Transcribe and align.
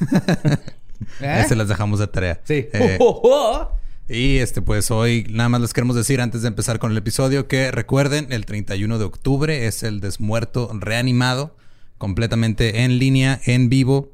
¿Eh? 1.20 1.44
Se 1.48 1.56
las 1.56 1.68
dejamos 1.68 1.98
de 1.98 2.06
tarea. 2.06 2.40
Sí. 2.44 2.68
Eh, 2.72 2.96
Oh, 3.00 3.20
oh, 3.24 3.30
oh. 3.32 3.72
y 4.08 4.38
este, 4.38 4.62
pues 4.62 4.90
hoy 4.90 5.26
nada 5.30 5.48
más 5.48 5.60
les 5.60 5.72
queremos 5.72 5.96
decir 5.96 6.20
antes 6.20 6.42
de 6.42 6.48
empezar 6.48 6.78
con 6.78 6.92
el 6.92 6.98
episodio 6.98 7.48
que 7.48 7.70
recuerden, 7.70 8.28
el 8.30 8.46
31 8.46 8.98
de 8.98 9.04
octubre 9.04 9.66
es 9.66 9.82
el 9.82 10.00
desmuerto 10.00 10.70
reanimado, 10.74 11.56
completamente 11.98 12.84
en 12.84 12.98
línea, 12.98 13.40
en 13.46 13.68
vivo, 13.68 14.12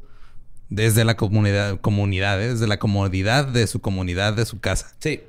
desde 0.68 1.04
la 1.04 1.16
comunidad, 1.16 1.80
comunidad, 1.80 2.42
¿eh? 2.42 2.48
desde 2.52 2.66
la 2.66 2.78
comodidad 2.78 3.46
de 3.46 3.66
su 3.66 3.80
comunidad, 3.80 4.34
de 4.34 4.46
su 4.46 4.60
casa. 4.60 4.94
Sí. 4.98 5.22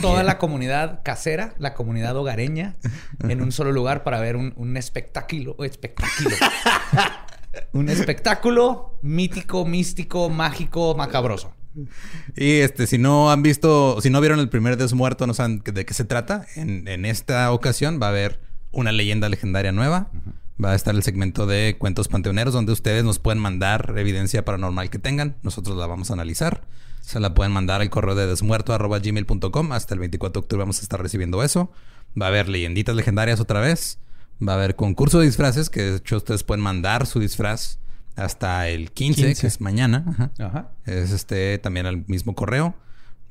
Toda 0.00 0.24
la 0.24 0.36
comunidad 0.38 1.00
casera, 1.04 1.54
la 1.58 1.72
comunidad 1.72 2.16
hogareña, 2.16 2.74
en 3.20 3.40
un 3.40 3.52
solo 3.52 3.70
lugar 3.72 4.02
para 4.02 4.20
ver 4.20 4.36
un, 4.36 4.52
un 4.56 4.76
espectáculo. 4.76 5.56
Espectáculo. 5.60 6.30
un 7.72 7.88
espectáculo 7.88 8.98
mítico, 9.02 9.64
místico, 9.64 10.28
mágico, 10.28 10.94
macabroso. 10.94 11.52
Y 12.36 12.60
este, 12.60 12.86
si 12.86 12.98
no 12.98 13.30
han 13.30 13.42
visto, 13.42 14.00
si 14.00 14.10
no 14.10 14.20
vieron 14.20 14.40
el 14.40 14.48
primer 14.48 14.76
desmuerto, 14.76 15.26
no 15.26 15.34
saben 15.34 15.62
de 15.64 15.84
qué 15.84 15.94
se 15.94 16.04
trata. 16.04 16.46
En, 16.56 16.88
en 16.88 17.04
esta 17.04 17.52
ocasión 17.52 18.00
va 18.00 18.06
a 18.06 18.10
haber 18.10 18.40
una 18.72 18.92
leyenda 18.92 19.28
legendaria 19.28 19.72
nueva. 19.72 20.10
Va 20.62 20.72
a 20.72 20.74
estar 20.74 20.94
el 20.94 21.02
segmento 21.02 21.46
de 21.46 21.76
cuentos 21.78 22.08
panteoneros, 22.08 22.54
donde 22.54 22.72
ustedes 22.72 23.04
nos 23.04 23.18
pueden 23.18 23.40
mandar 23.40 23.94
evidencia 23.96 24.44
paranormal 24.44 24.88
que 24.88 24.98
tengan. 24.98 25.36
Nosotros 25.42 25.76
la 25.76 25.86
vamos 25.86 26.10
a 26.10 26.14
analizar. 26.14 26.62
Se 27.02 27.20
la 27.20 27.34
pueden 27.34 27.52
mandar 27.52 27.82
al 27.82 27.90
correo 27.90 28.14
de 28.14 28.26
desmuerto.gmail.com. 28.26 29.72
Hasta 29.72 29.94
el 29.94 30.00
24 30.00 30.40
de 30.40 30.44
octubre 30.44 30.62
vamos 30.62 30.78
a 30.78 30.82
estar 30.82 31.00
recibiendo 31.00 31.42
eso. 31.42 31.70
Va 32.20 32.26
a 32.26 32.28
haber 32.30 32.48
leyenditas 32.48 32.96
legendarias 32.96 33.38
otra 33.38 33.60
vez. 33.60 33.98
Va 34.46 34.52
a 34.52 34.56
haber 34.56 34.76
concurso 34.76 35.18
de 35.20 35.26
disfraces, 35.26 35.70
que 35.70 35.82
de 35.82 35.96
hecho 35.96 36.16
ustedes 36.18 36.42
pueden 36.44 36.62
mandar 36.62 37.06
su 37.06 37.20
disfraz 37.20 37.78
hasta 38.16 38.68
el 38.68 38.90
15, 38.92 39.22
15. 39.26 39.40
que 39.40 39.46
es 39.46 39.60
mañana. 39.60 40.04
Ajá. 40.08 40.30
Ajá. 40.38 40.70
Es 40.84 41.12
este 41.12 41.58
también 41.58 41.86
al 41.86 42.04
mismo 42.06 42.34
correo. 42.34 42.74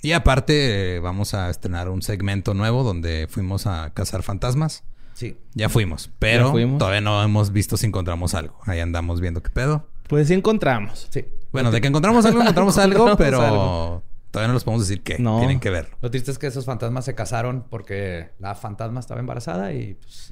Y 0.02 0.12
aparte, 0.12 0.96
eh, 0.96 1.00
vamos 1.00 1.34
a 1.34 1.50
estrenar 1.50 1.90
un 1.90 2.02
segmento 2.02 2.54
nuevo 2.54 2.84
donde 2.84 3.28
fuimos 3.30 3.66
a 3.66 3.92
cazar 3.94 4.22
fantasmas. 4.24 4.84
Sí. 5.14 5.38
Ya 5.54 5.70
fuimos, 5.70 6.12
pero 6.20 6.48
Ya 6.48 6.52
fuimos. 6.52 6.78
todavía 6.80 7.02
no 7.02 7.24
hemos 7.24 7.52
visto 7.52 7.78
si 7.78 7.88
encontramos 7.88 8.34
algo. 8.36 8.60
Ahí 8.66 8.80
andamos 8.82 9.22
viendo 9.22 9.42
qué 9.42 9.50
pedo. 9.50 9.88
Pues 10.08 10.28
sí 10.28 10.34
encontramos. 10.34 11.08
Sí. 11.10 11.26
Bueno, 11.52 11.72
de 11.72 11.82
que 11.82 11.88
encontramos 11.88 12.26
algo, 12.26 12.42
encontramos 12.42 12.78
algo, 12.80 13.16
pero 13.18 13.42
algo. 13.42 14.04
todavía 14.30 14.50
no 14.50 14.54
les 14.56 14.64
podemos 14.64 14.88
decir 14.88 15.02
qué. 15.04 15.18
No. 15.18 15.38
Tienen 15.40 15.60
que 15.60 15.70
verlo. 15.70 15.96
Lo 16.02 16.12
triste 16.12 16.30
es 16.32 16.38
que 16.38 16.48
esos 16.48 16.66
fantasmas 16.66 17.06
se 17.06 17.16
casaron 17.16 17.66
porque 17.70 18.32
la 18.40 18.54
fantasma 18.56 19.00
estaba 19.00 19.20
embarazada 19.22 19.74
y 19.74 19.96
pues, 19.96 20.30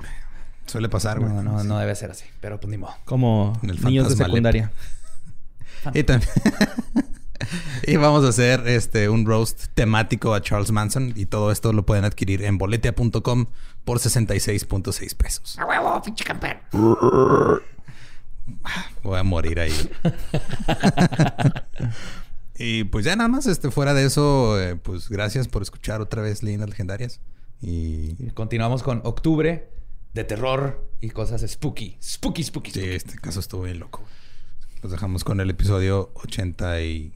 Suele 0.65 0.89
pasar, 0.89 1.19
güey. 1.19 1.31
no, 1.31 1.43
no, 1.43 1.63
no 1.63 1.77
debe 1.77 1.95
ser 1.95 2.11
así. 2.11 2.25
Pero 2.39 2.59
pues 2.59 2.69
ni 2.71 2.77
modo. 2.77 2.93
Como 3.05 3.59
niños 3.61 4.09
de 4.09 4.15
secundaria. 4.15 4.71
Y 5.93 6.03
también... 6.03 6.31
y 7.87 7.97
vamos 7.97 8.23
a 8.23 8.29
hacer 8.29 8.67
este 8.67 9.09
un 9.09 9.25
roast 9.25 9.65
temático 9.73 10.33
a 10.33 10.41
Charles 10.41 10.71
Manson. 10.71 11.13
Y 11.15 11.25
todo 11.25 11.51
esto 11.51 11.73
lo 11.73 11.85
pueden 11.85 12.05
adquirir 12.05 12.43
en 12.43 12.57
boletia.com 12.57 13.47
por 13.83 13.99
66.6 13.99 15.15
pesos. 15.15 15.59
¡A 15.59 15.65
huevo, 15.65 16.01
pinche 16.01 16.23
camper! 16.23 16.61
Voy 19.03 19.19
a 19.19 19.23
morir 19.23 19.59
ahí. 19.59 19.73
y 22.57 22.85
pues 22.85 23.05
ya 23.05 23.15
nada 23.15 23.29
más, 23.29 23.45
este, 23.45 23.71
fuera 23.71 23.93
de 23.93 24.05
eso, 24.05 24.59
eh, 24.59 24.75
pues 24.75 25.09
gracias 25.09 25.47
por 25.47 25.61
escuchar 25.61 26.01
otra 26.01 26.21
vez 26.21 26.43
Leyendas 26.43 26.69
Legendarias. 26.69 27.19
Y 27.61 28.15
Y 28.19 28.31
continuamos 28.33 28.83
con 28.83 29.01
octubre 29.03 29.69
de 30.13 30.23
terror 30.23 30.89
y 31.01 31.09
cosas 31.09 31.41
spooky. 31.49 31.97
Spooky, 32.01 32.43
spooky, 32.43 32.71
sí, 32.71 32.79
spooky. 32.79 32.95
este 32.95 33.15
caso 33.19 33.39
estuvo 33.39 33.63
bien 33.63 33.79
loco. 33.79 34.03
Los 34.81 34.91
dejamos 34.91 35.23
con 35.23 35.39
el 35.39 35.49
episodio 35.49 36.11
80 36.15 36.81
y... 36.81 37.13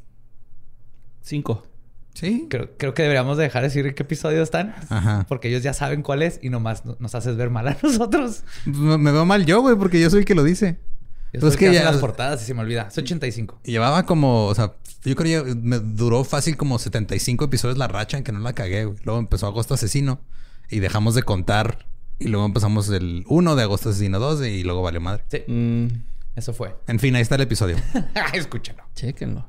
Cinco. 1.21 1.67
Sí. 2.13 2.47
Creo, 2.49 2.75
creo 2.77 2.93
que 2.93 3.03
deberíamos 3.03 3.37
dejar 3.37 3.61
de 3.61 3.67
decir 3.67 3.93
qué 3.93 4.03
episodio 4.03 4.41
están. 4.41 4.73
Ajá. 4.89 5.25
Porque 5.27 5.49
ellos 5.49 5.61
ya 5.63 5.73
saben 5.73 6.01
cuál 6.01 6.23
es 6.23 6.39
y 6.41 6.49
nomás 6.49 6.85
no- 6.85 6.95
nos 6.99 7.13
haces 7.13 7.35
ver 7.37 7.49
mal 7.49 7.67
a 7.67 7.77
nosotros. 7.83 8.43
Me 8.65 8.97
me 8.97 9.11
veo 9.11 9.25
mal 9.25 9.45
yo, 9.45 9.61
güey, 9.61 9.75
porque 9.75 9.99
yo 9.99 10.09
soy 10.09 10.19
el 10.19 10.25
que 10.25 10.33
lo 10.35 10.43
dice. 10.43 10.79
Yo 11.33 11.41
Pues 11.41 11.41
soy 11.41 11.49
es 11.49 11.53
el 11.55 11.59
que 11.59 11.67
hace 11.67 11.79
ya- 11.85 11.91
las 11.91 11.99
portadas 12.01 12.41
y 12.41 12.45
se 12.45 12.53
me 12.53 12.61
olvida. 12.61 12.87
Es 12.89 12.97
85. 12.97 13.59
Y 13.65 13.71
llevaba 13.71 14.05
como, 14.05 14.45
o 14.47 14.55
sea, 14.55 14.73
yo 15.03 15.15
creo 15.15 15.43
que 15.45 15.53
me 15.55 15.77
duró 15.79 16.23
fácil 16.23 16.57
como 16.57 16.79
75 16.79 17.45
episodios 17.45 17.77
la 17.77 17.87
racha 17.87 18.17
en 18.17 18.23
que 18.23 18.31
no 18.31 18.39
la 18.39 18.53
cagué, 18.53 18.85
güey. 18.85 18.97
Luego 19.03 19.19
empezó 19.19 19.45
Agosto 19.45 19.73
Asesino 19.75 20.21
y 20.71 20.79
dejamos 20.79 21.13
de 21.13 21.23
contar. 21.23 21.85
Y 22.19 22.27
luego 22.29 22.45
empezamos 22.45 22.89
el 22.89 23.23
1 23.27 23.55
de 23.55 23.63
Agosto 23.63 23.89
Asesino 23.89 24.19
2 24.19 24.45
y 24.47 24.63
luego 24.63 24.81
valió 24.81 24.99
madre. 25.01 25.23
Sí, 25.29 25.43
Mm, 25.47 25.87
eso 26.35 26.53
fue. 26.53 26.75
En 26.87 26.99
fin, 26.99 27.15
ahí 27.15 27.21
está 27.21 27.35
el 27.35 27.41
episodio. 27.41 27.77
Escúchalo. 28.33 28.83
chéquenlo. 28.95 29.45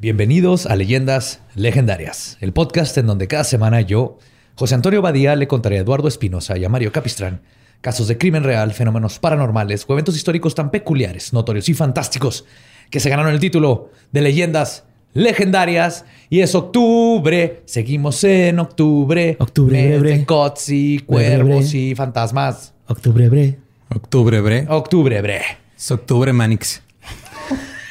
Bienvenidos 0.00 0.64
a 0.64 0.76
Leyendas 0.76 1.42
Legendarias, 1.54 2.38
el 2.40 2.54
podcast 2.54 2.96
en 2.96 3.06
donde 3.06 3.28
cada 3.28 3.44
semana 3.44 3.82
yo, 3.82 4.16
José 4.54 4.74
Antonio 4.74 5.02
Badía, 5.02 5.36
le 5.36 5.46
contaré 5.46 5.76
a 5.76 5.82
Eduardo 5.82 6.08
Espinosa 6.08 6.56
y 6.56 6.64
a 6.64 6.70
Mario 6.70 6.90
Capistrán 6.90 7.42
casos 7.82 8.08
de 8.08 8.16
crimen 8.16 8.42
real, 8.42 8.72
fenómenos 8.72 9.18
paranormales 9.18 9.84
o 9.86 9.92
eventos 9.92 10.16
históricos 10.16 10.54
tan 10.54 10.70
peculiares, 10.70 11.34
notorios 11.34 11.68
y 11.68 11.74
fantásticos 11.74 12.46
que 12.88 12.98
se 12.98 13.10
ganaron 13.10 13.30
el 13.30 13.40
título 13.40 13.90
de 14.10 14.22
Leyendas 14.22 14.84
Legendarias. 15.12 16.06
Y 16.30 16.40
es 16.40 16.54
octubre, 16.54 17.60
seguimos 17.66 18.24
en 18.24 18.58
octubre. 18.58 19.36
Octubre, 19.38 19.98
bre, 19.98 20.24
bre, 20.24 21.04
cuervos 21.04 21.74
y 21.74 21.94
fantasmas. 21.94 22.72
Octubre 22.86 23.28
bre. 23.28 23.58
Octubre, 23.94 24.40
bre. 24.40 24.66
Octubre, 24.66 25.20
bre. 25.20 25.42
Es 25.76 25.90
octubre, 25.90 26.32
Manix. 26.32 26.80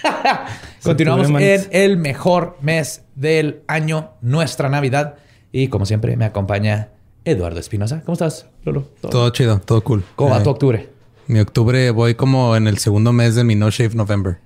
Continuamos 0.90 1.30
en 1.42 1.68
el 1.72 1.98
mejor 1.98 2.58
mes 2.62 3.04
del 3.16 3.62
año, 3.68 4.12
nuestra 4.22 4.70
Navidad. 4.70 5.16
Y 5.52 5.68
como 5.70 5.86
siempre, 5.86 6.16
me 6.18 6.26
acompaña 6.26 6.90
Eduardo 7.26 7.60
Espinosa. 7.60 8.02
¿Cómo 8.06 8.14
estás, 8.14 8.48
Lolo? 8.64 8.84
¿Todo- 9.02 9.12
Todo 9.12 9.30
chido, 9.32 9.60
todo 9.66 9.82
cool. 9.84 10.04
¿Cómo 10.16 10.32
va 10.32 10.40
Eh, 10.40 10.44
tu 10.44 10.50
octubre? 10.50 10.90
Mi 11.28 11.40
octubre 11.40 11.92
voy 11.92 12.16
como 12.16 12.56
en 12.56 12.68
el 12.68 12.78
segundo 12.80 13.14
mes 13.14 13.36
de 13.36 13.44
mi 13.44 13.56
No 13.56 13.70
Shave 13.70 13.96
November. 13.96 14.38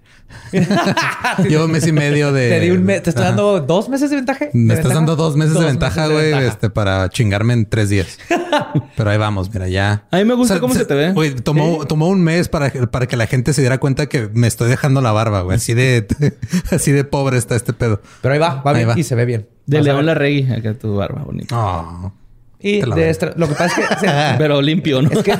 Llevo 1.47 1.65
un 1.65 1.71
mes 1.71 1.85
y 1.87 1.91
medio 1.91 2.31
de. 2.31 2.49
Te, 2.49 2.59
di 2.59 2.71
un 2.71 2.83
me- 2.83 2.99
¿Te 2.99 3.09
estoy 3.09 3.23
Ajá. 3.23 3.31
dando 3.31 3.59
dos 3.61 3.89
meses 3.89 4.09
de 4.09 4.15
ventaja. 4.17 4.45
Me 4.53 4.73
¿De 4.73 4.79
estás 4.79 4.85
ventaja? 4.91 4.93
dando 4.95 5.15
dos 5.15 5.35
meses 5.35 5.53
de 5.59 5.65
ventaja, 5.65 6.07
güey, 6.07 6.33
este, 6.33 6.69
para 6.69 7.09
chingarme 7.09 7.53
en 7.53 7.65
tres 7.65 7.89
días. 7.89 8.17
Pero 8.97 9.09
ahí 9.09 9.17
vamos, 9.17 9.51
mira, 9.53 9.67
ya. 9.67 10.05
A 10.11 10.17
mí 10.17 10.25
me 10.25 10.33
gusta 10.35 10.59
cómo 10.59 10.73
se 10.73 10.85
te 10.85 10.93
ve. 10.93 11.11
Güey, 11.13 11.35
tomó, 11.35 11.85
tomó 11.85 12.07
un 12.07 12.21
mes 12.23 12.49
para, 12.49 12.69
para 12.71 13.07
que 13.07 13.17
la 13.17 13.27
gente 13.27 13.53
se 13.53 13.61
diera 13.61 13.79
cuenta 13.79 14.07
que 14.07 14.29
me 14.33 14.47
estoy 14.47 14.69
dejando 14.69 15.01
la 15.01 15.11
barba, 15.11 15.41
güey. 15.41 15.57
Así 15.57 15.73
de, 15.73 16.07
así 16.71 16.91
de 16.91 17.03
pobre 17.03 17.37
está 17.37 17.55
este 17.55 17.73
pedo. 17.73 18.01
Pero 18.21 18.33
ahí 18.33 18.39
va, 18.39 18.61
va 18.61 18.71
Ahí 18.71 18.77
bien 18.77 18.89
va. 18.89 18.99
y 18.99 19.03
se 19.03 19.15
ve 19.15 19.25
bien. 19.25 19.47
De 19.65 19.81
León 19.81 19.97
ver. 19.97 20.05
la 20.05 20.13
Regui, 20.13 20.51
acá 20.51 20.73
tu 20.73 20.95
barba 20.95 21.23
bonita. 21.23 21.55
Oh. 21.57 22.13
Y 22.63 22.81
de 22.81 23.09
extra- 23.09 23.33
lo 23.35 23.47
que 23.47 23.55
pasa 23.55 23.81
es 23.81 23.87
que, 23.89 23.93
o 23.95 23.99
sea, 23.99 24.35
Pero 24.39 24.61
limpio, 24.61 25.01
¿no? 25.01 25.11
es 25.11 25.21
que, 25.21 25.35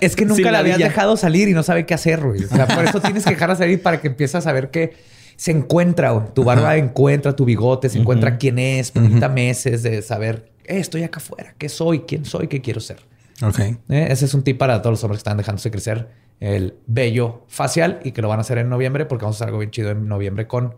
es 0.00 0.16
que 0.16 0.24
nunca 0.26 0.50
la 0.50 0.58
habías 0.58 0.78
dejado 0.78 1.16
salir 1.16 1.48
y 1.48 1.52
no 1.54 1.62
sabe 1.62 1.86
qué 1.86 1.94
hacer, 1.94 2.20
güey. 2.20 2.44
O 2.44 2.48
sea, 2.48 2.66
por 2.66 2.84
eso 2.84 3.00
tienes 3.00 3.24
que 3.24 3.30
dejarla 3.30 3.54
salir 3.56 3.80
para 3.82 4.00
que 4.00 4.08
empieces 4.08 4.34
a 4.34 4.40
saber 4.40 4.70
que 4.70 4.96
se 5.36 5.52
encuentra, 5.52 6.10
güey. 6.10 6.26
Tu 6.34 6.42
barba 6.44 6.76
encuentra 6.76 7.34
tu 7.36 7.44
bigote, 7.44 7.88
se 7.88 7.98
encuentra 8.00 8.36
quién 8.38 8.58
es, 8.58 8.94
necesita 8.96 9.28
meses 9.28 9.84
de 9.84 10.02
saber, 10.02 10.50
eh, 10.64 10.80
estoy 10.80 11.04
acá 11.04 11.18
afuera, 11.18 11.54
qué 11.58 11.68
soy, 11.68 12.00
quién 12.00 12.24
soy, 12.24 12.48
qué 12.48 12.60
quiero 12.60 12.80
ser. 12.80 12.98
Ok. 13.40 13.60
Eh, 13.60 14.08
Ese 14.10 14.24
es 14.24 14.34
un 14.34 14.42
tip 14.42 14.58
para 14.58 14.82
todos 14.82 14.94
los 14.94 15.04
hombres 15.04 15.18
que 15.18 15.20
están 15.28 15.36
dejándose 15.36 15.70
crecer 15.70 16.08
el 16.40 16.74
vello 16.88 17.44
facial 17.46 18.00
y 18.02 18.10
que 18.10 18.20
lo 18.20 18.28
van 18.28 18.38
a 18.38 18.42
hacer 18.42 18.58
en 18.58 18.68
noviembre 18.68 19.04
porque 19.06 19.24
vamos 19.24 19.36
a 19.36 19.38
hacer 19.38 19.48
algo 19.48 19.60
bien 19.60 19.70
chido 19.70 19.90
en 19.90 20.08
noviembre 20.08 20.48
con 20.48 20.74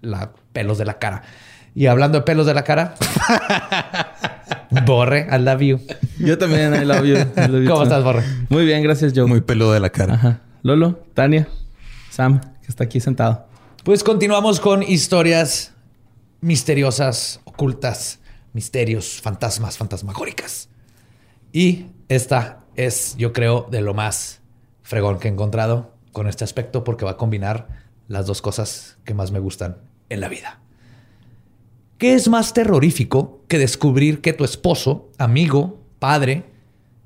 la 0.00 0.32
pelos 0.54 0.78
de 0.78 0.86
la 0.86 0.98
cara. 0.98 1.22
Y 1.74 1.84
hablando 1.86 2.16
de 2.18 2.24
pelos 2.24 2.46
de 2.46 2.54
la 2.54 2.64
cara, 2.64 2.94
Borre, 4.86 5.26
I 5.30 5.38
love 5.38 5.60
you. 5.60 5.80
Yo 6.18 6.36
también, 6.38 6.74
I 6.74 6.84
love 6.84 7.04
you. 7.04 7.16
I 7.16 7.48
love 7.48 7.62
you 7.62 7.68
¿Cómo 7.68 7.78
too. 7.78 7.82
estás, 7.84 8.04
Borre? 8.04 8.22
Muy 8.48 8.64
bien, 8.64 8.82
gracias, 8.82 9.12
Joe. 9.14 9.26
Muy 9.26 9.40
peludo 9.40 9.72
de 9.72 9.80
la 9.80 9.90
cara. 9.90 10.14
Ajá. 10.14 10.40
Lolo, 10.62 11.04
Tania, 11.14 11.48
Sam, 12.10 12.40
que 12.40 12.68
está 12.68 12.84
aquí 12.84 13.00
sentado. 13.00 13.46
Pues 13.84 14.04
continuamos 14.04 14.60
con 14.60 14.82
historias 14.82 15.72
misteriosas, 16.40 17.40
ocultas, 17.44 18.20
misterios, 18.52 19.20
fantasmas, 19.22 19.78
fantasmagóricas. 19.78 20.68
Y 21.52 21.86
esta 22.08 22.60
es, 22.76 23.16
yo 23.16 23.32
creo, 23.32 23.66
de 23.70 23.80
lo 23.80 23.94
más 23.94 24.40
fregón 24.82 25.18
que 25.18 25.28
he 25.28 25.30
encontrado 25.30 25.94
con 26.12 26.28
este 26.28 26.44
aspecto 26.44 26.84
porque 26.84 27.04
va 27.04 27.12
a 27.12 27.16
combinar 27.16 27.68
las 28.08 28.26
dos 28.26 28.42
cosas 28.42 28.98
que 29.04 29.14
más 29.14 29.30
me 29.30 29.38
gustan 29.38 29.78
en 30.08 30.20
la 30.20 30.28
vida. 30.28 30.60
¿Qué 31.98 32.14
es 32.14 32.28
más 32.28 32.54
terrorífico 32.54 33.42
que 33.48 33.58
descubrir 33.58 34.20
que 34.20 34.32
tu 34.32 34.44
esposo, 34.44 35.10
amigo, 35.18 35.80
padre, 35.98 36.44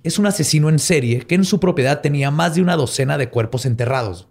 es 0.03 0.19
un 0.19 0.27
asesino 0.27 0.69
en 0.69 0.79
serie 0.79 1.21
que 1.21 1.35
en 1.35 1.47
su 1.47 1.61
propiedad 1.61 2.03
tenía 2.03 2.31
más 2.31 2.57
de 2.57 2.61
una 2.61 2.77
docena 2.77 3.17
de 3.17 3.31
cuerpos 3.31 3.65
enterrados? 3.65 4.29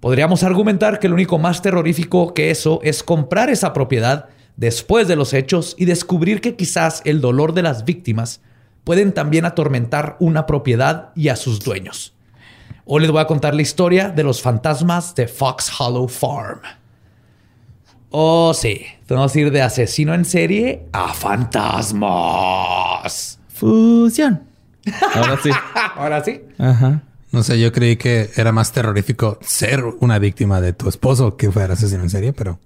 Podríamos 0.00 0.42
argumentar 0.42 0.98
que 0.98 1.08
lo 1.08 1.14
único 1.14 1.38
más 1.38 1.62
terrorífico 1.62 2.34
que 2.34 2.50
eso 2.50 2.80
es 2.82 3.04
comprar 3.04 3.50
esa 3.50 3.72
propiedad 3.72 4.30
después 4.56 5.06
de 5.06 5.14
los 5.14 5.32
hechos 5.32 5.76
y 5.78 5.84
descubrir 5.84 6.40
que 6.40 6.56
quizás 6.56 7.00
el 7.04 7.20
dolor 7.20 7.54
de 7.54 7.62
las 7.62 7.84
víctimas 7.84 8.40
pueden 8.82 9.14
también 9.14 9.44
atormentar 9.44 10.16
una 10.18 10.44
propiedad 10.44 11.12
y 11.14 11.28
a 11.28 11.36
sus 11.36 11.60
dueños. 11.60 12.16
Hoy 12.84 13.02
les 13.02 13.12
voy 13.12 13.20
a 13.20 13.28
contar 13.28 13.54
la 13.54 13.62
historia 13.62 14.08
de 14.08 14.24
los 14.24 14.42
fantasmas 14.42 15.14
de 15.14 15.28
Fox 15.28 15.70
Hollow 15.78 16.08
Farm. 16.08 16.62
Oh, 18.16 18.54
sí, 18.54 18.80
vamos 19.08 19.34
a 19.34 19.40
ir 19.40 19.50
de 19.50 19.60
asesino 19.60 20.14
en 20.14 20.24
serie 20.24 20.84
a 20.92 21.12
fantasmas. 21.12 22.06
Fusión. 23.48 24.44
Ahora 25.14 25.36
sí. 25.42 25.50
Ahora 25.96 26.22
sí. 26.22 26.40
Ajá. 26.58 27.02
No 27.32 27.42
sé, 27.42 27.58
yo 27.58 27.72
creí 27.72 27.96
que 27.96 28.30
era 28.36 28.52
más 28.52 28.70
terrorífico 28.70 29.36
ser 29.42 29.82
una 29.98 30.20
víctima 30.20 30.60
de 30.60 30.72
tu 30.72 30.88
esposo 30.88 31.36
que 31.36 31.50
fuera 31.50 31.74
asesino 31.74 32.04
en 32.04 32.10
serie, 32.10 32.32
pero 32.32 32.60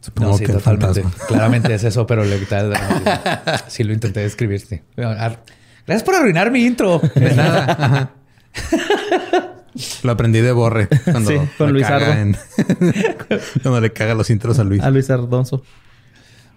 supongo 0.00 0.30
No, 0.30 0.38
sí, 0.38 0.46
que 0.46 0.54
totalmente. 0.54 1.02
fantasma. 1.02 1.26
Claramente 1.28 1.74
es 1.74 1.84
eso, 1.84 2.06
pero 2.06 2.24
le 2.24 2.38
quité 2.38 2.56
el. 2.60 2.72
Sí, 3.68 3.84
lo 3.84 3.92
intenté 3.92 4.20
describir. 4.20 4.58
sí. 4.60 4.80
Gracias 4.96 6.02
por 6.02 6.14
arruinar 6.14 6.50
mi 6.50 6.64
intro. 6.64 6.98
De 7.14 7.34
nada. 7.34 8.10
Lo 10.02 10.12
aprendí 10.12 10.40
de 10.40 10.52
Borre 10.52 10.88
cuando, 11.04 11.30
Sí, 11.30 11.36
con 11.58 11.72
Luis 11.72 11.86
en- 11.88 12.36
cuando 13.62 13.80
le 13.80 13.92
caga 13.92 14.14
los 14.14 14.30
intros 14.30 14.58
a 14.58 14.64
Luis. 14.64 14.82
A 14.82 14.90
Luis 14.90 15.10
Ardonzo. 15.10 15.62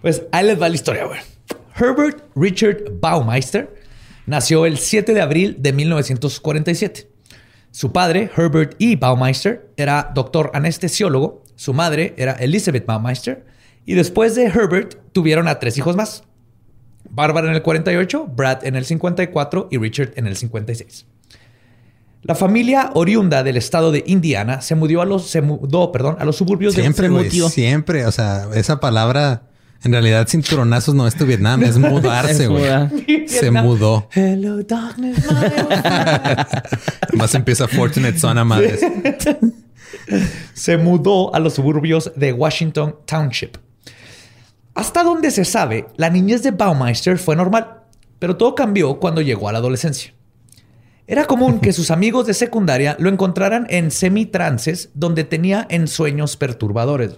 Pues 0.02 0.22
ahí 0.32 0.46
les 0.46 0.60
va 0.60 0.68
la 0.68 0.74
historia, 0.74 1.04
güey. 1.06 1.18
Herbert 1.76 2.22
Richard 2.36 2.84
Baumeister 3.00 3.74
nació 4.26 4.66
el 4.66 4.78
7 4.78 5.14
de 5.14 5.20
abril 5.20 5.56
de 5.58 5.72
1947. 5.72 7.10
Su 7.70 7.92
padre, 7.92 8.30
Herbert 8.36 8.74
E. 8.78 8.96
Baumeister, 8.96 9.68
era 9.76 10.10
doctor 10.14 10.50
anestesiólogo. 10.54 11.44
Su 11.56 11.74
madre 11.74 12.14
era 12.16 12.32
Elizabeth 12.32 12.86
Baumeister. 12.86 13.44
Y 13.84 13.94
después 13.94 14.34
de 14.34 14.44
Herbert, 14.46 14.96
tuvieron 15.12 15.48
a 15.48 15.58
tres 15.58 15.76
hijos 15.78 15.96
más. 15.96 16.24
Bárbara 17.10 17.48
en 17.48 17.54
el 17.54 17.62
48, 17.62 18.26
Brad 18.26 18.64
en 18.66 18.76
el 18.76 18.84
54 18.84 19.68
y 19.70 19.78
Richard 19.78 20.12
en 20.16 20.26
el 20.26 20.36
56. 20.36 21.06
La 22.22 22.34
familia 22.34 22.90
oriunda 22.94 23.42
del 23.42 23.56
estado 23.56 23.92
de 23.92 24.02
Indiana 24.06 24.60
se 24.60 24.74
mudó 24.74 25.00
a 25.02 25.04
los, 25.04 25.28
se 25.30 25.40
mudó, 25.40 25.92
perdón, 25.92 26.16
a 26.18 26.24
los 26.24 26.36
suburbios 26.36 26.74
Siempre, 26.74 27.08
de 27.08 27.12
güey. 27.12 27.24
mutió. 27.24 27.48
Siempre. 27.48 28.06
O 28.06 28.12
sea, 28.12 28.48
esa 28.54 28.80
palabra 28.80 29.42
en 29.84 29.92
realidad 29.92 30.26
cinturonazos 30.28 30.94
no 30.94 31.06
es 31.06 31.14
tu 31.14 31.24
Vietnam, 31.24 31.62
es 31.62 31.78
mudarse, 31.78 32.48
güey. 32.48 33.28
Se 33.28 33.50
mudó. 33.50 34.08
Hello, 34.12 34.62
darkness. 34.62 35.18
Más 37.12 37.34
empieza 37.34 37.68
Fortunate 37.68 38.18
Son 38.18 38.36
a 38.36 38.44
madres. 38.44 38.80
se 40.54 40.76
mudó 40.76 41.34
a 41.34 41.38
los 41.38 41.54
suburbios 41.54 42.12
de 42.16 42.32
Washington 42.32 42.96
Township. 43.06 43.56
Hasta 44.74 45.02
donde 45.02 45.30
se 45.30 45.44
sabe, 45.44 45.86
la 45.96 46.10
niñez 46.10 46.42
de 46.42 46.50
Baumeister 46.50 47.18
fue 47.18 47.36
normal, 47.36 47.82
pero 48.18 48.36
todo 48.36 48.54
cambió 48.54 48.98
cuando 48.98 49.20
llegó 49.20 49.48
a 49.48 49.52
la 49.52 49.58
adolescencia. 49.58 50.12
Era 51.10 51.24
común 51.24 51.58
que 51.58 51.72
sus 51.72 51.90
amigos 51.90 52.26
de 52.26 52.34
secundaria 52.34 52.94
lo 53.00 53.08
encontraran 53.08 53.66
en 53.70 53.90
semitrances 53.90 54.90
donde 54.94 55.24
tenía 55.24 55.66
ensueños 55.70 56.36
perturbadores. 56.36 57.16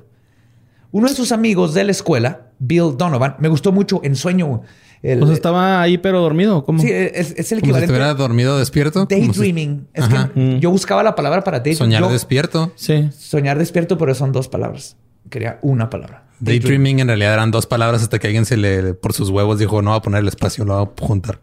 Uno 0.92 1.08
de 1.08 1.14
sus 1.14 1.32
amigos 1.32 1.74
de 1.74 1.82
la 1.84 1.90
escuela, 1.90 2.46
Bill 2.60 2.96
Donovan, 2.96 3.34
me 3.40 3.48
gustó 3.48 3.72
mucho 3.72 4.00
ensueño. 4.04 4.62
El, 5.02 5.20
O 5.22 5.26
sea, 5.26 5.34
estaba 5.34 5.80
ahí 5.82 5.98
pero 5.98 6.20
dormido. 6.20 6.62
¿Cómo? 6.64 6.80
sí, 6.80 6.88
es, 6.90 7.34
es 7.36 7.50
el 7.52 7.60
Como 7.60 7.72
si 7.72 7.78
equivalente. 7.80 7.84
estuviera 7.86 8.14
dormido 8.14 8.58
despierto. 8.58 9.08
como 9.08 9.20
si- 9.20 9.26
Daydreaming. 9.40 9.88
Es 9.92 10.04
Ajá. 10.04 10.30
que 10.34 10.60
yo 10.60 10.70
buscaba 10.70 11.02
la 11.02 11.14
palabra 11.16 11.42
para 11.42 11.58
daydream. 11.58 11.78
Soñar 11.78 12.02
Yo- 12.02 12.12
despierto. 12.12 12.72
Sí. 12.76 13.08
Soñar 13.18 13.58
despierto, 13.58 13.98
pero 13.98 14.14
son 14.14 14.30
dos 14.30 14.46
palabras. 14.48 14.96
Quería 15.30 15.58
una 15.62 15.90
palabra. 15.90 16.24
Daydreaming 16.38 17.00
en 17.00 17.08
realidad 17.08 17.34
eran 17.34 17.50
dos 17.50 17.66
palabras 17.66 18.02
hasta 18.02 18.18
que 18.20 18.28
alguien 18.28 18.44
se 18.46 18.56
le, 18.56 18.94
por 18.94 19.12
sus 19.14 19.30
huevos, 19.30 19.58
dijo, 19.58 19.82
no 19.82 19.90
va 19.90 19.96
a 19.96 20.02
poner 20.02 20.20
el 20.20 20.28
espacio, 20.28 20.64
lo 20.64 20.74
va 20.74 20.82
a 20.82 21.06
juntar. 21.06 21.40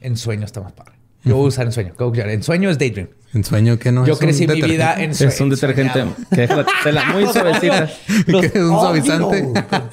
En 0.00 0.16
sueño 0.16 0.44
está 0.46 0.60
más 0.60 0.72
padre. 0.72 0.93
Yo 1.24 1.36
voy 1.36 1.46
a 1.46 1.48
usar 1.48 1.66
en 1.66 1.72
sueño. 1.72 1.94
En 1.98 2.42
sueño 2.42 2.70
es 2.70 2.78
daydream. 2.78 3.08
En 3.32 3.44
sueño 3.44 3.78
que 3.78 3.90
no 3.90 4.06
Yo 4.06 4.12
es 4.12 4.20
un 4.20 4.26
crecí 4.26 4.40
mi 4.42 4.46
detergente? 4.54 4.72
vida 4.74 4.94
en 5.02 5.14
sueño. 5.14 5.32
Es 5.32 5.40
un 5.40 5.50
detergente 5.50 6.04
que 6.30 6.40
deja 6.42 6.56
la 6.56 6.66
tela 6.82 7.04
muy 7.12 7.26
suavecita. 7.32 7.88
¿Qué 8.26 8.46
es 8.46 8.54
un 8.56 8.78
suavizante? 8.78 9.48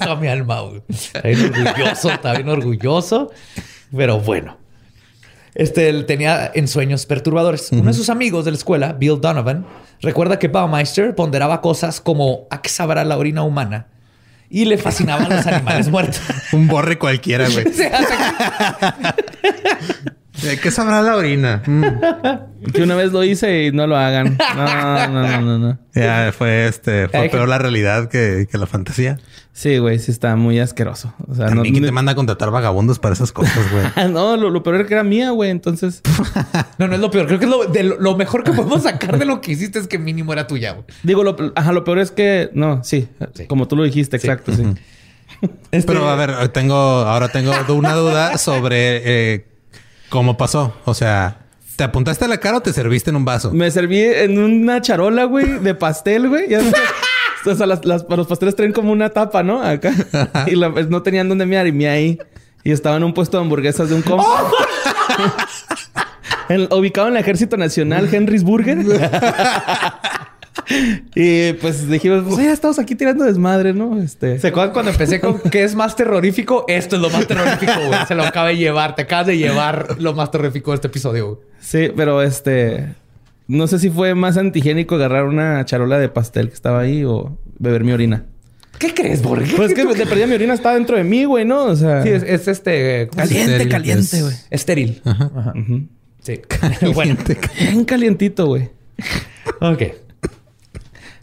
Con 0.06 0.20
mi 0.20 0.28
alma, 0.28 0.62
güey. 0.62 0.82
Está 0.90 1.22
bien 1.22 1.40
orgulloso, 1.54 2.12
está 2.12 2.34
bien 2.34 2.50
orgulloso. 2.50 3.32
Pero 3.96 4.20
bueno. 4.20 4.58
Este 5.56 5.90
él 5.90 6.06
tenía 6.06 6.52
ensueños 6.54 7.06
perturbadores. 7.06 7.72
Uno 7.72 7.84
de 7.84 7.94
sus 7.94 8.10
amigos 8.10 8.46
de 8.46 8.52
la 8.52 8.58
escuela, 8.58 8.94
Bill 8.94 9.20
Donovan, 9.20 9.66
recuerda 10.02 10.40
que 10.40 10.48
Baumeister 10.48 11.14
ponderaba 11.16 11.60
cosas 11.62 12.00
como 12.00 12.48
a 12.50 12.62
qué 12.62 12.70
sabrá 12.70 13.04
la 13.04 13.18
orina 13.18 13.44
humana 13.44 13.88
y 14.50 14.64
le 14.66 14.78
fascinaban 14.78 15.30
los 15.30 15.46
animales 15.48 15.90
muertos. 15.90 16.22
Un 16.54 16.68
borre 16.68 16.98
cualquiera, 16.98 17.48
güey. 17.50 17.66
¿De 20.41 20.57
qué 20.57 20.71
sabrá 20.71 21.01
la 21.01 21.15
orina? 21.15 21.62
Mm. 21.65 21.83
Que 22.71 22.83
una 22.83 22.95
vez 22.95 23.12
lo 23.12 23.24
hice 23.24 23.65
y 23.65 23.71
no 23.71 23.88
lo 23.88 23.98
hagan. 23.98 24.38
No, 24.55 25.07
no, 25.07 25.07
no, 25.07 25.41
no, 25.41 25.60
no. 25.60 25.79
Ya 25.93 26.31
fue 26.36 26.67
este, 26.67 27.07
fue 27.10 27.19
Ay, 27.21 27.29
peor 27.29 27.48
la 27.50 27.57
realidad 27.57 28.07
que, 28.10 28.48
que 28.50 28.57
la 28.57 28.65
fantasía. 28.67 29.19
Sí, 29.53 29.77
güey, 29.79 30.00
sí 30.00 30.12
está 30.12 30.36
muy 30.36 30.60
asqueroso. 30.60 31.13
O 31.27 31.36
sea, 31.36 31.45
no, 31.45 31.55
También 31.55 31.74
¿quién 31.74 31.83
no- 31.83 31.88
te 31.88 31.91
manda 31.91 32.12
a 32.13 32.15
contratar 32.15 32.51
vagabundos 32.51 33.00
para 33.00 33.13
esas 33.13 33.31
cosas, 33.31 33.60
güey. 33.71 34.10
No, 34.12 34.38
lo, 34.38 34.50
lo 34.50 34.63
peor 34.63 34.77
era 34.77 34.86
que 34.88 34.93
era 34.93 35.03
mía, 35.03 35.31
güey. 35.31 35.50
Entonces, 35.50 36.01
No, 36.77 36.88
no 36.88 36.95
es 36.95 37.00
lo 37.01 37.12
peor. 37.12 37.27
Creo 37.27 37.39
que 37.39 37.45
es 37.45 37.51
lo, 37.51 37.65
de 37.65 37.83
lo, 37.83 38.00
lo 38.00 38.15
mejor 38.15 38.43
que 38.43 38.51
podemos 38.53 38.83
sacar 38.83 39.17
de 39.19 39.25
lo 39.25 39.41
que 39.41 39.51
hiciste 39.51 39.79
es 39.79 39.88
que 39.88 39.98
mínimo 40.00 40.31
era 40.33 40.48
tuya. 40.48 40.71
güey. 40.74 40.86
digo, 41.03 41.24
lo, 41.24 41.36
ajá, 41.55 41.71
lo 41.74 41.83
peor 41.83 42.00
es 42.00 42.12
que 42.12 42.50
no, 42.53 42.83
sí, 42.83 43.07
Sí. 43.33 43.45
como 43.48 43.67
tú 43.67 43.75
lo 43.75 43.83
dijiste, 43.83 44.17
exacto, 44.17 44.53
sí. 44.53 44.63
Este- 45.71 45.88
Pero 45.88 46.07
a 46.10 46.15
ver, 46.15 46.50
tengo, 46.50 46.75
ahora 46.75 47.29
tengo 47.29 47.51
una 47.74 47.93
duda 47.93 48.38
sobre 48.38 49.01
eh, 49.33 49.45
cómo 50.12 50.38
pasó. 50.38 50.74
O 50.86 50.94
sea, 50.94 51.38
¿Te 51.77 51.84
apuntaste 51.86 52.25
a 52.25 52.27
la 52.27 52.38
cara 52.38 52.58
o 52.58 52.62
te 52.62 52.74
serviste 52.74 53.10
en 53.10 53.15
un 53.15 53.25
vaso? 53.25 53.51
Me 53.51 53.72
serví 53.72 54.00
en 54.01 54.38
una 54.38 54.82
charola, 54.82 55.24
güey, 55.24 55.58
de 55.60 55.74
pastel, 55.74 56.30
güey. 56.30 56.48
Ya 56.50 56.60
o 57.46 57.56
sea, 57.56 57.65
las, 57.65 57.84
las- 57.86 58.06
los 58.08 58.27
pasteles 58.27 58.56
traen 58.56 58.72
como 58.74 58.91
una 58.91 59.10
tapa, 59.10 59.41
¿no? 59.41 59.63
Acá. 59.63 59.91
Y 60.46 60.56
la- 60.56 60.72
pues, 60.72 60.89
no 60.89 61.01
tenían 61.01 61.27
dónde 61.27 61.48
mear 61.48 61.65
y 61.65 61.72
me 61.72 61.89
ahí. 61.89 62.20
Y 62.63 62.72
estaba 62.72 62.98
en 62.98 63.03
un 63.03 63.13
puesto 63.15 63.38
de 63.38 63.44
hamburguesas 63.44 63.89
de 63.89 63.96
un 63.96 64.03
compa. 64.03 64.25
En- 66.50 66.68
ubicado 66.74 67.08
en 67.08 67.13
el 67.15 67.22
Ejército 67.22 67.56
Nacional, 67.56 68.13
Henry's 68.13 68.44
Burger. 68.44 68.77
y 71.15 71.53
pues 71.53 71.88
dijimos, 71.89 72.24
pues 72.27 72.38
ya 72.38 72.51
estamos 72.53 72.80
aquí 72.80 72.96
tirando 72.96 73.25
desmadre, 73.25 73.74
¿no? 73.74 74.01
Este. 74.01 74.39
¿Se 74.39 74.48
acuerdan 74.48 74.74
cuando 74.74 74.91
empecé 74.91 75.20
con 75.20 75.39
qué 75.39 75.63
es 75.63 75.75
más 75.75 75.96
terrorífico? 75.96 76.65
Esto 76.68 76.96
es 76.96 77.01
lo 77.01 77.10
más 77.10 77.27
terrorífico, 77.27 77.74
güey. 77.88 78.00
Se 78.08 78.15
lo 78.15 78.24
acaba 78.24 78.50
de 78.50 78.58
llevar. 78.58 78.96
Te 78.96 79.03
acabas 79.03 79.27
de 79.27 79.38
llevar 79.38 79.98
lo 80.00 80.13
más 80.13 80.32
terrorífico 80.32 80.72
de 80.72 80.75
este 80.75 80.88
episodio, 80.88 81.27
güey. 81.36 81.39
Sí, 81.60 81.89
pero 81.96 82.22
este. 82.22 82.94
No 83.48 83.68
sé 83.68 83.80
si 83.80 83.89
fue 83.89 84.15
más 84.15 84.38
antigénico 84.38 84.96
agarrar 84.96 85.25
una 85.25 85.63
charola 85.65 86.00
de 86.00 86.08
pastel 86.10 86.48
que 86.48 86.53
estaba 86.53 86.80
ahí 86.80 87.03
o 87.03 87.38
beber 87.60 87.84
mi 87.84 87.91
orina. 87.91 88.25
¿Qué 88.80 88.94
crees, 88.94 89.22
Borges? 89.22 89.53
Pues 89.56 89.72
es 89.72 89.75
que 89.75 89.86
de 89.86 90.06
perdida 90.08 90.25
mi 90.25 90.34
orina 90.34 90.53
estaba 90.53 90.74
dentro 90.75 90.98
de 90.98 91.03
mí, 91.03 91.25
güey, 91.25 91.46
¿no? 91.46 91.65
O 91.65 91.75
sea. 91.75 92.01
Sí, 92.01 92.10
es, 92.10 92.24
es 92.24 92.48
este... 92.48 93.03
Estéril, 93.03 93.70
caliente, 93.70 94.18
es- 94.18 94.24
güey. 94.24 94.36
Estéril. 94.50 95.01
Ajá. 95.06 95.53
Ujú. 95.56 95.88
Sí. 96.24 96.39
bueno. 96.94 97.15
Bien 97.60 97.84
calientito, 97.86 98.46
güey. 98.48 98.70
Ok. 99.60 99.84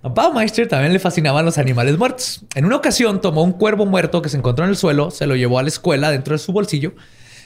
A 0.09 0.15
Baumeister 0.15 0.67
también 0.67 0.93
le 0.93 0.99
fascinaban 0.99 1.45
los 1.45 1.59
animales 1.59 1.99
muertos. 1.99 2.41
En 2.55 2.65
una 2.65 2.77
ocasión 2.77 3.21
tomó 3.21 3.43
un 3.43 3.53
cuervo 3.53 3.85
muerto 3.85 4.23
que 4.23 4.29
se 4.29 4.39
encontró 4.39 4.65
en 4.65 4.71
el 4.71 4.77
suelo, 4.77 5.11
se 5.11 5.27
lo 5.27 5.37
llevó 5.37 5.59
a 5.59 5.63
la 5.63 5.69
escuela 5.69 6.11
dentro 6.11 6.33
de 6.35 6.39
su 6.39 6.53
bolsillo 6.53 6.95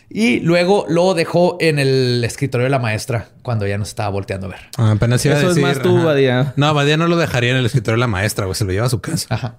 y 0.08 0.40
luego 0.40 0.84
lo 0.88 1.14
dejó 1.14 1.56
en 1.60 1.78
el 1.78 2.22
escritorio 2.24 2.64
de 2.64 2.70
la 2.70 2.78
maestra 2.78 3.28
cuando 3.42 3.66
ya 3.66 3.78
no 3.78 3.84
estaba 3.84 4.10
volteando 4.10 4.46
a 4.46 4.50
ver. 4.50 4.60
Ah, 4.76 4.92
apenas 4.92 5.24
iba 5.24 5.34
a 5.34 5.38
Eso 5.38 5.48
es 5.48 5.54
decir, 5.56 5.68
más 5.68 5.82
tú, 5.82 5.96
ajá. 5.96 6.04
Badía. 6.04 6.52
No, 6.56 6.72
Badía 6.74 6.96
no 6.96 7.08
lo 7.08 7.16
dejaría 7.16 7.50
en 7.50 7.56
el 7.56 7.66
escritorio 7.66 7.96
de 7.96 8.00
la 8.00 8.06
maesra, 8.06 8.44
güey. 8.44 8.54
Se 8.54 8.64
lo 8.64 8.72
lleva 8.72 8.86
a 8.86 8.90
su 8.90 9.00
casa. 9.00 9.26
Ajá. 9.30 9.56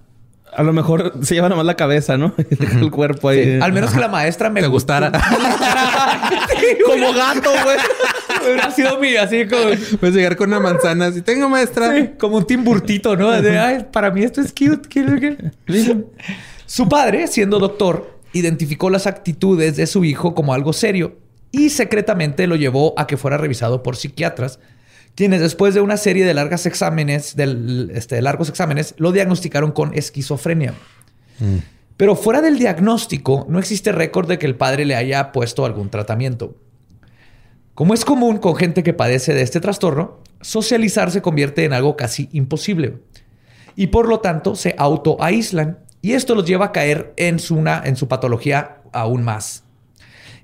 A 0.55 0.63
lo 0.63 0.73
mejor 0.73 1.13
se 1.21 1.35
lleva 1.35 1.49
nomás 1.49 1.65
la 1.65 1.75
cabeza, 1.75 2.17
¿no? 2.17 2.33
Y 2.49 2.55
deja 2.55 2.79
el 2.79 2.91
cuerpo 2.91 3.29
ahí. 3.29 3.59
Al 3.61 3.73
menos 3.73 3.91
que 3.91 3.99
la 3.99 4.07
maestra 4.07 4.49
me 4.49 4.61
Te 4.61 4.67
gustara. 4.67 5.11
como 6.85 7.13
gato, 7.13 7.49
güey. 7.63 7.77
Hubiera 8.43 8.71
sido 8.71 8.99
mi, 8.99 9.15
así 9.15 9.47
como, 9.47 9.63
Puedes 9.99 10.15
llegar 10.15 10.35
con 10.35 10.49
una 10.49 10.59
manzana. 10.59 11.11
Si 11.11 11.21
tengo 11.21 11.47
maestra. 11.49 11.95
sí, 11.95 12.09
como 12.19 12.37
un 12.37 12.45
timburtito, 12.45 13.15
¿no? 13.15 13.31
De, 13.31 13.57
ay, 13.57 13.85
para 13.91 14.11
mí 14.11 14.23
esto 14.23 14.41
es 14.41 14.53
cute. 14.53 15.51
Su 16.65 16.89
padre, 16.89 17.27
siendo 17.27 17.59
doctor, 17.59 18.19
identificó 18.33 18.89
las 18.89 19.07
actitudes 19.07 19.77
de 19.77 19.87
su 19.87 20.03
hijo 20.03 20.35
como 20.35 20.53
algo 20.53 20.73
serio 20.73 21.17
y 21.53 21.69
secretamente 21.69 22.47
lo 22.47 22.55
llevó 22.55 22.95
a 22.97 23.05
que 23.07 23.15
fuera 23.15 23.37
revisado 23.37 23.83
por 23.83 23.95
psiquiatras, 23.95 24.59
quienes 25.15 25.41
después 25.41 25.73
de 25.73 25.81
una 25.81 25.97
serie 25.97 26.25
de 26.25 26.33
largas 26.33 26.65
exámenes, 26.65 27.35
del, 27.35 27.91
este, 27.93 28.21
largos 28.21 28.49
exámenes, 28.49 28.95
lo 28.97 29.11
diagnosticaron 29.11 29.71
con 29.71 29.93
esquizofrenia. 29.93 30.73
Pero 31.97 32.15
fuera 32.15 32.41
del 32.41 32.57
diagnóstico, 32.57 33.45
no 33.49 33.59
existe 33.59 33.91
récord 33.91 34.27
de 34.27 34.39
que 34.39 34.45
el 34.47 34.55
padre 34.55 34.85
le 34.85 34.95
haya 34.95 35.31
puesto 35.31 35.65
algún 35.65 35.89
tratamiento. 35.89 36.55
Como 37.75 37.93
es 37.93 38.05
común 38.05 38.37
con 38.37 38.55
gente 38.55 38.83
que 38.83 38.93
padece 38.93 39.33
de 39.33 39.41
este 39.41 39.59
trastorno, 39.59 40.19
socializar 40.41 41.11
se 41.11 41.21
convierte 41.21 41.65
en 41.65 41.73
algo 41.73 41.95
casi 41.95 42.29
imposible. 42.31 42.97
Y 43.75 43.87
por 43.87 44.07
lo 44.07 44.19
tanto 44.19 44.55
se 44.55 44.75
autoaíslan. 44.77 45.79
Y 46.01 46.13
esto 46.13 46.35
los 46.35 46.45
lleva 46.45 46.65
a 46.65 46.71
caer 46.71 47.13
en 47.17 47.39
su, 47.39 47.55
una- 47.55 47.81
en 47.85 47.95
su 47.95 48.07
patología 48.07 48.77
aún 48.91 49.23
más. 49.23 49.62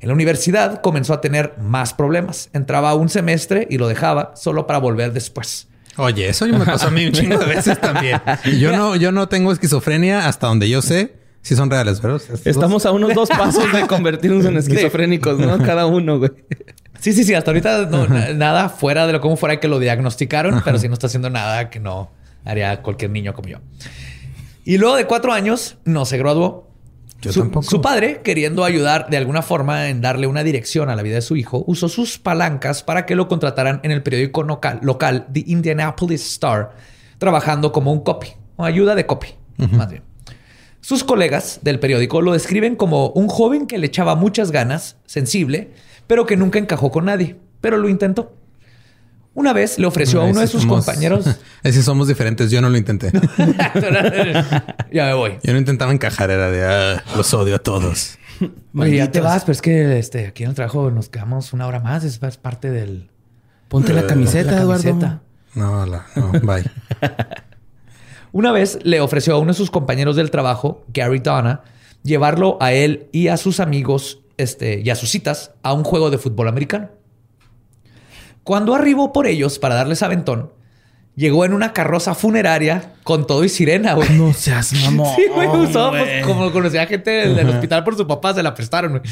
En 0.01 0.07
la 0.07 0.13
universidad 0.13 0.81
comenzó 0.81 1.13
a 1.13 1.21
tener 1.21 1.55
más 1.59 1.93
problemas. 1.93 2.49
Entraba 2.53 2.93
un 2.93 3.09
semestre 3.09 3.67
y 3.69 3.77
lo 3.77 3.87
dejaba 3.87 4.33
solo 4.35 4.65
para 4.65 4.79
volver 4.79 5.11
después. 5.11 5.67
Oye, 5.97 6.29
eso 6.29 6.47
me 6.47 6.65
pasó 6.65 6.87
a 6.87 6.91
mí 6.91 7.05
un 7.05 7.11
chingo 7.11 7.37
de 7.37 7.45
veces 7.55 7.79
también. 7.79 8.21
Yo 8.57 8.71
no, 8.71 8.95
yo 8.95 9.11
no 9.11 9.27
tengo 9.27 9.51
esquizofrenia 9.51 10.27
hasta 10.27 10.47
donde 10.47 10.69
yo 10.69 10.81
sé. 10.81 11.19
Si 11.41 11.55
son 11.55 11.69
reales, 11.69 12.01
¿verdad? 12.01 12.21
Estos 12.21 12.45
Estamos 12.45 12.85
a 12.85 12.91
unos 12.91 13.13
dos 13.13 13.29
pasos 13.29 13.71
de 13.71 13.81
convertirnos 13.87 14.45
en 14.45 14.57
esquizofrénicos, 14.57 15.39
¿no? 15.39 15.57
Cada 15.65 15.85
uno, 15.85 16.19
güey. 16.19 16.31
Sí, 16.99 17.13
sí, 17.13 17.23
sí. 17.23 17.33
Hasta 17.33 17.51
ahorita 17.51 17.85
no, 17.85 18.07
nada 18.07 18.69
fuera 18.69 19.07
de 19.07 19.13
lo 19.13 19.21
como 19.21 19.37
fuera 19.37 19.59
que 19.59 19.67
lo 19.67 19.79
diagnosticaron, 19.79 20.61
pero 20.63 20.77
sí 20.77 20.87
no 20.87 20.93
está 20.93 21.07
haciendo 21.07 21.29
nada 21.29 21.69
que 21.69 21.79
no 21.79 22.11
haría 22.45 22.81
cualquier 22.81 23.11
niño 23.11 23.33
como 23.33 23.47
yo. 23.47 23.59
Y 24.65 24.77
luego 24.77 24.95
de 24.97 25.05
cuatro 25.05 25.33
años 25.33 25.77
no 25.85 26.05
se 26.05 26.17
graduó. 26.17 26.68
Yo 27.21 27.33
su, 27.33 27.41
tampoco. 27.41 27.69
su 27.69 27.81
padre, 27.81 28.21
queriendo 28.23 28.63
ayudar 28.63 29.09
de 29.09 29.17
alguna 29.17 29.41
forma 29.41 29.89
en 29.89 30.01
darle 30.01 30.27
una 30.27 30.43
dirección 30.43 30.89
a 30.89 30.95
la 30.95 31.01
vida 31.01 31.15
de 31.15 31.21
su 31.21 31.35
hijo, 31.35 31.63
usó 31.67 31.89
sus 31.89 32.17
palancas 32.17 32.83
para 32.83 33.05
que 33.05 33.15
lo 33.15 33.27
contrataran 33.27 33.81
en 33.83 33.91
el 33.91 34.03
periódico 34.03 34.43
local, 34.43 34.79
local 34.81 35.27
The 35.33 35.43
Indianapolis 35.47 36.25
Star, 36.31 36.75
trabajando 37.17 37.71
como 37.71 37.91
un 37.91 38.03
copy 38.03 38.29
o 38.55 38.63
ayuda 38.63 38.95
de 38.95 39.05
copy, 39.05 39.27
más 39.57 39.89
bien. 39.89 40.03
Sus 40.81 41.03
colegas 41.03 41.59
del 41.61 41.79
periódico 41.79 42.21
lo 42.21 42.31
describen 42.31 42.75
como 42.75 43.09
un 43.09 43.27
joven 43.27 43.67
que 43.67 43.77
le 43.77 43.87
echaba 43.87 44.15
muchas 44.15 44.51
ganas, 44.51 44.95
sensible, 45.05 45.71
pero 46.07 46.25
que 46.25 46.37
nunca 46.37 46.57
encajó 46.57 46.89
con 46.89 47.05
nadie, 47.05 47.35
pero 47.59 47.77
lo 47.77 47.89
intentó. 47.89 48.33
Una 49.39 49.53
vez 49.53 49.79
le 49.79 49.87
ofreció 49.87 50.21
a 50.21 50.25
uno 50.25 50.41
de 50.41 50.47
sus 50.47 50.63
somos- 50.63 50.85
compañeros. 50.85 51.25
Sí 51.63 51.81
somos 51.81 52.09
diferentes. 52.09 52.51
Yo 52.51 52.59
no 52.61 52.69
lo 52.69 52.77
intenté. 52.77 53.09
ya 54.91 55.05
me 55.05 55.13
voy. 55.13 55.37
Yo 55.43 55.53
no 55.53 55.59
intentaba 55.59 55.93
encajar. 55.93 56.29
Era 56.29 56.51
de 56.51 56.65
ah, 56.65 57.03
los 57.15 57.33
odio 57.33 57.55
a 57.55 57.59
todos. 57.59 58.17
Oye, 58.75 58.97
ya 58.97 59.11
te 59.11 59.21
vas, 59.21 59.43
pero 59.43 59.53
es 59.53 59.61
que 59.61 59.97
este, 59.97 60.27
aquí 60.27 60.43
en 60.43 60.49
el 60.49 60.55
trabajo 60.55 60.91
nos 60.91 61.07
quedamos 61.07 61.53
una 61.53 61.67
hora 61.67 61.79
más. 61.79 62.03
Es, 62.03 62.21
es 62.21 62.37
parte 62.37 62.69
del. 62.69 63.11
Ponte 63.69 63.93
la 63.93 64.05
camiseta, 64.07 64.51
la 64.51 64.61
Eduardo. 64.63 64.83
camiseta. 64.83 65.21
No, 65.55 65.85
la, 65.85 66.05
no, 66.15 66.31
bye. 66.41 66.65
Una 68.33 68.51
vez 68.51 68.79
le 68.83 68.99
ofreció 68.99 69.35
a 69.35 69.39
uno 69.39 69.51
de 69.53 69.57
sus 69.57 69.71
compañeros 69.71 70.17
del 70.17 70.31
trabajo, 70.31 70.83
Gary 70.93 71.19
Donna, 71.19 71.61
llevarlo 72.03 72.57
a 72.59 72.73
él 72.73 73.07
y 73.13 73.29
a 73.29 73.37
sus 73.37 73.59
amigos 73.61 74.19
este, 74.37 74.81
y 74.81 74.89
a 74.89 74.95
sus 74.95 75.09
citas 75.09 75.51
a 75.63 75.73
un 75.73 75.83
juego 75.83 76.09
de 76.11 76.17
fútbol 76.17 76.47
americano. 76.49 76.89
Cuando 78.43 78.75
arribó 78.75 79.13
por 79.13 79.27
ellos 79.27 79.59
para 79.59 79.75
darles 79.75 80.01
aventón, 80.03 80.51
llegó 81.15 81.45
en 81.45 81.53
una 81.53 81.73
carroza 81.73 82.15
funeraria 82.15 82.93
con 83.03 83.27
todo 83.27 83.43
y 83.43 83.49
sirena, 83.49 83.93
güey. 83.93 84.09
No 84.11 84.33
seas 84.33 84.73
mamón. 84.83 85.15
Sí, 85.15 85.25
güey, 85.33 85.47
usó, 85.47 85.91
pues, 85.91 86.25
como 86.25 86.51
conocía 86.51 86.87
gente 86.87 87.11
del, 87.11 87.35
del 87.35 87.49
hospital 87.49 87.83
por 87.83 87.95
su 87.97 88.07
papá, 88.07 88.33
se 88.33 88.41
la 88.43 88.53
prestaron, 88.53 88.91
güey. 88.91 89.03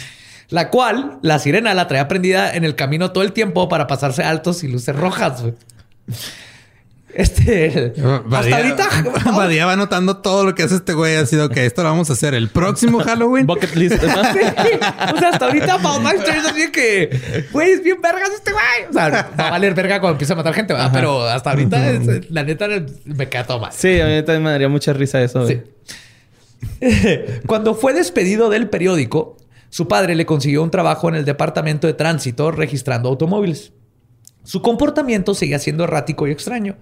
La 0.49 0.69
cual, 0.69 1.19
la 1.21 1.39
sirena 1.39 1.73
la 1.73 1.87
traía 1.87 2.07
prendida 2.07 2.53
en 2.53 2.63
el 2.63 2.75
camino 2.75 3.11
todo 3.11 3.23
el 3.23 3.33
tiempo 3.33 3.67
para 3.67 3.85
pasarse 3.85 4.23
altos 4.23 4.63
y 4.63 4.69
luces 4.69 4.95
rojas, 4.95 5.41
güey. 5.41 5.53
Este. 7.13 7.93
hasta 8.31 8.57
ahorita. 8.57 8.89
Badía 9.35 9.65
va 9.65 9.75
notando 9.77 10.17
todo 10.17 10.43
lo 10.43 10.53
que 10.55 10.63
hace 10.63 10.75
este 10.75 10.93
güey. 10.93 11.15
Ha 11.15 11.25
sido 11.25 11.49
que 11.49 11.65
esto 11.65 11.81
lo 11.83 11.89
vamos 11.89 12.09
a 12.09 12.13
hacer 12.13 12.33
el 12.33 12.49
próximo 12.49 12.99
Halloween. 12.99 13.47
Bucket 13.47 13.75
list. 13.75 14.01
¿no? 14.03 14.09
o 14.21 15.17
sea, 15.17 15.29
hasta 15.29 15.45
ahorita 15.45 15.77
Baumeister 15.77 16.35
es 16.35 16.45
así 16.45 16.71
que, 16.71 17.47
güey, 17.51 17.71
es 17.71 17.83
bien 17.83 18.01
vergas 18.01 18.29
este 18.35 18.51
güey. 18.51 18.89
O 18.89 18.93
sea, 18.93 19.09
va 19.39 19.47
a 19.47 19.51
valer 19.51 19.73
verga 19.73 19.99
cuando 19.99 20.15
empieza 20.15 20.33
a 20.33 20.35
matar 20.35 20.53
gente, 20.53 20.73
¿verdad? 20.73 20.91
Pero 20.93 21.23
hasta 21.23 21.51
ahorita, 21.51 21.89
es- 21.91 22.29
la 22.29 22.43
neta, 22.43 22.67
me 23.05 23.29
queda 23.29 23.45
todo 23.45 23.59
mal. 23.59 23.71
Sí, 23.73 23.99
a 23.99 24.05
mí 24.05 24.21
también 24.23 24.43
me 24.43 24.51
daría 24.51 24.69
mucha 24.69 24.93
risa 24.93 25.21
eso. 25.21 25.47
Sí. 25.47 25.61
Cuando 27.45 27.75
fue 27.75 27.93
despedido 27.93 28.49
del 28.49 28.69
periódico, 28.69 29.37
su 29.69 29.87
padre 29.87 30.15
le 30.15 30.25
consiguió 30.25 30.63
un 30.63 30.71
trabajo 30.71 31.09
en 31.09 31.15
el 31.15 31.25
departamento 31.25 31.87
de 31.87 31.93
tránsito 31.93 32.51
registrando 32.51 33.09
automóviles. 33.09 33.71
Su 34.47 34.61
comportamiento 34.61 35.33
seguía 35.33 35.59
siendo 35.59 35.83
errático 35.83 36.25
y 36.25 36.31
extraño. 36.31 36.77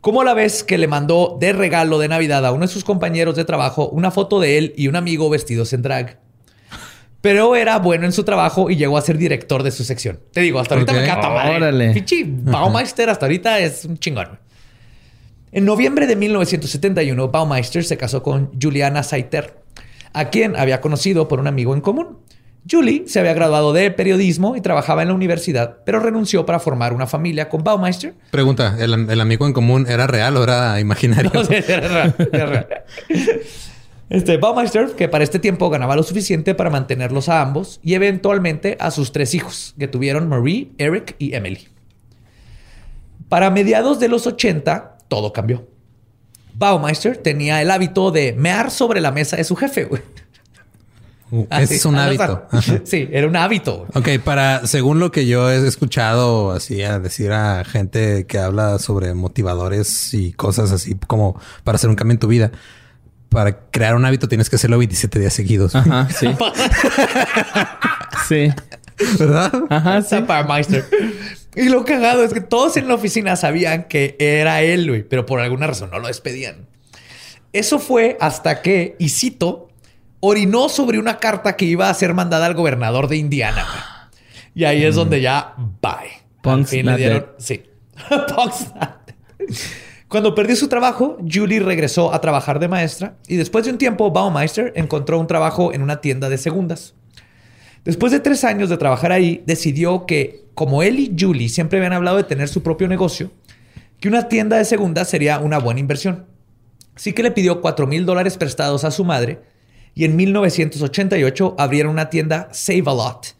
Como 0.00 0.24
la 0.24 0.32
vez 0.32 0.64
que 0.64 0.78
le 0.78 0.88
mandó 0.88 1.36
de 1.38 1.52
regalo 1.52 1.98
de 1.98 2.08
Navidad 2.08 2.46
a 2.46 2.52
uno 2.52 2.62
de 2.62 2.72
sus 2.72 2.82
compañeros 2.82 3.36
de 3.36 3.44
trabajo 3.44 3.90
una 3.90 4.10
foto 4.10 4.40
de 4.40 4.56
él 4.56 4.72
y 4.74 4.88
un 4.88 4.96
amigo 4.96 5.28
vestidos 5.28 5.74
en 5.74 5.82
drag. 5.82 6.18
Pero 7.20 7.56
era 7.56 7.78
bueno 7.78 8.06
en 8.06 8.12
su 8.12 8.24
trabajo 8.24 8.70
y 8.70 8.76
llegó 8.76 8.96
a 8.96 9.02
ser 9.02 9.18
director 9.18 9.62
de 9.62 9.70
su 9.70 9.84
sección. 9.84 10.18
Te 10.32 10.40
digo, 10.40 10.58
hasta 10.58 10.76
ahorita 10.76 10.94
me 10.94 11.06
tan 11.06 11.20
madre. 11.20 11.56
Órale. 11.56 11.92
Pinche 11.92 12.24
Baumeister 12.26 13.10
hasta 13.10 13.26
ahorita 13.26 13.58
es 13.58 13.84
un 13.84 13.98
chingón. 13.98 14.38
En 15.52 15.66
noviembre 15.66 16.06
de 16.06 16.16
1971, 16.16 17.28
Baumeister 17.28 17.84
se 17.84 17.98
casó 17.98 18.22
con 18.22 18.50
Juliana 18.58 19.02
Saiter, 19.02 19.58
a 20.14 20.30
quien 20.30 20.56
había 20.56 20.80
conocido 20.80 21.28
por 21.28 21.38
un 21.38 21.48
amigo 21.48 21.74
en 21.74 21.82
común. 21.82 22.16
Julie 22.70 23.04
se 23.06 23.20
había 23.20 23.34
graduado 23.34 23.72
de 23.72 23.90
periodismo 23.90 24.56
y 24.56 24.60
trabajaba 24.60 25.02
en 25.02 25.08
la 25.08 25.14
universidad, 25.14 25.78
pero 25.84 26.00
renunció 26.00 26.46
para 26.46 26.58
formar 26.58 26.94
una 26.94 27.06
familia 27.06 27.48
con 27.48 27.62
Baumeister. 27.62 28.14
Pregunta, 28.30 28.76
¿el, 28.78 29.10
el 29.10 29.20
amigo 29.20 29.46
en 29.46 29.52
común 29.52 29.86
era 29.88 30.06
real 30.06 30.36
o 30.36 30.42
era 30.42 30.80
imaginario? 30.80 31.30
No 31.34 31.44
sé, 31.44 31.64
era 31.66 31.88
real, 31.88 32.14
era 32.32 32.46
real. 32.46 32.68
Este, 34.10 34.36
Baumeister, 34.36 34.90
que 34.96 35.08
para 35.08 35.24
este 35.24 35.38
tiempo 35.38 35.70
ganaba 35.70 35.96
lo 35.96 36.02
suficiente 36.02 36.54
para 36.54 36.70
mantenerlos 36.70 37.28
a 37.28 37.40
ambos 37.40 37.80
y 37.82 37.94
eventualmente 37.94 38.76
a 38.78 38.90
sus 38.90 39.12
tres 39.12 39.34
hijos, 39.34 39.74
que 39.78 39.88
tuvieron 39.88 40.28
Marie, 40.28 40.70
Eric 40.78 41.16
y 41.18 41.34
Emily. 41.34 41.68
Para 43.28 43.50
mediados 43.50 43.98
de 44.00 44.08
los 44.08 44.26
80, 44.26 44.98
todo 45.08 45.32
cambió. 45.32 45.66
Baumeister 46.54 47.16
tenía 47.16 47.60
el 47.60 47.70
hábito 47.70 48.10
de 48.10 48.32
mear 48.34 48.70
sobre 48.70 49.00
la 49.00 49.10
mesa 49.10 49.36
de 49.36 49.44
su 49.44 49.56
jefe, 49.56 49.84
güey. 49.84 50.02
Ese 51.50 51.76
es 51.76 51.84
un 51.84 51.96
hábito. 51.96 52.46
Sí, 52.84 53.08
era 53.10 53.26
un 53.26 53.36
hábito. 53.36 53.86
Ok, 53.94 54.08
para, 54.24 54.66
según 54.66 54.98
lo 54.98 55.10
que 55.10 55.26
yo 55.26 55.50
he 55.50 55.66
escuchado 55.66 56.52
así 56.52 56.82
a 56.82 56.98
decir 56.98 57.32
a 57.32 57.64
gente 57.64 58.26
que 58.26 58.38
habla 58.38 58.78
sobre 58.78 59.14
motivadores 59.14 60.14
y 60.14 60.32
cosas 60.32 60.72
así 60.72 60.94
como 61.06 61.40
para 61.64 61.76
hacer 61.76 61.90
un 61.90 61.96
cambio 61.96 62.12
en 62.12 62.18
tu 62.20 62.28
vida, 62.28 62.52
para 63.28 63.58
crear 63.70 63.96
un 63.96 64.04
hábito 64.04 64.28
tienes 64.28 64.48
que 64.48 64.56
hacerlo 64.56 64.78
27 64.78 65.18
días 65.18 65.32
seguidos. 65.32 65.74
Ajá, 65.74 66.08
sí. 66.18 66.28
sí. 68.28 68.52
¿Verdad? 69.18 69.52
Ajá, 69.70 70.02
sí. 70.02 70.08
Zaparmeister. 70.10 70.84
Y 71.56 71.68
lo 71.68 71.84
cagado 71.84 72.24
es 72.24 72.32
que 72.32 72.40
todos 72.40 72.76
en 72.76 72.88
la 72.88 72.94
oficina 72.94 73.36
sabían 73.36 73.84
que 73.84 74.16
era 74.18 74.62
él, 74.62 74.88
güey, 74.88 75.02
pero 75.02 75.26
por 75.26 75.40
alguna 75.40 75.66
razón 75.66 75.90
no 75.90 75.98
lo 75.98 76.08
despedían. 76.08 76.66
Eso 77.52 77.78
fue 77.78 78.16
hasta 78.20 78.62
que, 78.62 78.96
y 78.98 79.10
cito, 79.10 79.68
orinó 80.26 80.70
sobre 80.70 80.98
una 80.98 81.18
carta 81.18 81.54
que 81.54 81.66
iba 81.66 81.90
a 81.90 81.94
ser 81.94 82.14
mandada 82.14 82.46
al 82.46 82.54
gobernador 82.54 83.08
de 83.08 83.18
Indiana. 83.18 84.10
Y 84.54 84.64
ahí 84.64 84.82
es 84.82 84.94
donde 84.94 85.20
ya, 85.20 85.54
bye. 85.82 86.24
Punk's 86.40 86.72
le 86.72 86.96
dieron, 86.96 87.26
sí. 87.36 87.62
Punk's. 88.34 88.72
Cuando 90.08 90.34
perdió 90.34 90.56
su 90.56 90.68
trabajo, 90.68 91.18
Julie 91.30 91.60
regresó 91.60 92.14
a 92.14 92.22
trabajar 92.22 92.58
de 92.58 92.68
maestra 92.68 93.16
y 93.28 93.36
después 93.36 93.66
de 93.66 93.72
un 93.72 93.78
tiempo, 93.78 94.10
Baumeister 94.10 94.72
encontró 94.76 95.20
un 95.20 95.26
trabajo 95.26 95.74
en 95.74 95.82
una 95.82 96.00
tienda 96.00 96.30
de 96.30 96.38
segundas. 96.38 96.94
Después 97.84 98.10
de 98.10 98.20
tres 98.20 98.44
años 98.44 98.70
de 98.70 98.78
trabajar 98.78 99.12
ahí, 99.12 99.42
decidió 99.46 100.06
que, 100.06 100.46
como 100.54 100.82
él 100.82 101.00
y 101.00 101.14
Julie 101.18 101.50
siempre 101.50 101.78
habían 101.78 101.92
hablado 101.92 102.16
de 102.16 102.24
tener 102.24 102.48
su 102.48 102.62
propio 102.62 102.88
negocio, 102.88 103.30
que 104.00 104.08
una 104.08 104.28
tienda 104.28 104.56
de 104.56 104.64
segundas 104.64 105.10
sería 105.10 105.38
una 105.38 105.58
buena 105.58 105.80
inversión. 105.80 106.24
Así 106.96 107.12
que 107.12 107.22
le 107.22 107.30
pidió 107.30 107.60
4 107.60 107.86
mil 107.86 108.06
dólares 108.06 108.38
prestados 108.38 108.84
a 108.84 108.90
su 108.90 109.04
madre 109.04 109.53
y 109.94 110.04
en 110.04 110.16
1988 110.16 111.54
abrieron 111.58 111.92
una 111.92 112.10
tienda 112.10 112.48
Save 112.52 112.84
a 112.86 112.94
Lot, 112.94 113.36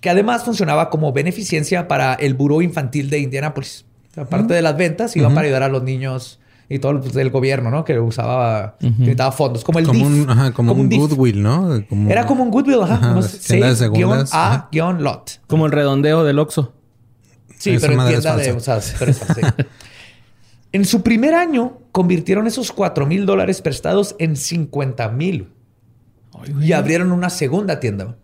que 0.00 0.10
además 0.10 0.44
funcionaba 0.44 0.90
como 0.90 1.12
beneficencia 1.12 1.88
para 1.88 2.14
el 2.14 2.34
Buró 2.34 2.62
Infantil 2.62 3.10
de 3.10 3.18
Indianápolis. 3.20 3.84
Aparte 4.16 4.54
de 4.54 4.62
las 4.62 4.76
ventas, 4.76 5.16
iba 5.16 5.28
para 5.28 5.42
ayudar 5.46 5.62
a 5.62 5.68
los 5.68 5.82
niños 5.82 6.40
y 6.68 6.78
todo 6.78 6.92
el 6.92 7.10
del 7.12 7.30
gobierno, 7.30 7.70
¿no? 7.70 7.84
Que 7.84 7.98
usaba, 7.98 8.76
que 8.80 8.88
necesitaba 8.90 9.32
fondos, 9.32 9.64
como 9.64 9.78
el 9.78 9.86
Como 9.86 9.98
DIF, 9.98 10.06
un, 10.06 10.30
ajá, 10.30 10.52
como 10.52 10.72
un 10.72 10.88
DIF. 10.88 11.00
Goodwill, 11.00 11.42
¿no? 11.42 11.84
Como- 11.88 12.10
Era 12.10 12.26
como 12.26 12.42
un 12.44 12.50
Goodwill, 12.50 12.80
ajá. 12.82 12.94
Ajá, 12.94 13.88
guion. 13.88 14.10
A 14.32 14.68
guion 14.70 15.02
lot. 15.02 15.40
Como 15.46 15.66
el 15.66 15.72
redondeo 15.72 16.24
del 16.24 16.38
Oxxo. 16.38 16.72
Sí, 17.58 17.70
Esa 17.70 17.88
pero 17.88 18.00
en 18.00 18.08
tienda 18.08 18.36
de 18.36 18.44
pero 18.98 19.12
sí. 19.12 19.64
En 20.72 20.84
su 20.84 21.02
primer 21.02 21.34
año, 21.34 21.78
convirtieron 21.92 22.46
esos 22.46 22.72
4 22.72 23.04
mil 23.06 23.26
dólares 23.26 23.60
prestados 23.60 24.14
en 24.18 24.36
50 24.36 25.08
mil. 25.10 25.48
Y 26.60 26.72
abrieron 26.72 27.12
una 27.12 27.30
segunda 27.30 27.80
tienda. 27.80 28.16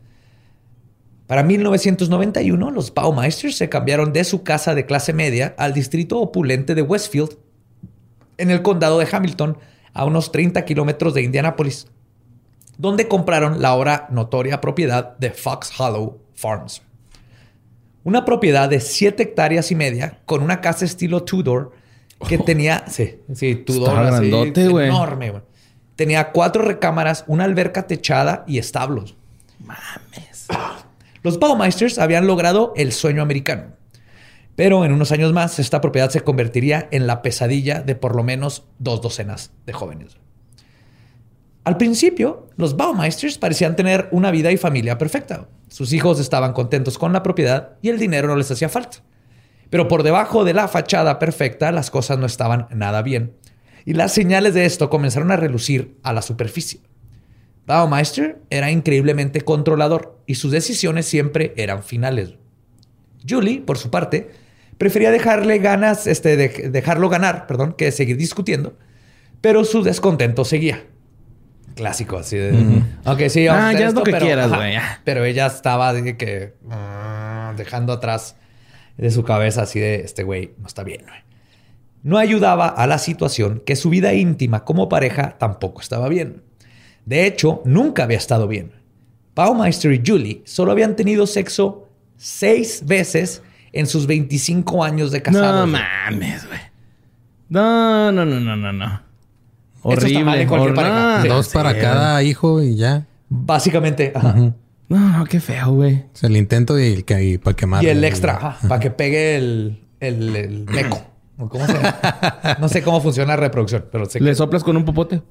Para 1.27 1.43
1991, 1.43 2.71
los 2.71 2.95
Baumeisters 2.95 3.57
se 3.57 3.69
cambiaron 3.69 4.13
de 4.13 4.23
su 4.23 4.45
casa 4.45 4.75
de 4.75 4.87
clase 4.87 5.13
media 5.13 5.55
al 5.59 5.75
distrito 5.75 6.21
opulente 6.21 6.75
de 6.75 6.83
Westfield, 6.83 7.37
en 8.39 8.51
el 8.51 8.63
condado 8.63 8.99
de 8.99 9.09
Hamilton, 9.11 9.59
a 9.93 10.05
unos 10.05 10.31
30 10.31 10.65
kilómetros 10.65 11.15
de 11.15 11.23
Indianápolis, 11.23 11.89
donde 12.79 13.09
compraron 13.09 13.61
la 13.61 13.69
ahora 13.69 14.07
notoria 14.11 14.61
propiedad 14.61 15.17
de 15.19 15.31
Fox 15.31 15.73
Hollow 15.79 16.21
Farms. 16.35 16.83
Una 18.05 18.25
propiedad 18.25 18.69
de 18.69 18.79
7 18.79 19.21
hectáreas 19.23 19.73
y 19.73 19.75
media 19.75 20.21
con 20.27 20.43
una 20.43 20.61
casa 20.61 20.85
estilo 20.85 21.25
Tudor 21.25 21.73
que 22.29 22.39
tenía, 22.39 22.85
sí, 22.87 23.21
sí, 23.35 23.57
Tudor, 23.57 23.99
así, 23.99 24.29
grandote, 24.31 24.65
enorme, 24.65 25.31
güey. 25.31 25.43
Tenía 25.97 26.31
cuatro 26.33 26.63
recámaras, 26.63 27.25
una 27.27 27.45
alberca 27.45 27.87
techada 27.87 28.45
y 28.47 28.59
establos. 28.59 29.17
Mames. 29.59 30.47
Los 31.23 31.39
Baumeisters 31.39 31.99
habían 31.99 32.27
logrado 32.27 32.73
el 32.77 32.93
sueño 32.93 33.23
americano. 33.23 33.73
Pero 34.55 34.85
en 34.85 34.93
unos 34.93 35.13
años 35.13 35.33
más, 35.33 35.59
esta 35.59 35.81
propiedad 35.81 36.11
se 36.11 36.21
convertiría 36.21 36.89
en 36.91 37.07
la 37.07 37.21
pesadilla 37.21 37.81
de 37.81 37.95
por 37.95 38.15
lo 38.15 38.23
menos 38.23 38.65
dos 38.79 39.03
docenas 39.03 39.51
de 39.67 39.73
jóvenes. 39.73 40.17
Al 41.65 41.77
principio, 41.79 42.49
los 42.57 42.77
Baumeisters 42.77 43.39
parecían 43.39 43.75
tener 43.75 44.09
una 44.13 44.31
vida 44.31 44.53
y 44.53 44.57
familia 44.57 44.99
perfecta. 44.99 45.49
Sus 45.69 45.93
hijos 45.93 46.21
estaban 46.21 46.53
contentos 46.53 46.97
con 46.97 47.13
la 47.13 47.23
propiedad 47.23 47.73
y 47.83 47.89
el 47.89 47.99
dinero 47.99 48.29
no 48.29 48.37
les 48.37 48.51
hacía 48.51 48.69
falta. 48.69 48.99
Pero 49.69 49.89
por 49.89 50.05
debajo 50.05 50.45
de 50.45 50.55
la 50.55 50.69
fachada 50.69 51.19
perfecta, 51.19 51.73
las 51.73 51.91
cosas 51.91 52.19
no 52.19 52.27
estaban 52.27 52.69
nada 52.71 53.03
bien. 53.03 53.35
Y 53.87 53.95
las 53.95 54.13
señales 54.13 54.53
de 54.53 54.67
esto 54.67 54.91
comenzaron 54.91 55.31
a 55.31 55.37
relucir 55.37 55.97
a 56.03 56.13
la 56.13 56.21
superficie. 56.21 56.81
Baumeister 57.67 58.39
era 58.51 58.71
increíblemente 58.71 59.41
controlador 59.41 60.21
y 60.27 60.35
sus 60.35 60.53
decisiones 60.53 61.07
siempre 61.07 61.55
eran 61.57 61.83
finales. 61.83 62.35
Julie, 63.29 63.61
por 63.61 63.79
su 63.79 63.91
parte, 63.91 64.31
prefería 64.79 65.11
dejarle 65.11 65.59
ganas, 65.59 66.07
este, 66.07 66.37
de- 66.37 66.69
dejarlo 66.71 67.09
ganar, 67.09 67.47
perdón, 67.47 67.73
que 67.73 67.91
seguir 67.93 68.17
discutiendo, 68.19 68.77
pero 69.41 69.65
su 69.65 69.83
descontento 69.83 70.45
seguía. 70.45 70.85
Clásico, 71.75 72.19
así 72.19 72.37
de. 72.37 72.83
Ok, 73.05 73.23
sí, 73.29 73.47
vamos 73.47 73.63
a 73.63 73.67
Ah, 73.67 73.69
hacer 73.71 73.81
ya 73.81 73.87
es 73.89 73.95
lo 73.95 74.03
que 74.03 74.13
pero- 74.13 74.27
quieras, 74.27 74.49
güey. 74.55 74.75
Pero 75.05 75.25
ella 75.25 75.47
estaba 75.47 75.93
de 75.93 76.17
que 76.17 76.55
ah, 76.71 77.53
dejando 77.57 77.93
atrás 77.93 78.37
de 78.97 79.11
su 79.11 79.25
cabeza 79.25 79.63
así 79.63 79.79
de 79.81 79.97
este 79.97 80.23
güey 80.23 80.55
no 80.59 80.67
está 80.67 80.85
bien, 80.85 81.03
güey. 81.03 81.21
No 82.07 82.19
ayudaba 82.19 82.69
a 82.69 82.87
la 82.87 82.99
situación 82.99 83.61
que 83.67 83.75
su 83.75 83.91
vida 83.91 84.15
íntima 84.15 84.65
como 84.65 84.89
pareja 84.89 85.37
tampoco 85.39 85.81
estaba 85.81 86.09
bien. 86.09 86.41
De 87.05 87.27
hecho, 87.27 87.63
nunca 87.65 88.05
había 88.05 88.17
estado 88.17 88.47
bien. 88.47 88.71
Baumeister 89.35 89.93
y 89.93 90.03
Julie 90.07 90.43
solo 90.45 90.71
habían 90.71 90.95
tenido 90.95 91.27
sexo 91.27 91.89
seis 92.17 92.83
veces 92.87 93.43
en 93.73 93.87
sus 93.89 94.07
25 94.07 94.85
años 94.85 95.11
de 95.11 95.21
casados. 95.21 95.69
No 95.69 95.79
mames, 95.79 96.47
güey. 96.47 96.61
No, 97.49 98.13
no, 98.13 98.25
no, 98.25 98.39
no, 98.41 98.57
no, 98.57 98.73
no. 98.73 99.03
Eso 99.91 100.07
está 100.07 100.21
mal 100.21 100.39
en 100.41 100.49
Horrible. 100.49 100.49
cualquier 100.49 100.73
hor- 100.73 100.75
pareja. 100.77 101.17
no, 101.19 101.23
Sí. 101.23 101.29
Dos 101.29 101.49
para 101.49 101.79
cada 101.79 102.23
hijo 102.23 102.63
y 102.63 102.77
ya. 102.77 103.05
Básicamente, 103.29 104.13
ajá. 104.15 104.53
No, 104.89 105.25
qué 105.29 105.41
feo, 105.41 105.73
güey. 105.73 105.95
O 105.97 106.05
sea, 106.13 106.29
el 106.29 106.37
intento 106.37 106.79
y 106.79 106.93
el 106.93 107.05
que 107.05 107.23
y 107.25 107.39
para 107.39 107.57
quemar. 107.57 107.83
Y 107.83 107.89
el 107.89 108.05
extra, 108.05 108.59
para 108.69 108.79
que 108.81 108.91
pegue 108.93 109.37
el, 109.37 109.83
el, 109.99 110.37
el 110.37 110.65
meco. 110.67 111.03
¿O 111.39 111.49
¿Cómo 111.49 111.67
se 111.67 111.75
llama? 111.75 111.97
No 112.61 112.69
sé 112.69 112.83
cómo 112.83 113.01
funciona 113.01 113.35
la 113.35 113.37
reproducción, 113.37 113.87
pero 113.93 114.07
sé 114.07 114.19
que... 114.19 114.25
Le 114.25 114.35
soplas 114.35 114.65
con 114.65 114.77
un 114.77 114.85
popote. 114.85 115.23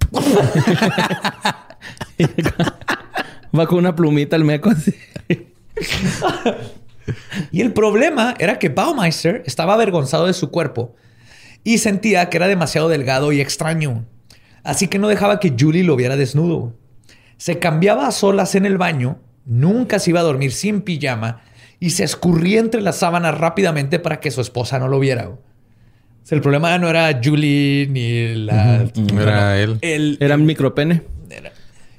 Va 3.58 3.66
con 3.68 3.80
una 3.80 3.96
plumita 3.96 4.36
el 4.36 4.44
meco 4.44 4.70
así. 4.70 4.94
Y 7.52 7.62
el 7.62 7.74
problema 7.74 8.34
era 8.40 8.60
que 8.60 8.70
Baumeister 8.70 9.44
estaba 9.46 9.74
avergonzado 9.74 10.26
de 10.28 10.34
su 10.34 10.50
cuerpo 10.50 10.96
y 11.64 11.78
sentía 11.80 12.30
que 12.30 12.38
era 12.38 12.48
demasiado 12.48 12.90
delgado 12.90 13.32
y 13.32 13.42
extraño. 13.42 14.06
Así 14.64 14.88
que 14.88 15.00
no 15.00 15.08
dejaba 15.08 15.40
que 15.40 15.56
Julie 15.58 15.84
lo 15.84 15.96
viera 15.96 16.16
desnudo. 16.16 16.74
Se 17.38 17.60
cambiaba 17.60 18.08
a 18.08 18.12
solas 18.12 18.56
en 18.56 18.66
el 18.66 18.78
baño, 18.78 19.20
nunca 19.46 20.00
se 20.00 20.10
iba 20.12 20.22
a 20.22 20.24
dormir 20.24 20.52
sin 20.52 20.82
pijama 20.82 21.42
y 21.80 21.92
se 21.92 22.04
escurría 22.04 22.60
entre 22.60 22.82
las 22.82 22.98
sábanas 22.98 23.38
rápidamente 23.38 24.00
para 24.00 24.20
que 24.20 24.32
su 24.32 24.42
esposa 24.42 24.80
no 24.80 24.88
lo 24.88 25.00
viera. 25.00 25.32
O 26.26 26.28
sea, 26.28 26.36
el 26.38 26.42
problema 26.42 26.76
no 26.80 26.90
era 26.90 27.22
Julie 27.24 27.86
ni 27.88 28.34
la... 28.46 28.84
Era 29.22 29.60
él. 29.62 29.78
El, 29.82 30.18
Era 30.20 30.38
micropene. 30.38 31.04
era- 31.30 31.52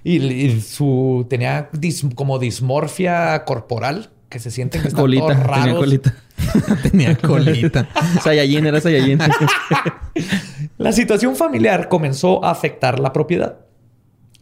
y, 0.02 0.16
y 0.20 0.60
su 0.60 1.26
tenía 1.30 1.70
dis- 1.70 2.12
como 2.16 2.40
dismorfia 2.40 3.44
corporal 3.44 4.10
que 4.28 4.40
se 4.40 4.50
sienten 4.50 4.82
que 4.82 4.88
están 4.88 5.00
Colita. 5.00 5.22
todos 5.26 5.36
Tenía 5.38 5.46
raros. 5.56 5.78
colita. 5.78 6.14
Tenía 6.82 7.16
colita. 7.16 7.88
Saiyajin, 8.24 8.66
era 8.66 8.80
Saiyajin. 8.80 9.18
La 10.78 10.90
situación 10.92 11.36
familiar 11.36 11.88
comenzó 11.88 12.44
a 12.44 12.50
afectar 12.50 12.98
la 12.98 13.12
propiedad. 13.12 13.58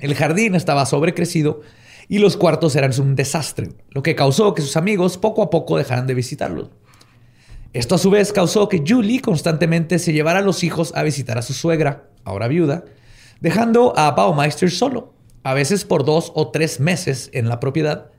El 0.00 0.14
jardín 0.14 0.54
estaba 0.54 0.86
sobrecrecido 0.86 1.60
y 2.08 2.18
los 2.20 2.36
cuartos 2.38 2.74
eran 2.76 2.98
un 3.00 3.14
desastre, 3.16 3.68
lo 3.90 4.02
que 4.02 4.14
causó 4.14 4.54
que 4.54 4.62
sus 4.62 4.76
amigos 4.78 5.18
poco 5.18 5.42
a 5.42 5.50
poco 5.50 5.76
dejaran 5.78 6.06
de 6.06 6.14
visitarlos. 6.14 6.70
Esto 7.74 7.96
a 7.96 7.98
su 7.98 8.08
vez 8.08 8.32
causó 8.32 8.68
que 8.68 8.84
Julie 8.86 9.20
constantemente 9.20 9.98
se 9.98 10.12
llevara 10.12 10.38
a 10.38 10.42
los 10.42 10.62
hijos 10.62 10.92
a 10.94 11.02
visitar 11.02 11.38
a 11.38 11.42
su 11.42 11.52
suegra, 11.52 12.08
ahora 12.22 12.46
viuda, 12.46 12.84
dejando 13.40 13.92
a 13.98 14.12
Baumeister 14.12 14.70
solo, 14.70 15.12
a 15.42 15.54
veces 15.54 15.84
por 15.84 16.04
dos 16.04 16.30
o 16.36 16.52
tres 16.52 16.78
meses 16.78 17.30
en 17.32 17.48
la 17.48 17.58
propiedad, 17.58 18.12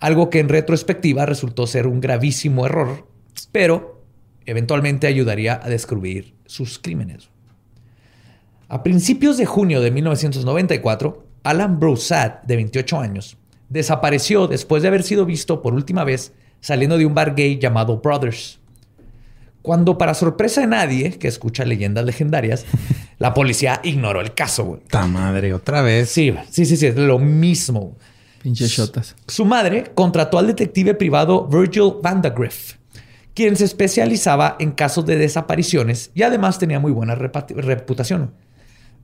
algo 0.00 0.30
que 0.30 0.38
en 0.38 0.48
retrospectiva 0.48 1.26
resultó 1.26 1.66
ser 1.66 1.86
un 1.86 2.00
gravísimo 2.00 2.64
error, 2.64 3.06
pero 3.52 4.02
eventualmente 4.46 5.06
ayudaría 5.06 5.60
a 5.62 5.68
descubrir 5.68 6.34
sus 6.46 6.78
crímenes. 6.78 7.28
A 8.68 8.82
principios 8.82 9.36
de 9.36 9.44
junio 9.44 9.82
de 9.82 9.90
1994, 9.90 11.26
Alan 11.42 11.78
Broussard, 11.78 12.40
de 12.44 12.56
28 12.56 12.98
años, 13.00 13.36
desapareció 13.68 14.46
después 14.46 14.82
de 14.82 14.88
haber 14.88 15.02
sido 15.02 15.26
visto 15.26 15.60
por 15.60 15.74
última 15.74 16.04
vez 16.04 16.32
saliendo 16.60 16.96
de 16.96 17.04
un 17.04 17.14
bar 17.14 17.34
gay 17.34 17.58
llamado 17.58 17.98
Brothers. 17.98 18.63
Cuando, 19.64 19.96
para 19.96 20.12
sorpresa 20.12 20.60
de 20.60 20.66
nadie 20.66 21.12
que 21.18 21.26
escucha 21.26 21.64
leyendas 21.64 22.04
legendarias, 22.04 22.66
la 23.18 23.32
policía 23.32 23.80
ignoró 23.82 24.20
el 24.20 24.34
caso. 24.34 24.64
güey. 24.64 24.80
Ta 24.90 25.06
madre, 25.06 25.54
otra 25.54 25.80
vez. 25.80 26.10
Sí, 26.10 26.34
sí, 26.50 26.66
sí, 26.66 26.76
sí, 26.76 26.88
es 26.88 26.96
lo 26.96 27.18
mismo. 27.18 27.96
Pinches 28.42 28.68
shotas. 28.68 29.16
Su 29.26 29.46
madre 29.46 29.92
contrató 29.94 30.38
al 30.38 30.48
detective 30.48 30.92
privado 30.92 31.48
Virgil 31.48 31.94
Vandagriff, 32.02 32.74
quien 33.32 33.56
se 33.56 33.64
especializaba 33.64 34.56
en 34.60 34.72
casos 34.72 35.06
de 35.06 35.16
desapariciones 35.16 36.10
y 36.14 36.24
además 36.24 36.58
tenía 36.58 36.78
muy 36.78 36.92
buena 36.92 37.14
reputación. 37.14 38.34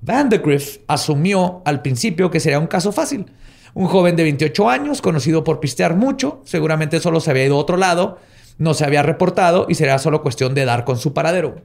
Vandagriff 0.03 0.81
asumió 0.89 1.63
al 1.65 1.81
principio 1.81 2.31
que 2.31 2.39
sería 2.39 2.59
un 2.59 2.67
caso 2.67 2.93
fácil. 2.93 3.33
Un 3.73 3.87
joven 3.87 4.15
de 4.15 4.25
28 4.25 4.69
años, 4.69 5.01
conocido 5.01 5.43
por 5.43 5.59
pistear 5.59 5.97
mucho, 5.97 6.43
seguramente 6.45 7.01
solo 7.01 7.19
se 7.19 7.31
había 7.31 7.47
ido 7.47 7.57
a 7.57 7.61
otro 7.61 7.79
lado, 7.79 8.19
no 8.59 8.75
se 8.75 8.85
había 8.85 9.03
reportado 9.03 9.67
y 9.69 9.75
sería 9.75 9.99
solo 9.99 10.23
cuestión 10.23 10.55
de 10.55 10.65
dar 10.65 10.85
con 10.85 10.99
su 10.99 11.13
paradero. 11.15 11.63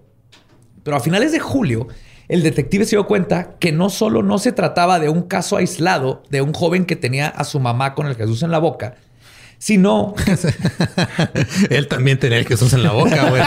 Pero 0.84 0.98
a 0.98 1.00
finales 1.00 1.32
de 1.32 1.40
julio, 1.40 1.88
el 2.28 2.44
detective 2.44 2.86
se 2.86 2.92
dio 2.92 3.06
cuenta 3.08 3.56
que 3.60 3.72
no 3.72 3.90
solo 3.90 4.24
no 4.24 4.38
se 4.38 4.52
trataba 4.52 5.00
de 5.00 5.10
un 5.10 5.24
caso 5.24 5.58
aislado 5.58 6.24
de 6.30 6.42
un 6.42 6.54
joven 6.54 6.86
que 6.86 6.96
tenía 6.96 7.28
a 7.28 7.44
su 7.44 7.60
mamá 7.60 7.94
con 7.96 8.08
el 8.08 8.16
Jesús 8.16 8.44
en 8.44 8.52
la 8.52 8.60
boca, 8.60 8.96
sino 9.58 10.14
Él 11.70 11.88
también 11.88 12.20
tenía 12.20 12.38
el 12.38 12.46
Jesús 12.46 12.74
en 12.74 12.84
la 12.84 12.92
boca, 12.92 13.30
güey. 13.30 13.42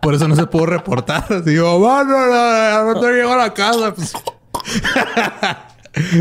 Por 0.00 0.14
eso 0.14 0.28
no 0.28 0.36
se 0.36 0.46
pudo 0.46 0.66
reportar. 0.66 1.44
Digo, 1.44 1.78
bueno, 1.78 2.26
no, 2.26 2.94
no 2.94 3.00
te 3.00 3.12
llegó 3.12 3.32
a 3.32 3.36
la 3.36 3.54
casa. 3.54 3.94
Pues, 3.94 4.12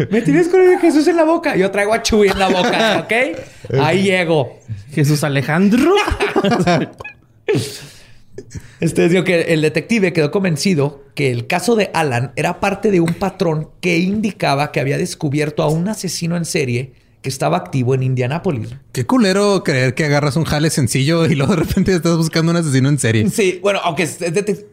me 0.10 0.22
tienes 0.22 0.48
con 0.48 0.62
el 0.62 0.80
Jesús 0.80 1.08
en 1.08 1.16
la 1.16 1.24
boca. 1.24 1.56
Yo 1.56 1.72
traigo 1.72 1.94
a 1.94 2.02
Chuy 2.02 2.30
en 2.30 2.40
la 2.40 2.48
boca, 2.48 3.00
¿ok? 3.04 3.80
Ahí 3.80 4.04
llego. 4.04 4.60
Jesús 4.92 5.24
Alejandro. 5.24 5.94
Este 8.80 9.08
digo 9.08 9.24
que 9.24 9.42
el 9.54 9.62
detective 9.62 10.12
quedó 10.12 10.32
convencido 10.32 11.06
que 11.16 11.32
el 11.32 11.48
caso 11.48 11.76
de 11.76 11.90
Alan 11.94 12.34
era 12.36 12.60
parte 12.60 12.92
de 12.92 13.00
un 13.00 13.14
patrón 13.14 13.70
que 13.80 13.98
indicaba 14.00 14.72
que 14.72 14.80
había 14.80 14.98
descubierto 14.98 15.64
a 15.64 15.70
un 15.70 15.88
asesino 15.88 16.36
en 16.36 16.44
serie 16.44 16.94
que 17.24 17.30
estaba 17.30 17.58
activo 17.58 17.96
en 17.96 18.04
Indianápolis. 18.04 18.70
qué 18.92 19.06
culero 19.08 19.64
creer 19.64 19.96
que 19.96 20.06
agarras 20.06 20.36
un 20.36 20.44
jale 20.44 20.70
sencillo 20.70 21.26
y 21.26 21.34
luego 21.34 21.56
de 21.56 21.64
repente 21.64 21.96
estás 21.96 22.18
buscando 22.18 22.52
un 22.52 22.58
asesino 22.58 22.90
en 22.90 23.00
serie. 23.00 23.28
Sí, 23.32 23.60
bueno, 23.64 23.80
aunque 23.84 24.04
es 24.04 24.20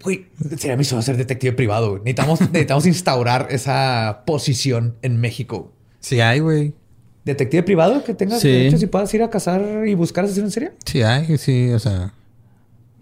güey, 0.05 0.27
sería 0.59 0.77
mi 0.77 0.85
sueño 0.85 1.01
ser 1.01 1.17
detective 1.17 1.53
privado. 1.55 1.91
güey. 1.93 2.03
Necesitamos, 2.03 2.41
necesitamos 2.53 2.85
instaurar 2.87 3.47
esa 3.51 4.25
posición 4.27 4.97
en 5.01 5.19
México. 5.21 5.73
Sí 6.01 6.21
hay, 6.21 6.41
güey. 6.41 6.75
Detective 7.25 7.63
privado 7.63 8.03
que 8.03 8.15
tengas 8.15 8.41
Sí. 8.41 8.49
derechos 8.49 8.83
y 8.83 8.87
puedas 8.87 9.13
ir 9.15 9.23
a 9.23 9.31
cazar 9.31 9.87
y 9.87 9.95
buscar 9.95 10.25
asesinos 10.25 10.49
en 10.49 10.53
serie. 10.53 10.73
Sí 10.85 11.03
hay, 11.03 11.39
sí, 11.39 11.71
o 11.71 11.79
sea. 11.79 12.13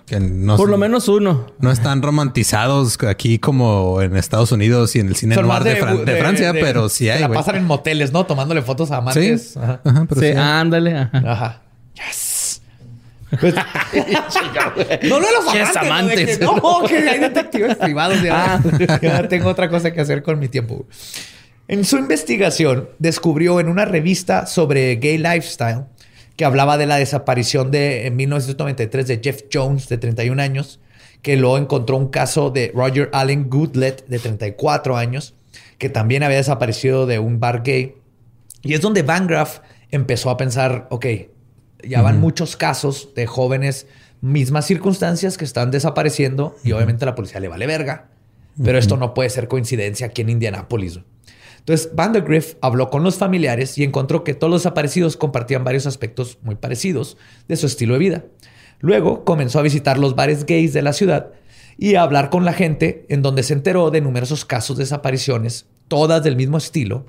Que 0.08 0.18
no, 0.20 0.56
Por 0.56 0.66
son- 0.66 0.70
lo 0.72 0.78
menos 0.78 1.06
uno. 1.08 1.46
no 1.60 1.70
están 1.70 2.00
romantizados 2.02 2.96
aquí 3.02 3.38
como 3.38 4.00
en 4.00 4.16
Estados 4.16 4.52
Unidos 4.52 4.96
y 4.96 5.00
en 5.00 5.08
el 5.08 5.16
cine 5.16 5.34
Son 5.34 5.46
noir 5.46 5.62
de, 5.64 5.76
Fran- 5.82 6.04
de 6.04 6.16
Francia, 6.16 6.52
de- 6.52 6.60
pero 6.60 6.88
sí 6.88 7.04
se 7.04 7.12
hay, 7.12 7.20
la 7.20 7.28
pasan 7.28 7.56
en 7.56 7.64
moteles, 7.66 8.10
¿no? 8.12 8.24
Tomándole 8.24 8.62
fotos 8.62 8.90
a 8.90 8.98
amantes. 8.98 9.50
Sí. 9.52 9.58
Ajá. 9.62 9.80
Ajá, 9.84 10.06
pero 10.08 10.20
Sí, 10.20 10.26
sí 10.28 10.32
hay. 10.32 10.38
ándale. 10.38 10.96
ajá. 10.96 11.22
Ajá. 11.26 11.62
Yes. 11.94 12.62
Pues- 13.38 13.54
no, 15.02 15.20
no 15.20 15.26
los 15.30 15.52
Yes, 15.52 15.76
amantes. 15.76 16.40
¿no? 16.40 16.54
Que, 16.54 16.60
no, 16.60 16.82
que 16.86 16.96
hay 17.10 17.18
detectives 17.20 17.76
privados. 17.76 18.22
Ya, 18.22 18.54
Ah. 18.54 18.98
ya 19.02 19.28
tengo 19.28 19.48
otra 19.50 19.68
cosa 19.68 19.90
que 19.92 20.00
hacer 20.00 20.22
con 20.22 20.38
mi 20.38 20.48
tiempo. 20.48 20.86
En 21.66 21.84
su 21.84 21.98
investigación, 21.98 22.88
descubrió 22.98 23.60
en 23.60 23.68
una 23.68 23.84
revista 23.84 24.46
sobre 24.46 24.96
gay 24.96 25.18
lifestyle 25.18 25.84
que 26.38 26.44
hablaba 26.44 26.78
de 26.78 26.86
la 26.86 26.96
desaparición 26.96 27.72
de 27.72 28.06
en 28.06 28.14
1993 28.14 29.08
de 29.08 29.20
Jeff 29.20 29.42
Jones, 29.52 29.88
de 29.88 29.98
31 29.98 30.40
años, 30.40 30.78
que 31.20 31.36
luego 31.36 31.58
encontró 31.58 31.96
un 31.96 32.10
caso 32.10 32.50
de 32.50 32.70
Roger 32.72 33.10
Allen 33.12 33.50
Goodlet, 33.50 34.06
de 34.06 34.20
34 34.20 34.96
años, 34.96 35.34
que 35.78 35.88
también 35.88 36.22
había 36.22 36.36
desaparecido 36.36 37.06
de 37.06 37.18
un 37.18 37.40
bar 37.40 37.64
gay. 37.64 37.96
Y 38.62 38.74
es 38.74 38.80
donde 38.80 39.02
Van 39.02 39.28
empezó 39.90 40.30
a 40.30 40.36
pensar, 40.36 40.86
ok, 40.90 41.06
ya 41.82 42.02
van 42.02 42.20
muchos 42.20 42.56
casos 42.56 43.14
de 43.16 43.26
jóvenes, 43.26 43.88
mismas 44.20 44.64
circunstancias 44.64 45.38
que 45.38 45.44
están 45.44 45.72
desapareciendo 45.72 46.54
y 46.62 46.70
obviamente 46.70 47.04
a 47.04 47.06
la 47.06 47.14
policía 47.16 47.40
le 47.40 47.48
vale 47.48 47.66
verga. 47.66 48.10
Pero 48.62 48.78
esto 48.78 48.96
no 48.96 49.12
puede 49.12 49.30
ser 49.30 49.48
coincidencia 49.48 50.06
aquí 50.06 50.22
en 50.22 50.30
Indianápolis. 50.30 51.00
Entonces, 51.68 51.94
Vandergriff 51.94 52.54
habló 52.62 52.88
con 52.88 53.02
los 53.02 53.16
familiares 53.18 53.76
y 53.76 53.84
encontró 53.84 54.24
que 54.24 54.32
todos 54.32 54.50
los 54.50 54.62
desaparecidos 54.62 55.18
compartían 55.18 55.64
varios 55.64 55.86
aspectos 55.86 56.38
muy 56.40 56.54
parecidos 56.54 57.18
de 57.46 57.56
su 57.56 57.66
estilo 57.66 57.92
de 57.92 57.98
vida. 57.98 58.24
Luego 58.80 59.22
comenzó 59.22 59.58
a 59.58 59.62
visitar 59.62 59.98
los 59.98 60.14
bares 60.16 60.46
gays 60.46 60.72
de 60.72 60.80
la 60.80 60.94
ciudad 60.94 61.30
y 61.76 61.96
a 61.96 62.02
hablar 62.04 62.30
con 62.30 62.46
la 62.46 62.54
gente 62.54 63.04
en 63.10 63.20
donde 63.20 63.42
se 63.42 63.52
enteró 63.52 63.90
de 63.90 64.00
numerosos 64.00 64.46
casos 64.46 64.78
de 64.78 64.84
desapariciones, 64.84 65.66
todas 65.88 66.24
del 66.24 66.36
mismo 66.36 66.56
estilo, 66.56 67.04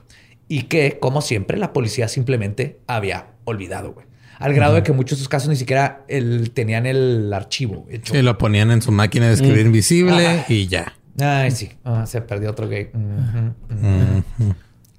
y 0.49 0.63
que, 0.63 0.99
como 0.99 1.21
siempre, 1.21 1.57
la 1.57 1.71
policía 1.71 2.09
simplemente 2.09 2.79
había 2.85 3.27
olvidado, 3.45 3.93
güey. 3.93 4.07
Al 4.39 4.53
grado 4.53 4.75
de 4.75 4.83
que 4.83 4.91
muchos 4.91 5.19
de 5.19 5.21
esos 5.21 5.29
casos 5.29 5.47
ni 5.47 5.55
siquiera 5.55 6.03
el- 6.09 6.51
tenían 6.51 6.85
el 6.85 7.31
archivo 7.33 7.85
hecho. 7.89 8.13
Sí, 8.13 8.21
lo 8.21 8.37
ponían 8.37 8.71
en 8.71 8.81
su 8.81 8.91
máquina 8.91 9.27
de 9.27 9.35
escribir 9.35 9.65
invisible 9.67 10.27
Ajá. 10.27 10.45
y 10.49 10.67
ya. 10.67 10.93
Ay, 11.21 11.51
sí. 11.51 11.71
Ah, 11.83 12.05
se 12.05 12.21
perdió 12.21 12.49
otro 12.51 12.67
gay. 12.67 12.89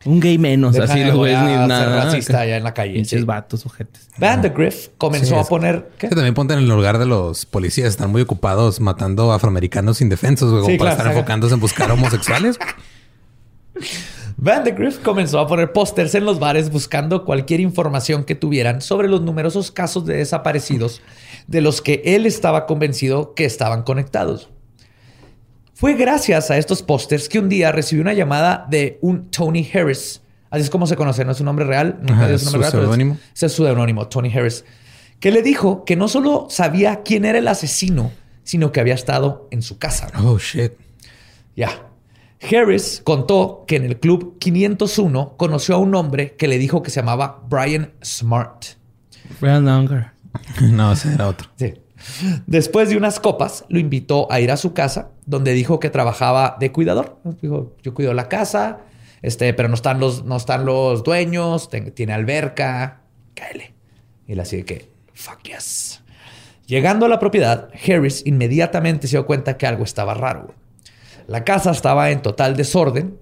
Un 0.05 0.19
gay 0.19 0.39
menos. 0.39 0.73
Deja 0.75 0.91
así 0.93 1.01
de 1.01 1.07
lo 1.13 1.21
ves 1.21 1.39
ni 1.39 1.53
nada. 1.69 2.05
racista 2.05 2.41
allá 2.41 2.57
en 2.57 2.65
la 2.65 2.73
calle, 2.73 2.95
Pinches 2.95 3.21
sí. 3.21 3.27
vatos, 3.27 3.67
ojetes. 3.67 4.09
Vandergriff 4.17 4.89
comenzó 4.97 5.35
Sí, 5.35 5.41
a 5.41 5.45
poner... 5.45 5.91
¿qué? 5.99 6.09
Que 6.09 6.15
también 6.15 6.33
ponte 6.35 6.55
en 6.55 6.61
el 6.61 6.69
lugar 6.69 6.99
de 6.99 7.05
los 7.05 7.45
policías. 7.45 7.89
Están 7.89 8.11
muy 8.11 8.23
ocupados 8.23 8.81
matando 8.81 9.31
afroamericanos 9.33 10.01
indefensos, 10.01 10.51
güey, 10.53 10.65
Sí, 10.65 10.79
para 10.79 10.91
claro, 10.91 10.93
estar 10.93 11.07
saca. 11.07 11.19
enfocándose 11.19 11.55
en 11.55 11.61
buscar 11.61 11.91
homosexuales. 11.91 12.59
Vandergriff 14.39 14.99
comenzó 15.01 15.39
a 15.39 15.47
poner 15.47 15.73
pósters 15.73 16.15
en 16.15 16.25
los 16.25 16.39
bares 16.39 16.71
buscando 16.71 17.27
cualquier 17.27 17.61
información 17.61 18.25
que 18.25 18.35
tuvieran 18.35 18.81
sobre 18.81 19.07
los 19.07 19.21
numerosos 19.21 19.71
casos 19.71 20.07
de 20.07 20.17
desaparecidos 20.17 21.03
de 21.47 21.61
los 21.61 21.83
que 21.83 22.01
él 22.07 22.25
estaba 22.25 22.65
convencido 22.65 23.35
que 23.35 23.45
estaban 23.45 23.83
conectados. 23.83 24.49
Fue 25.81 25.95
gracias 25.95 26.51
a 26.51 26.59
estos 26.59 26.83
pósters 26.83 27.27
que 27.27 27.39
un 27.39 27.49
día 27.49 27.73
recibió 27.73 28.03
una 28.03 28.13
llamada 28.13 28.67
de 28.69 28.99
un 29.01 29.31
Tony 29.31 29.67
Harris. 29.73 30.21
Así 30.51 30.65
es 30.65 30.69
como 30.69 30.87
se 30.87 30.95
conoce, 30.95 31.25
no 31.25 31.33
es 31.33 31.39
su 31.39 31.45
nombre 31.45 31.65
real. 31.65 31.97
nunca 32.01 32.25
Ajá, 32.27 32.31
es 32.31 32.43
su 32.43 32.53
pero 32.53 32.71
seudónimo. 32.71 33.17
Ese 33.35 33.47
es 33.47 33.53
su 33.53 33.65
seudónimo, 33.65 34.07
Tony 34.07 34.31
Harris. 34.31 34.67
Que 35.21 35.31
le 35.31 35.41
dijo 35.41 35.87
que 35.87 35.97
no 35.97 36.07
solo 36.07 36.49
sabía 36.51 37.01
quién 37.03 37.25
era 37.25 37.39
el 37.39 37.49
asesino, 37.49 38.13
sino 38.43 38.73
que 38.73 38.81
había 38.81 38.93
estado 38.93 39.49
en 39.51 39.63
su 39.63 39.79
casa. 39.79 40.09
Oh, 40.19 40.37
shit. 40.37 40.73
Ya. 41.57 41.71
Harris 42.43 43.01
contó 43.03 43.65
que 43.67 43.77
en 43.77 43.85
el 43.85 43.99
club 43.99 44.37
501 44.39 45.39
conoció 45.39 45.77
a 45.77 45.79
un 45.79 45.95
hombre 45.95 46.37
que 46.37 46.47
le 46.47 46.59
dijo 46.59 46.83
que 46.83 46.91
se 46.91 47.01
llamaba 47.01 47.43
Brian 47.49 47.95
Smart. 48.05 48.67
Brian 49.41 49.67
Unger. 49.67 50.11
No, 50.61 50.93
ese 50.93 51.15
era 51.15 51.27
otro. 51.27 51.49
Sí. 51.57 51.73
Después 52.47 52.89
de 52.91 52.97
unas 52.97 53.21
copas, 53.21 53.65
lo 53.69 53.79
invitó 53.79 54.31
a 54.31 54.41
ir 54.41 54.51
a 54.51 54.57
su 54.57 54.73
casa, 54.73 55.11
donde 55.27 55.53
dijo 55.53 55.81
que 55.81 55.91
trabajaba 55.91 56.57
de 56.61 56.73
cuidador. 56.73 57.19
Dijo, 57.43 57.77
yo 57.83 57.95
cuido 57.95 58.15
la 58.15 58.29
casa, 58.29 58.79
este, 59.23 59.53
pero 59.55 59.69
no 59.69 59.75
están 59.75 60.01
los, 60.01 60.25
no 60.25 60.37
están 60.37 60.65
los 60.65 61.03
dueños, 61.05 61.69
ten- 61.69 61.93
tiene 61.93 62.13
alberca, 62.13 63.03
cáele. 63.35 63.75
Y 64.27 64.33
él 64.33 64.41
así 64.41 64.57
de 64.59 64.65
que, 64.65 64.91
fuck 65.13 65.43
yes. 65.43 66.03
Llegando 66.67 67.07
a 67.07 67.09
la 67.09 67.19
propiedad, 67.19 67.69
Harris 67.87 68.23
inmediatamente 68.27 69.09
se 69.09 69.17
dio 69.17 69.27
cuenta 69.27 69.57
que 69.59 69.67
algo 69.67 69.85
estaba 69.85 70.15
raro. 70.15 70.55
La 71.27 71.45
casa 71.45 71.71
estaba 71.73 72.11
en 72.11 72.23
total 72.23 72.57
desorden. 72.57 73.19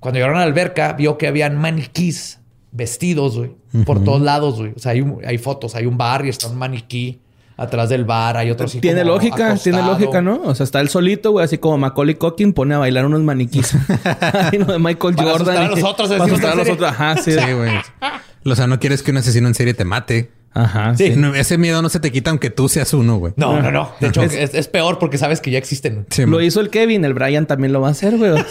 Cuando 0.00 0.18
llegaron 0.18 0.36
a 0.36 0.40
la 0.40 0.46
alberca, 0.46 0.92
vio 0.94 1.18
que 1.18 1.26
habían 1.26 1.56
maniquís 1.56 2.40
vestidos, 2.72 3.36
güey, 3.36 3.52
por 3.84 4.04
todos 4.04 4.20
lados, 4.20 4.58
güey. 4.58 4.72
O 4.76 4.78
sea, 4.78 4.92
hay, 4.92 5.00
un- 5.00 5.20
hay 5.26 5.38
fotos, 5.38 5.74
hay 5.74 5.86
un 5.86 5.96
bar 5.98 6.24
y 6.24 6.28
está 6.28 6.46
un 6.48 6.56
maniquí 6.58 7.20
atrás 7.60 7.90
del 7.90 8.04
bar, 8.06 8.38
hay 8.38 8.50
otros 8.50 8.70
así 8.70 8.80
Tiene 8.80 9.02
como 9.02 9.14
lógica, 9.14 9.54
tiene 9.56 9.82
lógica, 9.82 10.22
¿no? 10.22 10.40
O 10.44 10.54
sea, 10.54 10.64
está 10.64 10.80
él 10.80 10.88
solito, 10.88 11.30
güey, 11.32 11.44
así 11.44 11.58
como 11.58 11.76
Macaulay 11.76 12.14
Culkin 12.14 12.54
pone 12.54 12.74
a 12.74 12.78
bailar 12.78 13.04
unos 13.04 13.20
maniquís. 13.20 13.74
Ahí, 14.50 14.58
¿no? 14.58 14.64
de 14.66 14.78
Michael 14.78 15.14
Para 15.14 15.30
Jordan. 15.32 15.56
asustar 15.56 15.56
a 15.56 15.68
los 15.68 15.84
otros, 15.84 16.08
Para 16.08 16.24
asustar 16.24 16.52
a 16.52 16.54
los 16.54 16.68
otros. 16.70 16.88
Ajá, 16.90 17.16
sí. 17.18 17.32
Sí, 17.32 17.52
güey. 17.52 17.72
O 18.46 18.54
sea, 18.56 18.66
no 18.66 18.80
quieres 18.80 19.02
que 19.02 19.10
un 19.10 19.18
asesino 19.18 19.46
en 19.46 19.54
serie 19.54 19.74
te 19.74 19.84
mate. 19.84 20.30
Ajá, 20.54 20.96
Sí. 20.96 21.12
sí. 21.12 21.16
No, 21.16 21.34
ese 21.34 21.58
miedo 21.58 21.82
no 21.82 21.88
se 21.90 22.00
te 22.00 22.10
quita 22.10 22.30
aunque 22.30 22.48
tú 22.50 22.68
seas 22.70 22.94
uno, 22.94 23.18
güey. 23.18 23.34
No, 23.36 23.60
no, 23.60 23.70
no. 23.70 23.92
De 24.00 24.08
hecho, 24.08 24.22
es, 24.22 24.34
es 24.54 24.66
peor 24.68 24.98
porque 24.98 25.18
sabes 25.18 25.40
que 25.42 25.50
ya 25.50 25.58
existen. 25.58 26.06
Sí, 26.10 26.22
Lo 26.22 26.28
man. 26.38 26.44
hizo 26.44 26.60
el 26.60 26.70
Kevin, 26.70 27.04
el 27.04 27.12
Brian 27.14 27.44
también 27.46 27.72
lo 27.74 27.80
va 27.82 27.88
a 27.88 27.90
hacer, 27.90 28.16
güey. 28.16 28.32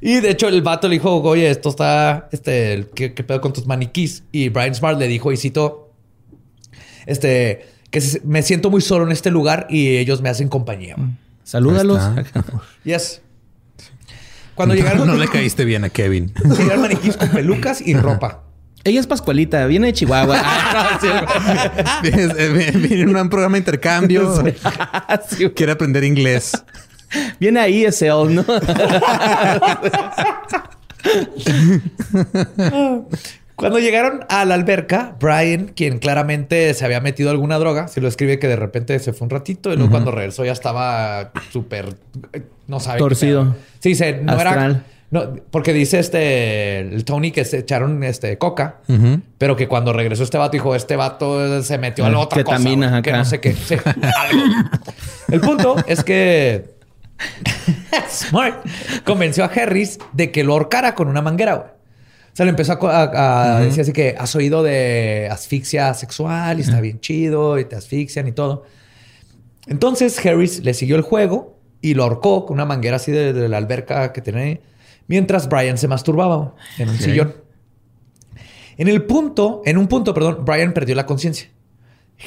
Y 0.00 0.20
de 0.20 0.30
hecho, 0.30 0.46
el 0.46 0.62
vato 0.62 0.86
le 0.86 0.94
dijo, 0.94 1.16
oye, 1.22 1.50
esto 1.50 1.70
está, 1.70 2.28
este, 2.30 2.86
¿qué, 2.94 3.14
qué 3.14 3.24
pedo 3.24 3.40
con 3.40 3.52
tus 3.52 3.66
maniquís? 3.66 4.22
Y 4.30 4.48
Brian 4.48 4.72
Smart 4.72 4.96
le 4.96 5.08
dijo, 5.08 5.32
y 5.32 5.36
cito, 5.36 5.87
este, 7.08 7.66
que 7.90 8.00
me 8.24 8.42
siento 8.42 8.70
muy 8.70 8.80
solo 8.80 9.04
en 9.06 9.12
este 9.12 9.30
lugar 9.30 9.66
y 9.70 9.96
ellos 9.96 10.20
me 10.22 10.28
hacen 10.28 10.48
compañía. 10.48 10.94
Salúdalos. 11.42 12.00
Ahí 12.02 12.22
está. 12.24 12.44
Yes. 12.84 13.22
Cuando 14.54 14.74
llegaron, 14.74 15.06
no 15.06 15.14
le 15.14 15.28
caíste 15.28 15.64
bien 15.64 15.84
a 15.84 15.88
Kevin. 15.88 16.32
llegaron 16.58 16.82
maniquís 16.82 17.16
con 17.16 17.28
pelucas 17.30 17.80
y 17.80 17.94
ropa. 17.94 18.42
Ella 18.84 19.00
es 19.00 19.06
Pascualita, 19.06 19.66
viene 19.66 19.88
de 19.88 19.92
Chihuahua. 19.92 20.40
Ah, 20.44 20.98
no, 21.00 21.00
sí, 21.00 22.10
Vienes- 22.10 22.34
eh, 22.38 22.72
Viene 22.76 23.02
en 23.02 23.16
un 23.16 23.28
programa 23.28 23.54
de 23.54 23.58
intercambio. 23.60 24.36
Sí, 24.36 24.40
güey. 25.44 25.54
Quiere 25.54 25.72
aprender 25.72 26.04
inglés. 26.04 26.52
viene 27.40 27.60
ahí 27.60 27.84
ese 27.84 28.10
¿no? 28.34 28.44
Cuando 33.58 33.80
llegaron 33.80 34.24
a 34.28 34.44
la 34.44 34.54
alberca, 34.54 35.16
Brian, 35.18 35.72
quien 35.74 35.98
claramente 35.98 36.72
se 36.74 36.84
había 36.84 37.00
metido 37.00 37.30
alguna 37.30 37.58
droga, 37.58 37.88
se 37.88 38.00
lo 38.00 38.06
escribe 38.06 38.38
que 38.38 38.46
de 38.46 38.54
repente 38.54 38.96
se 39.00 39.12
fue 39.12 39.24
un 39.24 39.30
ratito 39.30 39.72
y 39.72 39.76
luego 39.76 39.90
cuando 39.90 40.12
regresó 40.12 40.44
ya 40.44 40.52
estaba 40.52 41.32
súper, 41.50 41.96
no 42.68 42.78
sabe. 42.78 43.00
Torcido. 43.00 43.56
Sí, 43.80 43.96
se, 43.96 44.22
no 44.22 44.40
era, 44.40 44.84
no, 45.10 45.34
porque 45.50 45.72
dice 45.72 45.98
este, 45.98 46.78
el 46.78 47.04
Tony 47.04 47.32
que 47.32 47.44
se 47.44 47.58
echaron 47.58 48.04
este 48.04 48.38
coca, 48.38 48.76
pero 49.38 49.56
que 49.56 49.66
cuando 49.66 49.92
regresó 49.92 50.22
este 50.22 50.38
vato 50.38 50.52
dijo, 50.52 50.76
este 50.76 50.94
vato 50.94 51.60
se 51.64 51.78
metió 51.78 52.06
a 52.06 52.10
la 52.10 52.20
otra 52.20 52.44
cosa, 52.44 53.02
que 53.02 53.10
no 53.10 53.24
sé 53.24 53.40
qué. 53.40 53.54
Sí, 53.54 53.74
algo. 53.74 54.44
el 55.32 55.40
punto 55.40 55.74
es 55.88 56.04
que 56.04 56.76
Smart 58.08 58.64
convenció 59.04 59.42
a 59.42 59.48
Harris 59.48 59.98
de 60.12 60.30
que 60.30 60.44
lo 60.44 60.52
ahorcara 60.52 60.94
con 60.94 61.08
una 61.08 61.22
manguera, 61.22 61.54
güey. 61.54 61.77
Sea, 62.38 62.44
le 62.44 62.50
empezó 62.50 62.78
a, 62.88 63.58
decir 63.62 63.80
así 63.80 63.92
que 63.92 64.14
has 64.16 64.36
oído 64.36 64.62
de 64.62 65.28
asfixia 65.28 65.92
sexual 65.92 66.60
y 66.60 66.62
está 66.62 66.80
bien 66.80 67.00
chido 67.00 67.58
y 67.58 67.64
te 67.64 67.74
asfixian 67.74 68.28
y 68.28 68.32
todo. 68.32 68.62
Entonces 69.66 70.24
Harris 70.24 70.62
le 70.62 70.72
siguió 70.72 70.94
el 70.94 71.02
juego 71.02 71.58
y 71.80 71.94
lo 71.94 72.04
ahorcó 72.04 72.46
con 72.46 72.54
una 72.54 72.64
manguera 72.64 72.94
así 72.94 73.10
de, 73.10 73.32
de 73.32 73.48
la 73.48 73.56
alberca 73.56 74.12
que 74.12 74.20
tenía 74.20 74.42
ahí, 74.42 74.60
mientras 75.08 75.48
Brian 75.48 75.78
se 75.78 75.88
masturbaba 75.88 76.54
en 76.78 76.90
un 76.90 76.98
sillón. 76.98 77.34
En 78.76 78.86
el 78.86 79.02
punto, 79.02 79.60
en 79.64 79.76
un 79.76 79.88
punto, 79.88 80.14
perdón, 80.14 80.44
Brian 80.44 80.72
perdió 80.72 80.94
la 80.94 81.06
conciencia. 81.06 81.50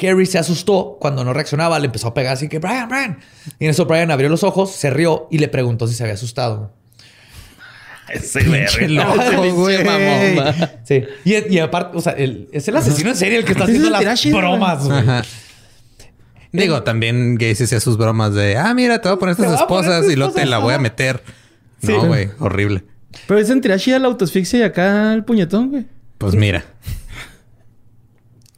Harry 0.02 0.26
se 0.26 0.38
asustó 0.38 0.98
cuando 1.00 1.24
no 1.24 1.32
reaccionaba, 1.32 1.80
le 1.80 1.86
empezó 1.86 2.10
a 2.10 2.14
pegar 2.14 2.34
así 2.34 2.50
que 2.50 2.60
Brian, 2.60 2.90
Brian. 2.90 3.20
Y 3.60 3.64
en 3.64 3.72
eso 3.72 3.86
Brian 3.86 4.12
abrió 4.12 4.28
los 4.28 4.44
ojos, 4.44 4.72
se 4.72 4.90
rió 4.90 5.30
y 5.32 5.38
le 5.38 5.48
preguntó 5.48 5.88
si 5.88 5.94
se 5.94 6.04
había 6.04 6.16
asustado. 6.16 6.81
Ese 8.14 8.42
verga. 8.44 8.88
loco, 8.88 9.54
güey. 9.56 9.84
mamón, 9.84 10.38
va. 10.40 10.70
Sí. 10.84 11.04
Y, 11.26 11.54
y 11.56 11.60
aparte, 11.60 11.98
o 11.98 12.02
sea, 12.02 12.14
el- 12.14 12.50
es 12.52 12.68
el 12.68 12.76
asesino 12.78 13.10
en 13.12 13.16
serie 13.16 13.38
el 13.38 13.46
que 13.46 13.52
está 13.54 13.64
haciendo 13.66 13.90
las 13.90 14.00
Tirashi, 14.00 14.32
bromas, 14.32 14.84
güey. 14.86 15.00
Ajá. 15.00 15.24
Digo, 16.52 16.84
también 16.84 17.36
Gacy 17.36 17.64
hacía 17.64 17.80
sus 17.80 17.98
bromas 17.98 18.34
de, 18.36 18.58
ah, 18.58 18.74
mira, 18.74 19.00
te 19.00 19.08
voy 19.08 19.16
a 19.16 19.20
poner 19.20 19.34
estas 19.40 19.60
esposas 19.62 20.10
y 20.10 20.16
luego 20.18 20.34
te 20.34 20.46
la 20.46 20.58
voy 20.58 20.74
a 20.74 20.80
meter. 20.80 21.24
Sí. 21.82 21.94
No, 21.94 22.06
güey, 22.08 22.30
horrible. 22.40 22.84
Pero 23.28 23.40
es 23.40 23.50
en 23.50 23.62
Tirashi 23.62 23.92
la 23.98 24.08
autoasfixia 24.08 24.60
y 24.60 24.64
acá 24.64 25.14
el 25.14 25.24
puñetón, 25.24 25.70
güey. 25.70 25.86
Pues 26.18 26.36
mira, 26.36 26.64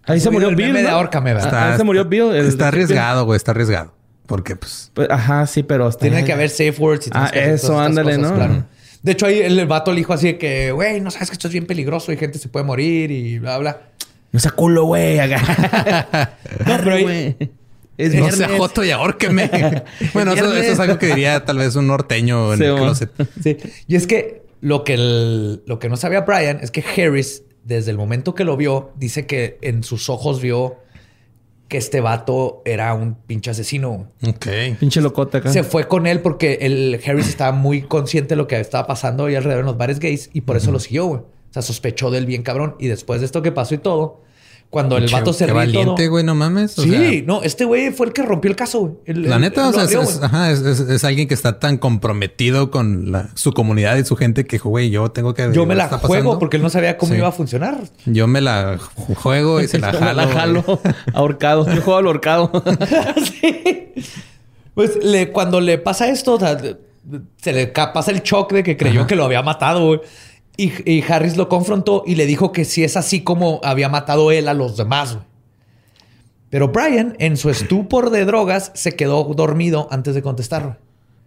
Ahí 0.06 0.20
se 0.20 0.30
murió 0.30 0.54
Bill, 0.54 0.74
¿no? 0.84 0.90
ahórcame, 0.90 1.34
¿verdad? 1.34 1.54
Ah, 1.54 1.72
ahí 1.72 1.78
se 1.78 1.84
murió 1.84 2.04
Bill. 2.06 2.36
el 2.36 2.48
está 2.48 2.68
arriesgado, 2.68 3.24
güey, 3.26 3.38
está 3.38 3.52
arriesgado. 3.52 3.94
Porque, 4.26 4.56
pues, 4.56 4.92
Pues, 4.94 5.10
ajá, 5.10 5.46
sí, 5.48 5.64
pero 5.64 5.88
está... 5.88 6.02
Tiene 6.02 6.26
que 6.26 6.34
haber 6.34 6.50
safe 6.50 6.76
words 6.80 7.08
y 7.08 7.10
Ah, 7.14 7.30
eso, 7.34 7.80
ándale, 7.80 8.16
cosas, 8.16 8.32
¿no? 8.32 8.36
claro. 8.36 8.66
De 9.04 9.12
hecho, 9.12 9.26
ahí 9.28 9.40
el 9.40 9.66
vato 9.68 9.92
le 9.92 9.98
dijo 9.98 10.14
así 10.14 10.28
de 10.28 10.38
que, 10.38 10.72
güey, 10.72 11.00
no 11.02 11.12
sabes 11.12 11.30
que 11.30 11.34
esto 11.34 11.48
es 11.48 11.54
bien 11.54 11.66
peligroso 11.68 12.12
y 12.12 12.18
gente 12.18 12.40
se 12.40 12.48
puede 12.50 12.66
morir 12.66 13.12
y 13.12 13.38
bla, 13.38 13.58
bla. 13.60 13.82
No 14.32 14.40
sea 14.40 14.52
culo, 14.52 14.86
güey. 14.86 15.18
No, 15.18 15.26
pero 16.66 16.94
ahí- 16.94 17.04
güey. 17.04 17.38
Es 17.96 18.16
no 18.16 18.32
sea 18.32 18.50
joto 18.58 18.84
y 18.84 18.90
ahórqueme. 18.90 19.52
bueno, 20.16 20.34
eso, 20.34 20.52
eso 20.56 20.72
es 20.74 20.80
algo 20.80 20.98
que 20.98 21.06
diría 21.08 21.46
tal 21.46 21.60
vez 21.60 21.76
un 21.76 21.86
norteño 21.86 22.54
en 22.54 22.58
Sí, 22.60 22.66
el 22.66 22.76
closet. 22.76 23.12
Sí. 23.44 23.58
Y 23.88 23.96
es 23.96 24.08
que 24.08 24.42
lo 24.62 24.84
que, 24.84 24.96
el- 24.96 25.62
lo 25.68 25.78
que 25.78 25.90
no 25.90 25.98
sabía 25.98 26.22
Brian 26.22 26.60
es 26.64 26.72
que 26.72 26.84
Harris, 26.84 27.44
desde 27.64 27.92
el 27.92 27.98
momento 27.98 28.34
que 28.34 28.46
lo 28.46 28.58
vio, 28.58 28.92
dice 28.96 29.28
que 29.28 29.60
en 29.62 29.84
sus 29.84 30.10
ojos 30.10 30.42
vio 30.42 30.78
que 31.74 31.80
este 31.80 32.02
vato 32.02 32.62
era 32.66 32.94
un 32.94 33.16
pinche 33.16 33.50
asesino. 33.50 34.12
Ok. 34.22 34.46
Pinche 34.80 35.02
locota 35.02 35.40
acá. 35.40 35.52
Se 35.52 35.64
fue 35.64 35.88
con 35.88 36.06
él 36.06 36.20
porque 36.22 36.60
el 36.62 37.02
Harris 37.04 37.28
estaba 37.28 37.52
muy 37.52 37.82
consciente 37.82 38.30
de 38.30 38.36
lo 38.36 38.46
que 38.46 38.60
estaba 38.60 38.86
pasando 38.86 39.26
ahí 39.26 39.34
alrededor 39.34 39.62
en 39.62 39.66
los 39.66 39.76
bares 39.76 39.98
gays 39.98 40.30
y 40.34 40.42
por 40.42 40.56
eso 40.56 40.72
lo 40.72 40.80
siguió, 40.80 41.06
güey. 41.08 41.22
O 41.22 41.26
sea, 41.50 41.64
sospechó 41.64 42.12
del 42.12 42.28
bien 42.28 42.44
cabrón. 42.44 42.76
Y 42.78 42.90
después 42.90 43.22
de 43.22 43.26
esto 43.26 43.42
que 43.42 43.52
pasó 43.52 43.74
y 43.74 43.80
todo, 43.80 44.22
cuando 44.70 44.98
el 44.98 45.04
Pinche- 45.06 45.12
vato 45.14 45.34
se 45.34 45.46
qué 45.46 45.52
valiente, 45.52 46.08
güey, 46.08 46.24
no 46.24 46.34
mames. 46.34 46.80
O 46.80 46.82
sí, 46.84 46.90
sea, 46.90 47.24
no, 47.28 47.44
este 47.44 47.64
güey 47.66 47.92
fue 47.92 48.08
el 48.08 48.14
que 48.14 48.24
rompió 48.24 48.50
el 48.50 48.56
caso, 48.58 48.80
güey. 48.80 48.94
El- 49.06 49.30
La 49.30 49.36
el- 49.36 49.42
neta, 49.42 49.68
o 49.70 49.72
sea, 49.74 49.84
es, 49.84 49.94
abrió, 49.94 50.02
es- 50.02 50.18
güey. 50.18 50.26
ajá, 50.26 50.52
es, 50.52 51.04
alguien 51.04 51.28
que 51.28 51.36
está 51.36 51.60
tan 51.60 51.78
comprometido 51.78 52.72
con 52.72 53.12
la- 53.12 53.30
su 53.36 53.54
comunidad 53.54 53.98
y 53.98 54.06
su 54.06 54.16
gente 54.16 54.46
que, 54.48 54.58
güey, 54.58 54.90
yo 54.90 55.12
tengo 55.12 55.34
que... 55.36 55.52
Yo 55.54 55.66
me 55.68 55.76
la 55.76 55.88
juego 55.90 56.02
pasando. 56.08 56.40
porque 56.40 56.58
él 56.58 56.64
no 56.64 56.70
sabía 56.72 56.98
cómo 56.98 57.12
Sí. 57.12 57.20
iba 57.20 57.28
a 57.28 57.32
funcionar. 57.32 57.78
Yo 58.06 58.26
me 58.28 58.42
la 58.42 58.78
ju- 58.80 59.16
juego 59.16 59.62
y 59.62 59.68
se 59.68 59.78
la 59.78 59.92
jalo. 59.94 60.14
la 60.14 60.28
jalo. 60.28 60.80
Ahorcado. 61.14 61.66
Yo 61.68 61.82
juego 61.82 61.98
al 61.98 62.06
ahorcado. 62.08 62.52
Sí. 63.42 63.94
Pues 64.74 64.98
le, 65.04 65.32
cuando 65.32 65.62
le 65.62 65.78
pasa 65.78 66.10
esto, 66.10 66.34
o 66.34 66.40
sea, 66.40 66.58
se 67.38 67.54
le 67.54 67.68
pasa 67.68 68.10
el 68.12 68.22
shock 68.24 68.52
de 68.54 68.64
que 68.64 68.76
creyó 68.76 69.06
que 69.06 69.16
lo 69.16 69.26
había 69.26 69.44
matado. 69.44 69.86
güey. 69.86 70.02
Y, 70.56 70.90
y 70.90 71.04
Harris 71.08 71.36
lo 71.38 71.50
confrontó 71.50 72.04
y 72.06 72.16
le 72.16 72.26
dijo 72.26 72.52
que 72.52 72.66
si 72.66 72.84
es 72.84 72.96
así 72.96 73.24
como 73.24 73.60
había 73.64 73.90
matado 73.90 74.32
él 74.32 74.48
a 74.48 74.54
los 74.54 74.78
demás. 74.78 75.16
güey. 75.16 75.26
Pero 76.50 76.68
Brian, 76.68 77.16
en 77.18 77.36
su 77.36 77.50
estupor 77.50 78.12
de 78.12 78.26
drogas, 78.26 78.72
se 78.76 78.96
quedó 78.96 79.24
dormido 79.24 79.88
antes 79.90 80.14
de 80.14 80.22
contestar. 80.22 80.80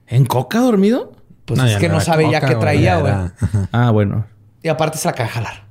¿En 0.07 0.25
coca 0.25 0.61
dormido? 0.61 1.13
Pues 1.45 1.59
No, 1.59 1.67
es 1.67 1.77
que 1.79 1.89
no 1.89 2.01
sabe 2.01 2.31
ya 2.31 2.41
qué 2.41 2.55
traía, 2.55 2.99
güey. 2.99 3.13
Ah, 3.73 3.91
bueno. 3.91 4.25
Y 4.63 4.69
aparte 4.69 4.99
se 4.99 5.09
la 5.09 5.13
de 5.13 5.27
jalar. 5.27 5.67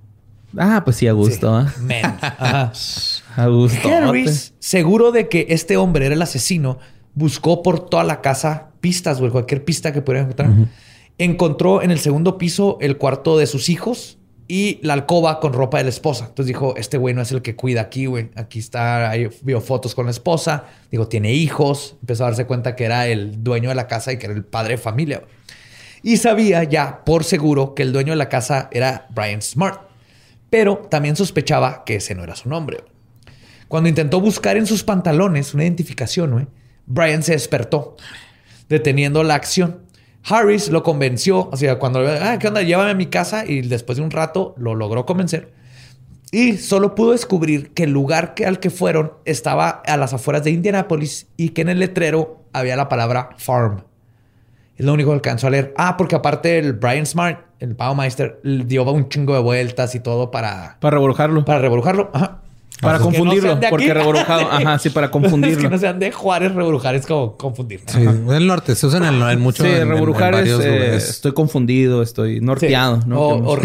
Ah, 0.57 0.81
pues 0.83 0.97
sí, 0.97 1.07
a 1.07 1.13
gusto. 1.13 1.55
¿ah? 1.55 1.73
Men. 1.79 2.05
Ajá. 2.05 2.71
A 3.37 3.47
gusto. 3.47 3.89
Harris, 3.89 4.53
seguro 4.59 5.11
de 5.11 5.27
que 5.27 5.47
este 5.49 5.75
hombre 5.75 6.05
era 6.05 6.15
el 6.15 6.21
asesino, 6.21 6.79
buscó 7.13 7.61
por 7.61 7.89
toda 7.89 8.05
la 8.05 8.21
casa 8.21 8.67
pistas, 8.79 9.19
güey, 9.19 9.31
cualquier 9.31 9.65
pista 9.65 9.91
que 9.91 10.01
pudiera 10.01 10.23
encontrar. 10.23 10.51
Encontró 11.17 11.81
en 11.81 11.91
el 11.91 11.99
segundo 11.99 12.37
piso 12.37 12.77
el 12.81 12.97
cuarto 12.97 13.37
de 13.37 13.47
sus 13.47 13.69
hijos 13.69 14.17
y 14.47 14.79
la 14.83 14.93
alcoba 14.93 15.39
con 15.39 15.53
ropa 15.53 15.77
de 15.77 15.85
la 15.85 15.89
esposa. 15.89 16.25
Entonces 16.25 16.47
dijo, 16.47 16.75
este 16.77 16.97
güey 16.97 17.15
no 17.15 17.21
es 17.21 17.31
el 17.31 17.41
que 17.41 17.55
cuida 17.55 17.81
aquí, 17.81 18.05
güey. 18.05 18.29
Aquí 18.35 18.59
está, 18.59 19.09
ahí 19.09 19.29
vio 19.41 19.61
fotos 19.61 19.95
con 19.95 20.05
la 20.05 20.11
esposa. 20.11 20.65
Digo, 20.91 21.07
tiene 21.07 21.33
hijos. 21.33 21.95
Empezó 22.01 22.25
a 22.25 22.27
darse 22.27 22.45
cuenta 22.45 22.75
que 22.75 22.83
era 22.83 23.07
el 23.07 23.43
dueño 23.43 23.69
de 23.69 23.75
la 23.75 23.87
casa 23.87 24.11
y 24.11 24.17
que 24.17 24.27
era 24.27 24.35
el 24.35 24.43
padre 24.43 24.75
de 24.75 24.77
familia. 24.77 25.23
Y 26.03 26.17
sabía 26.17 26.63
ya 26.63 27.03
por 27.03 27.23
seguro 27.23 27.73
que 27.73 27.81
el 27.81 27.91
dueño 27.91 28.11
de 28.11 28.17
la 28.17 28.29
casa 28.29 28.69
era 28.71 29.07
Brian 29.09 29.41
Smart. 29.41 29.81
Pero 30.51 30.77
también 30.89 31.15
sospechaba 31.15 31.83
que 31.83 31.95
ese 31.95 32.13
no 32.13 32.23
era 32.23 32.35
su 32.35 32.47
nombre. 32.49 32.83
Cuando 33.67 33.89
intentó 33.89 34.21
buscar 34.21 34.57
en 34.57 34.67
sus 34.67 34.83
pantalones 34.83 35.53
una 35.53 35.63
identificación, 35.63 36.31
güey, 36.31 36.47
Brian 36.85 37.23
se 37.23 37.31
despertó, 37.31 37.97
deteniendo 38.69 39.23
la 39.23 39.33
acción. 39.33 39.84
Harris 40.27 40.69
lo 40.69 40.81
convenció, 40.83 41.49
o 41.51 41.57
sea, 41.57 41.77
cuando, 41.77 41.99
ah, 41.99 42.37
¿qué 42.39 42.47
onda? 42.47 42.61
Llévame 42.61 42.91
a 42.91 42.95
mi 42.95 43.07
casa 43.07 43.45
y 43.45 43.61
después 43.61 43.97
de 43.97 44.03
un 44.03 44.11
rato 44.11 44.55
lo 44.57 44.73
logró 44.75 45.05
convencer. 45.05 45.53
Y 46.31 46.57
solo 46.57 46.95
pudo 46.95 47.11
descubrir 47.11 47.71
que 47.73 47.83
el 47.83 47.91
lugar 47.91 48.33
que, 48.33 48.45
al 48.45 48.59
que 48.59 48.69
fueron 48.69 49.13
estaba 49.25 49.69
a 49.69 49.97
las 49.97 50.13
afueras 50.13 50.43
de 50.43 50.51
Indianapolis 50.51 51.27
y 51.37 51.49
que 51.49 51.61
en 51.61 51.69
el 51.69 51.79
letrero 51.79 52.43
había 52.53 52.75
la 52.75 52.89
palabra 52.89 53.29
farm. 53.37 53.83
Es 54.75 54.85
lo 54.85 54.93
único 54.93 55.11
que 55.11 55.15
alcanzó 55.15 55.47
a 55.47 55.51
leer. 55.51 55.73
Ah, 55.77 55.95
porque 55.95 56.15
aparte 56.15 56.57
el 56.57 56.73
Brian 56.73 57.05
Smart, 57.05 57.39
el 57.59 57.75
Baumeister, 57.75 58.41
dio 58.43 58.83
un 58.91 59.07
chingo 59.07 59.33
de 59.33 59.39
vueltas 59.39 59.95
y 59.95 59.99
todo 60.01 60.31
para, 60.31 60.77
Para 60.81 60.95
reborjarlo. 60.97 61.45
para 61.45 61.59
revolujarlo. 61.59 62.09
Ajá. 62.13 62.41
Para 62.81 62.97
no 62.97 63.05
confundirlo. 63.05 63.59
porque 63.69 63.85
aquí. 63.85 63.93
reborujado. 63.93 64.41
Ajá, 64.51 64.79
sí, 64.79 64.89
para 64.89 65.07
Es 65.07 65.11
confundirlo. 65.11 65.61
que 65.61 65.69
no 65.69 65.77
sean 65.77 65.97
de 65.99 66.11
Juárez, 66.11 66.53
revolujar 66.53 66.95
es 66.95 67.05
como 67.05 67.37
confundir. 67.37 67.81
Sí, 67.87 68.01
el 68.01 68.47
norte 68.47 68.75
se 68.75 68.85
usa 68.87 68.97
en, 68.97 69.05
el, 69.05 69.21
en 69.29 69.39
mucho. 69.39 69.63
sí, 69.63 69.69
en- 69.69 69.75
en- 69.75 69.81
en 69.83 69.89
reburujar 69.89 70.35
es, 70.35 70.49
eh, 70.59 70.95
estoy 70.97 71.33
confundido, 71.33 72.01
estoy 72.01 72.41
norteado. 72.41 73.01
Sí. 73.01 73.07
¿no? 73.07 73.19
O- 73.19 73.57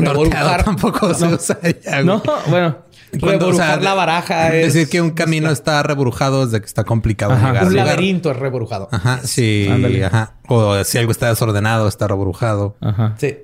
tampoco 0.64 1.12
se 1.14 1.26
usa 1.26 1.58
allá. 1.62 2.02
No, 2.02 2.22
bueno. 2.48 2.76
Cuando, 3.20 3.48
o 3.48 3.52
sea, 3.52 3.70
Reburujar 3.76 3.82
la 3.82 3.94
baraja 3.94 4.54
es... 4.54 4.72
Decir 4.72 4.88
que 4.88 5.00
un 5.02 5.10
camino 5.10 5.50
está 5.50 5.82
reburujado 5.82 6.44
es 6.44 6.52
de 6.52 6.60
que 6.60 6.66
está 6.66 6.84
complicado 6.84 7.32
Ajá. 7.32 7.48
llegar 7.48 7.66
Un 7.66 7.74
laberinto 7.74 8.30
es 8.30 8.36
reburujado. 8.36 8.88
Ajá, 8.92 9.18
sí, 9.24 9.66
Ándale. 9.68 10.04
ajá. 10.04 10.34
O 10.46 10.84
si 10.84 10.96
algo 10.98 11.10
está 11.10 11.28
desordenado, 11.28 11.88
está 11.88 12.06
reburujado. 12.06 12.76
Ajá. 12.80 13.16
Sí. 13.18 13.36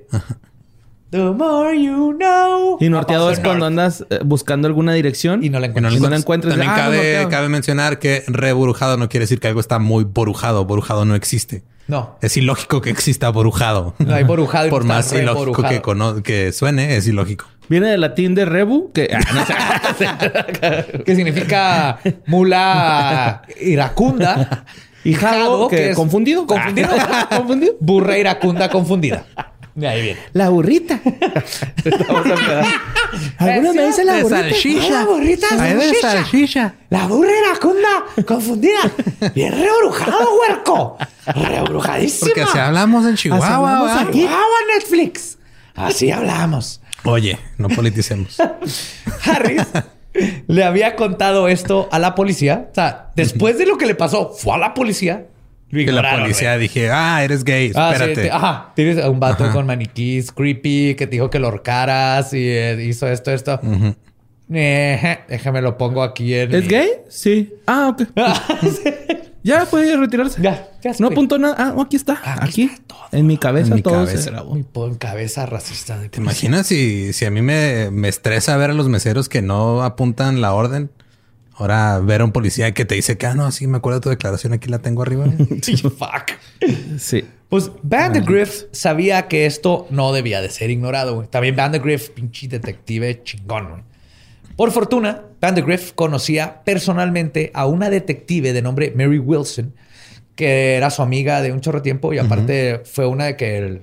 The 1.09 1.19
more 1.31 1.73
you 1.81 2.15
know. 2.17 2.77
Y 2.81 2.89
norteado 2.89 3.29
Ah, 3.29 3.33
es 3.33 3.39
cuando 3.39 3.65
andas 3.65 4.05
eh, 4.09 4.19
buscando 4.25 4.67
alguna 4.67 4.93
dirección 4.93 5.43
Y 5.43 5.49
no 5.49 5.59
la 5.59 5.67
encuentras. 5.67 5.93
Y 5.95 5.99
no 5.99 6.09
la 6.09 6.17
encuentras. 6.17 6.51
También 6.53 6.71
Ah, 6.71 6.75
cabe, 6.75 6.97
norteado. 6.97 7.29
cabe 7.29 7.49
mencionar 7.49 7.99
que 7.99 8.23
reburujado 8.27 8.97
no 8.97 9.07
quiere 9.07 9.23
decir 9.23 9.39
que 9.39 9.47
algo 9.47 9.59
está 9.61 9.79
muy 9.79 10.03
borujado. 10.03 10.65
Borujado 10.65 11.05
no 11.05 11.15
existe. 11.15 11.63
No. 11.87 12.17
Es 12.21 12.35
ilógico 12.35 12.81
que 12.81 12.89
exista 12.89 13.29
borujado. 13.29 13.93
No 13.99 14.13
hay 14.13 14.25
borujado 14.25 14.67
y 14.67 14.69
Por 14.69 14.83
más 14.83 15.13
ilógico 15.13 15.63
que, 15.63 15.81
que 16.23 16.51
suene, 16.51 16.97
es 16.97 17.07
ilógico. 17.07 17.45
Viene 17.69 17.87
del 17.87 18.01
latín 18.01 18.35
de 18.35 18.43
rebu, 18.45 18.91
que 18.93 19.09
ah, 19.13 19.19
no 19.33 19.45
sé. 19.95 21.03
Que 21.05 21.15
significa 21.15 21.99
mula 22.25 23.43
iracunda. 23.61 24.65
Y 25.03 25.13
jado, 25.13 25.69
que 25.69 25.91
es 25.91 25.95
confundido. 25.95 26.45
Confundido. 26.45 26.89
confundido. 27.29 27.73
Burra 27.79 28.17
iracunda 28.17 28.67
confundida. 28.69 29.25
De 29.77 29.87
ahí 29.87 30.01
viene. 30.01 30.19
La 30.33 30.49
burrita. 30.49 30.99
Algunos 33.37 33.75
me 33.75 33.85
dicen 33.85 34.07
la 34.07 34.23
burrita. 34.23 34.89
La 34.89 35.05
burrita 35.05 35.47
salchicha. 36.01 36.73
La 36.89 37.05
burra 37.05 37.29
iracunda 37.45 37.87
confundida. 38.25 38.79
Bien 39.35 39.53
rebrujado, 39.53 40.39
huerco. 40.39 40.97
Rebrujadísima. 41.27 42.31
Porque 42.33 42.51
si 42.51 42.57
hablamos 42.57 43.05
en 43.05 43.17
Chihuahua, 43.17 43.45
Así 43.45 43.53
hablamos 43.53 43.91
aquí. 44.01 44.21
Chihuahua, 44.21 44.57
Netflix. 44.73 45.37
Así 45.75 46.09
hablamos. 46.09 46.81
Oye, 47.03 47.37
no 47.59 47.69
politicemos. 47.69 48.35
Harris 49.25 49.61
le 50.47 50.63
había 50.63 50.95
contado 50.95 51.49
esto 51.49 51.87
a 51.91 51.99
la 51.99 52.15
policía. 52.15 52.69
O 52.71 52.73
sea, 52.73 53.11
después 53.15 53.59
de 53.59 53.67
lo 53.67 53.77
que 53.77 53.85
le 53.85 53.93
pasó, 53.93 54.33
fue 54.35 54.55
a 54.55 54.57
la 54.57 54.73
policía. 54.73 55.27
Lo 55.69 55.85
que 55.85 55.91
la 55.91 56.17
policía 56.19 56.51
güey. 56.55 56.61
dije, 56.67 56.89
ah, 56.89 57.23
eres 57.23 57.43
gay, 57.43 57.71
Ah, 57.75 57.89
sí, 57.89 57.95
espérate. 57.95 58.21
te- 58.23 58.31
ajá. 58.31 58.71
Tienes 58.75 59.03
a 59.03 59.09
un 59.09 59.19
vato 59.19 59.43
Ajá. 59.43 59.53
con 59.53 59.65
maniquís 59.65 60.31
creepy 60.31 60.95
que 60.95 61.07
te 61.07 61.11
dijo 61.11 61.29
que 61.29 61.39
lo 61.39 61.47
ahorcaras 61.47 62.33
y 62.33 62.47
eh, 62.47 62.81
hizo 62.87 63.07
esto, 63.07 63.31
esto. 63.31 63.59
Eh, 64.53 65.19
déjame 65.27 65.61
lo 65.61 65.77
pongo 65.77 66.03
aquí 66.03 66.33
en. 66.33 66.55
¿Es 66.55 66.63
mi- 66.63 66.69
gay? 66.69 66.89
Sí. 67.09 67.53
Ah, 67.65 67.89
ok. 67.89 68.03
Ya 69.43 69.65
puede 69.65 69.95
retirarse. 69.95 70.41
Ya, 70.41 70.67
ya 70.83 70.91
No 70.99 71.07
apuntó 71.07 71.37
nada. 71.37 71.55
Ah, 71.57 71.73
aquí 71.81 71.95
está. 71.95 72.19
Aquí 72.21 72.41
Aquí. 72.41 72.63
está 72.63 72.83
todo. 72.87 72.99
En 73.13 73.25
mi 73.27 73.37
cabeza 73.37 73.69
En 73.69 73.75
mi 73.75 73.81
todo 73.81 73.93
cabeza. 73.93 74.21
se 74.21 74.31
grabó. 74.31 74.55
Mi 74.55 74.65
cabeza 74.99 75.45
racista. 75.45 75.97
De 75.97 76.09
¿Te 76.09 76.19
imaginas 76.19 76.67
si, 76.67 77.13
si 77.13 77.23
a 77.23 77.31
mí 77.31 77.41
me, 77.41 77.89
me 77.89 78.09
estresa 78.09 78.57
ver 78.57 78.71
a 78.71 78.73
los 78.73 78.89
meseros 78.89 79.29
que 79.29 79.41
no 79.41 79.83
apuntan 79.83 80.41
la 80.41 80.53
orden? 80.53 80.89
Ahora 81.59 81.97
ver 81.99 82.21
a 82.21 82.25
un 82.25 82.31
policía 82.31 82.71
que 82.73 82.85
te 82.85 82.93
dice 82.93 83.17
que, 83.17 83.25
ah, 83.25 83.33
no, 83.33 83.51
sí, 83.51 83.65
me 83.65 83.77
acuerdo 83.77 83.99
de 83.99 84.03
tu 84.03 84.09
declaración, 84.09 84.53
aquí 84.53 84.69
la 84.69 84.79
tengo 84.79 85.01
arriba. 85.01 85.25
Sí, 85.63 85.75
fuck. 85.77 86.31
Sí. 86.99 87.25
Pues 87.49 87.71
Vandegrift 87.81 88.65
sabía 88.71 89.27
que 89.27 89.45
esto 89.45 89.87
no 89.89 90.13
debía 90.13 90.41
de 90.41 90.49
ser 90.49 90.69
ignorado, 90.69 91.15
güey. 91.15 91.27
También 91.27 91.55
Vandegrift, 91.55 92.11
pinche 92.11 92.47
detective 92.47 93.23
chingón, 93.23 93.69
güey. 93.69 93.81
Por 94.55 94.71
fortuna, 94.71 95.23
Vandegrift 95.39 95.95
conocía 95.95 96.63
personalmente 96.63 97.51
a 97.53 97.65
una 97.67 97.89
detective 97.89 98.53
de 98.53 98.61
nombre 98.61 98.93
Mary 98.95 99.19
Wilson, 99.19 99.73
que 100.35 100.75
era 100.75 100.89
su 100.89 101.01
amiga 101.01 101.41
de 101.41 101.51
un 101.51 101.61
chorro 101.61 101.79
de 101.79 101.83
tiempo 101.83 102.13
y 102.13 102.17
aparte 102.19 102.81
fue 102.85 103.05
una 103.07 103.25
de 103.25 103.35
que 103.35 103.57
él 103.57 103.81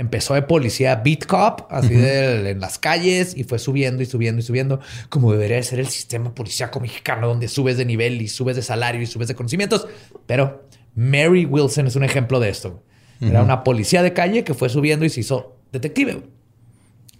empezó 0.00 0.32
de 0.32 0.40
policía 0.40 0.96
beat 0.96 1.26
cop, 1.26 1.66
así 1.68 1.92
de, 1.92 2.48
en 2.48 2.58
las 2.58 2.78
calles 2.78 3.36
y 3.36 3.44
fue 3.44 3.58
subiendo 3.58 4.02
y 4.02 4.06
subiendo 4.06 4.40
y 4.40 4.42
subiendo, 4.42 4.80
como 5.10 5.30
debería 5.30 5.56
de 5.56 5.62
ser 5.62 5.78
el 5.78 5.88
sistema 5.88 6.34
policíaco 6.34 6.80
mexicano, 6.80 7.28
donde 7.28 7.48
subes 7.48 7.76
de 7.76 7.84
nivel 7.84 8.22
y 8.22 8.28
subes 8.28 8.56
de 8.56 8.62
salario 8.62 9.02
y 9.02 9.06
subes 9.06 9.28
de 9.28 9.34
conocimientos. 9.34 9.86
Pero 10.26 10.64
Mary 10.94 11.44
Wilson 11.44 11.86
es 11.86 11.96
un 11.96 12.04
ejemplo 12.04 12.40
de 12.40 12.48
esto. 12.48 12.82
Era 13.20 13.42
una 13.42 13.62
policía 13.62 14.02
de 14.02 14.14
calle 14.14 14.42
que 14.42 14.54
fue 14.54 14.70
subiendo 14.70 15.04
y 15.04 15.10
se 15.10 15.20
hizo 15.20 15.58
detective. 15.70 16.22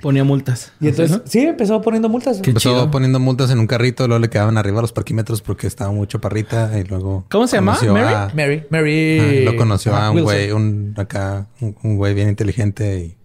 Ponía 0.01 0.25
multas. 0.25 0.73
Y 0.81 0.89
entonces, 0.89 1.23
sí, 1.27 1.41
empezó 1.41 1.81
poniendo 1.83 2.09
multas. 2.09 2.39
Empezó 2.39 2.59
chido. 2.59 2.91
poniendo 2.91 3.19
multas 3.21 3.51
en 3.51 3.59
un 3.59 3.67
carrito, 3.67 4.07
luego 4.09 4.21
le 4.21 4.31
quedaban 4.31 4.57
arriba 4.59 4.81
los 4.81 4.93
parquímetros 4.93 5.43
porque 5.43 5.67
estaba 5.67 5.93
muy 5.93 6.07
chaparrita 6.07 6.79
y 6.79 6.85
luego... 6.85 7.27
¿Cómo 7.31 7.47
se 7.47 7.57
llama? 7.57 7.79
¿Mary? 7.83 8.15
a- 8.15 8.33
Mary, 8.35 8.65
Mary. 8.71 9.19
Ah, 9.21 9.51
lo 9.51 9.57
conoció 9.57 9.95
Ajá, 9.95 10.07
a 10.07 10.11
un 10.11 10.23
güey, 10.23 10.51
un 10.53 10.95
acá, 10.97 11.47
un 11.61 11.77
un 11.83 11.97
güey 11.97 12.15
bien 12.15 12.29
inteligente 12.29 12.99
y. 12.99 13.17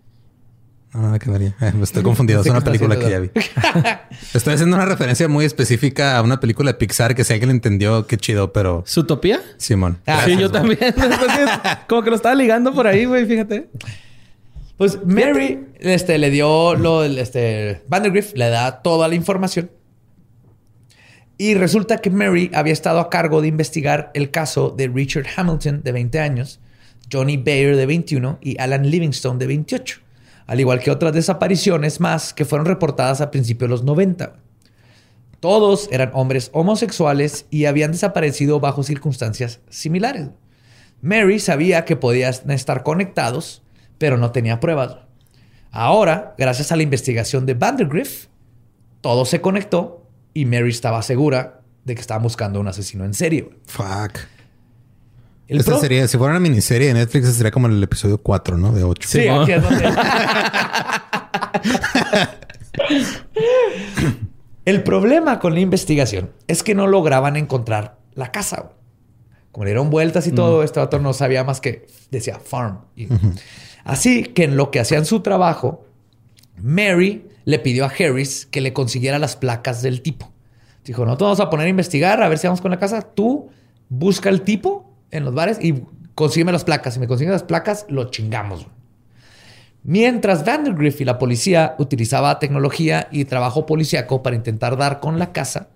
No, 0.94 1.02
nada 1.02 1.20
que 1.20 1.30
vería. 1.30 1.54
Eh, 1.60 1.74
me 1.78 1.84
estoy 1.84 2.04
confundido. 2.04 2.40
Es 2.42 2.48
una 2.48 2.62
película 2.62 2.98
que 2.98 3.10
ya 3.10 3.20
vi. 3.20 3.30
Estoy 4.34 4.54
haciendo 4.54 4.78
una 4.78 4.86
referencia 4.86 5.28
muy 5.28 5.44
específica 5.44 6.18
a 6.18 6.22
una 6.22 6.40
película 6.40 6.72
de 6.72 6.78
Pixar 6.78 7.16
que 7.16 7.24
si 7.26 7.34
alguien 7.34 7.50
entendió, 7.52 8.08
qué 8.08 8.16
chido, 8.18 8.54
pero 8.54 8.84
¿Zootopia? 8.88 9.42
Simón. 9.58 9.98
Ah, 10.08 10.22
sí, 10.26 10.36
sí, 10.36 10.40
yo 10.40 10.50
también. 10.52 10.80
Entonces, 10.82 11.50
como 11.90 12.02
que 12.02 12.10
lo 12.12 12.16
estaba 12.16 12.34
ligando 12.36 12.74
por 12.74 12.88
ahí, 12.88 13.04
güey, 13.06 13.26
fíjate. 13.26 13.70
Pues 14.78 15.06
Mary 15.06 15.68
este, 15.80 16.18
le 16.18 16.30
dio 16.30 16.76
lo, 16.76 17.04
este, 17.04 17.82
Vandergrift 17.88 18.36
le 18.36 18.50
da 18.50 18.82
toda 18.82 19.08
la 19.08 19.16
información. 19.16 19.72
Y 21.38 21.54
resulta 21.54 21.98
que 21.98 22.10
Mary 22.10 22.50
había 22.54 22.74
estado 22.74 23.00
a 23.00 23.10
cargo 23.10 23.42
de 23.42 23.50
investigar 23.50 24.12
el 24.14 24.32
caso 24.32 24.70
de 24.70 24.88
Richard 24.88 25.26
Hamilton, 25.36 25.82
de 25.84 25.92
20 25.92 26.20
años, 26.20 26.60
Johnny 27.12 27.38
Bayer, 27.38 27.76
de 27.76 27.86
21, 27.86 28.40
y 28.42 28.60
Alan 28.60 28.90
Livingstone, 28.90 29.38
de 29.38 29.48
28. 29.48 30.00
Al 30.48 30.60
igual 30.60 30.80
que 30.80 30.92
otras 30.92 31.14
desapariciones 31.14 32.00
más 32.00 32.34
que 32.34 32.46
fueron 32.46 32.68
reportadas 32.68 33.20
a 33.20 33.32
principios 33.32 33.70
de 33.70 33.72
los 33.72 33.84
90. 33.84 34.36
Todos 35.40 35.90
eran 35.92 36.12
hombres 36.14 36.50
homosexuales 36.54 37.46
y 37.50 37.66
habían 37.66 37.92
desaparecido 37.92 38.60
bajo 38.60 38.84
circunstancias 38.84 39.60
similares. 39.70 40.30
Mary 41.02 41.40
sabía 41.40 41.86
que 41.86 41.96
podían 41.96 42.34
estar 42.50 42.84
conectados, 42.84 43.62
pero 43.98 44.18
no 44.18 44.32
tenía 44.32 44.60
pruebas. 44.60 44.98
Ahora, 45.72 46.36
gracias 46.38 46.72
a 46.72 46.76
la 46.76 46.84
investigación 46.84 47.46
de 47.46 47.54
Vandergrift, 47.54 48.28
todo 49.02 49.26
se 49.26 49.42
conectó 49.42 50.08
y 50.34 50.46
Mary 50.46 50.70
estaba 50.70 51.02
segura 51.02 51.62
de 51.84 51.96
que 51.96 52.02
estaban 52.02 52.24
buscando 52.24 52.60
a 52.60 52.62
un 52.62 52.68
asesino 52.68 53.04
en 53.06 53.14
serio. 53.14 53.52
Fuck. 53.68 54.20
El 55.48 55.60
Esta 55.60 55.78
sería, 55.78 56.08
si 56.08 56.18
fuera 56.18 56.32
una 56.32 56.40
miniserie 56.40 56.88
de 56.88 56.96
Netflix, 56.96 57.28
sería 57.34 57.52
como 57.52 57.68
el 57.68 57.82
episodio 57.84 58.18
4, 58.18 58.58
¿no? 58.58 58.72
De 58.72 58.84
8. 58.84 59.08
Sí, 59.08 59.22
Simón. 59.22 59.44
aquí 59.44 59.52
es 59.52 59.62
donde- 59.62 59.86
El 64.66 64.82
problema 64.84 65.40
con 65.40 65.54
la 65.54 65.60
investigación 65.60 66.32
es 66.48 66.64
que 66.64 66.74
no 66.74 66.88
lograban 66.88 67.36
encontrar 67.36 68.00
la 68.16 68.32
casa. 68.32 68.72
Como 69.52 69.66
le 69.66 69.72
dieron 69.72 69.90
vueltas 69.90 70.26
y 70.28 70.32
todo, 70.32 70.64
este 70.64 70.80
vato 70.80 71.00
no 71.00 71.14
sabía 71.14 71.44
más 71.44 71.62
que 71.62 71.86
decía 72.12 72.40
farm. 72.40 72.80
Y- 72.96 73.08
Así 73.86 74.24
que 74.24 74.44
en 74.44 74.58
lo 74.58 74.70
que 74.72 74.82
hacían 74.82 75.06
su 75.06 75.22
trabajo, 75.22 75.86
Mary 76.62 77.26
le 77.46 77.60
pidió 77.60 77.86
a 77.86 77.90
Harris 77.98 78.46
que 78.48 78.60
le 78.60 78.74
consiguiera 78.74 79.20
las 79.20 79.38
placas 79.38 79.82
del 79.82 80.02
tipo. 80.02 80.34
Dijo, 80.84 81.06
no 81.06 81.16
te 81.18 81.24
vamos 81.24 81.40
a 81.40 81.50
poner 81.50 81.68
a 81.68 81.70
investigar, 81.70 82.22
a 82.22 82.28
ver 82.28 82.38
si 82.38 82.48
vamos 82.48 82.62
con 82.62 82.72
la 82.72 82.80
casa. 82.80 83.02
Tú 83.02 83.50
busca 83.88 84.30
el 84.30 84.42
tipo 84.42 84.92
en 85.12 85.24
los 85.24 85.34
bares 85.34 85.60
y 85.62 85.84
consígueme 86.16 86.52
las 86.52 86.64
placas. 86.64 86.96
Si 86.96 87.00
me 87.00 87.08
consigues 87.08 87.32
las 87.32 87.44
placas, 87.44 87.86
lo 87.88 88.10
chingamos. 88.10 88.68
Mientras 89.84 90.44
Vandergrift 90.46 91.02
y 91.02 91.06
la 91.06 91.20
policía 91.20 91.76
utilizaba 91.78 92.40
tecnología 92.40 93.08
y 93.12 93.26
trabajo 93.26 93.66
policíaco 93.68 94.24
para 94.24 94.36
intentar 94.36 94.78
dar 94.78 95.00
con 95.00 95.20
la 95.20 95.32
casa, 95.32 95.70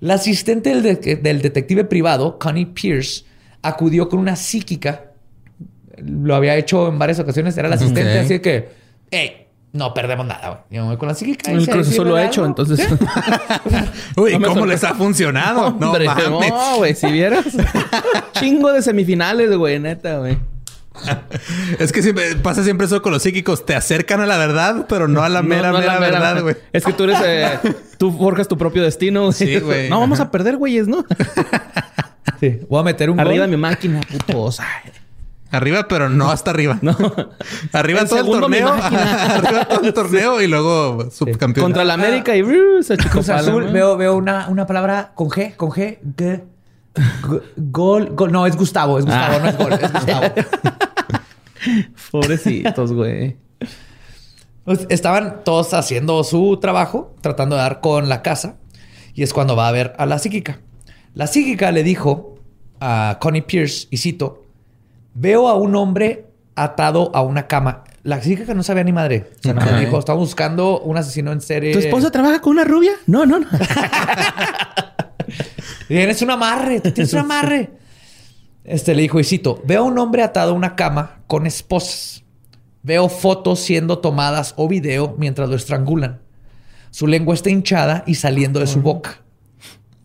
la 0.00 0.14
asistente 0.14 0.70
del, 0.74 0.82
de- 0.82 1.16
del 1.16 1.42
detective 1.42 1.84
privado, 1.84 2.38
Connie 2.38 2.64
Pierce, 2.66 3.24
acudió 3.60 4.08
con 4.08 4.18
una 4.18 4.36
psíquica. 4.36 5.09
Lo 6.04 6.34
había 6.34 6.56
hecho 6.56 6.88
en 6.88 6.98
varias 6.98 7.18
ocasiones. 7.20 7.56
Era 7.56 7.68
la 7.68 7.74
asistente, 7.76 8.18
así 8.18 8.40
que, 8.40 8.68
hey, 9.10 9.46
no 9.72 9.94
perdemos 9.94 10.26
nada. 10.26 10.48
güey. 10.48 10.60
Yo 10.70 10.82
me 10.82 10.88
voy 10.88 10.96
con 10.96 11.08
la 11.08 11.14
psíquica. 11.14 11.50
y 11.52 11.54
El 11.56 11.84
sirve 11.84 12.10
lo 12.10 12.16
ha 12.16 12.24
hecho, 12.24 12.42
algo". 12.44 12.50
entonces. 12.60 12.88
Uy, 14.16 14.38
No 14.38 14.48
¿cómo 14.48 14.66
les 14.66 14.82
ha 14.84 14.94
funcionado? 14.94 15.76
No 15.78 15.88
Hombre, 15.92 16.06
mames. 16.06 16.50
No, 16.50 16.76
güey, 16.78 16.94
si 16.94 17.06
vieras. 17.12 17.44
Chingo 18.32 18.72
de 18.72 18.82
semifinales, 18.82 19.54
güey, 19.56 19.78
neta, 19.78 20.18
güey. 20.18 20.38
Es 21.78 21.92
que 21.92 22.02
siempre, 22.02 22.34
pasa 22.36 22.64
siempre 22.64 22.86
eso 22.86 23.00
con 23.00 23.12
los 23.12 23.22
psíquicos. 23.22 23.64
Te 23.64 23.74
acercan 23.74 24.20
a 24.20 24.26
la 24.26 24.36
verdad, 24.38 24.86
pero 24.88 25.06
no 25.08 25.22
a 25.22 25.28
la 25.28 25.40
mera, 25.42 25.68
No, 25.70 25.74
no, 25.74 25.78
mera, 25.80 25.94
la 25.94 26.00
mera- 26.00 26.18
verdad, 26.18 26.42
güey. 26.42 26.56
Es 26.72 26.84
que 26.84 26.92
tú 26.92 27.04
eres... 27.04 27.18
eh, 27.24 27.58
tú 27.96 28.10
forjas 28.16 28.48
tu 28.48 28.58
propio 28.58 28.82
destino, 28.82 29.22
güey. 29.22 29.32
Sí, 29.32 29.60
güey. 29.60 29.88
No, 29.88 30.00
vamos 30.00 30.18
Ajá. 30.20 30.28
a 30.28 30.30
perder, 30.32 30.56
güeyes, 30.56 30.88
¿no? 30.88 31.04
Sí. 32.40 32.60
Voy 32.68 32.80
a 32.80 32.82
meter 32.82 33.08
un 33.10 33.20
Arriba 33.20 33.44
gol. 33.44 33.50
mi 33.50 33.56
máquina, 33.56 34.00
putos. 34.10 34.58
Arriba, 35.52 35.88
pero 35.88 36.08
no 36.08 36.30
hasta 36.30 36.50
arriba. 36.50 36.78
No. 36.80 36.96
Arriba 37.72 38.00
En 38.02 38.08
todo 38.08 38.20
el 38.34 38.40
torneo. 38.40 38.68
Arriba 38.72 39.64
todo 39.68 39.82
el 39.82 39.92
torneo 39.94 40.40
y 40.40 40.46
luego 40.46 41.10
subcampeón. 41.10 41.64
Contra 41.66 41.84
la 41.84 41.94
América 41.94 42.36
y 42.36 42.42
uh, 42.42 42.82
se 42.82 42.96
Cruz 42.96 43.28
achicopala, 43.28 43.38
Azul, 43.40 43.66
¿no? 43.66 43.72
veo, 43.72 43.96
veo 43.96 44.16
una, 44.16 44.48
una 44.48 44.66
palabra 44.66 45.12
con 45.14 45.28
G, 45.28 45.56
con 45.56 45.70
G. 45.70 45.98
G- 46.16 46.42
G- 46.94 47.42
Gol, 47.56 48.10
gol. 48.14 48.30
No, 48.32 48.46
es 48.46 48.56
Gustavo, 48.56 48.98
es 48.98 49.04
Gustavo, 49.06 49.36
Ah. 49.36 49.40
no 49.42 49.48
es 49.48 49.58
gol, 49.58 49.72
es 49.72 49.92
Gustavo. 49.92 50.26
Pobrecitos, 52.10 52.92
güey. 52.92 53.36
Pues, 54.64 54.86
estaban 54.88 55.42
todos 55.44 55.74
haciendo 55.74 56.22
su 56.24 56.58
trabajo, 56.60 57.14
tratando 57.20 57.56
de 57.56 57.62
dar 57.62 57.80
con 57.80 58.08
la 58.08 58.22
casa. 58.22 58.56
Y 59.14 59.22
es 59.22 59.32
cuando 59.32 59.56
va 59.56 59.68
a 59.68 59.72
ver 59.72 59.94
a 59.98 60.06
la 60.06 60.18
psíquica. 60.18 60.60
La 61.14 61.26
psíquica 61.26 61.72
le 61.72 61.82
dijo 61.82 62.36
a 62.80 63.18
Connie 63.20 63.42
Pierce, 63.42 63.88
y 63.90 63.96
cito, 63.98 64.39
veo 65.14 65.48
a 65.48 65.54
un 65.54 65.74
hombre 65.76 66.26
atado 66.56 67.10
a 67.14 67.22
una 67.22 67.46
cama. 67.46 67.84
La 68.02 68.20
psíquica 68.22 68.54
no 68.54 68.62
sabía 68.62 68.84
ni 68.84 68.92
madre. 68.92 69.30
O 69.38 69.42
sea, 69.42 69.52
Ok. 69.52 69.78
dijo, 69.80 69.98
estamos 69.98 70.20
buscando 70.22 70.80
un 70.80 70.96
asesino 70.96 71.32
en 71.32 71.40
serie. 71.40 71.72
¿Tu 71.72 71.78
esposa 71.80 72.10
trabaja 72.10 72.40
con 72.40 72.52
una 72.52 72.64
rubia? 72.64 72.92
No, 73.06 73.26
no, 73.26 73.40
no. 73.40 73.46
Tienes 75.88 76.22
un 76.22 76.30
amarre, 76.30 76.80
tú 76.80 76.92
tienes 76.92 77.12
un 77.12 77.20
amarre. 77.20 77.70
Este 78.64 78.94
le 78.94 79.02
dijo, 79.02 79.18
y 79.20 79.24
cito, 79.24 79.60
veo 79.64 79.80
a 79.82 79.84
un 79.84 79.98
hombre 79.98 80.22
atado 80.22 80.52
a 80.52 80.54
una 80.54 80.76
cama 80.76 81.20
con 81.26 81.46
esposas. 81.46 82.24
Veo 82.82 83.08
fotos 83.08 83.60
siendo 83.60 83.98
tomadas 83.98 84.54
o 84.56 84.68
video 84.68 85.14
mientras 85.18 85.48
lo 85.48 85.56
estrangulan. 85.56 86.20
Su 86.90 87.06
lengua 87.06 87.34
está 87.34 87.50
hinchada 87.50 88.04
y 88.06 88.14
saliendo 88.14 88.60
de 88.60 88.66
su 88.66 88.80
boca. 88.80 89.22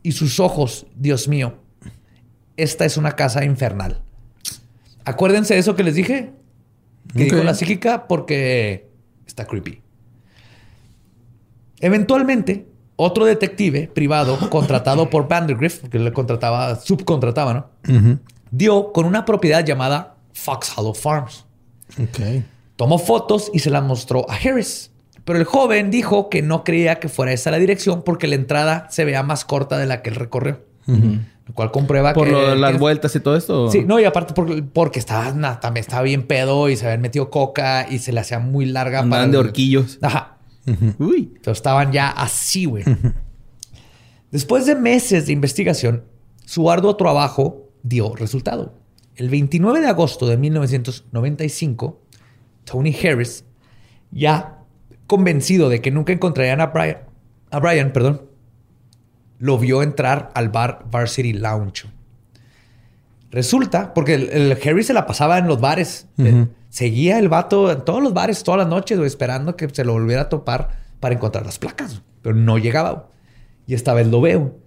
Y 0.03 0.11
sus 0.11 0.39
ojos, 0.39 0.85
Dios 0.95 1.27
mío, 1.27 1.55
esta 2.57 2.85
es 2.85 2.97
una 2.97 3.13
casa 3.13 3.45
infernal. 3.45 4.01
Acuérdense 5.05 5.53
de 5.53 5.59
eso 5.59 5.75
que 5.75 5.83
les 5.83 5.95
dije. 5.95 6.33
Que 7.15 7.23
Ok. 7.25 7.31
dijo 7.31 7.43
la 7.43 7.53
psíquica 7.53 8.07
porque 8.07 8.89
está 9.27 9.45
creepy. 9.45 9.81
Eventualmente, 11.79 12.67
otro 12.95 13.25
detective 13.25 13.87
privado 13.93 14.37
contratado 14.49 15.09
por 15.09 15.27
Vandergrift, 15.27 15.81
porque 15.81 15.99
le 15.99 16.13
contrataba, 16.13 16.75
subcontrataba, 16.75 17.53
¿no? 17.53 18.19
Dio 18.51 18.91
con 18.93 19.05
una 19.05 19.25
propiedad 19.25 19.65
llamada 19.65 20.15
Fox 20.33 20.71
Hollow 20.77 20.93
Farms. 20.93 21.45
Ok. 22.01 22.43
Tomó 22.75 22.97
fotos 22.97 23.51
y 23.53 23.59
se 23.59 23.69
las 23.69 23.83
mostró 23.83 24.25
a 24.29 24.35
Harris. 24.35 24.91
Pero 25.23 25.39
el 25.39 25.45
joven 25.45 25.89
dijo 25.91 26.29
que 26.29 26.41
no 26.41 26.63
creía 26.63 26.99
que 26.99 27.09
fuera 27.09 27.31
esa 27.33 27.49
la 27.51 27.57
dirección 27.57 28.03
porque 28.03 28.27
la 28.27 28.35
entrada 28.35 28.87
se 28.91 29.05
veía 29.05 29.23
más 29.23 29.43
corta 29.43 29.77
de 29.77 29.85
la 29.87 30.01
que 30.01 30.09
él 30.09 30.15
recorrió. 30.15 30.61
Lo 30.87 31.53
cual 31.53 31.71
comprueba 31.71 32.13
¿Por 32.13 32.27
que... 32.27 32.33
de 32.35 32.55
las 32.55 32.71
que- 32.73 32.77
vueltas 32.79 33.15
y 33.15 33.19
todo 33.19 33.35
esto? 33.35 33.69
Sí, 33.69 33.83
no, 33.85 33.99
y 33.99 34.05
aparte 34.05 34.33
por- 34.33 34.63
porque 34.69 34.97
estaba, 34.99 35.31
na- 35.31 35.59
también 35.59 35.81
estaba 35.81 36.01
bien 36.01 36.25
pedo 36.25 36.69
y 36.69 36.75
se 36.75 36.85
habían 36.85 37.01
metido 37.01 37.29
coca 37.29 37.85
y 37.89 37.99
se 37.99 38.11
le 38.13 38.19
hacía 38.19 38.39
muy 38.39 38.65
larga 38.65 38.99
Andaban 38.99 39.29
de 39.31 39.37
el- 39.39 39.45
horquillos. 39.47 39.99
Ajá. 40.01 40.37
Uy. 40.97 41.33
Entonces 41.35 41.57
estaban 41.59 41.91
ya 41.91 42.09
así, 42.09 42.65
güey. 42.65 42.83
Después 44.31 44.65
de 44.65 44.75
meses 44.75 45.27
de 45.27 45.33
investigación, 45.33 46.03
su 46.45 46.69
arduo 46.71 46.95
trabajo 46.95 47.69
dio 47.83 48.15
resultado. 48.15 48.73
El 49.15 49.29
29 49.29 49.79
de 49.81 49.87
agosto 49.87 50.25
de 50.27 50.37
1995, 50.37 52.01
Tony 52.65 52.95
Harris, 52.95 53.45
ya 54.11 54.59
convencido 55.07 55.69
de 55.69 55.81
que 55.81 55.91
nunca 55.91 56.11
encontrarían 56.13 56.59
a 56.61 56.67
Brian, 56.67 56.97
a 57.51 57.59
Brian, 57.59 57.93
perdón, 57.93 58.23
lo 59.39 59.57
vio 59.57 59.83
entrar 59.83 60.31
al 60.33 60.49
bar 60.49 60.85
Varsity 60.89 61.33
Lounge. 61.33 61.87
Resulta, 63.31 63.93
porque 63.93 64.13
el, 64.13 64.29
el 64.29 64.51
Harris 64.53 64.87
se 64.87 64.93
la 64.93 65.05
pasaba 65.05 65.37
en 65.37 65.47
los 65.47 65.59
bares. 65.59 66.07
Eh, 66.17 66.47
seguía 66.69 67.19
el 67.19 67.27
vato 67.27 67.71
en 67.71 67.83
todos 67.83 68.01
los 68.01 68.13
bares, 68.13 68.43
todas 68.43 68.59
las 68.59 68.67
noches, 68.67 68.97
esperando 68.99 69.57
que 69.57 69.67
se 69.69 69.83
lo 69.83 69.93
volviera 69.93 70.23
a 70.23 70.29
topar 70.29 70.79
para 70.99 71.15
encontrar 71.15 71.45
las 71.45 71.59
placas. 71.59 72.01
Pero 72.21 72.35
no 72.35 72.57
llegaba. 72.57 73.09
Y 73.67 73.73
esta 73.73 73.93
vez 73.93 74.07
lo 74.07 74.21
veo. 74.21 74.57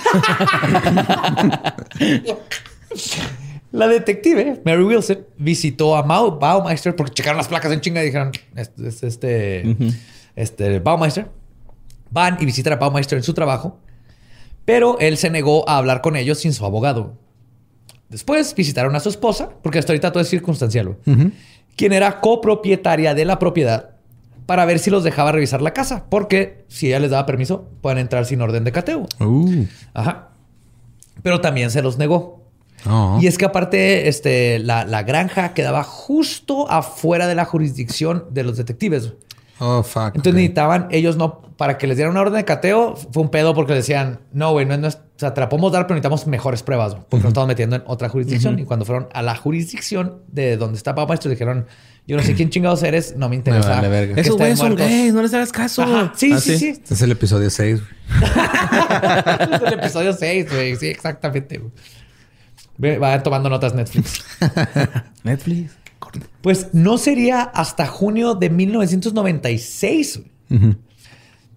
La 3.70 3.86
detective, 3.86 4.62
Mary 4.64 4.82
Wilson, 4.82 5.26
visitó 5.36 5.94
a 5.94 6.02
Mau 6.02 6.38
Baumeister 6.38 6.96
porque 6.96 7.12
checaron 7.12 7.36
las 7.36 7.48
placas 7.48 7.70
en 7.70 7.82
chinga 7.82 8.02
y 8.02 8.06
dijeron, 8.06 8.32
este, 8.56 8.88
este, 8.88 9.06
este, 9.06 9.76
este 10.36 10.78
Baumeister. 10.80 11.30
Van 12.10 12.38
y 12.40 12.46
visitan 12.46 12.72
a 12.72 12.76
Baumeister 12.76 13.18
en 13.18 13.24
su 13.24 13.34
trabajo, 13.34 13.78
pero 14.64 14.98
él 15.00 15.18
se 15.18 15.28
negó 15.28 15.68
a 15.68 15.76
hablar 15.76 16.00
con 16.00 16.16
ellos 16.16 16.38
sin 16.38 16.54
su 16.54 16.64
abogado. 16.64 17.18
Después 18.08 18.54
visitaron 18.54 18.96
a 18.96 19.00
su 19.00 19.08
esposa, 19.08 19.50
porque 19.62 19.78
hasta 19.78 19.92
ahorita 19.92 20.12
todo 20.12 20.22
es 20.22 20.28
circunstancial, 20.28 20.96
quien 21.76 21.92
era 21.92 22.20
copropietaria 22.20 23.14
de 23.14 23.24
la 23.24 23.38
propiedad 23.38 23.90
para 24.48 24.64
ver 24.64 24.78
si 24.78 24.88
los 24.88 25.04
dejaba 25.04 25.30
revisar 25.30 25.60
la 25.60 25.74
casa, 25.74 26.06
porque 26.08 26.64
si 26.68 26.86
ella 26.86 27.00
les 27.00 27.10
daba 27.10 27.26
permiso, 27.26 27.68
pueden 27.82 27.98
entrar 27.98 28.24
sin 28.24 28.40
orden 28.40 28.64
de 28.64 28.72
cateo. 28.72 29.06
Uh. 29.20 29.66
Ajá. 29.92 30.30
Pero 31.22 31.42
también 31.42 31.70
se 31.70 31.82
los 31.82 31.98
negó. 31.98 32.46
Oh. 32.88 33.18
Y 33.20 33.26
es 33.26 33.36
que 33.36 33.44
aparte, 33.44 34.08
este, 34.08 34.58
la, 34.58 34.86
la 34.86 35.02
granja 35.02 35.52
quedaba 35.52 35.82
justo 35.82 36.70
afuera 36.70 37.26
de 37.26 37.34
la 37.34 37.44
jurisdicción 37.44 38.24
de 38.30 38.44
los 38.44 38.56
detectives. 38.56 39.12
Oh, 39.60 39.82
fuck. 39.82 40.08
Entonces 40.14 40.34
necesitaban, 40.34 40.86
ellos 40.90 41.16
no, 41.16 41.42
para 41.56 41.78
que 41.78 41.86
les 41.88 41.96
dieran 41.96 42.12
una 42.12 42.20
orden 42.20 42.34
de 42.36 42.44
cateo, 42.44 42.94
fue 42.96 43.22
un 43.22 43.30
pedo 43.30 43.54
porque 43.54 43.74
decían, 43.74 44.20
no, 44.32 44.52
güey, 44.52 44.66
no, 44.66 44.74
es- 44.74 44.80
no 44.80 44.86
es- 44.88 44.94
o 44.96 45.18
sea, 45.18 45.34
te 45.34 45.40
la 45.40 45.48
podemos 45.48 45.72
dar, 45.72 45.86
pero 45.88 45.96
necesitamos 45.96 46.26
mejores 46.28 46.62
pruebas, 46.62 46.94
porque 47.08 47.24
nos 47.24 47.30
estamos 47.30 47.48
metiendo 47.48 47.74
en 47.76 47.82
otra 47.86 48.08
jurisdicción. 48.08 48.56
Y 48.60 48.64
cuando 48.64 48.84
fueron 48.84 49.08
a 49.12 49.20
la 49.22 49.34
jurisdicción 49.34 50.22
de 50.28 50.56
donde 50.56 50.76
está 50.76 50.94
Papá 50.94 51.08
Maestro, 51.08 51.28
dijeron, 51.30 51.66
yo 52.06 52.16
no 52.16 52.22
sé 52.22 52.34
quién 52.34 52.50
chingados 52.50 52.82
eres, 52.84 53.16
no 53.16 53.28
me 53.28 53.34
interesa. 53.34 53.68
vale 53.70 53.88
verga. 53.88 54.14
Esos 54.20 54.36
güeyes 54.36 54.58
son 54.58 54.68
muertos". 54.68 54.86
gays, 54.88 55.12
no 55.12 55.22
les 55.22 55.34
hagas 55.34 55.50
caso. 55.50 55.82
Ajá, 55.82 56.12
Sí, 56.16 56.32
Ah, 56.32 56.40
sí, 56.40 56.56
sí. 56.56 56.68
Este 56.68 56.94
es 56.94 57.02
el 57.02 57.10
episodio 57.10 57.50
6. 57.50 57.80
es 59.40 59.60
el 59.62 59.72
episodio 59.74 60.12
6, 60.12 60.46
güey. 60.52 60.76
Sí, 60.76 60.86
exactamente. 60.86 61.58
güey. 62.78 62.96
Vayan 62.98 63.22
tomando 63.24 63.50
notas 63.50 63.74
Netflix. 63.74 64.24
Netflix. 65.24 65.72
Pues 66.40 66.68
no 66.72 66.98
sería 66.98 67.42
hasta 67.42 67.86
junio 67.86 68.34
de 68.34 68.50
1996 68.50 70.20
güey, 70.48 70.76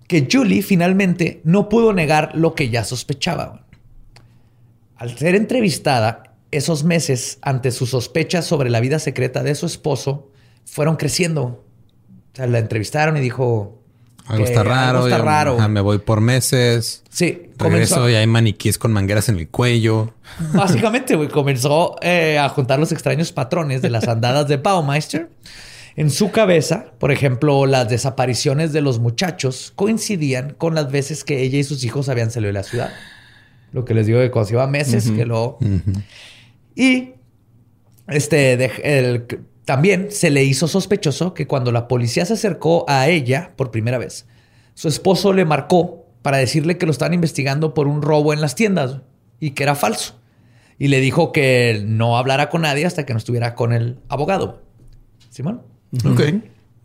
que 0.08 0.28
Julie 0.30 0.62
finalmente 0.62 1.42
no 1.44 1.70
pudo 1.70 1.94
negar 1.94 2.32
lo 2.36 2.54
que 2.54 2.70
ya 2.70 2.84
sospechaba. 2.84 3.66
Al 4.98 5.18
ser 5.18 5.36
entrevistada, 5.36 6.36
esos 6.52 6.84
meses 6.84 7.40
ante 7.42 7.72
sus 7.72 7.92
sospechas 7.92 8.46
sobre 8.46 8.70
la 8.70 8.82
vida 8.82 9.00
secreta 9.00 9.42
de 9.42 9.56
su 9.56 9.66
esposo 9.66 10.30
fueron 10.66 10.98
creciendo. 10.98 11.44
O 12.34 12.36
sea, 12.36 12.48
la 12.48 12.60
entrevistaron 12.60 13.18
y 13.18 13.22
dijo... 13.22 13.81
Algo 14.28 14.46
está 14.46 14.64
raro. 14.64 14.98
Algo 15.00 15.08
está 15.10 15.24
raro. 15.24 15.58
ajá, 15.58 15.68
me 15.68 15.82
voy 15.82 15.98
por 16.00 16.22
meses. 16.22 17.04
Sí, 17.10 17.50
Regreso 17.58 17.96
comenzó- 17.96 18.10
y 18.10 18.16
hay 18.16 18.28
maniquíes 18.28 18.78
con 18.78 18.94
mangueras 18.94 19.28
en 19.30 19.38
el 19.40 19.48
cuello. 19.50 20.14
Básicamente, 20.54 21.16
güey, 21.16 21.28
comenzó 21.30 21.96
eh, 22.02 22.38
a 22.40 22.48
juntar 22.50 22.80
los 22.80 22.92
extraños 22.92 23.32
patrones 23.32 23.82
de 23.82 23.90
las 23.90 24.08
andadas 24.08 24.48
de 24.48 24.58
Baumeister. 24.58 25.30
En 25.98 26.10
su 26.10 26.32
cabeza, 26.32 26.86
por 27.00 27.12
ejemplo, 27.12 27.66
las 27.66 27.90
desapariciones 27.90 28.72
de 28.72 28.80
los 28.82 29.00
muchachos 29.00 29.74
coincidían 29.76 30.54
con 30.58 30.74
las 30.74 30.90
veces 30.90 31.26
que 31.26 31.42
ella 31.42 31.60
y 31.60 31.64
sus 31.66 31.84
hijos 31.84 32.08
habían 32.08 32.32
salido 32.32 32.48
de 32.48 32.54
la 32.54 32.64
ciudad. 32.64 32.92
Lo 33.74 33.84
que 33.84 33.94
les 33.94 34.08
digo 34.08 34.20
de 34.20 34.32
cuando 34.32 34.48
se 34.48 34.54
iba 34.54 34.68
meses, 34.68 35.12
que 35.12 35.26
luego... 35.26 35.60
Y 36.76 37.12
este, 38.08 38.56
de- 38.58 38.72
el- 38.84 39.26
también 39.66 40.08
se 40.12 40.30
le 40.30 40.44
hizo 40.44 40.68
sospechoso 40.68 41.34
que 41.34 41.48
cuando 41.48 41.72
la 41.72 41.88
policía 41.88 42.26
se 42.26 42.34
acercó 42.34 42.86
a 42.88 43.08
ella 43.08 43.54
por 43.56 43.72
primera 43.72 43.98
vez, 43.98 44.26
su 44.74 44.88
esposo 44.88 45.34
le 45.34 45.46
marcó 45.46 46.06
para 46.22 46.38
decirle 46.38 46.78
que 46.78 46.86
lo 46.86 46.92
estaban 46.92 47.14
investigando 47.14 47.74
por 47.74 47.88
un 47.88 48.02
robo 48.02 48.34
en 48.34 48.42
las 48.42 48.56
tiendas 48.56 48.98
y 49.40 49.52
que 49.52 49.64
era 49.64 49.76
falso. 49.76 50.16
Y 50.78 50.88
le 50.88 51.00
dijo 51.00 51.32
que 51.32 51.84
no 51.86 52.18
hablara 52.18 52.50
con 52.50 52.62
nadie 52.62 52.86
hasta 52.86 53.06
que 53.06 53.14
no 53.14 53.20
estuviera 53.20 53.54
con 53.54 53.74
el 53.74 54.00
abogado. 54.10 54.62
¿Simón? 55.30 55.62
Ok. 56.06 56.22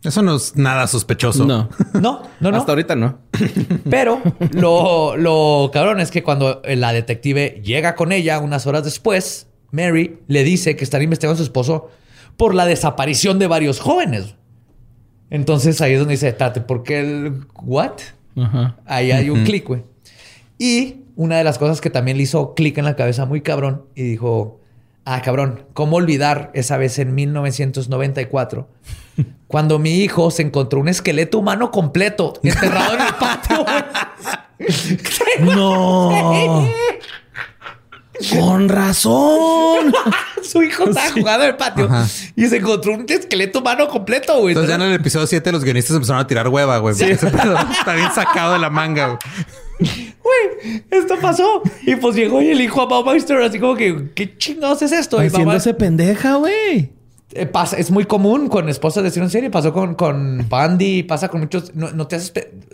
Eso 0.03 0.21
no 0.21 0.35
es 0.35 0.55
nada 0.55 0.85
sospechoso. 0.87 1.45
No. 1.45 1.69
No, 1.93 2.21
no, 2.39 2.51
no. 2.51 2.57
Hasta 2.57 2.73
ahorita 2.73 2.95
no. 2.95 3.19
Pero 3.89 4.21
lo, 4.51 5.17
lo 5.17 5.71
cabrón 5.73 5.99
es 5.99 6.11
que 6.11 6.21
cuando 6.21 6.61
la 6.63 6.93
detective 6.93 7.61
llega 7.63 7.95
con 7.95 8.11
ella 8.11 8.37
unas 8.39 8.67
horas 8.67 8.83
después, 8.83 9.47
Mary 9.71 10.19
le 10.27 10.43
dice 10.43 10.75
que 10.75 10.83
están 10.83 11.01
investigando 11.01 11.33
a 11.33 11.37
su 11.37 11.43
esposo 11.43 11.89
por 12.37 12.55
la 12.55 12.65
desaparición 12.65 13.39
de 13.39 13.47
varios 13.47 13.79
jóvenes. 13.79 14.35
Entonces 15.29 15.81
ahí 15.81 15.93
es 15.93 15.99
donde 15.99 16.13
dice, 16.13 16.31
Tate, 16.31 16.61
¿por 16.61 16.83
qué 16.83 16.99
el 16.99 17.45
what? 17.63 17.93
Ajá. 18.37 18.77
Ahí 18.85 19.11
hay 19.11 19.29
un 19.29 19.43
clic, 19.43 19.67
güey. 19.67 19.83
Y 20.57 21.01
una 21.15 21.37
de 21.37 21.43
las 21.43 21.57
cosas 21.57 21.81
que 21.81 21.89
también 21.89 22.17
le 22.17 22.23
hizo 22.23 22.53
clic 22.53 22.77
en 22.77 22.85
la 22.85 22.95
cabeza 22.95 23.25
muy 23.25 23.41
cabrón 23.41 23.85
y 23.95 24.03
dijo, 24.03 24.61
ah, 25.03 25.21
cabrón, 25.21 25.65
¿cómo 25.73 25.97
olvidar 25.97 26.51
esa 26.53 26.77
vez 26.77 26.99
en 26.99 27.15
1994 27.15 28.69
cuando 29.47 29.79
mi 29.79 29.95
hijo 29.95 30.31
se 30.31 30.43
encontró 30.43 30.79
un 30.79 30.87
esqueleto 30.87 31.39
humano 31.39 31.71
completo 31.71 32.33
enterrado 32.43 32.95
en 32.95 33.01
el 33.01 33.13
patio? 33.15 33.65
No. 35.39 36.67
Con 38.31 38.67
razón. 38.67 39.93
Su 40.43 40.63
hijo 40.63 40.85
estaba 40.89 41.11
jugando 41.11 41.43
en 41.45 41.49
el 41.51 41.57
patio 41.57 41.85
Ajá. 41.85 42.07
y 42.35 42.45
se 42.47 42.57
encontró 42.57 42.93
un 42.93 43.05
esqueleto 43.07 43.59
humano 43.59 43.87
completo, 43.87 44.39
güey. 44.39 44.49
Entonces 44.53 44.69
ya 44.69 44.75
en 44.75 44.81
el 44.83 44.93
episodio 44.93 45.27
7 45.27 45.51
los 45.51 45.63
guionistas 45.63 45.95
empezaron 45.95 46.21
a 46.21 46.27
tirar 46.27 46.47
hueva, 46.47 46.77
güey. 46.77 46.95
Pedo 46.95 47.27
Está 47.27 47.93
bien 47.95 48.11
sacado 48.13 48.53
de 48.53 48.59
la 48.59 48.69
manga, 48.69 49.07
güey. 49.07 49.17
Güey, 50.27 50.83
esto 50.91 51.15
pasó. 51.21 51.61
Y 51.83 51.95
pues 51.95 52.13
llegó 52.15 52.41
y 52.41 52.49
el 52.49 52.59
hijo 52.59 52.81
a 52.81 52.85
Baumeister 52.85 53.37
así 53.41 53.59
como 53.59 53.75
que, 53.75 54.09
¿qué 54.13 54.37
chingados 54.37 54.81
es 54.81 54.91
esto? 54.91 55.15
Mamá- 55.17 55.27
Haciéndose 55.29 55.73
pendeja, 55.73 56.35
güey. 56.35 56.91
Eh, 57.33 57.45
pasa, 57.45 57.75
es 57.77 57.91
muy 57.91 58.05
común 58.05 58.47
con 58.47 58.69
esposas 58.69 59.03
de 59.03 59.21
en 59.21 59.29
serie. 59.29 59.49
Pasó 59.49 59.73
con, 59.73 59.95
con 59.95 60.47
Bundy, 60.49 61.03
pasa 61.03 61.27
con 61.27 61.41
muchos. 61.41 61.75
No, 61.75 61.91
no 61.91 62.07
te 62.07 62.15
haces. 62.15 62.31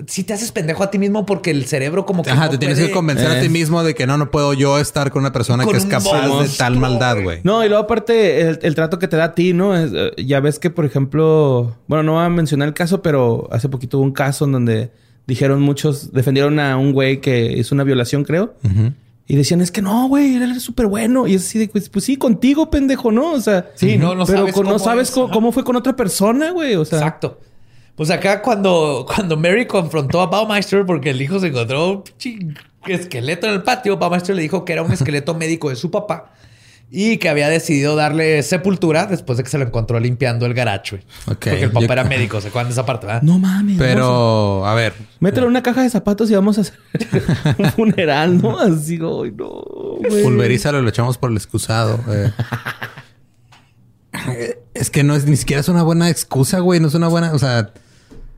Sí 0.07 0.23
te 0.23 0.33
haces 0.33 0.51
pendejo 0.51 0.83
a 0.83 0.91
ti 0.91 0.99
mismo 0.99 1.25
porque 1.25 1.49
el 1.51 1.65
cerebro, 1.65 2.05
como 2.05 2.21
que. 2.23 2.29
Ajá, 2.29 2.45
no 2.45 2.51
te 2.51 2.57
tienes 2.59 2.77
puede- 2.77 2.89
que 2.89 2.93
convencer 2.93 3.31
a 3.31 3.41
ti 3.41 3.49
mismo 3.49 3.83
de 3.83 3.95
que 3.95 4.05
no, 4.05 4.17
no 4.17 4.29
puedo 4.29 4.53
yo 4.53 4.77
estar 4.79 5.09
con 5.11 5.21
una 5.21 5.31
persona 5.31 5.63
Con 5.63 5.73
que 5.73 5.79
es 5.79 5.85
capaz 5.85 6.43
de 6.43 6.49
tal 6.57 6.77
maldad, 6.77 7.21
güey. 7.23 7.39
No, 7.43 7.63
y 7.65 7.67
luego 7.67 7.83
aparte 7.83 8.41
el, 8.41 8.59
el 8.61 8.75
trato 8.75 8.99
que 8.99 9.07
te 9.07 9.17
da 9.17 9.25
a 9.25 9.35
ti, 9.35 9.53
¿no? 9.53 9.75
Es, 9.75 9.91
eh, 9.93 10.11
ya 10.23 10.39
ves 10.39 10.59
que, 10.59 10.69
por 10.69 10.85
ejemplo, 10.85 11.75
bueno, 11.87 12.03
no 12.03 12.13
voy 12.13 12.23
a 12.25 12.29
mencionar 12.29 12.67
el 12.67 12.73
caso, 12.73 13.01
pero 13.01 13.47
hace 13.51 13.69
poquito 13.69 13.97
hubo 13.97 14.03
un 14.05 14.11
caso 14.13 14.45
en 14.45 14.51
donde 14.51 14.91
dijeron 15.25 15.61
muchos, 15.61 16.11
defendieron 16.11 16.59
a 16.59 16.77
un 16.77 16.91
güey 16.93 17.21
que 17.21 17.53
hizo 17.57 17.73
una 17.73 17.83
violación, 17.83 18.23
creo. 18.23 18.53
Ujú. 18.63 18.91
Y 19.25 19.35
decían, 19.37 19.61
es 19.61 19.71
que 19.71 19.81
no, 19.81 20.07
güey, 20.09 20.35
él 20.35 20.51
es 20.51 20.63
súper 20.63 20.87
bueno. 20.87 21.27
Y 21.27 21.35
es 21.35 21.45
así 21.45 21.57
de, 21.57 21.67
pues, 21.69 21.87
pues 21.89 22.03
sí, 22.05 22.17
contigo, 22.17 22.69
pendejo, 22.69 23.11
¿no? 23.11 23.31
O 23.31 23.39
sea, 23.41 23.71
Sí, 23.75 23.97
no, 23.97 24.15
no 24.15 24.25
pero 24.25 24.39
sabes 24.39 24.53
con- 24.53 24.63
no 24.65 24.71
cómo 24.73 24.83
sabes 24.83 25.09
es, 25.09 25.15
cómo, 25.15 25.51
fue 25.53 25.63
con 25.63 25.75
otra 25.77 25.95
persona, 25.95 26.51
güey. 26.51 26.75
O 26.75 26.83
sea, 26.83 26.99
Exacto. 26.99 27.39
Pues 27.95 28.09
acá 28.09 28.41
cuando, 28.41 29.05
cuando 29.07 29.37
Mary 29.37 29.65
confrontó 29.67 30.19
a 30.21 30.25
Baumeister 30.27 30.85
porque 30.85 31.11
el 31.11 31.21
hijo 31.21 31.39
se 31.39 31.47
encontró 31.47 32.03
un 32.25 32.55
esqueleto 32.87 33.47
en 33.47 33.53
el 33.53 33.63
patio, 33.63 33.97
Baumeister 33.97 34.35
le 34.35 34.41
dijo 34.41 34.65
que 34.65 34.73
era 34.73 34.81
un 34.83 34.91
esqueleto 34.91 35.33
médico 35.35 35.69
de 35.69 35.75
su 35.75 35.89
papá 35.91 36.33
y 36.89 37.17
que 37.17 37.27
había 37.29 37.49
decidido 37.49 37.95
darle 37.95 38.43
sepultura 38.43 39.07
después 39.07 39.37
de 39.37 39.43
que 39.43 39.49
se 39.49 39.57
lo 39.57 39.65
encontró 39.65 39.99
limpiando 39.99 40.45
el 40.45 40.53
garacho. 40.53 40.99
Porque 41.25 41.63
el 41.63 41.71
papá 41.71 41.85
Yo- 41.87 41.93
era 41.93 42.03
médico, 42.03 42.39
¿se 42.39 42.49
acuerdan 42.49 42.67
de 42.69 42.73
esa 42.73 42.85
parte? 42.85 43.07
verdad? 43.07 43.21
no 43.23 43.39
mames. 43.39 43.77
Pero, 43.79 44.65
a 44.67 44.75
ver. 44.75 44.93
Mételo 45.19 45.47
en 45.47 45.51
una 45.51 45.63
caja 45.63 45.81
de 45.81 45.89
zapatos 45.89 46.29
y 46.29 46.35
vamos 46.35 46.57
a 46.59 46.61
hacer 46.61 46.75
un 47.57 47.65
funeral, 47.71 48.39
¿no? 48.41 48.59
Así, 48.59 48.97
güey, 48.99 49.31
no, 49.31 49.49
güey. 49.99 50.21
Pulverízalo 50.23 50.79
y 50.79 50.83
lo 50.83 50.89
echamos 50.89 51.17
por 51.17 51.31
el 51.31 51.37
excusado. 51.37 51.99
Eh, 52.11 52.31
es 54.73 54.89
que 54.89 55.03
no 55.03 55.15
es 55.15 55.25
ni 55.25 55.35
siquiera 55.37 55.61
es 55.61 55.69
una 55.69 55.83
buena 55.83 56.09
excusa, 56.09 56.59
güey. 56.59 56.79
No 56.79 56.87
es 56.87 56.93
una 56.93 57.07
buena. 57.07 57.33
O 57.33 57.39
sea, 57.39 57.71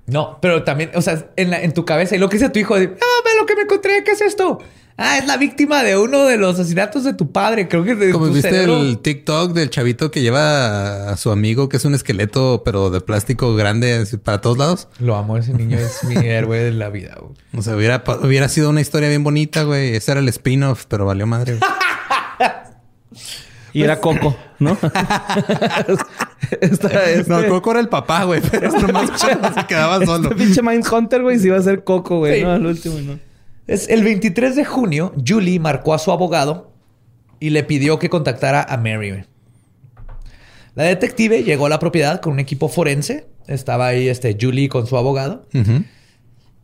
No, 0.07 0.37
pero 0.41 0.63
también, 0.63 0.91
o 0.95 1.01
sea, 1.01 1.27
en, 1.35 1.49
la- 1.49 1.61
en 1.61 1.73
tu 1.73 1.83
cabeza, 1.85 2.15
y 2.15 2.19
lo 2.19 2.29
que 2.29 2.37
dice 2.37 2.49
tu 2.49 2.59
hijo, 2.59 2.77
de, 2.79 2.85
ah, 2.85 3.21
ve 3.23 3.31
lo 3.39 3.45
que 3.45 3.55
me 3.55 3.63
encontré, 3.63 4.03
¿qué 4.03 4.11
es 4.11 4.21
esto? 4.21 4.59
Ah, 4.97 5.17
es 5.17 5.27
la 5.27 5.35
víctima 5.35 5.83
de 5.83 5.97
uno 5.97 6.23
de 6.25 6.37
los 6.37 6.57
asesinatos 6.57 7.03
de 7.03 7.13
tu 7.13 7.31
padre. 7.33 7.67
Creo 7.67 7.83
que 7.83 7.95
de 7.95 8.11
como 8.13 8.27
tu 8.27 8.33
viste 8.33 8.49
cerebro- 8.49 8.79
el 8.79 8.99
TikTok 8.99 9.51
del 9.51 9.69
chavito 9.69 10.09
que 10.09 10.21
lleva 10.21 11.09
a 11.09 11.17
su 11.17 11.31
amigo, 11.31 11.67
que 11.67 11.75
es 11.75 11.83
un 11.83 11.93
esqueleto, 11.95 12.61
pero 12.63 12.89
de 12.89 13.01
plástico 13.01 13.53
grande 13.55 13.93
así, 13.93 14.15
para 14.15 14.39
todos 14.39 14.57
lados. 14.57 14.87
Lo 14.99 15.17
amo, 15.17 15.35
ese 15.37 15.53
niño 15.53 15.77
es 15.77 16.01
mi 16.05 16.15
héroe 16.25 16.59
de 16.59 16.71
la 16.71 16.87
vida. 16.89 17.17
güey. 17.19 17.33
O 17.57 17.61
sea, 17.61 17.75
hubiera, 17.75 18.03
hubiera 18.23 18.47
sido 18.47 18.69
una 18.69 18.79
historia 18.79 19.09
bien 19.09 19.23
bonita, 19.25 19.63
güey. 19.63 19.95
Ese 19.95 20.11
era 20.11 20.21
el 20.21 20.29
spin-off, 20.29 20.85
pero 20.87 21.05
valió 21.05 21.27
madre. 21.27 21.57
güey. 21.57 21.71
Y 23.73 23.83
era 23.83 23.99
Coco, 23.99 24.37
¿no? 24.59 24.77
Esta, 26.61 27.03
este, 27.11 27.29
No, 27.29 27.45
Coco 27.49 27.71
era 27.71 27.81
el 27.81 27.89
papá, 27.89 28.23
güey. 28.23 28.39
Pero 28.49 28.69
es 28.69 28.81
nomás 28.81 29.09
se 29.19 29.65
quedaba 29.67 30.05
solo. 30.05 30.29
Este 30.29 30.35
pinche 30.41 30.61
Mindhunter, 30.61 31.21
güey, 31.21 31.39
si 31.39 31.47
iba 31.47 31.57
a 31.57 31.61
ser 31.61 31.83
Coco, 31.83 32.19
güey. 32.19 32.37
Sí. 32.39 32.43
No, 32.45 32.53
al 32.53 32.65
último, 32.65 32.97
no. 33.01 33.19
Es 33.67 33.89
el 33.89 34.03
23 34.03 34.55
de 34.55 34.63
junio, 34.63 35.13
Julie 35.25 35.59
marcó 35.59 35.93
a 35.93 35.99
su 35.99 36.11
abogado 36.11 36.71
y 37.39 37.49
le 37.49 37.63
pidió 37.63 37.97
que 37.97 38.09
contactara 38.09 38.63
a 38.63 38.77
Mary. 38.77 39.25
La 40.75 40.83
detective 40.83 41.43
llegó 41.43 41.65
a 41.65 41.69
la 41.69 41.79
propiedad 41.79 42.21
con 42.21 42.33
un 42.33 42.39
equipo 42.39 42.69
forense. 42.69 43.27
Estaba 43.47 43.87
ahí 43.87 44.07
este, 44.07 44.37
Julie 44.39 44.69
con 44.69 44.85
su 44.85 44.97
abogado. 44.97 45.47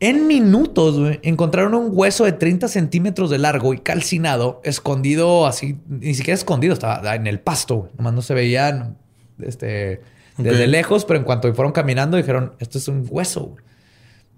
En 0.00 0.26
minutos 0.26 1.18
encontraron 1.22 1.74
un 1.74 1.90
hueso 1.92 2.24
de 2.24 2.32
30 2.32 2.68
centímetros 2.68 3.30
de 3.30 3.38
largo 3.38 3.72
y 3.74 3.78
calcinado, 3.78 4.60
escondido 4.64 5.46
así, 5.46 5.78
ni 5.88 6.14
siquiera 6.14 6.34
escondido, 6.34 6.74
estaba 6.74 7.14
en 7.14 7.26
el 7.26 7.40
pasto. 7.40 7.90
Nomás 7.96 8.12
no 8.12 8.22
se 8.22 8.34
veían 8.34 8.98
este, 9.40 10.00
desde 10.38 10.66
lejos, 10.66 11.04
pero 11.04 11.18
en 11.18 11.24
cuanto 11.24 11.52
fueron 11.54 11.72
caminando 11.72 12.16
dijeron, 12.16 12.54
esto 12.58 12.78
es 12.78 12.86
un 12.88 13.06
hueso. 13.08 13.46
güey". 13.46 13.71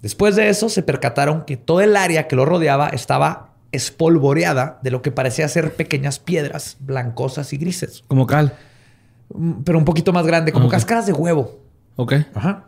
Después 0.05 0.36
de 0.36 0.50
eso 0.50 0.68
se 0.68 0.82
percataron 0.82 1.46
que 1.46 1.57
todo 1.57 1.80
el 1.80 1.96
área 1.96 2.28
que 2.28 2.36
lo 2.36 2.44
rodeaba 2.44 2.88
estaba 2.90 3.55
espolvoreada 3.72 4.78
de 4.82 4.90
lo 4.90 5.00
que 5.00 5.11
parecía 5.11 5.48
ser 5.48 5.72
pequeñas 5.76 6.18
piedras 6.18 6.76
blancosas 6.80 7.55
y 7.55 7.57
grises, 7.57 8.05
Como 8.07 8.26
Cal. 8.26 8.52
Mm, 9.34 9.62
pero 9.64 9.78
un 9.78 9.86
poquito 9.86 10.12
más 10.12 10.26
grande, 10.26 10.52
como 10.52 10.66
Ok. 10.66 10.72
cáscaras 10.72 11.07
de 11.07 11.14
huevo. 11.14 11.59
Ok. 11.96 12.12
Ajá. 12.34 12.64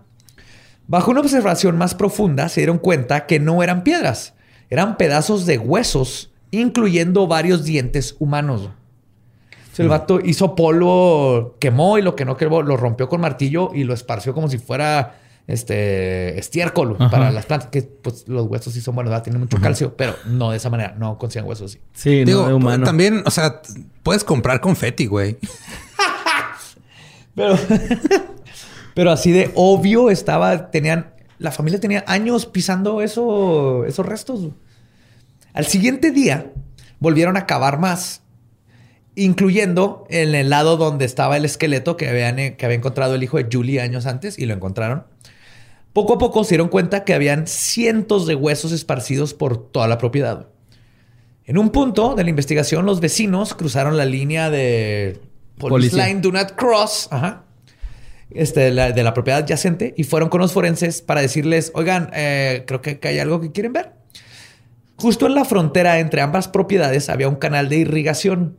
Bajo 0.88 1.10
una 1.10 1.20
observación 1.20 1.76
más 1.76 1.94
profunda, 1.94 2.48
se 2.48 2.60
dieron 2.62 2.78
cuenta 2.78 3.26
que 3.26 3.38
no 3.38 3.62
eran 3.62 3.82
piedras, 3.84 4.32
eran 4.70 4.96
pedazos 4.96 5.44
de 5.44 5.58
huesos, 5.58 6.30
incluyendo 6.50 7.26
varios 7.26 7.64
dientes 7.64 8.16
humanos. 8.18 8.70
Entonces, 9.52 9.80
El 9.80 9.88
vato 9.88 10.20
hizo 10.24 10.54
polvo, 10.54 11.56
quemó 11.60 11.98
y 11.98 12.02
lo 12.02 12.16
que 12.16 12.24
no 12.24 12.38
quemó 12.38 12.62
lo 12.62 12.78
rompió 12.78 13.10
con 13.10 13.20
martillo 13.20 13.72
y 13.74 13.84
lo 13.84 13.92
esparció 13.92 14.32
como 14.32 14.48
si 14.48 14.56
fuera 14.56 15.16
este 15.46 16.38
estiércol 16.38 16.96
Ajá. 16.98 17.10
para 17.10 17.30
las 17.30 17.46
plantas. 17.46 17.70
Que 17.70 17.82
pues 17.82 18.26
los 18.28 18.46
huesos 18.46 18.72
sí 18.72 18.80
son 18.80 18.94
buenos, 18.94 19.10
¿verdad? 19.10 19.24
tienen 19.24 19.40
mucho 19.40 19.58
calcio, 19.60 19.96
pero 19.96 20.16
no 20.26 20.50
de 20.50 20.56
esa 20.56 20.70
manera, 20.70 20.94
no 20.98 21.18
consigan 21.18 21.48
huesos 21.48 21.70
así. 21.72 21.80
Sí, 21.92 22.24
Digo, 22.24 22.42
no 22.42 22.48
de 22.48 22.54
humano. 22.54 22.84
también, 22.84 23.22
o 23.24 23.30
sea, 23.30 23.62
puedes 24.02 24.24
comprar 24.24 24.60
confeti, 24.60 25.06
güey. 25.06 25.38
Pero, 27.34 27.58
pero 28.94 29.12
así 29.12 29.30
de 29.30 29.50
obvio 29.54 30.10
estaba, 30.10 30.70
tenían, 30.70 31.12
la 31.38 31.52
familia 31.52 31.78
tenía 31.80 32.04
años 32.06 32.46
pisando 32.46 33.02
eso, 33.02 33.84
esos 33.84 34.06
restos. 34.06 34.48
Al 35.52 35.66
siguiente 35.66 36.10
día 36.10 36.52
volvieron 36.98 37.36
a 37.36 37.46
cavar 37.46 37.78
más, 37.78 38.22
incluyendo 39.14 40.06
en 40.10 40.34
el 40.34 40.50
lado 40.50 40.76
donde 40.76 41.04
estaba 41.04 41.36
el 41.36 41.44
esqueleto 41.44 41.96
que, 41.96 42.08
habían, 42.08 42.38
eh, 42.38 42.56
que 42.56 42.64
había 42.66 42.76
encontrado 42.78 43.14
el 43.14 43.22
hijo 43.22 43.36
de 43.36 43.46
Julie 43.50 43.80
años 43.80 44.06
antes 44.06 44.38
y 44.38 44.46
lo 44.46 44.54
encontraron. 44.54 45.04
Poco 45.96 46.12
a 46.12 46.18
poco 46.18 46.44
se 46.44 46.50
dieron 46.50 46.68
cuenta 46.68 47.04
que 47.04 47.14
habían 47.14 47.46
cientos 47.46 48.26
de 48.26 48.34
huesos 48.34 48.70
esparcidos 48.70 49.32
por 49.32 49.56
toda 49.70 49.88
la 49.88 49.96
propiedad. 49.96 50.46
En 51.46 51.56
un 51.56 51.70
punto 51.70 52.14
de 52.14 52.22
la 52.22 52.28
investigación, 52.28 52.84
los 52.84 53.00
vecinos 53.00 53.54
cruzaron 53.54 53.96
la 53.96 54.04
línea 54.04 54.50
de 54.50 55.18
Police 55.56 55.90
Policía. 55.96 56.06
Line 56.08 56.20
Do 56.20 56.32
Not 56.32 56.52
Cross 56.54 57.08
ajá, 57.10 57.44
este, 58.30 58.60
de, 58.60 58.70
la, 58.72 58.92
de 58.92 59.02
la 59.02 59.14
propiedad 59.14 59.40
adyacente 59.40 59.94
y 59.96 60.04
fueron 60.04 60.28
con 60.28 60.42
los 60.42 60.52
forenses 60.52 61.00
para 61.00 61.22
decirles, 61.22 61.72
oigan, 61.74 62.10
eh, 62.12 62.64
creo 62.66 62.82
que 62.82 63.00
hay 63.02 63.18
algo 63.18 63.40
que 63.40 63.52
quieren 63.52 63.72
ver. 63.72 63.92
Justo 64.96 65.26
en 65.26 65.34
la 65.34 65.46
frontera 65.46 65.98
entre 65.98 66.20
ambas 66.20 66.46
propiedades 66.48 67.08
había 67.08 67.28
un 67.28 67.36
canal 67.36 67.70
de 67.70 67.76
irrigación. 67.78 68.58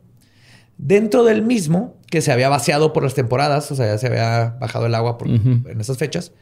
Dentro 0.76 1.22
del 1.22 1.42
mismo, 1.42 1.94
que 2.10 2.20
se 2.20 2.32
había 2.32 2.48
vaciado 2.48 2.92
por 2.92 3.04
las 3.04 3.14
temporadas, 3.14 3.70
o 3.70 3.76
sea, 3.76 3.86
ya 3.86 3.98
se 3.98 4.06
había 4.08 4.56
bajado 4.60 4.86
el 4.86 4.94
agua 4.96 5.18
por- 5.18 5.28
en 5.28 5.76
esas 5.80 5.98
fechas, 5.98 6.32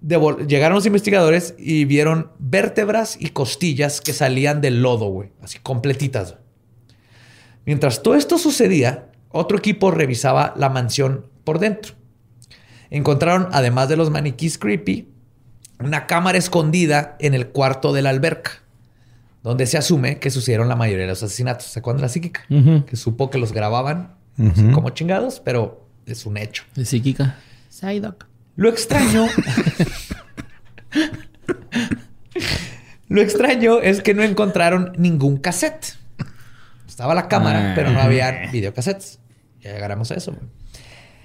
llegaron 0.00 0.74
los 0.74 0.86
investigadores 0.86 1.54
y 1.58 1.84
vieron 1.84 2.32
vértebras 2.38 3.16
y 3.18 3.30
costillas 3.30 4.00
que 4.00 4.12
salían 4.12 4.60
del 4.60 4.82
lodo, 4.82 5.06
güey, 5.06 5.30
así 5.42 5.58
completitas. 5.58 6.36
Mientras 7.66 8.02
todo 8.02 8.14
esto 8.14 8.38
sucedía, 8.38 9.10
otro 9.30 9.58
equipo 9.58 9.90
revisaba 9.90 10.54
la 10.56 10.68
mansión 10.68 11.26
por 11.44 11.58
dentro. 11.58 11.94
Encontraron, 12.90 13.48
además 13.52 13.88
de 13.88 13.96
los 13.96 14.10
maniquís 14.10 14.56
creepy, 14.56 15.08
una 15.78 16.06
cámara 16.06 16.38
escondida 16.38 17.16
en 17.20 17.34
el 17.34 17.48
cuarto 17.48 17.92
de 17.92 18.02
la 18.02 18.10
alberca, 18.10 18.62
donde 19.42 19.66
se 19.66 19.76
asume 19.76 20.18
que 20.18 20.30
sucedieron 20.30 20.68
la 20.68 20.76
mayoría 20.76 21.04
de 21.04 21.10
los 21.10 21.22
asesinatos. 21.22 21.66
¿Se 21.66 21.78
acuerdan 21.78 21.98
de 21.98 22.02
la 22.02 22.08
psíquica? 22.08 22.44
Que 22.48 22.96
supo 22.96 23.30
que 23.30 23.38
los 23.38 23.52
grababan 23.52 24.18
no 24.38 24.54
sé 24.54 24.70
como 24.70 24.90
chingados, 24.90 25.40
pero 25.40 25.84
es 26.06 26.24
un 26.24 26.36
hecho. 26.36 26.62
De 26.76 26.84
psíquica. 26.84 27.36
Psyduck. 27.70 28.26
Lo 28.58 28.68
extraño. 28.68 29.26
Lo 33.08 33.20
extraño 33.22 33.80
es 33.80 34.02
que 34.02 34.14
no 34.14 34.24
encontraron 34.24 34.92
ningún 34.98 35.36
cassette. 35.38 35.96
Estaba 36.88 37.14
la 37.14 37.28
cámara, 37.28 37.70
Ah. 37.70 37.72
pero 37.76 37.90
no 37.92 38.00
había 38.00 38.50
videocassettes. 38.50 39.20
Ya 39.60 39.72
llegaremos 39.74 40.10
a 40.10 40.16
eso. 40.16 40.34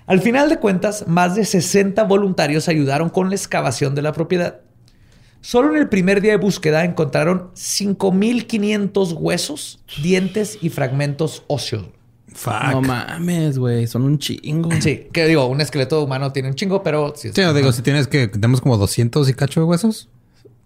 Al 0.05 0.21
final 0.21 0.47
de 0.47 0.59
cuentas, 0.59 1.05
más 1.07 1.33
de 1.35 1.43
60 1.45 2.03
voluntarios 2.03 2.67
ayudaron 2.69 3.09
con 3.09 3.29
la 3.29 3.35
excavación 3.35 3.95
de 3.95 4.03
la 4.03 4.13
propiedad. 4.13 4.59
Solo 5.41 5.71
en 5.71 5.77
el 5.81 5.89
primer 5.89 6.21
día 6.21 6.33
de 6.33 6.37
búsqueda 6.37 6.85
encontraron 6.85 7.49
5.500 7.55 9.13
huesos, 9.13 9.83
dientes 10.03 10.59
y 10.61 10.69
fragmentos 10.69 11.43
óseos. 11.47 11.87
Fuck. 12.33 12.53
No 12.71 12.81
mames, 12.81 13.57
güey. 13.59 13.87
Son 13.87 14.03
un 14.03 14.17
chingo. 14.19 14.69
Sí, 14.81 15.07
que 15.13 15.25
digo, 15.27 15.45
un 15.47 15.61
esqueleto 15.61 16.03
humano 16.03 16.31
tiene 16.31 16.49
un 16.49 16.55
chingo, 16.55 16.81
pero 16.83 17.13
sí 17.15 17.27
es 17.29 17.35
Sí, 17.35 17.41
no, 17.41 17.53
digo, 17.53 17.71
si 17.71 17.81
tienes 17.81 18.07
que... 18.07 18.27
Tenemos 18.27 18.59
como 18.61 18.77
200 18.77 19.29
y 19.29 19.33
cacho 19.33 19.59
de 19.59 19.65
huesos. 19.65 20.09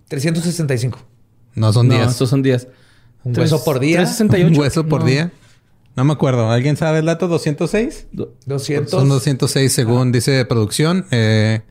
365. 0.08 1.00
No, 1.56 1.74
son 1.74 1.88
no, 1.88 1.96
10. 1.96 2.08
estos 2.12 2.30
son 2.30 2.42
10. 2.44 2.68
Un 3.24 3.34
Tres- 3.34 3.52
hueso 3.52 3.64
por 3.66 3.80
día. 3.80 3.98
368. 3.98 4.48
Un 4.54 4.60
hueso 4.60 4.88
por 4.88 5.02
No. 5.02 5.08
día. 5.08 5.32
No 5.96 6.04
me 6.06 6.14
acuerdo. 6.14 6.50
¿Alguien 6.52 6.78
sabe 6.78 7.00
el 7.00 7.06
dato? 7.06 7.28
¿206? 7.28 8.06
200. 8.46 8.92
Son 8.92 9.10
206 9.10 9.74
según 9.74 10.12
dice 10.12 10.46
producción. 10.46 11.06
Eh, 11.12 11.62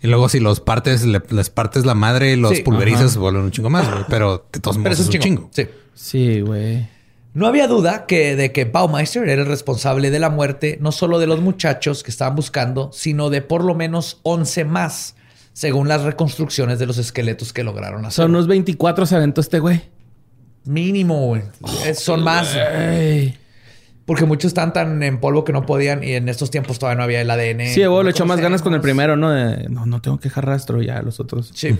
y 0.00 0.06
luego 0.06 0.28
si 0.28 0.38
los 0.40 0.60
partes, 0.60 1.04
le- 1.04 1.22
les 1.30 1.50
partes 1.50 1.84
la 1.84 1.94
madre 1.94 2.32
y 2.32 2.36
los 2.36 2.56
Sí. 2.56 2.62
pulverizas, 2.62 3.12
se 3.12 3.18
vuelven 3.18 3.42
un 3.42 3.50
chingo 3.50 3.70
más, 3.70 3.90
güey. 3.90 4.04
Pero 4.08 4.46
de 4.52 4.60
todos 4.60 4.76
Pero 4.76 4.90
modos 4.94 5.00
es 5.00 5.14
un 5.14 5.20
chingo. 5.20 5.50
Sí. 5.52 5.66
Sí, 5.94 6.40
güey. 6.40 6.88
No 7.34 7.48
había 7.48 7.66
duda 7.66 8.06
que, 8.06 8.36
de 8.36 8.52
que 8.52 8.64
Baumeister 8.64 9.28
era 9.28 9.42
el 9.42 9.48
responsable 9.48 10.10
de 10.12 10.20
la 10.20 10.30
muerte 10.30 10.78
no 10.80 10.92
solo 10.92 11.18
de 11.18 11.26
los 11.26 11.40
muchachos 11.40 12.04
que 12.04 12.12
estaban 12.12 12.36
buscando, 12.36 12.90
sino 12.92 13.28
de 13.28 13.42
por 13.42 13.64
lo 13.64 13.74
menos 13.74 14.20
11 14.22 14.64
más, 14.64 15.16
según 15.52 15.88
las 15.88 16.02
reconstrucciones 16.02 16.78
de 16.78 16.86
los 16.86 16.96
esqueletos 16.96 17.52
que 17.52 17.64
lograron 17.64 18.06
hacer. 18.06 18.24
Son 18.24 18.30
unos 18.30 18.46
24 18.46 19.04
se 19.04 19.16
aventó 19.16 19.40
este 19.40 19.58
güey. 19.58 19.82
Mínimo, 20.64 21.26
güey. 21.26 21.42
Eh, 21.84 21.94
Son 21.94 22.22
más. 22.22 22.56
Porque 24.06 24.26
muchos 24.26 24.48
están 24.50 24.72
tan 24.72 25.02
en 25.02 25.18
polvo 25.18 25.44
que 25.44 25.52
no 25.52 25.66
podían 25.66 26.04
y 26.04 26.12
en 26.12 26.28
estos 26.28 26.50
tiempos 26.50 26.78
todavía 26.78 26.98
no 26.98 27.02
había 27.02 27.20
el 27.20 27.30
ADN. 27.30 27.66
Sí, 27.66 27.84
güey, 27.84 28.04
le 28.04 28.10
echó 28.10 28.26
más 28.26 28.40
ganas 28.40 28.62
con 28.62 28.74
el 28.74 28.80
primero, 28.80 29.16
¿no? 29.16 29.30
De, 29.30 29.68
no, 29.70 29.86
no 29.86 30.00
tengo 30.00 30.18
que 30.18 30.28
dejar 30.28 30.46
rastro 30.46 30.82
ya 30.82 31.02
los 31.02 31.20
otros. 31.20 31.50
Sí. 31.54 31.76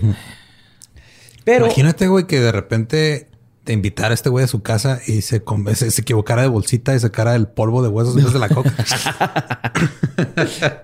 Pero 1.43 1.65
Imagínate, 1.65 2.07
güey, 2.07 2.25
que 2.25 2.39
de 2.41 2.51
repente 2.51 3.27
te 3.65 3.73
invitara 3.73 4.11
a 4.11 4.13
este 4.13 4.29
güey 4.29 4.45
a 4.45 4.47
su 4.47 4.61
casa 4.61 5.01
y 5.07 5.21
se, 5.21 5.43
se, 5.73 5.91
se 5.91 6.01
equivocara 6.01 6.43
de 6.43 6.47
bolsita 6.47 6.95
y 6.95 6.99
sacara 6.99 7.35
el 7.35 7.47
polvo 7.47 7.81
de 7.81 7.89
huesos 7.89 8.31
de 8.31 8.39
la 8.39 8.47
coca. 8.47 8.71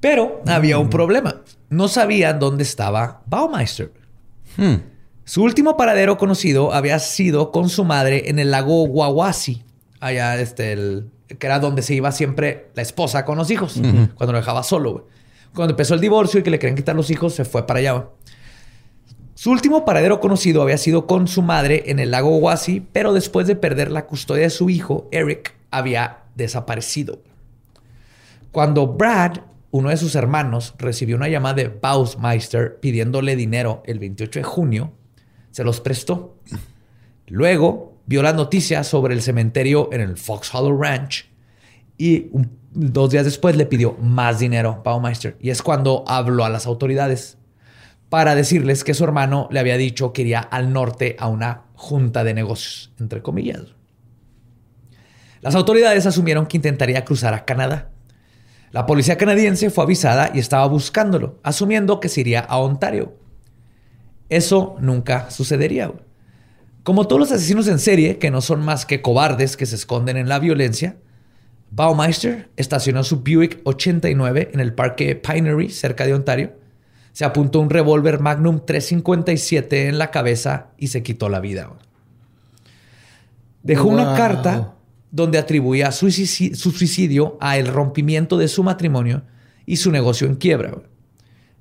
Pero 0.00 0.42
había 0.46 0.78
un 0.78 0.88
problema. 0.88 1.42
No 1.68 1.88
sabían 1.88 2.38
dónde 2.38 2.62
estaba 2.62 3.22
Baumeister. 3.26 3.92
Hmm. 4.56 4.76
Su 5.24 5.44
último 5.44 5.76
paradero 5.76 6.16
conocido 6.16 6.72
había 6.72 6.98
sido 6.98 7.52
con 7.52 7.68
su 7.68 7.84
madre 7.84 8.30
en 8.30 8.38
el 8.38 8.50
lago 8.50 8.84
Wawasi, 8.84 9.62
allá 10.00 10.40
este, 10.40 10.72
el, 10.72 11.10
que 11.38 11.46
era 11.46 11.60
donde 11.60 11.82
se 11.82 11.94
iba 11.94 12.10
siempre 12.10 12.70
la 12.74 12.82
esposa 12.82 13.26
con 13.26 13.36
los 13.36 13.50
hijos, 13.50 13.74
cuando 14.14 14.32
lo 14.32 14.38
dejaba 14.38 14.62
solo. 14.62 15.08
Cuando 15.54 15.72
empezó 15.72 15.94
el 15.94 16.00
divorcio 16.00 16.40
y 16.40 16.42
que 16.42 16.50
le 16.50 16.58
querían 16.58 16.76
quitar 16.76 16.96
los 16.96 17.10
hijos, 17.10 17.34
se 17.34 17.44
fue 17.44 17.66
para 17.66 17.80
allá. 17.80 18.06
Su 19.40 19.50
último 19.50 19.86
paradero 19.86 20.20
conocido 20.20 20.60
había 20.60 20.76
sido 20.76 21.06
con 21.06 21.26
su 21.26 21.40
madre 21.40 21.84
en 21.86 21.98
el 21.98 22.10
lago 22.10 22.28
Wawasi, 22.28 22.86
pero 22.92 23.14
después 23.14 23.46
de 23.46 23.56
perder 23.56 23.90
la 23.90 24.04
custodia 24.04 24.42
de 24.42 24.50
su 24.50 24.68
hijo, 24.68 25.08
Eric 25.12 25.54
había 25.70 26.24
desaparecido. 26.34 27.22
Cuando 28.52 28.86
Brad, 28.86 29.38
uno 29.70 29.88
de 29.88 29.96
sus 29.96 30.14
hermanos, 30.14 30.74
recibió 30.76 31.16
una 31.16 31.30
llamada 31.30 31.54
de 31.54 31.68
Bausmeister 31.68 32.80
pidiéndole 32.80 33.34
dinero 33.34 33.82
el 33.86 33.98
28 33.98 34.40
de 34.40 34.44
junio, 34.44 34.92
se 35.52 35.64
los 35.64 35.80
prestó. 35.80 36.36
Luego 37.26 37.94
vio 38.04 38.22
las 38.22 38.34
noticias 38.34 38.88
sobre 38.88 39.14
el 39.14 39.22
cementerio 39.22 39.88
en 39.90 40.02
el 40.02 40.18
Fox 40.18 40.54
Hollow 40.54 40.78
Ranch 40.78 41.30
y 41.96 42.26
dos 42.72 43.10
días 43.10 43.24
después 43.24 43.56
le 43.56 43.64
pidió 43.64 43.96
más 44.02 44.38
dinero 44.38 44.68
a 44.68 44.82
Baumeister. 44.82 45.38
Y 45.40 45.48
es 45.48 45.62
cuando 45.62 46.04
habló 46.06 46.44
a 46.44 46.50
las 46.50 46.66
autoridades 46.66 47.38
para 48.10 48.34
decirles 48.34 48.84
que 48.84 48.92
su 48.92 49.04
hermano 49.04 49.48
le 49.50 49.60
había 49.60 49.78
dicho 49.78 50.12
que 50.12 50.22
iría 50.22 50.40
al 50.40 50.72
norte 50.72 51.16
a 51.18 51.28
una 51.28 51.62
junta 51.74 52.24
de 52.24 52.34
negocios, 52.34 52.92
entre 53.00 53.22
comillas. 53.22 53.62
Las 55.40 55.54
autoridades 55.54 56.04
asumieron 56.04 56.46
que 56.46 56.58
intentaría 56.58 57.04
cruzar 57.04 57.32
a 57.32 57.46
Canadá. 57.46 57.90
La 58.72 58.84
policía 58.84 59.16
canadiense 59.16 59.70
fue 59.70 59.84
avisada 59.84 60.30
y 60.34 60.38
estaba 60.38 60.66
buscándolo, 60.66 61.38
asumiendo 61.42 61.98
que 61.98 62.08
se 62.08 62.20
iría 62.20 62.40
a 62.40 62.58
Ontario. 62.58 63.14
Eso 64.28 64.76
nunca 64.80 65.30
sucedería. 65.30 65.92
Como 66.82 67.06
todos 67.06 67.20
los 67.20 67.32
asesinos 67.32 67.68
en 67.68 67.78
serie, 67.78 68.18
que 68.18 68.30
no 68.30 68.40
son 68.40 68.64
más 68.64 68.86
que 68.86 69.02
cobardes 69.02 69.56
que 69.56 69.66
se 69.66 69.76
esconden 69.76 70.16
en 70.16 70.28
la 70.28 70.38
violencia, 70.38 70.96
Baumeister 71.70 72.50
estacionó 72.56 73.04
su 73.04 73.20
Buick 73.20 73.60
89 73.64 74.50
en 74.52 74.60
el 74.60 74.74
parque 74.74 75.14
Pinery, 75.14 75.70
cerca 75.70 76.04
de 76.04 76.14
Ontario. 76.14 76.59
Se 77.12 77.24
apuntó 77.24 77.60
un 77.60 77.70
revólver 77.70 78.20
Magnum 78.20 78.60
357 78.64 79.88
en 79.88 79.98
la 79.98 80.10
cabeza 80.10 80.68
y 80.78 80.88
se 80.88 81.02
quitó 81.02 81.28
la 81.28 81.40
vida. 81.40 81.66
güey. 81.66 81.80
Dejó 83.62 83.88
una 83.88 84.14
carta 84.14 84.74
donde 85.10 85.38
atribuía 85.38 85.92
su 85.92 86.10
suicidio, 86.10 86.56
su 86.56 86.70
suicidio 86.70 87.36
a 87.40 87.58
el 87.58 87.66
rompimiento 87.66 88.38
de 88.38 88.48
su 88.48 88.62
matrimonio 88.62 89.22
y 89.66 89.76
su 89.76 89.90
negocio 89.90 90.26
en 90.26 90.36
quiebra. 90.36 90.72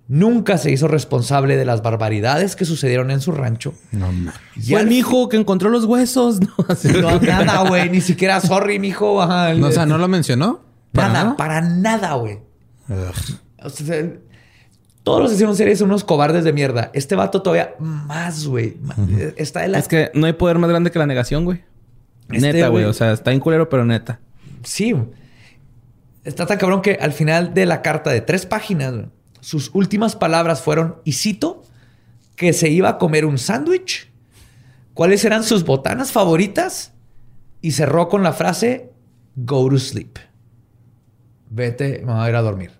Nunca 0.07 0.57
se 0.57 0.71
hizo 0.71 0.87
responsable 0.87 1.55
de 1.55 1.65
las 1.65 1.83
barbaridades 1.83 2.55
que 2.55 2.65
sucedieron 2.65 3.11
en 3.11 3.21
su 3.21 3.31
rancho. 3.31 3.75
No 3.91 4.11
mames. 4.11 4.33
Y 4.55 4.71
Fue 4.71 4.79
al 4.79 4.87
el 4.87 4.93
hijo 4.93 5.29
que 5.29 5.37
encontró 5.37 5.69
los 5.69 5.85
huesos. 5.85 6.39
No, 6.41 6.49
No, 7.01 7.19
nada, 7.19 7.67
güey. 7.67 7.89
Ni 7.89 8.01
siquiera 8.01 8.41
sorry, 8.41 8.79
mijo. 8.79 9.21
Ajá, 9.21 9.53
No, 9.53 9.67
o 9.67 9.71
sea, 9.71 9.85
no 9.85 9.97
lo 9.99 10.07
mencionó. 10.07 10.61
¿Para 10.93 11.09
nada, 11.09 11.23
nada? 11.25 11.37
para 11.37 11.61
nada, 11.61 12.13
güey. 12.15 12.39
O 13.61 13.69
sea, 13.69 14.03
todos 15.03 15.21
los 15.21 15.31
asesinos 15.31 15.53
en 15.53 15.57
serie 15.57 15.75
son 15.75 15.87
unos 15.89 16.03
cobardes 16.03 16.43
de 16.43 16.53
mierda. 16.53 16.91
Este 16.93 17.15
vato 17.15 17.41
todavía 17.41 17.75
más, 17.79 18.45
güey. 18.45 18.77
Ma- 18.81 18.95
Está 19.37 19.61
de 19.61 19.69
la... 19.69 19.79
Es 19.79 19.87
que 19.87 20.11
no 20.13 20.25
hay 20.27 20.33
poder 20.33 20.57
más 20.59 20.69
grande 20.69 20.91
que 20.91 20.99
la 20.99 21.05
negación, 21.07 21.45
güey. 21.45 21.63
Este, 22.31 22.53
neta, 22.53 22.67
güey. 22.67 22.85
O 22.85 22.93
sea, 22.93 23.11
está 23.13 23.31
en 23.31 23.39
culero, 23.39 23.69
pero 23.69 23.85
neta. 23.85 24.19
Sí. 24.63 24.95
Está 26.23 26.45
tan 26.45 26.57
cabrón 26.57 26.81
que 26.81 26.93
al 27.01 27.13
final 27.13 27.53
de 27.53 27.65
la 27.65 27.81
carta 27.81 28.11
de 28.11 28.21
tres 28.21 28.45
páginas, 28.45 28.93
sus 29.39 29.71
últimas 29.73 30.15
palabras 30.15 30.61
fueron, 30.61 30.97
y 31.05 31.13
cito, 31.13 31.63
que 32.35 32.53
se 32.53 32.69
iba 32.69 32.89
a 32.89 32.97
comer 32.97 33.25
un 33.25 33.37
sándwich, 33.37 34.11
cuáles 34.93 35.23
eran 35.25 35.43
sus 35.43 35.63
botanas 35.63 36.11
favoritas, 36.11 36.91
y 37.61 37.71
cerró 37.71 38.09
con 38.09 38.21
la 38.21 38.33
frase, 38.33 38.91
go 39.35 39.67
to 39.69 39.79
sleep. 39.79 40.19
Vete, 41.49 42.03
me 42.05 42.13
voy 42.13 42.25
a 42.25 42.29
ir 42.29 42.35
a 42.35 42.41
dormir. 42.41 42.71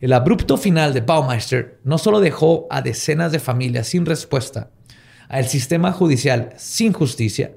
El 0.00 0.12
abrupto 0.12 0.56
final 0.56 0.94
de 0.94 1.00
Baumeister 1.00 1.80
no 1.82 1.98
solo 1.98 2.20
dejó 2.20 2.66
a 2.70 2.82
decenas 2.82 3.32
de 3.32 3.40
familias 3.40 3.88
sin 3.88 4.06
respuesta, 4.06 4.70
al 5.28 5.46
sistema 5.46 5.92
judicial 5.92 6.54
sin 6.56 6.92
justicia, 6.92 7.52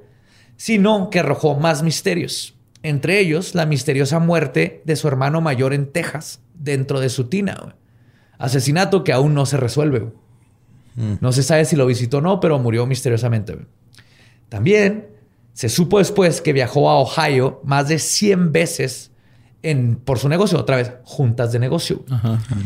sino 0.57 1.09
que 1.09 1.19
arrojó 1.19 1.55
más 1.55 1.83
misterios. 1.83 2.55
Entre 2.83 3.19
ellos, 3.19 3.53
la 3.53 3.67
misteriosa 3.67 4.17
muerte 4.17 4.81
de 4.85 4.95
su 4.95 5.07
hermano 5.07 5.39
mayor 5.39 5.73
en 5.73 5.91
Texas, 5.91 6.41
dentro 6.55 6.99
de 6.99 7.09
su 7.09 7.25
tina. 7.25 7.75
Asesinato 8.39 9.03
que 9.03 9.13
aún 9.13 9.35
no 9.35 9.45
se 9.45 9.57
resuelve. 9.57 9.99
güey. 9.99 10.13
No 11.21 11.31
se 11.31 11.43
sabe 11.43 11.65
si 11.65 11.75
lo 11.75 11.85
visitó 11.85 12.17
o 12.17 12.21
no, 12.21 12.39
pero 12.39 12.59
murió 12.59 12.85
misteriosamente. 12.87 13.57
También 14.49 15.07
se 15.53 15.69
supo 15.69 15.99
después 15.99 16.41
que 16.41 16.53
viajó 16.53 16.89
a 16.89 16.97
Ohio 16.99 17.61
más 17.63 17.87
de 17.87 17.99
100 17.99 18.51
veces 18.51 19.10
en, 19.63 19.95
por 19.95 20.17
su 20.19 20.27
negocio, 20.29 20.57
otra 20.59 20.75
vez, 20.77 20.91
juntas 21.03 21.51
de 21.51 21.59
negocio. 21.59 22.03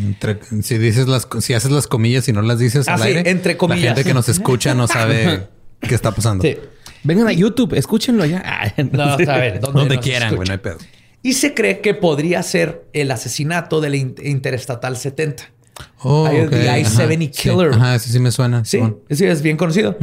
Entre- 0.04 0.39
si 0.62 0.78
dices 0.78 1.08
las, 1.08 1.28
si 1.39 1.54
haces 1.54 1.72
las 1.72 1.88
comillas 1.88 2.28
y 2.30 2.34
no 2.34 2.41
las 2.41 2.60
dices 2.60 2.88
Ah, 2.88 2.93
al 2.96 3.02
sí, 3.02 3.08
aire, 3.10 3.30
entre 3.30 3.58
comillas. 3.58 3.84
la 3.84 3.89
gente 3.96 4.04
que 4.06 4.14
nos 4.14 4.30
escucha 4.30 4.74
no 4.74 4.88
sabe 4.88 5.48
qué 5.82 5.96
está 5.96 6.12
pasando. 6.12 6.41
Sí. 6.43 6.58
Vengan 7.04 7.28
a 7.28 7.34
YouTube, 7.34 7.74
escúchenlo 7.74 8.26
ya. 8.26 8.41
Ay, 8.78 8.89
No, 8.91 9.04
a 9.04 9.18
ver, 9.18 9.60
¿dónde 9.62 9.80
Donde 9.80 10.00
quieran, 10.00 10.36
güey, 10.36 10.48
no 10.48 10.54
hay 10.54 10.60
pedo. 10.60 10.78
Y 11.22 11.34
se 11.34 11.54
cree 11.54 11.82
que 11.82 11.93
podría 11.96 12.41
ser 12.43 12.86
el 12.93 13.10
asesinato 13.12 13.82
del 13.82 13.96
in- 13.96 14.16
Interestatal 14.24 14.96
70. 14.96 15.43
Oh, 16.04 16.26
Hay 16.28 16.38
el 16.38 16.46
ok. 16.46 16.52
The 16.52 16.70
Ajá. 16.70 16.80
I-70 16.80 17.32
Sí. 17.34 17.50
Killer. 17.50 17.74
Ajá, 17.74 17.96
ese 17.96 18.10
sí 18.12 18.20
me 18.20 18.32
suena. 18.32 18.64
Sí, 18.64 18.78
Simón. 18.78 19.00
sí, 19.10 19.26
es 19.26 19.41
bien 19.41 19.58
conocido. 19.58 19.98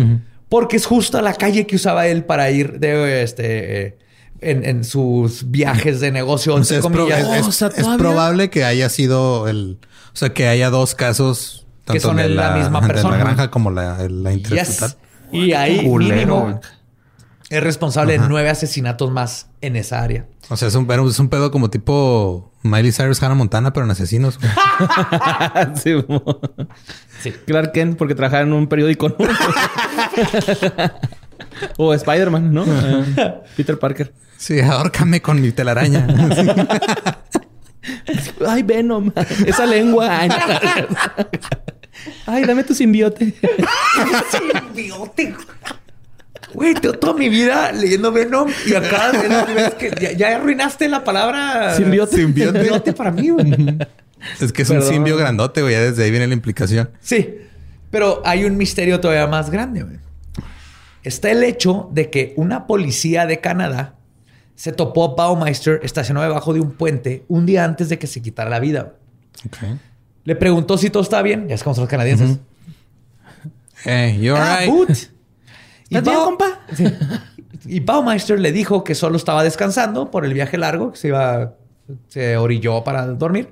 Porque 0.49 0.77
es 0.77 0.85
justo 0.85 1.17
a 1.17 1.23
la 1.23 1.33
calle 1.33 1.67
que 1.67 1.77
usaba 1.77 2.07
él 2.09 2.25
para 2.25 2.51
ir 2.51 2.79
de 2.79 3.23
este 3.23 3.87
eh, 3.87 3.99
en, 4.43 4.65
en 4.65 4.85
sus 4.85 5.51
viajes 5.51 6.01
de 6.01 6.11
negocio. 6.13 6.55
O 6.55 6.65
sea, 6.65 6.79
entre 6.79 7.03
es, 7.39 7.45
Oh, 7.45 7.49
o 7.49 7.53
sea, 7.53 7.69
es 7.69 7.77
todavía- 7.77 7.99
probable 7.99 8.51
que 8.51 8.65
haya 8.65 8.89
sido 8.89 9.49
el... 9.49 9.79
O 10.13 10.17
sea, 10.17 10.35
que 10.35 10.47
haya 10.49 10.71
dos 10.71 10.95
casos... 10.95 11.67
Que 11.87 11.99
son 12.01 12.17
de 12.17 12.29
la 12.29 12.57
misma 12.57 12.81
de 12.81 12.87
persona. 12.87 13.17
la 13.17 13.25
granja 13.25 13.51
como 13.51 13.71
la, 13.71 13.99
la 14.09 14.33
Yes. 14.35 14.97
Y 15.33 15.53
ahí 15.53 15.87
mínimo 15.89 16.61
es 17.51 17.63
responsable 17.63 18.15
Ajá. 18.15 18.23
de 18.23 18.29
nueve 18.29 18.49
asesinatos 18.51 19.11
más 19.11 19.49
en 19.61 19.77
esa 19.77 20.01
área. 20.01 20.27
O 20.49 20.57
sea, 20.57 20.69
es 20.69 20.75
un, 20.75 20.89
es 20.91 21.19
un 21.19 21.29
pedo 21.29 21.51
como 21.51 21.71
tipo 21.71 22.53
Miley 22.63 22.93
Cyrus, 22.93 23.23
Hannah 23.23 23.35
Montana, 23.35 23.73
pero 23.73 23.85
en 23.85 23.91
asesinos. 23.91 24.39
Sí, 25.83 25.95
mo. 26.09 26.23
Clark 27.47 27.73
Kent, 27.73 27.97
porque 27.99 28.15
trabajaba 28.15 28.43
en 28.43 28.53
un 28.53 28.69
periódico. 28.69 29.15
o 31.77 31.93
Spider-Man, 31.95 32.53
¿no? 32.53 32.65
Eh, 32.67 33.35
Peter 33.57 33.79
Parker. 33.79 34.13
sí, 34.37 34.61
ahórcame 34.61 35.21
con 35.23 35.41
mi 35.41 35.53
telaraña. 35.53 36.07
Ay, 38.47 38.63
Venom. 38.63 39.11
Esa 39.47 39.67
lengua. 39.67 40.21
Ay, 42.27 42.45
dame 42.45 42.65
tu 42.65 42.75
simbiote. 42.75 43.35
Simbiote. 44.31 45.35
Güey, 46.55 46.75
to- 46.75 46.93
toda 46.99 47.15
mi 47.15 47.29
vida 47.31 47.73
leyendo 47.73 48.13
Venom 48.13 48.49
y 48.67 48.75
acá 48.75 49.11
ves 49.55 49.75
que 49.75 49.91
ya, 50.01 50.13
ya 50.13 50.37
arruinaste 50.37 50.87
la 50.89 51.03
palabra 51.03 51.75
Simbiote. 51.77 52.17
simbiote 52.17 52.93
para 52.93 53.11
mí, 53.11 53.31
güey. 53.31 53.79
es 54.41 54.53
que 54.53 54.63
es 54.63 54.69
Perdón. 54.69 54.87
un 54.87 54.93
simbio 54.93 55.17
grandote, 55.17 55.63
güey. 55.63 55.73
Ya 55.75 55.81
desde 55.83 56.05
ahí 56.05 56.11
viene 56.11 56.27
la 56.27 56.35
implicación. 56.35 56.91
Sí, 57.01 57.37
pero 57.91 58.21
hay 58.25 58.45
un 58.45 58.57
misterio 58.59 59.01
todavía 59.01 59.27
más 59.27 59.51
grande. 59.51 59.83
güey. 59.83 59.97
Está 61.03 61.31
el 61.31 61.43
hecho 61.43 61.89
de 61.93 62.11
que 62.11 62.33
una 62.37 62.67
policía 62.67 63.27
de 63.27 63.41
Canadá 63.41 63.97
se 64.55 64.73
topó 64.73 65.05
a 65.05 65.15
Baumeister 65.15 65.81
estacionado 65.83 66.27
debajo 66.27 66.53
de 66.55 66.61
un 66.61 66.73
puente 66.73 67.25
un 67.29 67.47
día 67.47 67.65
antes 67.65 67.89
de 67.89 67.99
que 67.99 68.07
se 68.07 68.23
quitara 68.23 68.51
la 68.51 68.61
vida. 68.61 68.95
Le 70.25 70.37
preguntó 70.37 70.79
si 70.79 70.91
todo 70.91 71.03
estaba 71.03 71.23
bien. 71.23 71.49
Ya 71.49 71.55
es 71.57 71.63
como 71.65 71.75
son 71.75 71.83
los 71.83 71.91
canadienses. 71.91 72.39
Hey, 73.85 74.21
you 74.21 74.35
Ah, 74.37 74.59
alright? 74.61 74.91
Y 75.89 75.97
¿Estás 75.97 76.15
bien, 76.15 76.25
compa? 76.25 76.61
Y 77.67 77.81
Baumeister 77.81 78.41
le 78.41 78.51
dijo 78.51 78.83
que 78.83 78.95
solo 78.95 79.17
estaba 79.17 79.45
descansando 79.45 80.11
por 80.11 80.25
el 80.25 80.33
viaje 80.35 80.59
largo, 80.59 80.93
que 80.93 80.99
se 80.99 81.09
iba, 81.09 81.55
se 82.09 82.37
orilló 82.37 82.83
para 82.83 83.07
dormir. 83.07 83.51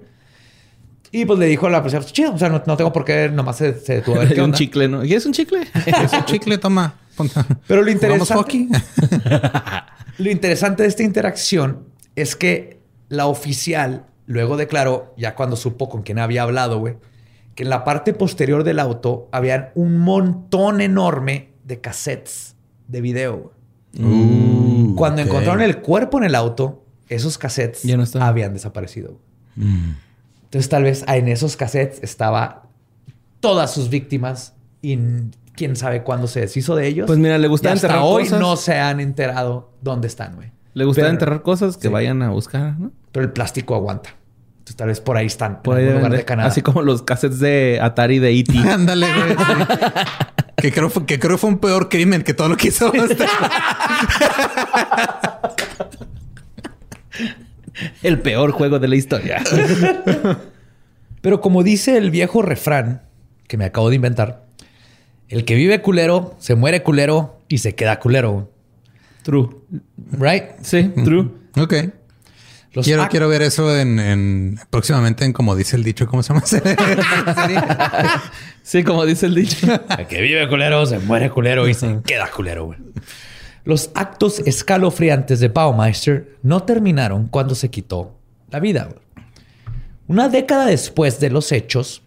Y 1.12 1.24
pues 1.24 1.38
le 1.38 1.46
dijo 1.46 1.66
a 1.66 1.70
la 1.70 1.80
policía, 1.82 2.00
chido, 2.02 2.34
o 2.34 2.38
sea, 2.38 2.48
no, 2.48 2.62
no 2.64 2.76
tengo 2.76 2.92
por 2.92 3.04
qué, 3.04 3.28
nomás 3.28 3.56
se, 3.56 3.74
se 3.80 3.94
detuvo 3.96 4.16
a 4.16 4.18
ver 4.20 4.28
qué 4.28 4.34
dio 4.34 4.44
un 4.44 4.50
onda. 4.50 4.58
chicle, 4.58 4.88
¿no? 4.88 5.00
¿Quieres 5.00 5.26
un 5.26 5.32
chicle? 5.32 5.60
Es 5.86 6.12
un 6.12 6.24
chicle, 6.24 6.58
toma. 6.58 6.94
Pero 7.66 7.82
lo 7.82 7.92
¿Jugamos 7.92 8.30
interesante, 8.30 8.68
lo 10.18 10.30
interesante 10.30 10.82
de 10.84 10.88
esta 10.88 11.02
interacción 11.02 11.84
es 12.16 12.36
que 12.36 12.80
la 13.08 13.26
oficial 13.26 14.06
luego 14.26 14.56
declaró, 14.56 15.14
ya 15.18 15.34
cuando 15.34 15.56
supo 15.56 15.88
con 15.88 16.02
quién 16.02 16.18
había 16.18 16.42
hablado, 16.44 16.78
güey, 16.78 16.96
que 17.54 17.64
en 17.64 17.70
la 17.70 17.84
parte 17.84 18.14
posterior 18.14 18.62
del 18.64 18.78
auto 18.78 19.28
habían 19.32 19.70
un 19.74 19.98
montón 19.98 20.80
enorme 20.80 21.50
de 21.64 21.80
cassettes 21.80 22.54
de 22.88 23.00
video. 23.00 23.52
Uh, 23.98 24.94
Cuando 24.94 25.20
encontraron 25.22 25.60
el 25.62 25.78
cuerpo 25.78 26.18
en 26.18 26.24
el 26.24 26.34
auto, 26.36 26.84
esos 27.08 27.38
cassettes 27.38 27.82
Ya 27.82 27.96
no 27.96 28.04
estaban. 28.04 28.28
habían 28.28 28.54
desaparecido. 28.54 29.18
Mm. 29.56 29.90
Entonces 30.50 30.68
tal 30.68 30.82
vez 30.82 31.04
en 31.06 31.28
esos 31.28 31.56
cassettes 31.56 32.02
estaba 32.02 32.64
todas 33.38 33.72
sus 33.72 33.88
víctimas 33.88 34.54
y 34.82 34.98
quién 35.54 35.76
sabe 35.76 36.02
cuándo 36.02 36.26
se 36.26 36.40
deshizo 36.40 36.74
de 36.74 36.88
ellos. 36.88 37.06
Pues 37.06 37.18
mira, 37.20 37.38
le 37.38 37.46
gustaba 37.46 37.74
Y 37.74 37.76
hasta 37.76 37.86
enterrar 37.86 38.04
hoy 38.06 38.28
no 38.30 38.56
se 38.56 38.74
han 38.78 38.98
enterado 38.98 39.70
dónde 39.80 40.08
están, 40.08 40.34
güey. 40.34 40.50
Le 40.74 40.84
Pero- 40.92 41.08
enterrar 41.08 41.42
cosas 41.42 41.76
que 41.76 41.88
Sí. 41.88 41.92
vayan 41.92 42.22
a 42.22 42.30
buscar, 42.30 42.78
¿no? 42.78 42.90
Pero 43.12 43.24
el 43.26 43.32
plástico 43.32 43.74
aguanta. 43.76 44.10
Entonces 44.58 44.76
tal 44.76 44.88
vez 44.88 45.00
por 45.00 45.16
ahí 45.16 45.26
están, 45.26 45.62
Por 45.62 45.78
en 45.78 45.82
ahí 45.82 45.86
algún 45.88 45.98
lugar 46.00 46.12
de- 46.12 46.18
de 46.18 46.24
Canadá. 46.24 46.48
Así 46.48 46.62
como 46.62 46.82
los 46.82 47.02
cassettes 47.02 47.38
de 47.38 47.78
Atari 47.80 48.18
de 48.18 48.30
E.T. 48.32 48.58
Ándale, 48.70 49.06
güey. 49.12 49.36
que, 50.56 50.72
creo, 50.72 50.90
que 51.06 51.18
creo 51.20 51.38
fue 51.38 51.50
un 51.50 51.58
peor 51.58 51.88
crimen 51.88 52.22
que 52.22 52.34
todo 52.34 52.48
lo 52.48 52.56
que 52.56 52.68
hizo. 52.68 52.92
el 58.02 58.18
peor 58.20 58.52
juego 58.52 58.78
de 58.78 58.88
la 58.88 58.96
historia. 58.96 59.42
Pero 61.22 61.40
como 61.40 61.62
dice 61.62 61.96
el 61.96 62.10
viejo 62.10 62.42
refrán 62.42 63.02
que 63.46 63.56
me 63.56 63.64
acabo 63.64 63.88
de 63.90 63.96
inventar, 63.96 64.46
el 65.28 65.44
que 65.44 65.54
vive 65.54 65.80
culero, 65.82 66.34
se 66.38 66.54
muere 66.54 66.82
culero 66.82 67.38
y 67.48 67.58
se 67.58 67.74
queda 67.74 67.98
culero. 68.00 68.50
True. 69.22 69.48
Right? 70.12 70.44
Sí, 70.62 70.90
true. 71.04 71.30
ok. 71.56 71.74
Los 72.72 72.86
Quiero, 72.86 73.08
quiero 73.08 73.28
ver 73.28 73.42
eso 73.42 73.76
en, 73.76 73.98
en- 73.98 74.60
próximamente 74.70 75.24
en 75.24 75.32
como 75.32 75.56
dice 75.56 75.74
el 75.74 75.82
dicho, 75.82 76.06
¿cómo 76.06 76.22
se 76.22 76.32
llama? 76.32 76.44
Sí, 78.62 78.84
como 78.84 79.04
dice 79.04 79.26
el 79.26 79.34
dicho. 79.34 79.66
El 79.98 80.06
que 80.06 80.20
vive 80.20 80.48
culero, 80.48 80.86
se 80.86 81.00
muere 81.00 81.30
culero 81.30 81.66
y 81.68 81.74
se 81.74 81.98
queda 82.04 82.30
culero. 82.30 82.66
güey. 82.66 82.78
Los 83.64 83.90
actos 83.94 84.38
escalofriantes 84.40 85.40
de 85.40 85.48
Baumeister 85.48 86.36
no 86.42 86.62
terminaron 86.62 87.28
cuando 87.28 87.54
se 87.54 87.70
quitó 87.70 88.16
la 88.50 88.58
vida. 88.60 88.88
Una 90.08 90.28
década 90.28 90.66
después 90.66 91.20
de 91.20 91.30
los 91.30 91.52
hechos, 91.52 92.02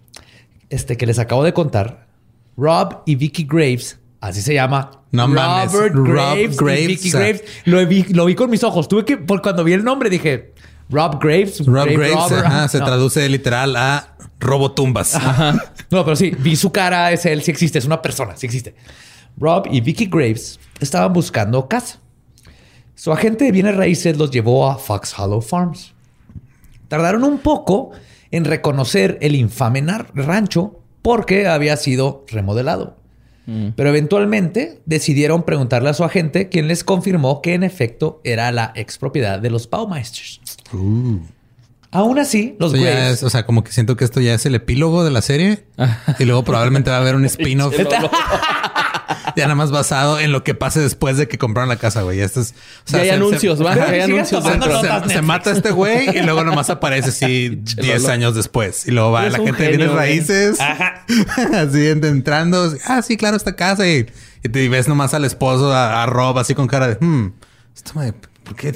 este 0.70 0.98
que 0.98 1.06
les 1.06 1.20
acabo 1.20 1.44
de 1.44 1.54
contar, 1.54 2.08
Rob 2.58 3.02
y 3.06 3.16
Vicky 3.16 3.46
Graves, 3.50 4.00
así 4.20 4.42
se 4.42 4.54
llama. 4.54 4.92
No 5.12 5.28
mames, 5.28 5.72
Robert 5.72 5.96
Rob 5.96 6.08
Graves, 6.08 6.54
y 6.54 6.58
Graves, 6.58 6.88
Vicky 6.88 7.08
o 7.10 7.12
sea. 7.12 7.20
Graves. 7.20 7.44
Lo 7.66 7.86
vi, 7.88 8.04
lo 8.10 8.26
vi 8.26 8.36
con 8.36 8.50
mis 8.50 8.64
ojos. 8.64 8.88
Tuve 8.88 9.06
que, 9.06 9.18
por 9.18 9.42
cuando 9.42 9.64
vi 9.64 9.74
el 9.74 9.84
nombre, 9.84 10.10
dije 10.10 10.54
Rob 10.90 11.20
Graves. 11.22 11.60
Rob 11.66 11.86
Grave 11.86 11.96
Graves 11.96 12.32
ajá, 12.32 12.68
se 12.68 12.80
No. 12.80 12.86
traduce 12.86 13.30
literal 13.30 13.76
a 13.76 14.18
robotumbas. 14.40 15.18
No, 15.92 16.04
pero 16.04 16.16
sí, 16.16 16.32
vi 16.40 16.56
su 16.56 16.72
cara, 16.72 17.12
es 17.12 17.26
él, 17.28 17.42
sí 17.44 17.52
existe, 17.52 17.78
es 17.80 17.86
una 17.86 18.02
persona, 18.02 18.36
sí 18.36 18.48
existe. 18.48 18.76
Rob 19.38 19.68
y 19.72 19.80
Vicky 19.82 20.08
Graves 20.08 20.60
estaban 20.80 21.14
buscando 21.14 21.68
casa. 21.68 22.00
Su 22.96 23.12
agente 23.12 23.46
de 23.46 23.52
bienes 23.52 23.76
raíces 23.76 24.18
los 24.18 24.32
llevó 24.32 24.70
a 24.70 24.78
Fox 24.78 25.18
Hollow 25.18 25.42
Farms. 25.42 25.94
Tardaron 26.88 27.24
un 27.24 27.40
poco 27.40 27.92
en 28.32 28.46
reconocer 28.46 29.18
el 29.22 29.36
infame 29.36 29.82
nar- 29.82 30.08
rancho 30.14 30.80
porque 31.02 31.48
había 31.48 31.76
sido 31.78 32.26
remodelado. 32.30 32.98
Pero 33.76 33.90
eventualmente 33.90 34.80
decidieron 34.86 35.44
preguntarle 35.44 35.90
a 35.90 35.94
su 35.94 36.06
agente, 36.06 36.48
quien 36.48 36.70
les 36.70 36.86
confirmó 36.86 37.42
que 37.42 37.54
en 37.56 37.64
efecto 37.64 38.22
era 38.24 38.50
la 38.54 38.72
expropiedad 38.74 39.40
de 39.40 39.50
los 39.50 39.70
Baumeisters. 39.70 40.40
Aún 41.92 42.20
así, 42.20 42.56
los 42.58 42.74
Esto 42.74 42.86
ya 42.86 42.92
Graves... 42.92 43.14
es, 43.16 43.24
o 43.24 43.30
sea, 43.30 43.46
como 43.46 43.64
que 43.66 43.74
siento 43.74 43.98
que 43.98 44.06
esto 44.06 44.22
ya 44.22 44.34
es 44.34 44.46
el 44.46 44.56
epílogo 44.56 45.04
de 45.04 45.12
la 45.12 45.22
serie 45.22 45.66
y 46.20 46.24
luego 46.24 46.44
probablemente 46.46 46.90
va 46.90 46.98
a 46.98 47.02
haber 47.02 47.16
un 47.16 47.26
spin-off 47.26 47.76
ya 49.36 49.44
nada 49.44 49.56
más 49.56 49.72
basado 49.72 50.20
en 50.20 50.32
lo 50.32 50.44
que 50.44 50.54
pase 50.56 50.80
después 50.80 51.18
de 51.18 51.28
que 51.28 51.38
compraron 51.38 51.70
la 51.70 51.78
casa, 51.78 52.02
güey. 52.02 52.20
Esto 52.22 52.42
es, 52.42 52.54
o 52.88 52.92
Ya 52.92 53.00
hay 53.00 53.08
se- 53.10 53.14
anuncios, 53.14 53.58
se- 53.58 53.64
va. 53.64 53.76
Ya 53.76 53.86
hay 53.90 54.02
anuncios 54.02 54.44
se, 55.08 55.22
mata 55.22 55.52
este 55.52 55.72
güey 55.72 56.18
y 56.18 56.22
luego 56.24 56.44
nomás 56.44 56.70
aparece 56.70 57.10
así 57.10 57.50
10 57.78 58.02
Lolo. 58.04 58.14
años 58.14 58.36
después. 58.36 58.88
Y 58.88 58.92
luego 58.92 59.12
va 59.12 59.22
Eres 59.22 59.34
la 59.34 59.40
gente 59.46 59.66
genio, 59.66 59.86
güey. 59.88 59.98
raíces. 59.98 60.60
así 61.10 61.78
ent- 61.88 62.06
entrando. 62.06 62.74
Ah, 62.86 63.02
sí, 63.02 63.18
claro, 63.18 63.38
esta 63.38 63.56
casa. 63.56 63.88
Y, 63.88 64.06
y 64.44 64.50
te 64.50 64.70
ves 64.70 64.88
nomás 64.88 65.14
al 65.14 65.26
esposo, 65.26 65.74
a, 65.74 66.04
a 66.04 66.06
Rob, 66.06 66.38
así 66.38 66.54
con 66.56 66.68
cara 66.68 66.88
de... 66.88 66.98
Hmm, 67.06 67.32
esto 67.76 67.92
me- 68.00 68.14
¿Por 68.44 68.56
qué 68.58 68.74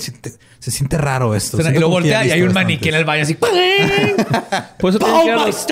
se, 0.68 0.72
te- 0.72 0.72
se 0.72 0.78
siente 0.78 0.98
raro 0.98 1.36
esto? 1.36 1.58
Y 1.60 1.64
ya 1.80 1.86
voltea 1.86 2.26
y 2.26 2.32
hay 2.32 2.42
un 2.42 2.54
maniquí 2.54 2.90
en 2.90 2.96
el 2.96 3.06
baño 3.06 3.24
así. 3.24 3.36
Por 4.80 4.90
eso 4.90 5.00
tienen 5.00 5.22
que 5.22 5.28
ir 5.28 5.34
a 5.34 5.46
los, 5.46 5.66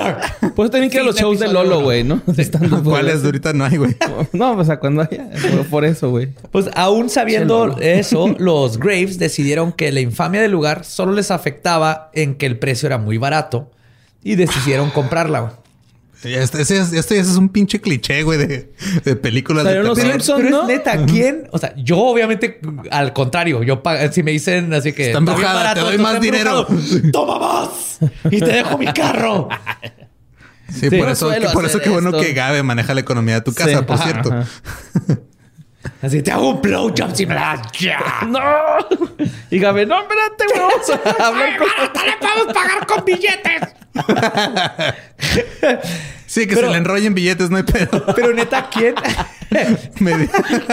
por 0.56 0.66
eso 0.66 0.72
tienen 0.72 0.90
que 0.90 0.98
ir 0.98 1.02
a 1.02 1.06
los 1.06 1.16
shows 1.16 1.40
de 1.40 1.48
Lolo, 1.48 1.82
güey, 1.82 2.04
¿no? 2.04 2.22
Estando- 2.38 2.84
¿Cuáles 2.84 3.24
ahorita 3.24 3.54
no 3.54 3.66
hay, 3.66 3.78
güey? 3.78 3.96
No, 4.34 4.52
o 4.58 4.64
sea, 4.64 4.80
cuando 4.80 5.02
haya. 5.04 5.30
Por, 5.70 5.86
eso, 5.86 6.10
güey. 6.10 6.30
Pues 6.52 6.70
aún 6.76 7.10
sabiendo 7.10 7.78
eso, 7.80 8.36
los 8.40 8.78
Graves 8.80 9.18
decidieron 9.20 9.72
que 9.72 9.92
la 9.92 10.00
infamia 10.02 10.42
del 10.42 10.52
lugar 10.52 10.84
solo 10.86 11.12
les 11.14 11.32
afectaba 11.32 12.10
en 12.14 12.36
que 12.36 12.46
el 12.46 12.58
precio 12.58 12.88
era 12.88 12.98
muy 12.98 13.18
barato 13.18 13.72
y 14.24 14.36
decidieron 14.36 14.90
comprarla. 14.90 15.54
Ya 16.30 16.42
Este, 16.42 16.62
ese 16.62 16.78
es- 16.80 16.94
esto 16.94 17.16
ya 17.16 17.22
es 17.22 17.36
un 17.36 17.50
pinche 17.50 17.80
cliché, 17.82 18.24
güey, 18.24 18.38
de, 18.40 18.74
de 19.04 19.16
películas 19.16 19.64
de 19.64 19.84
los 19.84 19.96
terror. 19.98 20.12
Simpsons. 20.14 20.38
Pero 20.44 20.50
¿no? 20.50 20.62
es 20.64 20.68
neta, 20.68 21.06
¿quién? 21.06 21.48
O 21.52 21.58
sea, 21.58 21.74
yo 21.78 21.98
obviamente, 22.00 22.60
al 22.92 23.14
contrario, 23.14 23.64
yo 23.64 23.82
pa- 23.84 24.12
si 24.12 24.24
me 24.24 24.32
dicen 24.32 24.74
así 24.74 24.94
que 24.94 25.08
Está 25.08 25.18
embrujada, 25.20 25.74
te 25.74 25.80
doy 25.82 25.98
más 25.98 26.20
dinero. 26.20 26.66
embrujado, 26.70 27.12
Toma 27.12 27.40
más 27.40 28.00
y 28.32 28.40
te 28.40 28.46
dejo 28.52 28.78
mi 28.78 28.88
carro. 28.94 29.50
Sí, 30.68 30.90
Sí, 30.90 30.98
por 30.98 31.08
eso, 31.10 31.32
por 31.54 31.64
eso 31.66 31.80
qué 31.80 31.90
bueno 31.92 32.12
que 32.12 32.34
Gabe 32.34 32.64
maneja 32.64 32.96
la 32.96 33.02
economía 33.02 33.36
de 33.36 33.42
tu 33.42 33.54
casa, 33.54 33.70
Sí. 33.80 33.86
por 33.86 33.96
Ajá, 33.98 34.04
cierto. 34.04 34.34
ajá. 34.34 34.46
Así 36.02 36.24
te 36.24 36.32
hago 36.32 36.50
un 36.56 36.62
blowjob 36.62 37.16
si 37.16 37.28
me 37.28 37.36
das 37.36 37.62
ya. 37.80 38.00
¡No! 38.28 38.40
Y 39.52 39.60
Gabe, 39.60 39.86
no, 39.86 40.02
espérate, 40.02 40.44
güey. 40.48 40.60
Vamos 40.60 40.90
a 40.90 41.28
hablar 41.28 41.58
con... 41.60 41.68
le 41.68 42.18
podemos 42.20 42.54
pagar 42.54 42.88
con 42.88 43.06
billetes. 43.06 43.62
Sí, 46.28 46.48
que 46.48 46.56
Pero- 46.56 46.68
se 46.68 46.72
le 46.74 46.78
enrollen 46.80 47.14
billetes, 47.14 47.50
no 47.50 47.58
hay 47.58 47.64
pedo. 47.64 48.06
Pero 48.16 48.34
neta, 48.34 48.70
¿quién? 48.72 48.96
me, 50.00 50.18
di- 50.18 50.30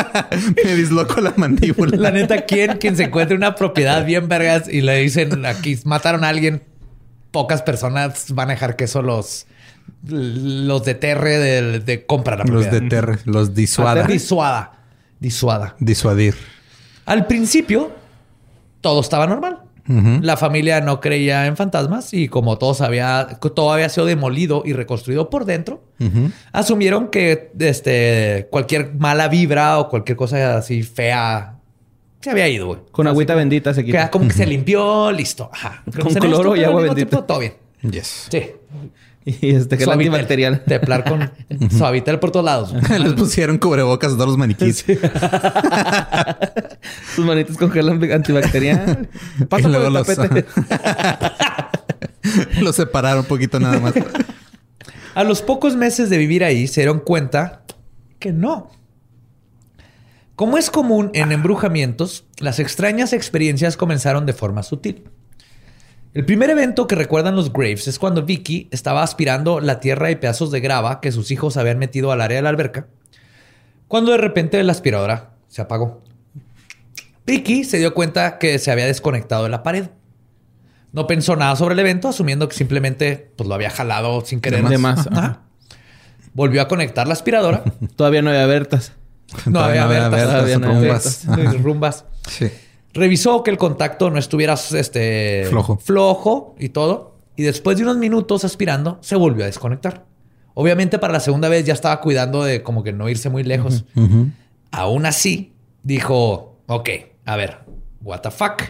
me 0.64 0.74
disloco 0.74 1.20
la 1.20 1.34
mandíbula. 1.36 1.96
La 1.96 2.10
neta, 2.10 2.42
¿quién 2.46 2.78
quien 2.78 2.96
se 2.96 3.04
encuentre 3.04 3.36
una 3.36 3.54
propiedad 3.54 4.04
bien 4.04 4.28
vergas 4.28 4.68
y 4.68 4.80
le 4.80 4.96
dicen 4.98 5.44
aquí 5.46 5.78
mataron 5.84 6.24
a 6.24 6.28
alguien? 6.28 6.62
Pocas 7.30 7.62
personas 7.62 8.26
van 8.34 8.48
a 8.50 8.52
dejar 8.54 8.76
que 8.76 8.84
eso 8.84 9.00
los, 9.02 9.46
los 10.06 10.84
deterre 10.84 11.38
de, 11.38 11.80
de 11.80 12.04
comprar 12.06 12.38
la 12.38 12.44
Los 12.44 12.64
propiedad. 12.64 12.82
de 12.82 12.88
Terre, 12.88 13.18
los 13.24 13.54
disuada. 13.54 14.06
Disuada. 14.06 14.72
Disuada. 15.18 15.76
Disuadir. 15.78 16.34
Al 17.06 17.26
principio, 17.26 17.90
todo 18.80 19.00
estaba 19.00 19.26
normal. 19.26 19.58
Ujú. 19.88 20.20
La 20.22 20.36
familia 20.36 20.80
no 20.80 21.00
creía 21.00 21.46
en 21.46 21.56
fantasmas 21.56 22.14
y 22.14 22.28
como 22.28 22.56
todo, 22.58 22.84
había, 22.84 23.38
todo 23.54 23.72
había 23.72 23.88
sido 23.88 24.06
demolido 24.06 24.62
y 24.64 24.72
reconstruido 24.74 25.28
por 25.28 25.44
dentro, 25.44 25.82
Ujú. 25.98 26.30
asumieron 26.52 27.08
que 27.08 27.50
este, 27.58 28.46
cualquier 28.50 28.94
mala 28.94 29.26
vibra 29.28 29.78
o 29.78 29.88
cualquier 29.88 30.16
cosa 30.16 30.56
así 30.56 30.82
fea 30.84 31.56
se 32.20 32.30
había 32.30 32.48
ido, 32.48 32.66
güey. 32.68 32.78
Con 32.92 33.08
agüita 33.08 33.34
bendita 33.34 33.74
se 33.74 33.80
Que 33.80 33.86
quita. 33.86 34.08
como 34.10 34.28
que 34.28 34.34
se 34.34 34.46
limpió, 34.46 35.10
listo. 35.10 35.50
Ajá. 35.52 35.82
Con 36.00 36.14
cloro 36.14 36.54
y 36.54 36.62
agua 36.62 36.82
bendita. 36.82 37.08
tiempo, 37.08 37.24
todo 37.26 37.40
bien. 37.40 37.54
Yes. 37.82 38.28
Sí. 38.30 38.52
Y 39.40 39.54
este 39.54 39.76
es 39.76 39.84
Suavitel. 39.84 40.12
antibacterial. 40.12 40.64
Teplar 40.64 41.04
con 41.04 41.30
suavitel 41.70 42.18
por 42.18 42.30
todos 42.32 42.44
lados. 42.44 42.74
Les 42.98 43.12
pusieron 43.14 43.58
cubrebocas 43.58 44.12
a 44.12 44.16
todos 44.16 44.30
los 44.30 44.38
maniquís. 44.38 44.84
Sus 47.14 47.24
manitas 47.24 47.56
con 47.56 47.70
gel 47.70 47.88
antibacterial. 48.12 49.08
Pasa 49.48 49.68
por 49.68 49.76
el 49.76 49.92
los, 49.92 50.06
tapete. 50.06 50.44
los 52.60 52.76
separaron 52.76 53.20
un 53.20 53.26
poquito 53.26 53.60
nada 53.60 53.78
más. 53.78 53.94
A 55.14 55.24
los 55.24 55.42
pocos 55.42 55.76
meses 55.76 56.10
de 56.10 56.18
vivir 56.18 56.42
ahí 56.42 56.66
se 56.66 56.80
dieron 56.80 57.00
cuenta 57.00 57.62
que 58.18 58.32
no. 58.32 58.70
Como 60.34 60.58
es 60.58 60.70
común 60.70 61.10
en 61.14 61.30
embrujamientos, 61.30 62.24
las 62.38 62.58
extrañas 62.58 63.12
experiencias 63.12 63.76
comenzaron 63.76 64.26
de 64.26 64.32
forma 64.32 64.62
sutil. 64.62 65.04
El 66.14 66.26
primer 66.26 66.50
evento 66.50 66.86
que 66.86 66.94
recuerdan 66.94 67.36
los 67.36 67.54
Graves 67.54 67.88
es 67.88 67.98
cuando 67.98 68.24
Vicky 68.24 68.68
estaba 68.70 69.02
aspirando 69.02 69.60
la 69.60 69.80
tierra 69.80 70.10
y 70.10 70.16
pedazos 70.16 70.50
de 70.50 70.60
grava 70.60 71.00
que 71.00 71.10
sus 71.10 71.30
hijos 71.30 71.56
habían 71.56 71.78
metido 71.78 72.12
al 72.12 72.20
área 72.20 72.36
de 72.36 72.42
la 72.42 72.50
alberca, 72.50 72.86
cuando 73.88 74.12
de 74.12 74.18
repente 74.18 74.62
la 74.62 74.72
aspiradora 74.72 75.30
Se 75.48 75.62
apagó. 75.62 76.02
Vicky 77.24 77.64
se 77.64 77.78
dio 77.78 77.94
cuenta 77.94 78.38
que 78.38 78.58
se 78.58 78.70
había 78.70 78.86
desconectado 78.86 79.44
de 79.44 79.50
la 79.50 79.62
pared. 79.62 79.88
No 80.92 81.06
pensó 81.06 81.34
nada 81.36 81.56
sobre 81.56 81.72
el 81.72 81.78
evento, 81.78 82.08
asumiendo 82.08 82.46
que 82.46 82.56
simplemente 82.56 83.32
pues, 83.36 83.48
lo 83.48 83.54
había 83.54 83.70
jalado 83.70 84.22
sin 84.22 84.40
querer. 84.40 84.68
De 84.68 84.76
más. 84.76 85.06
Ajá. 85.06 85.40
Volvió 86.34 86.60
a 86.60 86.68
conectar 86.68 87.06
la 87.06 87.14
aspiradora. 87.14 87.64
Todavía 87.96 88.20
no 88.20 88.30
había 88.30 88.44
Bertas. 88.44 88.92
No 89.46 89.60
había 89.60 89.86
Bertas, 89.86 90.28
no 90.28 90.38
había 90.38 90.58
rumbas. 90.58 91.26
Rumbas. 91.62 92.04
Sí. 92.28 92.50
Revisó 92.94 93.42
que 93.42 93.50
el 93.50 93.56
contacto 93.56 94.10
no 94.10 94.18
estuviera 94.18 94.54
este, 94.54 95.46
Flojo. 95.48 95.78
flojo 95.78 96.54
y 96.58 96.70
todo. 96.70 97.16
Y 97.36 97.42
después 97.42 97.78
de 97.78 97.84
unos 97.84 97.96
minutos 97.96 98.44
aspirando, 98.44 98.98
se 99.00 99.16
volvió 99.16 99.44
a 99.44 99.46
desconectar. 99.46 100.04
Obviamente 100.54 100.98
para 100.98 101.14
la 101.14 101.20
segunda 101.20 101.48
vez 101.48 101.64
ya 101.64 101.72
estaba 101.72 102.00
cuidando 102.00 102.44
de 102.44 102.62
como 102.62 102.82
que 102.82 102.92
no 102.92 103.08
irse 103.08 103.30
muy 103.30 103.42
lejos. 103.42 103.84
Aún 104.70 105.06
así, 105.06 105.54
dijo, 105.82 106.58
ok, 106.66 106.88
a 107.24 107.36
ver, 107.36 107.60
what 108.02 108.20
the 108.20 108.30
fuck. 108.30 108.62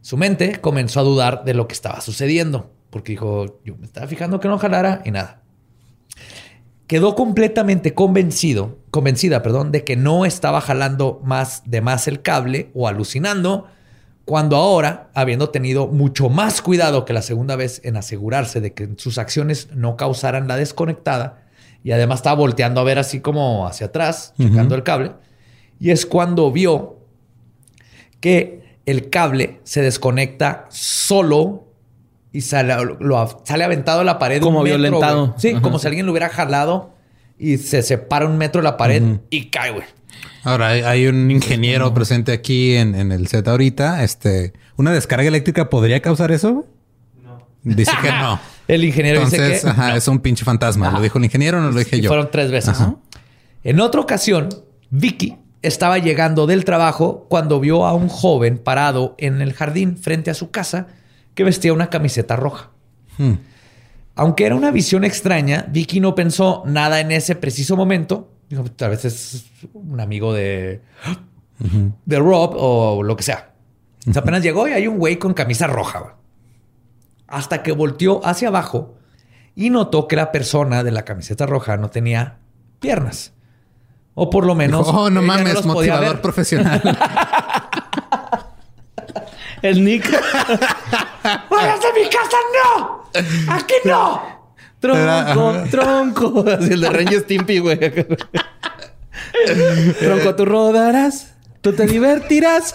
Su 0.00 0.16
mente 0.16 0.60
comenzó 0.60 1.00
a 1.00 1.02
dudar 1.02 1.44
de 1.44 1.54
lo 1.54 1.66
que 1.66 1.74
estaba 1.74 2.00
sucediendo. 2.00 2.70
Porque 2.90 3.12
dijo, 3.12 3.60
yo 3.64 3.76
me 3.76 3.86
estaba 3.86 4.06
fijando 4.06 4.38
que 4.38 4.46
no 4.46 4.58
jalara 4.58 5.02
y 5.04 5.10
nada. 5.10 5.42
Quedó 6.86 7.14
completamente 7.14 7.94
convencido, 7.94 8.78
convencida, 8.90 9.42
perdón, 9.42 9.72
de 9.72 9.84
que 9.84 9.96
no 9.96 10.26
estaba 10.26 10.60
jalando 10.60 11.20
más 11.24 11.62
de 11.64 11.80
más 11.80 12.08
el 12.08 12.20
cable 12.20 12.70
o 12.74 12.88
alucinando, 12.88 13.68
cuando 14.24 14.56
ahora, 14.56 15.10
habiendo 15.14 15.50
tenido 15.50 15.86
mucho 15.86 16.28
más 16.28 16.62
cuidado 16.62 17.04
que 17.04 17.12
la 17.12 17.22
segunda 17.22 17.56
vez 17.56 17.80
en 17.84 17.96
asegurarse 17.96 18.60
de 18.60 18.72
que 18.72 18.90
sus 18.96 19.18
acciones 19.18 19.68
no 19.74 19.96
causaran 19.96 20.48
la 20.48 20.56
desconectada, 20.56 21.42
y 21.82 21.92
además 21.92 22.20
estaba 22.20 22.36
volteando 22.36 22.80
a 22.80 22.84
ver 22.84 22.98
así 22.98 23.20
como 23.20 23.66
hacia 23.66 23.86
atrás, 23.86 24.32
checando 24.38 24.74
el 24.74 24.82
cable, 24.82 25.12
y 25.78 25.90
es 25.90 26.06
cuando 26.06 26.50
vio 26.50 26.98
que 28.20 28.78
el 28.86 29.10
cable 29.10 29.60
se 29.64 29.82
desconecta 29.82 30.66
solo 30.70 31.64
y 32.34 32.42
sale, 32.42 32.74
lo- 33.00 33.42
sale 33.44 33.64
aventado 33.64 34.00
a 34.00 34.04
la 34.04 34.18
pared. 34.18 34.42
Como 34.42 34.58
un 34.58 34.64
metro, 34.64 34.78
violentado. 34.78 35.26
güey. 35.28 35.38
Sí, 35.40 35.50
Ajá. 35.52 35.62
como 35.62 35.78
si 35.78 35.86
alguien 35.86 36.04
lo 36.04 36.12
hubiera 36.12 36.28
jalado 36.28 36.92
y 37.38 37.56
se 37.56 37.82
separa 37.82 38.26
un 38.26 38.36
metro 38.36 38.60
de 38.60 38.64
la 38.64 38.76
pared 38.76 39.02
y 39.30 39.46
cae, 39.46 39.70
güey. 39.70 39.84
Ahora 40.42 40.68
hay, 40.68 40.82
hay 40.82 41.06
un 41.06 41.30
ingeniero 41.30 41.94
presente 41.94 42.32
aquí 42.32 42.74
en, 42.76 42.94
en 42.94 43.12
el 43.12 43.28
set 43.28 43.48
ahorita. 43.48 44.04
Este, 44.04 44.52
¿una 44.76 44.92
descarga 44.92 45.26
eléctrica 45.26 45.70
podría 45.70 46.02
causar 46.02 46.30
eso? 46.32 46.52
güey? 46.52 46.66
Dice 47.62 47.92
que 48.02 48.10
no. 48.10 48.38
El 48.68 48.82
ingeniero 48.84 49.18
Entonces, 49.20 49.48
dice 49.52 49.60
que 49.64 49.68
ajá, 49.70 49.96
es 49.96 50.08
un 50.08 50.18
pinche 50.20 50.44
fantasma. 50.44 50.90
¿Lo 50.90 51.00
dijo 51.02 51.18
el 51.18 51.24
ingeniero 51.24 51.58
o 51.58 51.60
no 51.60 51.70
lo 51.70 51.78
dije 51.78 51.96
y 51.98 52.00
yo? 52.00 52.08
fueron 52.08 52.30
tres 52.30 52.50
veces. 52.50 52.70
Ajá. 52.70 52.96
En 53.62 53.78
otra 53.78 54.00
ocasión, 54.00 54.48
Vicky 54.90 55.36
estaba 55.60 55.98
llegando 55.98 56.46
del 56.46 56.64
trabajo 56.64 57.26
cuando 57.28 57.60
vio 57.60 57.84
a 57.86 57.92
un 57.92 58.08
joven 58.08 58.56
parado 58.58 59.14
en 59.18 59.42
el 59.42 59.52
jardín 59.52 59.98
frente 59.98 60.30
a 60.30 60.34
su 60.34 60.50
casa 60.50 60.86
que 61.34 61.44
vestía 61.44 61.72
una 61.72 61.90
camiseta 61.90 62.36
roja. 62.36 62.70
Hmm. 63.18 63.34
Aunque 64.16 64.46
era 64.46 64.54
una 64.54 64.70
visión 64.70 65.04
extraña, 65.04 65.66
Vicky 65.68 66.00
no 66.00 66.14
pensó 66.14 66.62
nada 66.66 67.00
en 67.00 67.10
ese 67.10 67.34
preciso 67.34 67.76
momento. 67.76 68.30
Dijo, 68.48 68.64
tal 68.64 68.90
vez 68.90 69.04
es 69.04 69.46
un 69.72 70.00
amigo 70.00 70.32
de, 70.32 70.82
de 72.04 72.18
Rob 72.18 72.54
o 72.56 73.02
lo 73.02 73.16
que 73.16 73.24
sea. 73.24 73.54
O 74.08 74.12
sea, 74.12 74.22
apenas 74.22 74.42
llegó 74.42 74.68
y 74.68 74.72
hay 74.72 74.86
un 74.86 74.98
güey 74.98 75.18
con 75.18 75.34
camisa 75.34 75.66
roja. 75.66 76.16
Hasta 77.26 77.62
que 77.62 77.72
volteó 77.72 78.24
hacia 78.24 78.48
abajo 78.48 78.94
y 79.56 79.70
notó 79.70 80.06
que 80.06 80.16
la 80.16 80.30
persona 80.30 80.84
de 80.84 80.92
la 80.92 81.04
camiseta 81.04 81.46
roja 81.46 81.76
no 81.76 81.90
tenía 81.90 82.38
piernas. 82.80 83.32
O 84.14 84.30
por 84.30 84.46
lo 84.46 84.54
menos. 84.54 84.86
oh, 84.88 85.10
no 85.10 85.22
mames, 85.22 85.54
los 85.54 85.62
podía 85.62 85.94
motivador 85.94 86.12
ver. 86.14 86.22
profesional. 86.22 86.82
El 89.64 89.82
Nick. 89.84 90.10
¡Vayas 91.50 91.80
de 91.80 92.00
mi 92.02 92.08
casa, 92.10 92.36
no! 92.54 93.04
¡Aquí 93.52 93.74
no! 93.86 94.22
tronco, 94.78 94.98
Era- 95.00 95.64
tronco. 95.70 96.44
Así 96.46 96.72
el 96.74 96.80
de 96.82 96.90
Ranger 96.90 97.20
Stimpy, 97.20 97.58
güey. 97.60 97.78
tronco, 100.00 100.34
tú 100.36 100.44
rodarás. 100.44 101.32
Tú 101.62 101.72
te 101.72 101.86
divertirás. 101.86 102.74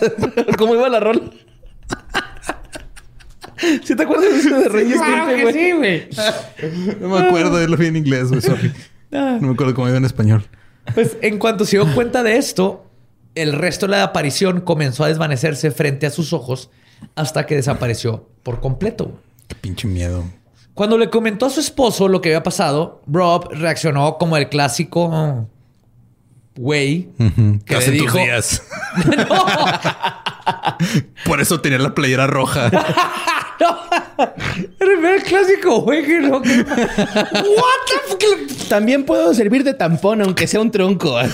¿Cómo 0.58 0.74
iba 0.74 0.90
la 0.90 1.00
rola? 1.00 1.22
¿Sí 3.84 3.96
te 3.96 4.04
acuerdas 4.04 4.32
de 4.32 4.40
eso 4.40 4.58
de 4.58 4.70
Ranger 4.70 4.98
Claro 4.98 5.26
Stimpy, 5.26 5.36
que 5.36 5.42
güey? 5.44 5.54
sí, 5.54 5.72
güey. 5.74 6.98
no 7.00 7.10
me 7.10 7.20
acuerdo, 7.20 7.68
lo 7.68 7.78
vi 7.78 7.86
en 7.88 7.98
inglés, 7.98 8.30
güey. 8.30 8.42
Sorry. 8.42 8.74
No 9.12 9.40
me 9.42 9.52
acuerdo 9.54 9.76
cómo 9.76 9.88
iba 9.90 9.98
en 9.98 10.06
español. 10.06 10.48
Pues 10.96 11.18
en 11.22 11.38
cuanto 11.38 11.66
se 11.66 11.78
dio 11.78 11.94
cuenta 11.94 12.24
de 12.24 12.38
esto, 12.38 12.89
el 13.36 13.54
resto 13.54 13.86
de 13.86 13.92
la 13.92 14.04
aparición 14.04 14.62
comenzó 14.62 15.04
a 15.04 15.08
desvanecerse 15.08 15.72
frente 15.72 16.06
a 16.06 16.10
sus 16.10 16.34
ojos 16.34 16.70
hasta 17.16 17.46
que 17.46 17.56
desapareció 17.56 18.28
por 18.44 18.60
completo. 18.60 19.12
Qué 19.48 19.56
pinche 19.56 19.88
miedo. 19.88 20.26
Cuando 20.74 20.98
le 20.98 21.10
comentó 21.10 21.46
a 21.46 21.50
su 21.50 21.60
esposo 21.60 22.08
lo 22.08 22.22
que 22.22 22.30
había 22.30 22.44
pasado, 22.44 23.02
Rob 23.08 23.50
reaccionó 23.52 24.18
como 24.18 24.38
el 24.38 24.50
clásico 24.50 25.48
güey 26.56 27.10
que 27.18 27.74
le 27.74 27.76
Hace 27.76 27.92
tus 27.92 28.02
dijo 28.02 28.18
días. 28.18 28.64
no, 29.06 29.46
Por 31.26 31.41
eso 31.41 31.60
tenía 31.62 31.80
la 31.80 31.93
playera 31.93 32.28
roja. 32.28 32.70
era 34.80 35.16
el 35.16 35.24
clásico 35.24 35.82
güey 35.82 36.06
que 36.06 36.20
no 36.20 36.41
que- 36.41 36.62
What 36.62 37.80
the 37.88 38.08
fuck? 38.08 38.20
También 38.70 39.04
puedo 39.04 39.34
servir 39.34 39.64
de 39.64 39.74
tampón, 39.74 40.22
aunque 40.22 40.45
sea 40.47 40.60
un 40.62 40.70
tronco. 40.72 41.20
¿no? 41.22 41.30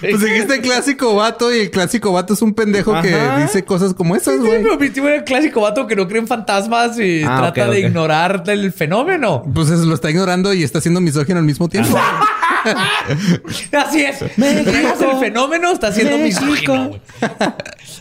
Pues 0.00 0.20
dijiste 0.20 0.60
clásico 0.60 1.14
vato 1.16 1.52
y 1.54 1.60
el 1.60 1.70
clásico 1.70 2.12
vato 2.12 2.34
es 2.34 2.42
un 2.42 2.54
pendejo 2.54 3.00
que 3.02 3.16
dice 3.42 3.64
cosas 3.64 3.92
como 3.94 4.14
esas, 4.16 4.34
Sí, 4.34 4.40
güey. 4.40 4.62
mi 4.62 4.70
objetivo 4.70 5.08
era 5.08 5.16
el 5.16 5.24
clásico 5.24 5.60
vato 5.62 5.86
que 5.86 5.96
no 5.96 6.06
cree 6.06 6.20
en 6.20 6.28
fantasmas 6.28 6.98
y 6.98 7.22
Ah, 7.24 7.38
trata 7.52 7.66
de 7.70 7.82
ok. 7.84 7.88
ignorar 7.90 8.42
el 8.46 8.72
fenómeno. 8.72 9.42
Pues 9.52 9.68
es- 9.70 9.80
lo 9.80 9.94
está 9.94 10.10
ignorando 10.10 10.52
y 10.54 10.62
está 10.62 10.80
siendo 10.80 11.00
misógino 11.00 11.38
al 11.38 11.44
mismo 11.44 11.68
tiempo. 11.68 11.98
Así 13.72 14.02
es. 14.04 14.20
México. 14.38 14.70
El 15.12 15.18
fenómeno 15.18 15.72
está 15.72 15.92
siendo 15.92 16.18
misógino, 16.18 16.88
güey. 16.88 17.00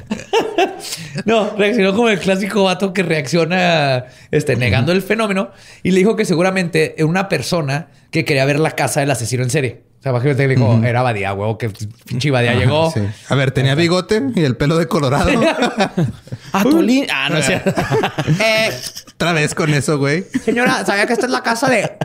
No, 1.25 1.55
reaccionó 1.57 1.93
como 1.93 2.09
el 2.09 2.19
clásico 2.19 2.63
vato 2.63 2.93
que 2.93 3.03
reacciona 3.03 4.05
este, 4.31 4.55
negando 4.55 4.91
el 4.91 5.01
fenómeno 5.01 5.51
y 5.83 5.91
le 5.91 5.99
dijo 5.99 6.15
que 6.15 6.25
seguramente 6.25 6.95
una 6.99 7.29
persona 7.29 7.87
que 8.11 8.25
quería 8.25 8.45
ver 8.45 8.59
la 8.59 8.71
casa 8.71 8.99
del 8.99 9.11
asesino 9.11 9.43
en 9.43 9.49
serie. 9.49 9.86
O 9.99 10.03
sea, 10.03 10.11
imagínate, 10.11 10.47
le 10.47 10.55
dijo, 10.55 10.79
era 10.83 11.01
Badía, 11.01 11.33
huevo, 11.33 11.57
que 11.57 11.69
pinche 12.05 12.29
Badía 12.31 12.53
llegó. 12.53 12.91
Sí. 12.93 13.01
A 13.29 13.35
ver, 13.35 13.51
tenía 13.51 13.73
bigote 13.75 14.21
y 14.35 14.43
el 14.43 14.55
pelo 14.55 14.77
de 14.77 14.87
colorado. 14.87 15.29
Atolín. 16.53 17.07
Ah, 17.11 17.29
no 17.29 17.41
sé. 17.41 17.61
Eh, 18.39 18.69
Otra 19.15 19.33
vez 19.33 19.55
con 19.55 19.73
eso, 19.73 19.97
güey. 19.97 20.23
señora, 20.45 20.85
¿sabía 20.85 21.07
que 21.07 21.13
esta 21.13 21.25
es 21.25 21.31
la 21.31 21.41
casa 21.41 21.67
de 21.69 21.97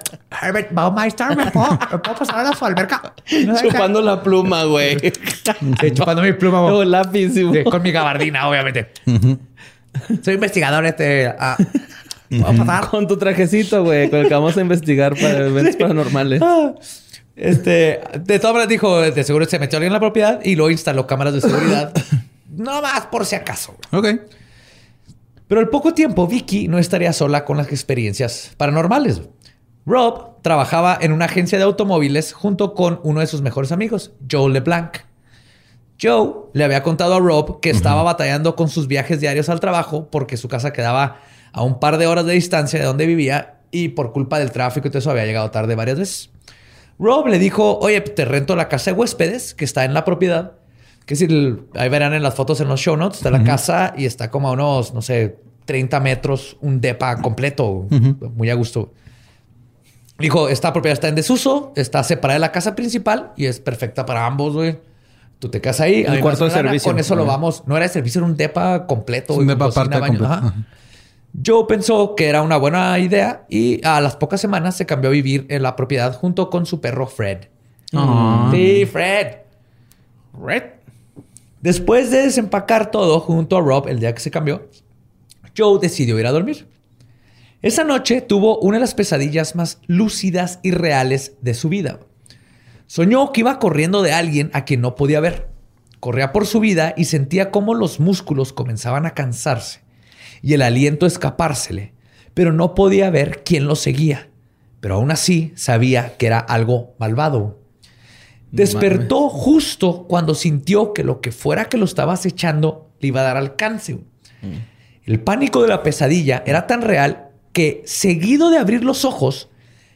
Herbert 0.43 0.73
Baumeister? 0.73 1.37
¿Me 1.37 1.51
puedo, 1.51 1.71
me 1.91 1.99
puedo 1.99 2.17
pasar 2.19 2.47
a 2.47 2.53
su 2.57 2.65
alberca? 2.65 3.13
No. 3.47 3.61
Chupando 3.61 4.01
la 4.01 4.23
pluma, 4.23 4.65
güey. 4.65 4.99
Sí, 5.81 5.91
chupando 5.93 6.23
mi 6.23 6.33
pluma, 6.33 6.63
O 6.63 6.85
lápiz. 6.85 7.35
sí, 7.35 7.45
con 7.65 7.83
mi 7.83 7.93
gabardina, 7.93 8.49
obviamente. 8.49 8.91
Soy 10.25 10.35
investigador, 10.35 10.87
este. 10.87 11.27
ah, 11.39 11.57
¿Puedo 12.31 12.57
pasar? 12.65 12.89
Con 12.89 13.07
tu 13.07 13.19
trajecito, 13.19 13.85
güey, 13.85 14.09
con 14.09 14.21
el 14.21 14.29
que 14.29 14.35
vamos 14.35 14.57
a 14.57 14.63
investigar 14.63 15.15
para 15.15 15.47
eventos 15.47 15.77
paranormales. 15.77 16.41
Ah, 16.43 16.73
Este, 17.35 18.01
de 18.21 18.39
todas 18.39 18.55
maneras 18.55 18.69
dijo, 18.69 19.01
de 19.01 19.25
seguro 19.25 19.47
se 19.47 19.59
metió 19.59 19.79
alguien 19.79 19.89
en 19.89 19.95
la 19.95 20.01
propiedad 20.01 20.41
y 20.45 20.55
luego 20.55 20.71
instaló 20.71 21.07
cámaras 21.07 21.35
de 21.35 21.41
seguridad. 21.41 21.93
no 22.51 22.83
más 22.83 23.07
por 23.07 23.25
si 23.27 23.37
acaso. 23.37 23.75
Ok. 23.91 24.07
Pero 25.49 25.61
al 25.61 25.69
poco 25.69 25.93
tiempo, 25.93 26.27
Vicky 26.27 26.69
no 26.69 26.79
estaría 26.79 27.13
sola 27.13 27.45
con 27.45 27.57
las 27.57 27.69
experiencias 27.69 28.53
paranormales. 28.57 29.23
Rob 29.85 30.41
trabajaba 30.43 30.97
en 31.01 31.13
una 31.13 31.27
agencia 31.27 31.59
de 31.59 31.65
automóviles 31.65 32.33
junto 32.33 32.75
con 32.75 33.01
uno 33.03 33.21
de 33.21 33.27
sus 33.27 33.43
mejores 33.43 33.73
amigos, 33.73 34.13
Joe 34.31 34.51
LeBlanc. 34.51 34.99
Joe 36.01 36.49
le 36.53 36.65
había 36.65 36.83
contado 36.83 37.15
a 37.15 37.21
Rob 37.21 37.61
que 37.61 37.71
estaba 37.71 38.03
batallando 38.03 38.57
con 38.57 38.69
sus 38.69 38.89
viajes 38.89 39.21
diarios 39.21 39.49
al 39.49 39.61
trabajo 39.61 40.09
porque 40.11 40.37
su 40.37 40.49
casa 40.49 40.73
quedaba 40.73 41.21
a 41.53 41.63
un 41.63 41.79
par 41.79 41.99
de 41.99 42.07
horas 42.07 42.27
de 42.27 42.33
distancia 42.33 42.79
de 42.81 42.87
donde 42.87 43.07
vivía 43.07 43.61
y 43.71 43.91
por 43.91 44.13
culpa 44.13 44.39
del 44.39 44.51
tráfico 44.51 44.89
y 44.89 44.91
todo 44.91 44.99
eso 44.99 45.11
había 45.11 45.27
llegado 45.27 45.51
tarde 45.51 45.75
varias 45.75 45.99
veces. 45.99 46.32
Rob 46.99 47.27
le 47.27 47.39
dijo, 47.39 47.79
oye, 47.79 48.01
te 48.01 48.25
rento 48.25 48.57
la 48.57 48.69
casa 48.69 48.93
de 48.93 48.99
huéspedes 48.99 49.55
que 49.55 49.65
está 49.65 49.85
en 49.85 49.95
la 49.95 50.05
propiedad. 50.05 50.53
Que 51.07 51.17
si 51.17 51.27
ahí 51.75 51.89
verán 51.89 52.15
en 52.15 52.23
las 52.23 52.35
fotos 52.35 52.61
en 52.61 52.69
los 52.69 52.81
show 52.81 52.97
notes, 52.97 53.19
está 53.19 53.31
la 53.31 53.43
casa 53.43 53.93
y 53.97 54.07
está 54.07 54.31
como 54.31 54.49
a 54.49 54.53
unos, 54.53 54.95
no 54.95 55.03
sé, 55.03 55.37
30 55.65 55.99
metros, 56.01 56.57
un 56.61 56.81
depa 56.81 57.21
completo, 57.21 57.87
muy 58.37 58.51
a 58.51 58.55
gusto. 58.55 58.93
Dijo, 60.19 60.49
esta 60.49 60.73
propiedad 60.73 60.93
está 60.93 61.09
en 61.09 61.17
desuso, 61.17 61.73
está 61.75 62.05
separada 62.05 62.35
de 62.35 62.41
la 62.41 62.53
casa 62.53 62.77
principal 62.77 63.33
y 63.37 63.47
es 63.47 63.59
perfecta 63.59 64.07
para 64.07 64.27
ambos, 64.27 64.53
güey. 64.53 64.79
Tú 65.41 65.49
te 65.49 65.61
quedas 65.61 65.81
ahí. 65.81 66.05
El 66.07 66.21
cuarto 66.21 66.45
de 66.45 66.53
servicio. 66.53 66.93
Con 66.93 67.01
eso 67.01 67.17
lo 67.17 67.27
vamos. 67.27 67.65
No 67.67 67.77
era 67.77 67.87
de 67.87 67.93
servicio, 67.93 68.21
era 68.21 68.27
un 68.27 68.37
depa 68.37 68.87
completo. 68.87 69.33
Es 69.33 69.39
un 69.41 69.47
güey, 69.47 69.57
depa 69.57 69.67
aparte 69.67 69.99
baño. 69.99 70.19
completo. 70.19 70.33
Ajá. 70.33 70.55
Joe 71.35 71.65
pensó 71.67 72.15
que 72.15 72.29
era 72.29 72.43
una 72.43 72.59
buena 72.59 72.99
idea 72.99 73.47
y 73.49 73.85
a 73.87 74.01
las 74.01 74.17
pocas 74.17 74.41
semanas 74.41 74.77
se 74.77 74.85
cambió 74.85 75.09
a 75.09 75.13
vivir 75.13 75.47
en 75.49 75.63
la 75.63 75.77
propiedad 75.77 76.15
junto 76.15 76.51
con 76.51 76.67
su 76.67 76.81
perro 76.81 77.07
Fred. 77.07 77.47
Ah. 77.95 78.51
Sí, 78.53 78.85
Fred. 78.85 79.39
Fred. 80.39 80.63
Después 81.61 82.11
de 82.11 82.23
desempacar 82.23 82.91
todo 82.91 83.21
junto 83.21 83.57
a 83.57 83.61
Rob 83.61 83.89
el 83.89 84.01
día 84.01 84.15
que 84.15 84.21
se 84.21 84.31
cambió, 84.31 84.69
Joe 85.57 85.79
decidió 85.81 86.19
ir 86.19 86.27
a 86.27 86.33
dormir. 86.33 86.67
Esa 87.63 87.85
noche 87.85 88.21
tuvo 88.21 88.59
una 88.59 88.77
de 88.77 88.81
las 88.81 88.95
pesadillas 88.95 89.55
más 89.55 89.79
lúcidas 89.87 90.59
y 90.63 90.73
reales 90.73 91.37
de 91.41 91.55
su 91.55 91.69
vida. 91.69 92.01
Soñó 92.89 93.33
que 93.33 93.41
iba 93.41 93.59
corriendo 93.59 94.03
de 94.03 94.13
alguien 94.13 94.51
a 94.53 94.65
quien 94.65 94.81
no 94.81 94.97
podía 94.97 95.21
ver. 95.21 95.49
Corría 96.01 96.33
por 96.33 96.47
su 96.47 96.61
vida 96.61 96.93
y 96.97 97.05
sentía 97.05 97.51
cómo 97.51 97.75
los 97.75 98.01
músculos 98.01 98.53
comenzaban 98.53 99.07
a 99.07 99.15
cansarse 99.15 99.83
y 100.43 100.55
el 100.55 100.63
aliento 100.63 101.07
escapársele, 101.07 101.93
pero 102.35 102.53
no 102.53 102.75
podía 102.75 103.09
ver 103.11 103.43
quién 103.45 103.67
lo 103.67 103.77
seguía. 103.77 104.29
Pero 104.81 104.97
aún 104.97 105.11
así 105.13 105.53
sabía 105.55 106.17
que 106.17 106.27
era 106.27 106.39
algo 106.39 106.95
malvado. 106.99 107.61
Despertó 108.51 109.29
justo 109.31 110.05
cuando 110.09 110.35
sintió 110.35 110.93
que 110.93 111.05
lo 111.05 111.21
que 111.21 111.33
fuera 111.33 111.67
que 111.67 111.79
lo 111.79 111.85
estaba 111.85 112.13
acechando 112.13 112.91
le 113.01 113.09
iba 113.09 113.21
a 113.21 113.25
dar 113.25 113.37
alcance. 113.37 113.99
El 115.05 115.21
pánico 115.21 115.63
de 115.63 115.69
la 115.69 115.83
pesadilla 115.83 116.43
era 116.47 116.67
tan 116.67 116.83
real 116.83 117.29
que, 117.53 117.83
seguido 117.87 118.51
de 118.51 118.59
abrir 118.59 118.85
los 118.85 119.05
ojos, 119.05 119.49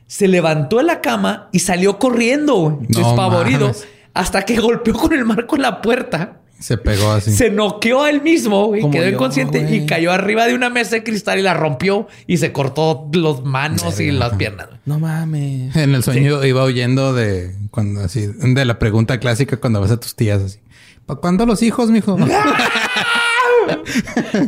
se 0.07 0.29
levantó 0.29 0.81
en 0.81 0.87
la 0.87 1.01
cama 1.01 1.49
y 1.53 1.59
salió 1.61 1.99
corriendo, 1.99 2.79
No 2.89 2.99
despavorido, 3.01 3.67
mames. 3.69 3.89
hasta 4.15 4.43
que 4.45 4.57
golpeó 4.61 4.95
con 4.95 5.13
el 5.13 5.25
marco 5.25 5.57
en 5.57 5.63
la 5.63 5.83
puerta. 5.83 6.41
Se 6.59 6.79
pegó 6.79 7.11
así. 7.13 7.33
Se 7.33 7.51
noqueó 7.51 8.05
a 8.05 8.11
él 8.11 8.23
mismo 8.23 8.75
y 8.75 8.81
Como 8.81 8.93
quedó 8.93 9.05
yo, 9.05 9.11
inconsciente 9.11 9.61
güey. 9.61 9.83
y 9.83 9.87
cayó 9.87 10.11
arriba 10.13 10.47
de 10.47 10.55
una 10.55 10.71
mesa 10.71 10.97
de 10.97 11.05
cristal 11.05 11.39
y 11.39 11.43
la 11.43 11.53
rompió 11.55 12.09
y 12.27 12.39
se 12.39 12.53
cortó 12.53 13.09
las 13.13 13.43
manos 13.43 14.01
y 14.01 14.11
las 14.11 14.35
piernas. 14.37 14.69
güey. 14.69 14.81
No 14.87 14.99
mames. 14.99 15.77
En 15.77 15.95
el 15.95 16.03
sueño 16.03 16.43
iba 16.45 16.65
huyendo 16.65 17.13
de 17.13 17.55
cuando 17.71 18.01
así, 18.01 18.27
de 18.27 18.65
la 18.65 18.79
pregunta 18.79 19.21
clásica 19.21 19.59
cuando 19.59 19.81
vas 19.81 19.91
a 19.91 20.01
tus 20.01 20.15
tías 20.17 20.41
así. 20.43 20.59
¿Para 21.05 21.21
cuándo 21.21 21.45
los 21.47 21.63
hijos, 21.63 21.91
mijo? 21.91 22.17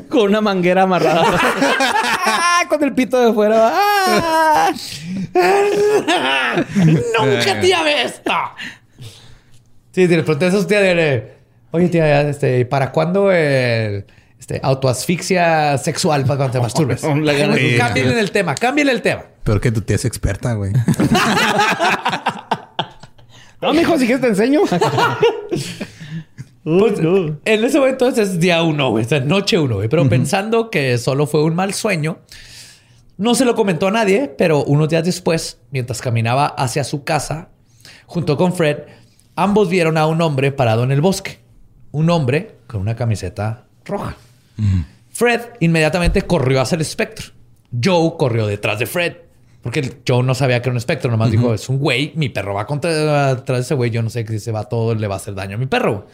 Con 0.09 0.23
una 0.23 0.41
manguera 0.41 0.83
amarrada. 0.83 1.25
Con 2.69 2.83
el 2.85 2.95
pito 2.95 3.19
de 3.21 3.33
fuera. 3.33 3.73
¡Nunca 6.75 7.43
te 7.61 7.75
había 7.75 7.83
visto! 8.05 8.33
Sí, 9.93 10.07
de 10.07 10.23
pronto 10.23 10.47
esos 10.47 10.67
tía 10.67 10.81
de... 10.81 11.38
Oye, 11.71 11.89
tía, 11.89 12.23
este, 12.23 12.65
¿para 12.65 12.93
cuándo 12.93 13.31
el 13.31 14.07
este, 14.39 14.61
autoasfixia 14.63 15.77
sexual 15.79 16.25
para 16.25 16.37
cuando 16.37 16.53
te 16.53 16.61
masturbes? 16.63 17.01
Sí. 17.01 17.77
Cámbienle 17.77 18.21
el 18.21 18.31
tema, 18.31 18.55
cámbienle 18.55 18.93
el 18.93 19.03
tema. 19.03 19.25
Peor 19.45 19.61
que 19.61 19.71
tu 19.71 19.81
tía 19.83 19.97
es 19.97 20.05
experta, 20.05 20.55
güey. 20.55 20.73
No, 23.61 23.73
mijo, 23.75 23.99
si 23.99 24.07
quieres 24.07 24.21
te 24.21 24.29
enseño. 24.29 24.61
Pues, 26.65 26.99
En 27.47 27.65
ese 27.65 27.79
momento 27.79 28.09
es 28.09 28.39
día 28.41 28.63
uno, 28.63 28.91
güey. 28.91 29.03
O 29.07 29.09
sea, 29.09 29.21
noche 29.21 29.59
uno, 29.59 29.77
güey. 29.77 29.89
Pero 29.89 30.07
pensando 30.07 30.69
que 30.69 30.99
solo 30.99 31.27
fue 31.27 31.43
un 31.43 31.55
mal 31.55 31.73
sueño, 31.73 32.19
no 33.17 33.35
se 33.35 33.47
lo 33.47 33.55
comentó 33.55 33.89
a 33.89 33.91
nadie, 33.91 34.29
pero 34.37 34.65
unos 34.65 34.91
días 34.91 35.03
después, 35.03 35.61
mientras 35.71 36.03
caminaba 36.03 36.47
hacia 36.47 36.85
su 36.85 37.05
casa, 37.05 37.49
junto 38.05 38.37
con 38.37 38.53
Fred, 38.53 38.81
ambos 39.35 39.71
vieron 39.71 39.97
a 39.97 40.07
un 40.07 40.21
hombre 40.21 40.53
parado 40.53 40.85
en 40.85 40.93
el 40.93 41.01
bosque. 41.01 41.39
Un 41.93 42.11
hombre 42.11 42.57
con 42.67 42.81
una 42.81 42.95
camiseta 42.97 43.65
roja. 43.85 44.17
Fred 45.11 45.41
inmediatamente 45.61 46.23
corrió 46.23 46.61
hacia 46.61 46.77
el 46.77 46.83
espectro. 46.83 47.27
Joe 47.83 48.13
corrió 48.19 48.47
detrás 48.47 48.79
de 48.79 48.87
Fred. 48.87 49.13
Porque 49.63 49.99
Joe 50.07 50.23
no 50.23 50.35
sabía 50.35 50.63
que 50.63 50.69
era 50.69 50.73
un 50.73 50.77
espectro, 50.79 51.11
nomás 51.11 51.31
dijo, 51.33 51.53
es 51.53 51.69
un 51.69 51.79
güey, 51.79 52.13
mi 52.15 52.29
perro 52.29 52.55
va 52.55 52.65
contra 52.67 53.31
atrás 53.31 53.59
de 53.59 53.63
ese 53.63 53.75
güey, 53.75 53.91
yo 53.91 54.03
no 54.03 54.09
sé 54.09 54.25
si 54.27 54.39
se 54.39 54.53
va 54.53 54.65
todo 54.65 54.95
le 54.95 55.07
va 55.09 55.15
a 55.15 55.17
hacer 55.17 55.35
daño 55.35 55.57
a 55.57 55.59
mi 55.59 55.67
perro. 55.67 56.07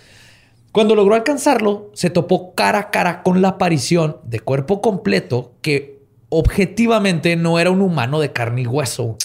Cuando 0.73 0.95
logró 0.95 1.15
alcanzarlo, 1.15 1.91
se 1.95 2.09
topó 2.11 2.55
cara 2.55 2.79
a 2.79 2.91
cara 2.91 3.23
con 3.23 3.43
la 3.43 3.49
aparición 3.49 4.17
de 4.25 4.41
cuerpo 4.41 4.81
completo 4.81 5.53
que 5.61 6.01
objetivamente 6.31 7.37
no 7.37 7.59
era 7.59 7.71
un 7.71 7.83
humano 7.83 8.19
de 8.19 8.33
carne 8.33 8.63
y 8.63 8.67
hueso. 8.67 9.17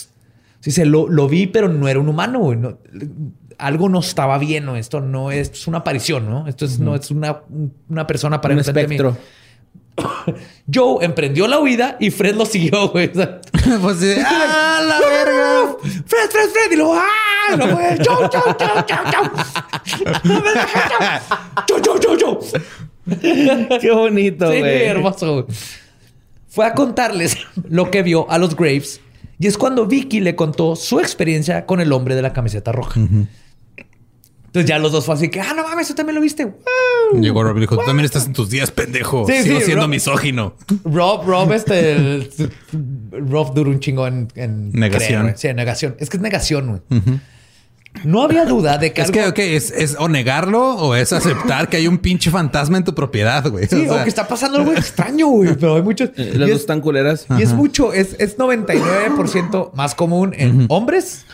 Sí, 0.60 0.72
se 0.72 0.86
lo, 0.86 1.08
lo 1.08 1.28
vi, 1.30 1.48
pero 1.48 1.70
no 1.70 1.88
era 1.88 2.00
un 2.00 2.10
humano. 2.10 2.54
No- 2.54 2.78
algo 3.60 3.90
no 3.90 4.00
estaba 4.00 4.38
bien. 4.38 4.66
¿no? 4.66 4.76
Esto 4.76 5.02
no 5.02 5.32
es, 5.32 5.52
es 5.52 5.68
una 5.68 5.80
aparición, 5.80 6.30
¿no? 6.30 6.48
Esto 6.48 6.66
es, 6.66 6.80
no 6.80 6.96
es 6.96 7.12
una, 7.12 7.42
una 7.90 8.08
persona 8.08 8.42
para 8.42 8.56
Un 8.56 8.62
de 8.62 8.74
mí. 8.74 8.80
espectro. 8.82 9.18
Joe 10.74 11.04
emprendió 11.06 11.48
la 11.48 11.60
huida 11.60 11.98
y 12.00 12.10
Fred 12.12 12.36
lo 12.36 12.46
siguió, 12.46 12.90
güey. 12.90 13.12
Pues 13.82 13.98
sí. 14.00 14.14
¡Ah, 14.26 14.82
la 14.88 15.00
verga! 15.00 15.76
Fred, 15.82 16.30
Fred, 16.30 16.50
Fred. 16.50 16.72
Y 16.72 16.76
luego, 16.78 16.96
¡ah! 16.96 17.54
Y 17.54 17.58
luego, 17.58 17.78
Joe, 17.78 18.30
Joe, 18.32 18.56
Joe, 18.60 18.86
Joe, 18.88 19.04
Joe. 19.14 19.30
Joe, 21.68 21.82
Joe, 21.86 22.00
Joe, 22.04 22.18
Joe. 22.22 23.80
Qué 23.80 23.92
bonito, 23.92 24.52
Sí, 24.52 24.60
güey. 24.60 24.84
hermoso. 24.86 25.44
güey. 25.44 25.46
Fue 26.48 26.66
a 26.66 26.74
contarles 26.74 27.38
lo 27.70 27.92
que 27.92 28.02
vio 28.04 28.30
a 28.32 28.38
los 28.38 28.56
Graves. 28.56 29.02
Y 29.40 29.48
es 29.48 29.58
cuando 29.58 29.86
Vicky 29.86 30.20
le 30.20 30.36
contó 30.36 30.76
su 30.76 31.00
experiencia 31.00 31.66
con 31.66 31.80
el 31.80 31.92
hombre 31.94 32.16
de 32.16 32.22
la 32.22 32.34
camiseta 32.34 32.72
roja. 32.72 33.00
Entonces 34.50 34.68
ya 34.68 34.80
los 34.80 34.92
dos 34.92 35.06
fue 35.06 35.14
así 35.16 35.30
que, 35.30 35.40
ah, 35.42 35.54
no 35.56 35.64
mames, 35.64 35.88
tú 35.88 35.94
también 35.94 36.16
lo 36.16 36.22
viste. 36.22 36.46
¡Wow! 36.46 37.22
Llegó 37.22 37.44
Rob 37.44 37.58
y 37.58 37.62
dijo, 37.62 37.78
tú 37.78 37.86
también 37.86 38.06
estás 38.06 38.26
en 38.26 38.34
tus 38.34 38.50
días, 38.50 38.72
pendejo. 38.72 39.26
Sí, 39.28 39.44
Sigo 39.44 39.60
sí, 39.60 39.66
siendo 39.66 39.84
Rob- 39.86 39.90
misógino. 39.92 40.56
Rob, 40.84 41.24
Rob, 41.28 41.52
este. 41.54 41.94
el- 41.96 42.30
Rob 43.12 43.54
duró 43.54 43.70
un 43.70 43.80
chingo 43.80 44.08
en. 44.08 44.28
en 44.36 44.72
Negación. 44.72 45.08
creer, 45.08 45.22
güey. 45.24 45.34
sí, 45.38 45.48
en 45.50 45.56
negación. 45.56 45.96
Es 46.00 46.10
que 46.10 46.18
es 46.18 46.22
negación, 46.24 46.82
güey. 46.90 47.02
No 48.04 48.22
había 48.22 48.46
duda 48.46 48.78
de 48.78 48.94
que 48.94 49.02
Es 49.02 49.08
algo. 49.10 49.20
que, 49.20 49.28
ok, 49.30 49.40
es, 49.56 49.72
es 49.72 49.96
o 50.00 50.08
negarlo 50.08 50.76
o 50.76 50.94
es 50.96 51.12
aceptar 51.12 51.70
que 51.70 51.78
hay 51.78 51.88
un 51.88 51.98
pinche 51.98 52.30
fantasma 52.30 52.78
en 52.78 52.84
tu 52.84 52.94
propiedad, 52.94 53.48
güey. 53.50 53.66
Sí, 53.68 53.88
O 53.88 53.94
sea, 53.94 54.02
o 54.02 54.04
que 54.04 54.10
está 54.10 54.28
pasando 54.28 54.60
algo 54.60 54.74
extraño, 54.74 55.28
güey. 55.28 55.56
Pero 55.56 55.76
hay 55.76 55.82
muchos. 55.82 56.10
Eh, 56.16 56.34
Las 56.36 56.50
es- 56.50 56.54
dos 56.56 56.62
están 56.62 56.82
culeras. 56.82 57.26
Y 57.38 57.42
es 57.42 57.52
mucho, 57.54 57.92
es, 57.92 58.16
es 58.20 58.38
99% 58.38 59.72
más 59.74 59.96
común 59.96 60.34
en 60.38 60.66
hombres 60.70 61.26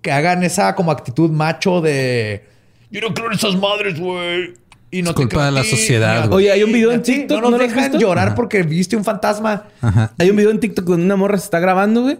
que 0.00 0.10
hagan 0.12 0.42
esa 0.42 0.74
como 0.74 0.90
actitud 0.90 1.30
macho 1.30 1.80
de 1.80 2.46
yo 2.92 3.00
no 3.00 3.12
creo 3.14 3.26
en 3.28 3.32
esas 3.32 3.56
madres, 3.56 3.98
güey. 3.98 4.54
Y 4.90 5.00
no 5.02 5.10
Es 5.10 5.16
te 5.16 5.22
culpa 5.22 5.46
de 5.46 5.52
la 5.52 5.64
sociedad, 5.64 6.30
Oye, 6.32 6.52
hay 6.52 6.62
un 6.62 6.70
video 6.72 6.92
en 6.92 7.02
ti. 7.02 7.14
TikTok, 7.20 7.36
No 7.38 7.50
nos 7.50 7.50
¿no 7.52 7.58
dejan 7.58 7.84
visto? 7.84 7.98
llorar 7.98 8.34
porque 8.34 8.62
viste 8.62 8.94
un 8.94 9.04
fantasma. 9.04 9.64
Ajá. 9.80 10.12
Hay 10.18 10.28
un 10.28 10.36
video 10.36 10.50
en 10.50 10.60
TikTok 10.60 10.84
donde 10.84 11.06
una 11.06 11.16
morra 11.16 11.38
se 11.38 11.44
está 11.44 11.58
grabando, 11.60 12.02
güey. 12.02 12.18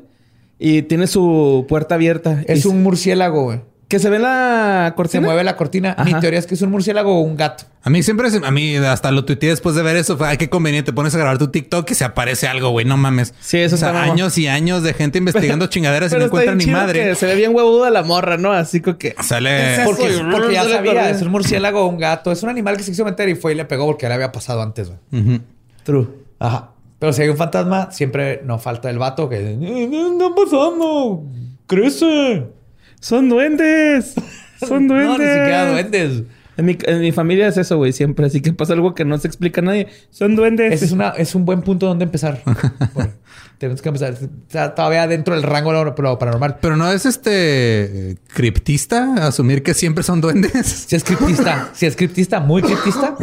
Y 0.59 0.83
tiene 0.83 1.07
su 1.07 1.67
puerta 1.69 1.97
abierta. 1.97 2.43
Es 2.47 2.65
Y 2.65 2.69
un 2.69 2.83
murciélago, 2.83 3.43
güey. 3.45 3.61
Que 3.93 3.99
se 3.99 4.09
ve 4.09 4.19
la 4.19 4.87
Se 4.89 4.95
cortina. 4.95 5.21
mueve 5.27 5.45
la 5.45 5.55
cortina. 5.55 5.95
Mi 6.03 6.15
teoría 6.15 6.39
es 6.39 6.47
que 6.47 6.55
es 6.55 6.63
un 6.63 6.71
murciélago 6.71 7.15
o 7.15 7.21
un 7.21 7.37
gato. 7.37 7.65
A 7.83 7.91
mí 7.91 8.03
siempre, 8.03 8.31
se- 8.31 8.41
a 8.43 8.51
mí 8.51 8.77
hasta 8.77 9.11
lo 9.11 9.27
tuiteé 9.27 9.51
después 9.51 9.75
de 9.75 9.83
ver 9.83 9.97
eso. 9.97 10.17
Fue, 10.17 10.29
ay, 10.29 10.39
qué 10.39 10.49
conveniente. 10.49 10.95
Pones 10.95 11.15
a 11.15 11.19
grabar 11.19 11.37
tu 11.37 11.49
TikTok 11.49 11.91
y 11.91 11.95
se 11.95 12.03
aparece 12.07 12.49
algo, 12.49 12.71
güey. 12.71 12.87
No 12.87 12.97
mames. 12.97 13.35
Sí, 13.41 13.59
eso 13.59 13.75
o 13.75 13.79
sea, 13.79 13.89
está 13.91 14.05
años 14.05 14.39
y 14.39 14.49
años 14.49 14.83
de 14.83 14.95
gente 14.95 15.19
investigando 15.19 15.67
chingaderas 15.67 16.11
y 16.11 16.15
Pero 16.15 16.21
no 16.21 16.25
está 16.29 16.43
encuentran 16.53 16.57
ni 16.67 16.73
madre. 16.73 17.05
que 17.05 17.15
Se 17.17 17.27
ve 17.27 17.35
bien 17.35 17.55
huevuda 17.55 17.91
la 17.91 18.03
morra, 18.03 18.39
¿no? 18.39 18.53
Así 18.53 18.81
como 18.81 18.97
que... 18.97 19.15
Sale. 19.23 19.75
Es 19.75 19.81
Porque, 19.85 20.05
y 20.11 20.21
porque 20.33 20.55
ya 20.55 20.65
sabía, 20.67 21.11
es 21.11 21.21
un 21.21 21.29
murciélago 21.29 21.83
o 21.83 21.87
un 21.89 21.99
gato. 21.99 22.33
Es 22.33 22.43
un 22.43 22.49
animal 22.49 22.79
que 22.79 22.85
se 22.85 22.93
quiso 22.93 23.05
meter 23.05 23.29
y 23.29 23.35
fue 23.35 23.53
y 23.53 23.57
le 23.57 23.67
pegó 23.67 23.85
porque 23.85 24.09
le 24.09 24.15
había 24.15 24.33
pasado 24.33 24.63
antes, 24.63 24.89
güey. 25.11 25.43
True. 25.83 26.09
Ajá. 26.39 26.71
Pero 26.99 27.13
si 27.13 27.21
hay 27.21 27.29
un 27.29 27.37
fantasma, 27.37 27.91
siempre 27.93 28.41
no 28.43 28.59
falta 28.59 28.89
el 28.89 28.99
vato 28.99 29.29
que... 29.29 29.37
"Eh, 29.37 29.57
"No 29.91 30.13
está 30.13 30.35
pasando. 30.35 31.25
Crece. 31.67 32.47
Son 33.03 33.29
duendes. 33.29 34.15
Son 34.67 34.87
duendes. 34.89 35.09
No, 35.09 35.19
ni 35.19 35.25
siquiera 35.25 35.71
duendes. 35.73 36.23
En 36.57 36.67
mi, 36.67 36.77
en 36.85 37.01
mi 37.01 37.13
familia 37.13 37.49
es 37.49 37.57
eso, 37.57 37.79
güey. 37.79 37.93
Siempre. 37.93 38.27
Así 38.27 38.41
que 38.41 38.53
pasa 38.53 38.75
algo 38.75 38.95
que 38.95 39.05
no 39.05 39.19
se 39.19 39.27
explica 39.27 39.61
a 39.61 39.65
nadie. 39.65 39.89
Son 40.11 40.37
duendes. 40.37 40.73
Ese 40.73 40.85
es, 40.85 40.93
una, 40.93 41.09
es 41.11 41.35
un 41.35 41.45
buen 41.45 41.63
punto 41.63 41.87
donde 41.87 42.05
empezar. 42.05 42.43
Bueno, 42.95 43.11
tenemos 43.59 43.81
que 43.81 43.89
empezar. 43.89 44.13
Está 44.13 44.75
todavía 44.75 45.07
dentro 45.07 45.35
del 45.35 45.43
rango 45.43 45.73
de 45.73 45.85
lo 46.03 46.19
paranormal. 46.19 46.59
Pero 46.61 46.77
no 46.77 46.93
es 46.93 47.07
este 47.07 48.17
criptista 48.35 49.27
asumir 49.27 49.63
que 49.63 49.73
siempre 49.75 50.05
son 50.05 50.21
duendes. 50.21 50.53
Si 50.89 50.95
es 50.95 51.03
criptista, 51.05 51.71
si 51.73 51.87
es 51.87 51.97
criptista, 51.97 52.39
muy 52.41 52.61
criptista, 52.63 53.17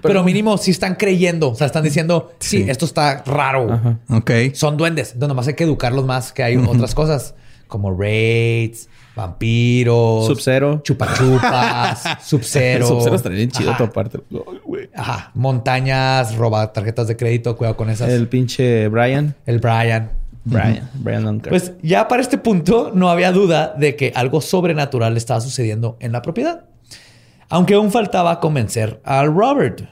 pero 0.00 0.22
mínimo 0.22 0.56
si 0.56 0.70
están 0.70 0.94
creyendo. 0.94 1.50
O 1.50 1.54
sea, 1.54 1.66
están 1.66 1.82
diciendo, 1.84 2.32
sí, 2.38 2.62
Sí. 2.64 2.70
esto 2.70 2.84
está 2.86 3.24
raro. 3.26 3.72
Ajá. 3.72 3.98
Ok. 4.08 4.30
Son 4.54 4.76
duendes. 4.76 5.08
Entonces, 5.14 5.28
nomás 5.28 5.48
hay 5.48 5.54
que 5.54 5.64
educarlos 5.64 6.06
más, 6.06 6.32
que 6.32 6.42
hay 6.44 6.56
otras 6.56 6.94
cosas 6.94 7.34
como 7.66 7.94
raids, 7.94 8.88
vampiros, 9.18 10.26
Sub-Zero. 10.26 10.80
chupachupas, 10.82 12.02
subcero. 12.24 12.84
El 12.84 12.88
Sub-Zero 12.88 13.16
estaría 13.16 13.36
bien 13.38 13.50
chido 13.50 13.72
aparte. 13.72 14.20
Ajá. 14.94 15.30
Montañas, 15.34 16.36
roba 16.36 16.72
tarjetas 16.72 17.08
de 17.08 17.16
crédito, 17.16 17.56
cuidado 17.56 17.76
con 17.76 17.90
esas. 17.90 18.08
El 18.08 18.22
El, 18.22 18.28
pinche 18.28 18.88
Brian. 18.88 19.34
Brian. 19.46 20.10
Brian. 20.44 20.90
Brian 20.94 21.24
Duncan. 21.24 21.50
Pues 21.50 21.72
ya 21.82 22.08
para 22.08 22.22
este 22.22 22.38
punto 22.38 22.90
no 22.94 23.10
había 23.10 23.32
duda 23.32 23.74
de 23.76 23.96
que 23.96 24.12
algo 24.14 24.40
sobrenatural 24.40 25.16
estaba 25.16 25.40
sucediendo 25.40 25.96
en 26.00 26.12
la 26.12 26.22
propiedad. 26.22 26.64
Aunque 27.50 27.74
aún 27.74 27.90
faltaba 27.90 28.40
convencer 28.40 29.00
al 29.04 29.34
Robert. 29.34 29.82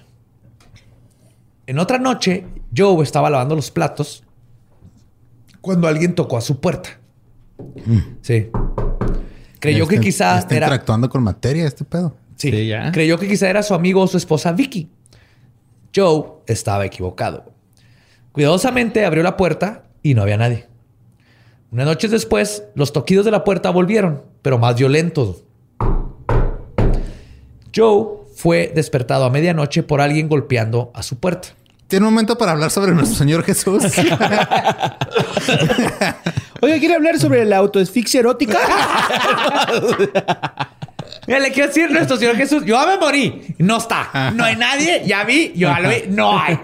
En 1.66 1.78
otra 1.78 1.98
noche, 1.98 2.46
Joe 2.74 3.02
estaba 3.02 3.28
lavando 3.28 3.56
los 3.56 3.70
platos 3.70 4.22
cuando 5.60 5.88
alguien 5.88 6.14
tocó 6.14 6.36
a 6.36 6.40
su 6.40 6.60
puerta. 6.60 6.90
Sí. 8.22 8.48
Creyó 9.72 9.86
que 9.88 10.00
quizá 10.00 10.38
está 10.38 10.54
era... 10.56 10.66
interactuando 10.66 11.08
con 11.08 11.22
materia 11.22 11.66
este 11.66 11.84
pedo. 11.84 12.16
Sí, 12.36 12.50
Sí, 12.50 12.66
ya. 12.68 12.92
creyó 12.92 13.18
que 13.18 13.26
quizá 13.28 13.48
era 13.48 13.62
su 13.62 13.72
amigo 13.74 14.02
o 14.02 14.06
su 14.06 14.16
esposa 14.16 14.52
Vicky. 14.52 14.90
Joe 15.94 16.24
estaba 16.46 16.84
equivocado. 16.84 17.52
Cuidadosamente 18.32 19.04
abrió 19.06 19.22
la 19.22 19.36
puerta 19.36 19.84
y 20.02 20.12
no 20.14 20.22
había 20.22 20.36
nadie. 20.36 20.66
Unas 21.72 21.86
noches 21.86 22.10
después, 22.10 22.64
los 22.74 22.92
toquidos 22.92 23.24
de 23.24 23.30
la 23.30 23.42
puerta 23.44 23.70
volvieron, 23.70 24.22
pero 24.42 24.58
más 24.58 24.76
violentos. 24.76 25.44
Joe 27.74 28.06
fue 28.34 28.70
despertado 28.74 29.24
a 29.24 29.30
medianoche 29.30 29.82
por 29.82 30.00
alguien 30.02 30.28
golpeando 30.28 30.90
a 30.94 31.02
su 31.02 31.18
puerta. 31.18 31.48
Tiene 31.88 32.06
un 32.06 32.12
momento 32.12 32.36
para 32.36 32.52
hablar 32.52 32.70
sobre 32.70 32.92
nuestro 32.92 33.16
Señor 33.16 33.42
Jesús. 33.44 33.82
Oye, 36.62 36.78
¿quiere 36.78 36.94
hablar 36.94 37.18
sobre 37.18 37.44
la 37.44 37.58
autoasfixia 37.58 38.20
erótica? 38.20 38.58
Mira, 41.26 41.40
le 41.40 41.50
quiero 41.50 41.68
decir 41.68 41.90
nuestro 41.90 42.16
Señor 42.16 42.36
Jesús, 42.36 42.64
yo 42.64 42.76
ya 42.80 42.86
me 42.86 42.98
morí. 42.98 43.54
No 43.58 43.78
está. 43.78 44.30
No 44.34 44.44
hay 44.44 44.56
nadie. 44.56 45.02
Ya 45.06 45.24
vi, 45.24 45.52
yo 45.56 45.68
ya 45.68 45.80
lo 45.80 45.88
vi. 45.88 46.02
No 46.08 46.38
hay. 46.38 46.58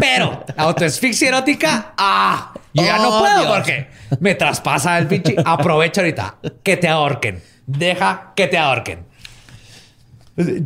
Pero 0.00 0.44
autoasfixia 0.56 1.28
erótica, 1.28 1.92
ah, 1.96 2.52
yo 2.72 2.84
ya 2.84 2.98
no 2.98 3.08
Oh, 3.08 3.18
puedo 3.20 3.40
Dios. 3.40 3.52
porque 3.56 3.88
me 4.20 4.34
traspasa 4.36 4.98
el 4.98 5.06
pinche. 5.08 5.34
Aprovecha 5.44 6.00
ahorita. 6.00 6.36
Que 6.62 6.76
te 6.76 6.86
ahorquen. 6.88 7.42
Deja 7.66 8.32
que 8.36 8.46
te 8.46 8.56
ahorquen. 8.58 9.04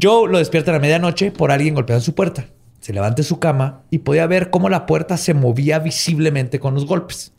Joe 0.03 0.29
lo 0.31 0.39
despierta 0.39 0.73
a 0.73 0.75
la 0.75 0.81
medianoche 0.81 1.31
por 1.31 1.51
alguien 1.53 1.75
golpeando 1.75 2.05
su 2.05 2.15
puerta. 2.15 2.47
Se 2.81 2.93
levanta 2.93 3.17
de 3.17 3.23
su 3.23 3.39
cama 3.39 3.83
y 3.91 3.99
podía 3.99 4.27
ver 4.27 4.51
cómo 4.51 4.69
la 4.69 4.85
puerta 4.87 5.17
se 5.17 5.33
movía 5.33 5.79
visiblemente 5.79 6.59
con 6.61 6.75
los 6.75 6.85
golpes. 6.87 7.33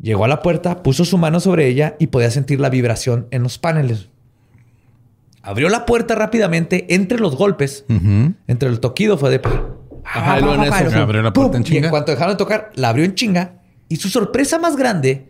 Llegó 0.00 0.24
a 0.24 0.28
la 0.28 0.42
puerta, 0.42 0.82
puso 0.82 1.04
su 1.04 1.18
mano 1.18 1.40
sobre 1.40 1.66
ella 1.68 1.96
y 1.98 2.08
podía 2.08 2.30
sentir 2.30 2.60
la 2.60 2.68
vibración 2.70 3.26
en 3.30 3.42
los 3.42 3.58
paneles. 3.58 4.08
Abrió 5.42 5.68
la 5.68 5.84
puerta 5.86 6.14
rápidamente 6.14 6.94
entre 6.94 7.18
los 7.18 7.36
golpes. 7.36 7.84
Entre 8.46 8.68
el 8.68 8.80
toquido 8.80 9.18
fue 9.18 9.30
de... 9.30 9.40
Ajá, 10.06 10.40
y 10.40 10.42
en 10.42 10.60
eso. 10.62 10.98
Abrió 11.02 11.22
la 11.22 11.32
puerta 11.32 11.56
en 11.56 11.62
Y 11.62 11.66
chinga. 11.66 11.86
en 11.86 11.90
cuanto 11.90 12.12
dejaron 12.12 12.34
de 12.34 12.38
tocar, 12.38 12.70
la 12.74 12.88
abrió 12.90 13.04
en 13.04 13.14
chinga. 13.14 13.60
Y 13.88 13.96
su 13.96 14.08
sorpresa 14.08 14.58
más 14.58 14.76
grande 14.76 15.28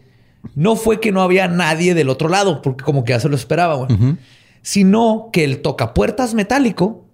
no 0.54 0.76
fue 0.76 1.00
que 1.00 1.10
no 1.12 1.22
había 1.22 1.48
nadie 1.48 1.94
del 1.94 2.08
otro 2.08 2.28
lado, 2.28 2.62
porque 2.62 2.84
como 2.84 3.04
que 3.04 3.10
ya 3.12 3.20
se 3.20 3.28
lo 3.28 3.36
esperaba, 3.36 3.74
güey. 3.74 4.16
Sino 4.62 5.30
que 5.32 5.44
el 5.44 5.62
tocapuertas 5.62 6.34
metálico, 6.34 7.04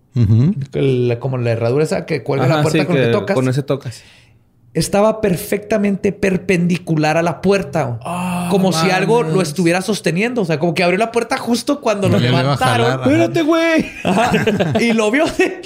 el- 0.75 1.17
como 1.21 1.39
la 1.39 1.51
herradura 1.53 1.85
esa 1.85 2.07
que 2.07 2.23
cuelga 2.23 2.47
la 2.47 2.63
puerta 2.63 2.81
sí, 2.81 2.87
con 2.87 2.95
la 2.97 3.01
que 3.03 3.07
que 3.09 3.13
tocas, 3.13 3.35
con 3.35 3.49
ese 3.49 3.63
tocas. 3.63 4.03
Estaba 4.73 5.21
perfectamente 5.21 6.13
perpendicular 6.13 7.17
a 7.17 7.23
la 7.23 7.41
puerta. 7.41 7.85
güey. 7.85 8.51
como 8.51 8.73
si 8.73 8.91
algo 8.91 9.23
lo 9.23 9.43
estuviera 9.43 9.83
sosteniendo. 9.83 10.43
O 10.43 10.45
sea, 10.45 10.59
como 10.59 10.75
que 10.75 10.83
abrió 10.83 10.99
la 10.99 11.11
puerta 11.11 11.37
justo 11.37 11.81
cuando 11.81 12.09
lo 12.09 12.19
levantaron. 12.19 13.01
Espérate, 13.01 13.43
güey. 13.43 13.91
Y 14.81 14.93
lo 14.93 15.11
vio 15.11 15.25
de, 15.27 15.61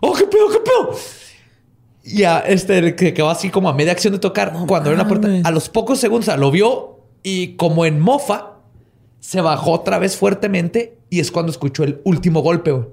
oh, 0.00 0.14
qué 0.14 0.24
pedo, 0.24 0.48
qué 0.50 0.58
pedo. 0.58 0.98
Y 2.02 2.24
a 2.24 2.38
este 2.40 2.96
que 2.96 3.12
quedó 3.12 3.28
así 3.28 3.50
como 3.50 3.68
a 3.68 3.74
media 3.74 3.92
acción 3.92 4.14
de 4.14 4.18
tocar 4.18 4.52
cuando 4.52 4.90
abrió 4.90 4.96
la 4.96 5.06
puerta. 5.06 5.28
A 5.44 5.50
los 5.50 5.68
pocos 5.68 6.00
segundos, 6.00 6.28
o 6.28 6.30
sea, 6.30 6.36
lo 6.36 6.50
vio 6.50 7.00
y 7.22 7.56
como 7.56 7.84
en 7.84 8.00
mofa, 8.00 8.54
se 9.20 9.40
bajó 9.40 9.72
otra 9.72 9.98
vez 9.98 10.16
fuertemente 10.16 10.98
y 11.10 11.20
es 11.20 11.30
cuando 11.30 11.52
escuchó 11.52 11.84
el 11.84 12.00
último 12.04 12.40
golpe. 12.40 12.72
güey. 12.72 12.86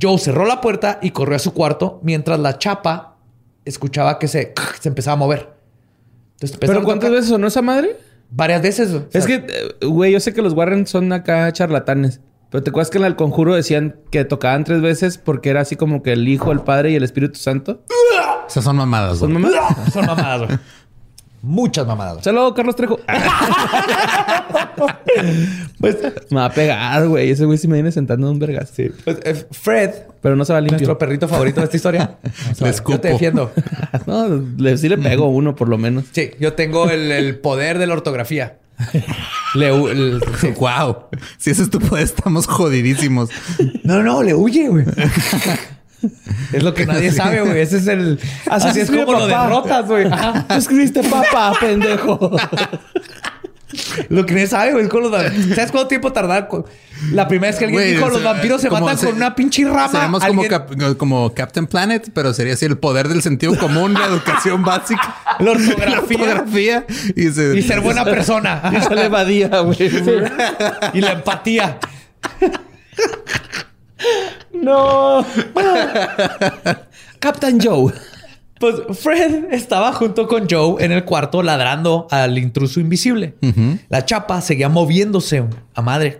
Joe 0.00 0.18
cerró 0.18 0.44
la 0.44 0.60
puerta 0.60 0.98
y 1.00 1.10
corrió 1.10 1.36
a 1.36 1.38
su 1.38 1.54
cuarto 1.54 2.00
mientras 2.02 2.38
la 2.38 2.58
chapa 2.58 3.15
escuchaba 3.66 4.18
que 4.18 4.28
se, 4.28 4.54
se 4.80 4.88
empezaba 4.88 5.14
a 5.14 5.18
mover. 5.18 5.50
Entonces, 6.34 6.56
¿Pero 6.58 6.82
cuántas 6.84 7.10
veces 7.10 7.28
sonó 7.28 7.46
esa 7.46 7.62
madre? 7.62 7.96
Varias 8.30 8.62
veces. 8.62 8.90
güey. 8.92 9.04
O 9.04 9.10
sea, 9.10 9.20
Es 9.20 9.26
que, 9.26 9.34
eh, 9.34 9.86
güey, 9.86 10.12
yo 10.12 10.20
sé 10.20 10.32
que 10.32 10.42
los 10.42 10.54
Warren 10.54 10.86
son 10.86 11.12
acá 11.12 11.52
charlatanes. 11.52 12.20
Pero 12.50 12.62
te 12.62 12.70
acuerdas 12.70 12.90
que 12.90 12.98
en 12.98 13.04
el 13.04 13.16
conjuro 13.16 13.54
decían 13.54 13.96
que 14.10 14.24
tocaban 14.24 14.64
tres 14.64 14.80
veces 14.80 15.18
porque 15.18 15.50
era 15.50 15.60
así 15.62 15.76
como 15.76 16.02
que 16.02 16.12
el 16.12 16.26
Hijo, 16.28 16.52
el 16.52 16.60
Padre 16.60 16.92
y 16.92 16.94
el 16.94 17.02
Espíritu 17.02 17.38
Santo. 17.38 17.82
Esas 18.48 18.64
son 18.64 18.76
mamadas. 18.76 19.18
¿Son 19.18 19.32
güey. 19.32 19.42
mamás? 19.44 19.92
son 19.92 20.06
mamadas. 20.06 20.46
güey. 20.46 20.58
Muchas 21.46 21.86
mamadas. 21.86 22.24
Saludos, 22.24 22.52
Carlos 22.54 22.74
Trejo. 22.76 22.98
Pues, 25.78 25.96
me 26.30 26.36
va 26.38 26.46
a 26.46 26.52
pegar, 26.52 27.06
güey. 27.08 27.30
Ese 27.30 27.44
güey 27.44 27.58
sí 27.58 27.68
me 27.68 27.74
viene 27.74 27.92
sentando 27.92 28.26
en 28.26 28.32
un 28.34 28.38
vergas. 28.38 28.70
Sí. 28.74 28.90
pues, 29.04 29.18
eh, 29.24 29.46
Fred, 29.50 29.90
Pero 30.22 30.34
no 30.36 30.44
se 30.44 30.52
va 30.52 30.60
limpio. 30.60 30.78
nuestro 30.78 30.98
perrito 30.98 31.28
favorito 31.28 31.60
de 31.60 31.64
esta 31.66 31.76
historia. 31.76 32.16
Le 32.48 32.54
Yo 32.54 32.66
escupo. 32.66 32.98
te 33.00 33.08
defiendo. 33.08 33.52
no, 34.06 34.42
le, 34.58 34.76
sí 34.78 34.88
le 34.88 34.98
pego 34.98 35.28
uno 35.28 35.54
por 35.54 35.68
lo 35.68 35.78
menos. 35.78 36.04
Sí, 36.12 36.30
yo 36.40 36.54
tengo 36.54 36.88
el, 36.90 37.12
el 37.12 37.38
poder 37.38 37.78
de 37.78 37.86
la 37.86 37.94
ortografía. 37.94 38.56
Le 39.54 39.72
hu- 39.72 39.88
el- 39.90 40.22
sí. 40.40 40.48
Wow. 40.58 40.96
Si 41.38 41.50
ese 41.50 41.62
es 41.62 41.70
tu 41.70 41.78
poder, 41.78 42.04
estamos 42.04 42.46
jodidísimos. 42.46 43.30
No, 43.84 44.02
no, 44.02 44.22
le 44.22 44.34
huye, 44.34 44.68
güey. 44.68 44.84
Es 46.52 46.62
lo 46.62 46.74
que 46.74 46.86
nadie 46.86 47.10
sabe, 47.12 47.40
güey. 47.42 47.60
Ese 47.60 47.78
es 47.78 47.86
el. 47.88 48.20
Así, 48.50 48.68
Así 48.68 48.80
es 48.80 48.90
como 48.90 49.12
lo 49.12 49.28
papá. 49.28 49.42
derrotas, 49.44 49.86
güey. 49.86 50.08
Tú 50.48 50.54
escribiste 50.54 51.02
papá, 51.02 51.52
pendejo. 51.60 52.30
Lo 54.08 54.24
que 54.24 54.34
nadie 54.34 54.46
sabe, 54.46 54.72
güey, 54.72 54.84
es 54.84 54.90
con 54.90 55.02
los 55.02 55.10
vampiros. 55.10 55.54
¿Sabes 55.56 55.72
cuánto 55.72 55.88
tiempo 55.88 56.12
tardar? 56.12 56.48
con- 56.48 56.64
La 57.12 57.26
primera 57.28 57.50
vez 57.50 57.58
que 57.58 57.64
alguien 57.64 57.82
Güey, 57.82 57.92
dijo 57.94 58.06
o 58.06 58.10
los 58.10 58.22
vampiros 58.22 58.60
se 58.62 58.70
matan 58.70 58.96
se- 58.96 59.06
con 59.06 59.16
una 59.16 59.34
pinche 59.34 59.64
rama. 59.64 59.88
Seríamos 59.88 60.24
como, 60.24 60.42
alguien- 60.42 60.60
cap- 60.60 60.96
como 60.96 61.34
Captain 61.34 61.66
Planet, 61.66 62.10
pero 62.14 62.32
sería 62.32 62.54
así 62.54 62.64
el 62.64 62.78
poder 62.78 63.08
del 63.08 63.22
sentido 63.22 63.56
común, 63.58 63.92
la 63.94 64.06
educación 64.06 64.62
básica, 64.62 65.16
La 65.40 65.50
ortografía. 65.50 65.86
la 65.90 66.00
ortografía 66.00 66.86
y, 67.16 67.28
se- 67.30 67.58
Y 67.58 67.62
ser 67.62 67.80
buena 67.80 68.04
persona. 68.06 68.62
Y 68.72 68.80
sale 68.82 69.08
Badía, 69.08 69.48
güey. 69.60 69.76
Y 70.94 71.00
la 71.00 71.12
empatía. 71.12 71.78
No. 74.52 75.24
Captain 77.18 77.58
Joe. 77.60 77.92
Pues 78.58 78.76
Fred 78.98 79.52
estaba 79.52 79.92
junto 79.92 80.26
con 80.26 80.48
Joe 80.48 80.82
en 80.82 80.90
el 80.92 81.04
cuarto 81.04 81.42
ladrando 81.42 82.06
al 82.10 82.38
intruso 82.38 82.80
invisible. 82.80 83.34
La 83.88 84.04
chapa 84.04 84.40
seguía 84.40 84.68
moviéndose 84.68 85.44
a 85.74 85.82
madre. 85.82 86.16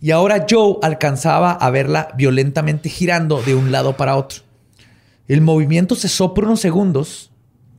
Y 0.00 0.12
ahora 0.12 0.46
Joe 0.48 0.76
alcanzaba 0.82 1.52
a 1.52 1.70
verla 1.70 2.08
violentamente 2.16 2.88
girando 2.88 3.42
de 3.42 3.54
un 3.54 3.72
lado 3.72 3.96
para 3.96 4.16
otro. 4.16 4.42
El 5.26 5.42
movimiento 5.42 5.94
cesó 5.94 6.32
por 6.32 6.44
unos 6.44 6.60
segundos. 6.60 7.30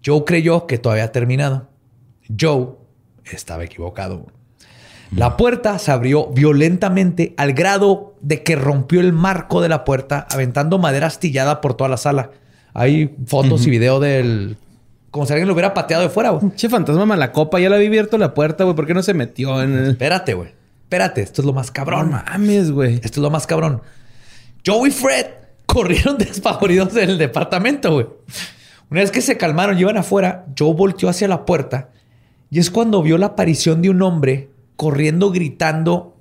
Joe 0.05 0.23
creyó 0.25 0.67
que 0.67 0.77
todavía 0.77 1.03
había 1.03 1.11
terminado. 1.11 1.69
Joe 2.39 2.69
estaba 3.25 3.63
equivocado. 3.63 4.27
La 5.15 5.35
puerta 5.35 5.77
se 5.77 5.91
abrió 5.91 6.27
violentamente 6.27 7.33
al 7.37 7.53
grado 7.53 8.15
de 8.21 8.43
que 8.43 8.55
rompió 8.55 9.01
el 9.01 9.11
marco 9.11 9.61
de 9.61 9.67
la 9.69 9.83
puerta, 9.83 10.25
aventando 10.31 10.77
madera 10.77 11.07
astillada 11.07 11.59
por 11.59 11.73
toda 11.73 11.89
la 11.89 11.97
sala. 11.97 12.31
Hay 12.73 13.13
fotos 13.27 13.67
y 13.67 13.69
video 13.69 13.99
del... 13.99 14.57
Como 15.09 15.25
si 15.25 15.33
alguien 15.33 15.47
lo 15.47 15.53
hubiera 15.53 15.73
pateado 15.73 16.03
de 16.03 16.09
fuera, 16.09 16.29
güey. 16.29 16.55
Che, 16.55 16.69
fantasma 16.69 17.05
malacopa. 17.05 17.59
Ya 17.59 17.67
le 17.69 17.75
había 17.75 17.89
abierto 17.89 18.17
la 18.17 18.33
puerta, 18.33 18.63
güey. 18.63 18.75
¿Por 18.75 18.87
qué 18.87 18.93
no 18.93 19.03
se 19.03 19.13
metió 19.13 19.61
en 19.61 19.73
el... 19.73 19.89
Espérate, 19.91 20.33
güey. 20.33 20.51
Espérate, 20.83 21.21
esto 21.21 21.41
es 21.41 21.45
lo 21.45 21.51
más 21.51 21.67
No 21.67 21.73
cabrón. 21.73 22.11
mames, 22.11 22.71
güey. 22.71 22.95
Esto 22.95 23.07
es 23.07 23.17
lo 23.17 23.29
más 23.29 23.45
cabrón. 23.45 23.81
Joe 24.65 24.87
y 24.87 24.91
Fred 24.91 25.25
corrieron 25.65 26.17
despavoridos 26.19 26.93
del 26.93 27.17
departamento, 27.17 27.93
güey. 27.93 28.07
Una 28.89 29.01
vez 29.01 29.11
que 29.11 29.21
se 29.21 29.35
calmaron 29.35 29.77
y 29.77 29.81
iban 29.81 29.97
afuera, 29.97 30.45
Joe 30.57 30.73
volteó 30.73 31.09
hacia 31.09 31.27
la 31.27 31.45
puerta 31.45 31.89
y 32.49 32.59
es 32.59 32.69
cuando 32.69 33.01
vio 33.01 33.17
la 33.17 33.27
aparición 33.27 33.81
de 33.81 33.89
un 33.89 34.01
hombre 34.01 34.49
corriendo, 34.81 35.29
gritando 35.29 36.17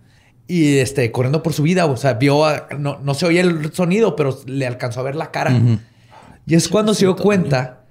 y 0.46 0.76
este, 0.80 1.10
corriendo 1.10 1.42
por 1.42 1.54
su 1.54 1.62
vida. 1.62 1.86
O 1.86 1.96
sea, 1.96 2.12
vio, 2.14 2.44
a- 2.44 2.66
no, 2.78 2.98
no 3.02 3.14
se 3.14 3.24
oía 3.24 3.40
el 3.40 3.72
sonido, 3.72 4.16
pero 4.16 4.38
le 4.44 4.66
alcanzó 4.66 5.00
a 5.00 5.04
ver 5.04 5.16
la 5.16 5.30
cara. 5.30 5.58
Y 6.44 6.54
es 6.54 6.68
cuando 6.68 6.92
se 6.92 7.06
dio 7.06 7.16
cuenta 7.16 7.84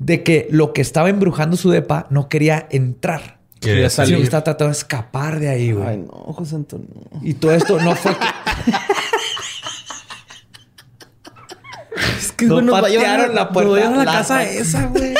de 0.00 0.24
que 0.24 0.48
lo 0.50 0.72
que 0.72 0.80
estaba 0.80 1.10
embrujando 1.10 1.56
su 1.56 1.70
depa 1.70 2.08
no 2.10 2.28
quería 2.28 2.66
entrar. 2.72 3.38
Quería 3.60 3.88
salir. 3.88 4.16
que 4.16 4.22
estaba 4.24 4.42
tratando 4.42 4.72
de 4.72 4.78
escapar 4.78 5.38
de 5.38 5.48
ahí, 5.48 5.70
güey. 5.70 5.86
Ay, 5.86 5.98
no, 5.98 6.32
José 6.32 6.56
Antonio. 6.56 6.88
Y 7.22 7.34
todo 7.34 7.52
esto 7.52 7.78
no 7.78 7.94
fue 7.94 8.10
que 8.16 8.26
Es 12.18 12.32
que 12.32 12.46
No 12.46 12.66
patearon 12.72 13.32
la 13.32 13.50
puerta 13.50 13.86
a 13.86 13.90
la 13.96 14.04
casa 14.04 14.42
esa, 14.42 14.86
güey. 14.86 15.14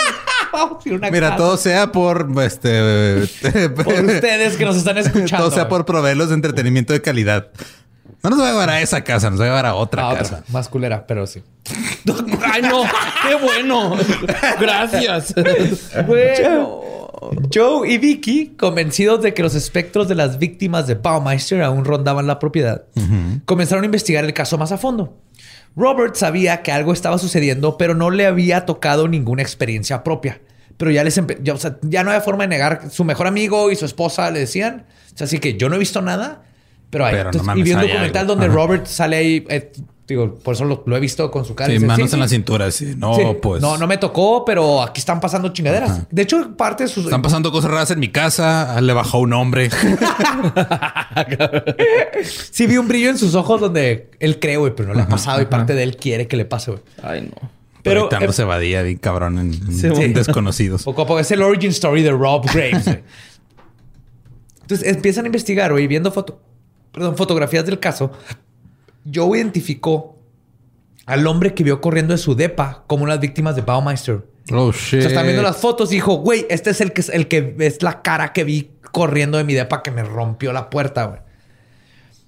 Vamos 0.52 0.84
a 0.84 0.88
ir 0.88 0.94
a 0.94 0.98
una 0.98 1.10
Mira, 1.10 1.26
casa. 1.28 1.36
todo 1.36 1.56
sea 1.56 1.92
por 1.92 2.28
este 2.42 3.68
por 3.76 3.86
ustedes 4.04 4.56
que 4.56 4.64
nos 4.64 4.76
están 4.76 4.98
escuchando. 4.98 5.44
todo 5.46 5.50
sea 5.54 5.68
por 5.68 5.84
proveerlos 5.86 6.28
de 6.28 6.34
entretenimiento 6.34 6.92
de 6.92 7.02
calidad. 7.02 7.48
No 8.22 8.30
nos 8.30 8.40
va 8.40 8.48
a 8.48 8.50
llevar 8.52 8.68
a 8.70 8.80
esa 8.82 9.02
casa, 9.02 9.30
nos 9.30 9.40
va 9.40 9.44
a 9.44 9.48
llevar 9.48 9.66
a 9.66 9.74
otra 9.74 10.06
otra, 10.08 10.18
casa. 10.18 10.44
más 10.48 10.68
culera, 10.68 11.06
pero 11.06 11.26
sí. 11.26 11.42
Ay, 12.52 12.62
no. 12.62 12.82
Qué 13.26 13.34
bueno. 13.36 13.96
Gracias. 14.60 15.34
Bueno. 16.06 16.80
Joe 17.52 17.88
y 17.90 17.98
Vicky, 17.98 18.54
convencidos 18.58 19.22
de 19.22 19.34
que 19.34 19.42
los 19.42 19.54
espectros 19.54 20.08
de 20.08 20.14
las 20.14 20.38
víctimas 20.38 20.86
de 20.86 20.94
Baumeister 20.94 21.62
aún 21.62 21.84
rondaban 21.84 22.26
la 22.26 22.38
propiedad, 22.38 22.84
comenzaron 23.44 23.84
a 23.84 23.86
investigar 23.86 24.24
el 24.24 24.32
caso 24.32 24.56
más 24.58 24.72
a 24.72 24.78
fondo. 24.78 25.14
Robert 25.76 26.14
sabía 26.16 26.62
que 26.62 26.72
algo 26.72 26.92
estaba 26.92 27.18
sucediendo, 27.18 27.76
pero 27.78 27.94
no 27.94 28.10
le 28.10 28.26
había 28.26 28.66
tocado 28.66 29.08
ninguna 29.08 29.42
experiencia 29.42 30.02
propia. 30.02 30.40
Pero 30.76 30.90
ya 30.90 31.04
les 31.04 31.20
ya, 31.42 31.54
o 31.54 31.58
sea, 31.58 31.76
ya 31.82 32.02
no 32.02 32.10
había 32.10 32.22
forma 32.22 32.44
de 32.44 32.48
negar. 32.48 32.90
Su 32.90 33.04
mejor 33.04 33.26
amigo 33.26 33.70
y 33.70 33.76
su 33.76 33.84
esposa 33.84 34.30
le 34.30 34.40
decían. 34.40 34.86
O 35.14 35.16
sea, 35.18 35.26
así 35.26 35.38
que 35.38 35.56
yo 35.56 35.68
no 35.68 35.76
he 35.76 35.78
visto 35.78 36.00
nada. 36.00 36.42
Pero 36.88 37.06
hay. 37.06 37.14
Pero 37.14 37.30
no 37.32 37.42
mames, 37.42 37.60
y 37.60 37.62
vi 37.62 37.72
un 37.74 37.80
documental 37.82 38.22
algo. 38.22 38.32
donde 38.34 38.46
Ajá. 38.46 38.54
Robert 38.54 38.86
sale 38.86 39.16
ahí. 39.16 39.46
eh, 39.48 39.72
digo, 40.14 40.34
por 40.34 40.54
eso 40.54 40.64
lo, 40.64 40.82
lo 40.86 40.96
he 40.96 41.00
visto 41.00 41.30
con 41.30 41.44
su 41.44 41.54
cara. 41.54 41.68
Sí, 41.68 41.74
dice, 41.74 41.86
manos 41.86 42.10
sí, 42.10 42.16
en 42.16 42.20
la 42.20 42.28
cintura, 42.28 42.70
sí. 42.70 42.94
No, 42.96 43.14
sí. 43.14 43.22
pues. 43.40 43.60
No, 43.62 43.76
no 43.78 43.86
me 43.86 43.96
tocó, 43.98 44.44
pero 44.44 44.82
aquí 44.82 45.00
están 45.00 45.20
pasando 45.20 45.48
chingaderas. 45.50 46.02
De 46.10 46.22
hecho, 46.22 46.56
parte 46.56 46.84
de 46.84 46.88
sus. 46.88 47.04
Están 47.04 47.22
pasando 47.22 47.50
cosas 47.50 47.70
raras 47.70 47.90
en 47.90 47.98
mi 48.00 48.08
casa. 48.08 48.80
Le 48.80 48.92
bajó 48.92 49.18
un 49.18 49.32
hombre. 49.32 49.70
Sí, 52.50 52.66
vi 52.66 52.76
un 52.76 52.88
brillo 52.88 53.10
en 53.10 53.18
sus 53.18 53.34
ojos 53.34 53.60
donde 53.60 54.10
él 54.20 54.38
cree, 54.40 54.56
güey, 54.56 54.74
pero 54.74 54.88
no 54.90 54.94
le 54.94 55.02
ha 55.02 55.08
pasado 55.08 55.40
y 55.40 55.46
parte 55.46 55.74
de 55.74 55.82
él 55.82 55.96
quiere 55.96 56.26
que 56.28 56.36
le 56.36 56.44
pase, 56.44 56.70
güey. 56.72 56.82
Ay, 57.02 57.22
no. 57.22 57.50
Pero, 57.82 58.08
Pero 58.10 58.30
eh, 58.30 58.32
se 58.34 58.42
evadía 58.42 58.82
bien 58.82 58.98
cabrón 58.98 59.38
en, 59.38 59.54
en 59.54 59.72
Sí, 59.72 59.88
güey. 59.88 60.12
desconocidos. 60.12 60.82
Poco 60.84 61.02
a 61.02 61.06
poco 61.06 61.20
es 61.20 61.30
el 61.30 61.42
origin 61.42 61.70
story 61.70 62.02
de 62.02 62.10
Rob 62.10 62.44
Graves. 62.52 62.84
güey. 62.84 63.00
Entonces 64.62 64.86
empiezan 64.86 65.24
a 65.24 65.28
investigar, 65.28 65.72
güey, 65.72 65.86
viendo 65.86 66.12
foto, 66.12 66.40
perdón, 66.92 67.16
fotografías 67.16 67.64
del 67.64 67.80
caso. 67.80 68.12
Joe 69.12 69.38
identificó 69.38 70.18
al 71.06 71.26
hombre 71.26 71.54
que 71.54 71.64
vio 71.64 71.80
corriendo 71.80 72.12
de 72.14 72.18
su 72.18 72.34
depa 72.34 72.84
como 72.86 73.04
una 73.04 73.12
de 73.12 73.16
las 73.16 73.22
víctimas 73.22 73.56
de 73.56 73.62
Baumeister. 73.62 74.26
Oh 74.52 74.66
O 74.68 74.72
shit. 74.72 75.00
sea, 75.00 75.08
están 75.08 75.24
viendo 75.24 75.42
las 75.42 75.56
fotos 75.56 75.90
y 75.92 75.96
dijo, 75.96 76.14
güey, 76.16 76.46
este 76.50 76.70
es 76.70 76.80
el 76.80 76.92
que 76.92 77.00
es 77.00 77.08
el 77.08 77.28
que 77.28 77.54
es 77.58 77.82
la 77.82 78.02
cara 78.02 78.32
que 78.32 78.44
vi 78.44 78.70
corriendo 78.92 79.38
de 79.38 79.44
mi 79.44 79.54
depa 79.54 79.82
que 79.82 79.90
me 79.90 80.02
rompió 80.02 80.52
la 80.52 80.70
puerta, 80.70 81.04
güey. 81.04 81.20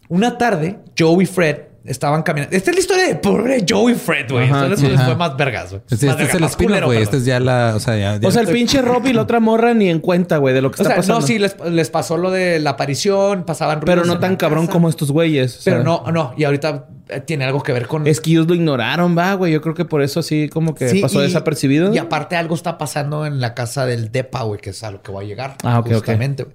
Una 0.08 0.38
tarde, 0.38 0.78
Joe 0.98 1.22
y 1.22 1.26
Fred 1.26 1.56
estaban 1.84 2.22
caminando. 2.22 2.56
Esta 2.56 2.70
es 2.70 2.76
la 2.76 2.80
historia 2.80 3.06
de 3.08 3.14
pobre 3.16 3.64
Joe 3.68 3.92
y 3.92 3.94
Fred, 3.94 4.30
güey. 4.30 4.48
Ajá, 4.48 4.64
Esto 4.66 4.76
sí. 4.76 4.86
les 4.88 5.02
fue 5.02 5.16
más 5.16 5.36
vergas, 5.36 5.70
güey. 5.70 5.82
Este, 5.90 6.06
este 6.08 6.22
es 6.24 6.32
verga, 6.32 6.46
el 6.48 6.56
culero, 6.56 6.86
güey. 6.86 7.02
Este 7.02 7.16
es 7.16 7.24
ya 7.24 7.40
la. 7.40 7.72
O 7.76 7.80
sea, 7.80 7.96
ya. 7.96 8.16
ya- 8.16 8.28
O 8.28 8.30
sea, 8.30 8.42
el 8.42 8.48
pinche 8.48 8.80
Rob 8.82 9.06
y 9.06 9.12
la 9.12 9.22
otra 9.22 9.40
morra 9.40 9.74
ni 9.74 9.88
en 9.88 10.00
cuenta, 10.00 10.36
güey, 10.38 10.54
de 10.54 10.62
lo 10.62 10.70
que 10.70 10.76
O 10.80 10.82
está 10.82 10.90
sea, 10.90 10.96
pasando. 10.96 11.20
no, 11.20 11.26
sí, 11.26 11.38
les, 11.38 11.56
les 11.70 11.90
pasó 11.90 12.16
lo 12.16 12.30
de 12.30 12.60
la 12.60 12.70
aparición, 12.70 13.44
pasaban 13.44 13.80
Pero 13.80 14.04
no 14.04 14.18
tan 14.18 14.36
cabrón 14.36 14.66
casa. 14.66 14.72
como 14.72 14.88
estos 14.88 15.10
güeyes. 15.10 15.60
o 15.60 15.64
Pero 15.64 15.76
sea, 15.78 15.84
no, 15.84 16.04
no. 16.12 16.34
Y 16.36 16.44
ahorita 16.44 16.86
eh, 17.08 17.20
tiene 17.20 17.44
algo 17.44 17.62
que 17.62 17.72
ver 17.72 17.86
con... 17.88 18.06
Es 18.06 18.20
que 18.20 18.30
ellos 18.30 18.46
lo 18.46 18.54
ignoraron, 18.54 19.16
va, 19.18 19.34
güey. 19.34 19.52
Yo 19.52 19.60
creo 19.60 19.74
que 19.74 19.84
por 19.84 20.02
eso 20.02 20.20
así 20.20 20.48
como 20.48 20.74
que 20.74 20.88
Sí, 20.88 21.00
pasó 21.00 21.20
y- 21.20 21.24
desapercibido. 21.26 21.92
Y 21.92 21.98
aparte 21.98 22.36
algo 22.36 22.54
está 22.54 22.78
pasando 22.78 23.26
en 23.26 23.40
la 23.40 23.54
casa 23.54 23.86
del 23.86 24.10
Depa, 24.12 24.42
güey, 24.44 24.60
que 24.60 24.70
es 24.70 24.82
a 24.84 24.90
lo 24.90 25.02
que 25.02 25.10
voy 25.10 25.24
a 25.24 25.28
llegar. 25.28 25.56
Ah, 25.64 25.80
ok, 25.80 25.92
justamente, 25.94 26.44
güey. 26.44 26.54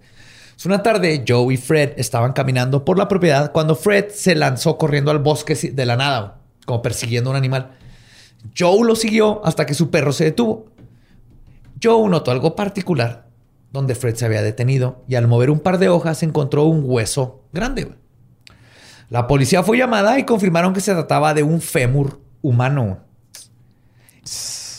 Una 0.65 0.83
tarde, 0.83 1.23
Joe 1.25 1.53
y 1.53 1.57
Fred 1.57 1.93
estaban 1.97 2.33
caminando 2.33 2.83
por 2.83 2.97
la 2.97 3.07
propiedad 3.07 3.51
cuando 3.51 3.75
Fred 3.75 4.09
se 4.09 4.35
lanzó 4.35 4.77
corriendo 4.77 5.11
al 5.11 5.19
bosque 5.19 5.55
de 5.55 5.85
la 5.85 5.95
nada, 5.95 6.39
como 6.65 6.81
persiguiendo 6.81 7.29
un 7.29 7.35
animal. 7.35 7.71
Joe 8.57 8.85
lo 8.85 8.95
siguió 8.95 9.45
hasta 9.45 9.65
que 9.65 9.73
su 9.73 9.89
perro 9.89 10.11
se 10.11 10.25
detuvo. 10.25 10.65
Joe 11.81 12.09
notó 12.09 12.31
algo 12.31 12.55
particular 12.55 13.27
donde 13.71 13.95
Fred 13.95 14.15
se 14.15 14.25
había 14.25 14.41
detenido 14.41 15.03
y 15.07 15.15
al 15.15 15.27
mover 15.27 15.49
un 15.49 15.59
par 15.59 15.77
de 15.77 15.89
hojas 15.89 16.23
encontró 16.23 16.63
un 16.63 16.83
hueso 16.85 17.43
grande. 17.53 17.89
La 19.09 19.27
policía 19.27 19.63
fue 19.63 19.77
llamada 19.77 20.19
y 20.19 20.25
confirmaron 20.25 20.73
que 20.73 20.81
se 20.81 20.93
trataba 20.93 21.33
de 21.33 21.43
un 21.43 21.61
fémur 21.61 22.19
humano. 22.41 22.99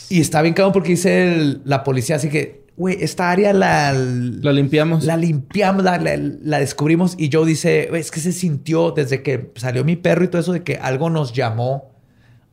Y 0.09 0.21
está 0.21 0.41
bien 0.41 0.53
cabrón 0.53 0.73
porque 0.73 0.89
dice 0.89 1.59
la 1.63 1.83
policía 1.83 2.17
así 2.17 2.29
que, 2.29 2.65
güey, 2.79 2.97
esta 3.01 3.29
área 3.29 3.53
la, 3.53 3.93
Lo 3.93 4.51
limpiamos. 4.51 5.03
la 5.05 5.15
limpiamos, 5.17 5.83
la, 5.83 5.97
la- 5.99 6.17
la 6.17 6.59
descubrimos 6.59 7.13
y 7.19 7.29
Joe 7.31 7.45
dice, 7.45 7.85
"Güey, 7.89 8.01
es 8.01 8.09
que 8.09 8.19
se 8.21 8.31
sintió 8.31 8.89
desde 8.91 9.21
que 9.21 9.51
salió 9.55 9.83
mi 9.83 9.95
perro 9.97 10.23
y 10.23 10.29
todo 10.29 10.41
eso 10.41 10.53
de 10.53 10.63
que 10.63 10.77
algo 10.77 11.09
nos 11.11 11.33
llamó 11.33 11.91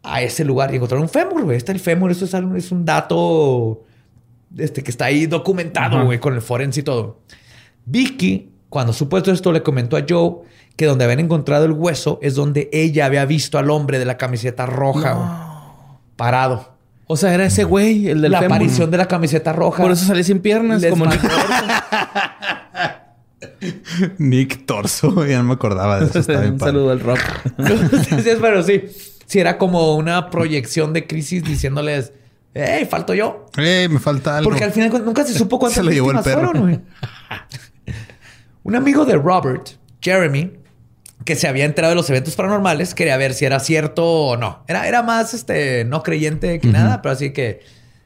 a 0.03 0.20
ese 0.23 0.44
lugar 0.44 0.73
y 0.73 0.77
encontraron 0.77 1.05
un 1.05 1.09
fémur, 1.09 1.43
güey. 1.44 1.57
Está 1.57 1.73
el 1.73 1.81
fémur, 1.81 2.11
eso 2.11 2.27
es, 2.27 2.35
algo- 2.35 2.57
es 2.57 2.70
un 2.73 2.85
dato 2.85 3.85
este, 4.59 4.82
que 4.82 4.90
está 4.90 5.07
ahí 5.07 5.27
documentado, 5.27 6.05
güey, 6.05 6.19
con 6.20 6.35
el 6.35 6.43
forense 6.43 6.81
y 6.81 6.82
todo. 6.82 7.20
Vicky, 7.86 8.51
cuando 8.69 8.93
supo 8.93 9.23
todo 9.23 9.35
esto, 9.35 9.53
le 9.53 9.62
comentó 9.62 9.97
a 9.97 10.05
Joe 10.09 10.39
que 10.77 10.86
donde 10.86 11.05
habían 11.05 11.20
encontrado 11.20 11.65
el 11.65 11.73
hueso 11.73 12.19
es 12.20 12.35
donde 12.35 12.69
ella 12.73 13.07
había 13.07 13.24
visto 13.24 13.59
al 13.59 13.70
hombre 13.70 13.98
de 13.98 14.05
la 14.05 14.16
camiseta 14.19 14.66
roja, 14.66 15.98
parado. 16.16 16.76
O 17.09 17.16
sea, 17.16 17.33
era 17.35 17.47
ese 17.47 17.62
güey, 17.65 18.09
el 18.09 18.20
del 18.20 18.33
la 18.33 18.41
fémur. 18.41 18.57
aparición 18.57 18.91
de 18.91 18.97
la 18.99 19.07
camiseta 19.07 19.53
roja. 19.53 19.81
Por 19.83 19.93
eso 19.93 20.05
salí 20.05 20.24
sin 20.24 20.41
piernas, 20.41 20.83
Les 20.83 20.91
como 20.91 21.05
mandó- 21.05 21.23
Nick 24.19 24.66
Torso. 24.66 25.24
Ya 25.27 25.39
no 25.39 25.45
me 25.45 25.53
acordaba 25.55 26.01
de 26.01 26.07
eso. 26.07 26.19
Está 26.19 26.41
bien 26.41 26.53
Un 26.55 26.59
padre. 26.59 26.73
saludo 26.73 26.91
al 26.91 27.01
Rob. 27.01 27.19
Entonces, 27.59 28.39
pero 28.41 28.62
sí, 28.62 28.83
sí 29.27 29.39
era 29.39 29.59
como 29.59 29.95
una 29.97 30.31
proyección 30.31 30.93
de 30.93 31.07
crisis 31.07 31.45
diciéndoles, 31.45 32.12
hey, 32.55 32.87
falto 32.91 33.15
yo. 33.15 33.47
Eh, 33.57 33.89
me 33.91 33.99
falta 33.99 34.39
algo. 34.39 34.51
Porque 34.51 34.65
al 34.65 34.73
final 34.73 34.91
nunca 35.05 35.24
se 35.24 35.35
supo 35.35 35.59
cuántas 35.59 35.77
Se 35.78 35.83
lo 35.85 35.91
llevó 35.91 36.11
el 36.11 36.20
perro. 36.20 36.51
fueron, 36.51 36.62
güey. 36.62 36.81
Un 38.65 38.74
amigo 38.74 39.05
de 39.05 39.15
Robert, 39.15 39.69
Jeremy, 40.01 40.53
que 41.27 41.36
se 41.36 41.47
había 41.48 41.66
enterado 41.66 41.90
de 41.90 41.97
los 41.97 42.09
eventos 42.09 42.35
paranormales, 42.36 42.94
quería 42.94 43.19
ver 43.19 43.35
si 43.35 43.44
era 43.44 43.61
cierto 43.61 44.07
o 44.07 44.36
no. 44.39 44.65
Era, 44.69 44.89
era 44.89 45.03
más 45.03 45.35
este, 45.35 45.85
no 45.85 46.03
creyente 46.03 46.59
que 46.61 46.69
nada, 46.69 47.03
pero 47.03 47.12
así 47.12 47.32
que, 47.35 47.61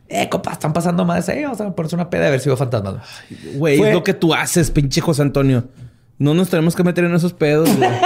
eh, 0.09 0.29
compa, 0.29 0.51
están 0.53 0.73
pasando 0.73 1.05
más 1.05 1.29
ahí, 1.29 1.45
vamos 1.45 1.61
a 1.61 1.73
ponerse 1.77 1.95
una 1.95 2.11
peda 2.11 2.25
de 2.25 2.31
ver 2.33 2.41
si 2.41 2.49
veo 2.49 2.57
fantasmas. 2.57 2.97
Güey, 3.55 3.79
Fue- 3.79 3.89
es 3.91 3.95
lo 3.95 4.03
que 4.03 4.15
tú 4.15 4.35
haces, 4.35 4.73
pinche 4.73 5.01
José 5.01 5.23
Antonio. 5.23 5.69
No 6.19 6.35
nos 6.35 6.51
tenemos 6.51 6.75
que 6.75 6.83
meter 6.83 7.05
en 7.05 7.15
esos 7.15 7.33
pedos, 7.33 7.69
güey. 7.77 7.91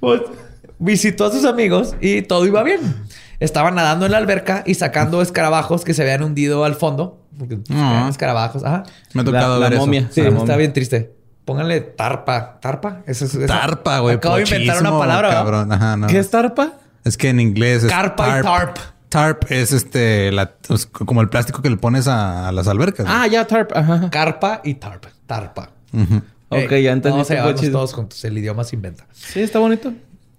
Pues, 0.00 0.22
visitó 0.78 1.26
a 1.26 1.32
sus 1.32 1.44
amigos 1.44 1.94
y 2.00 2.22
todo 2.22 2.46
iba 2.46 2.62
bien. 2.62 2.80
Estaban 3.38 3.74
nadando 3.74 4.06
en 4.06 4.12
la 4.12 4.18
alberca 4.18 4.62
y 4.66 4.74
sacando 4.74 5.22
escarabajos 5.22 5.84
que 5.84 5.94
se 5.94 6.02
habían 6.02 6.22
hundido 6.22 6.64
al 6.64 6.74
fondo. 6.74 7.26
Porque 7.38 7.58
eran 7.70 8.08
escarabajos. 8.08 8.64
Ajá. 8.64 8.82
Me 9.14 9.22
ha 9.22 9.24
tocado 9.24 9.54
La- 9.58 9.64
la 9.64 9.70
ver 9.70 9.78
momia. 9.78 10.00
eso. 10.00 10.08
Sí, 10.12 10.20
La 10.22 10.28
está 10.28 10.38
momia. 10.40 10.56
bien 10.56 10.72
triste. 10.72 11.12
Pónganle 11.50 11.80
tarpa. 11.80 12.60
¿Tarpa? 12.60 13.00
Eso 13.08 13.24
es, 13.24 13.34
esa- 13.34 13.46
Tarpa, 13.48 13.98
güey. 13.98 14.14
Acabo 14.14 14.36
de 14.36 14.42
inventar 14.42 14.80
una 14.82 14.96
palabra. 14.96 15.30
Cabrón. 15.30 15.72
Ajá, 15.72 15.96
no. 15.96 16.06
¿Qué 16.06 16.20
es 16.20 16.30
tarpa? 16.30 16.74
Es 17.02 17.16
que 17.16 17.28
en 17.28 17.40
inglés 17.40 17.82
es 17.82 17.90
Carpa 17.90 18.38
y 18.38 18.42
tarp. 18.42 18.76
Tarp 19.08 19.50
es 19.50 19.72
este, 19.72 20.30
la- 20.30 20.52
es 20.68 20.86
como 20.86 21.20
el 21.22 21.28
plástico 21.28 21.60
que 21.60 21.68
le 21.68 21.76
pones 21.76 22.06
a, 22.06 22.46
a 22.46 22.52
las 22.52 22.68
albercas. 22.68 23.04
Ah, 23.08 23.26
ya, 23.26 23.48
tarp. 23.48 23.72
Ajá. 23.76 24.08
Carpa 24.10 24.60
y 24.62 24.74
tarp. 24.74 25.06
Tarpa. 25.26 25.70
Ujú. 25.92 26.18
Ok, 26.50 26.70
Ey, 26.70 26.84
ya 26.84 26.92
entendí. 26.92 27.20
Llevarnos 27.24 27.54
pochismo. 27.54 27.72
todos 27.78 27.94
juntos. 27.94 28.24
El 28.24 28.38
idioma 28.38 28.62
se 28.62 28.76
inventa. 28.76 29.06
Sí, 29.12 29.40
está 29.40 29.58
bonito. 29.58 29.92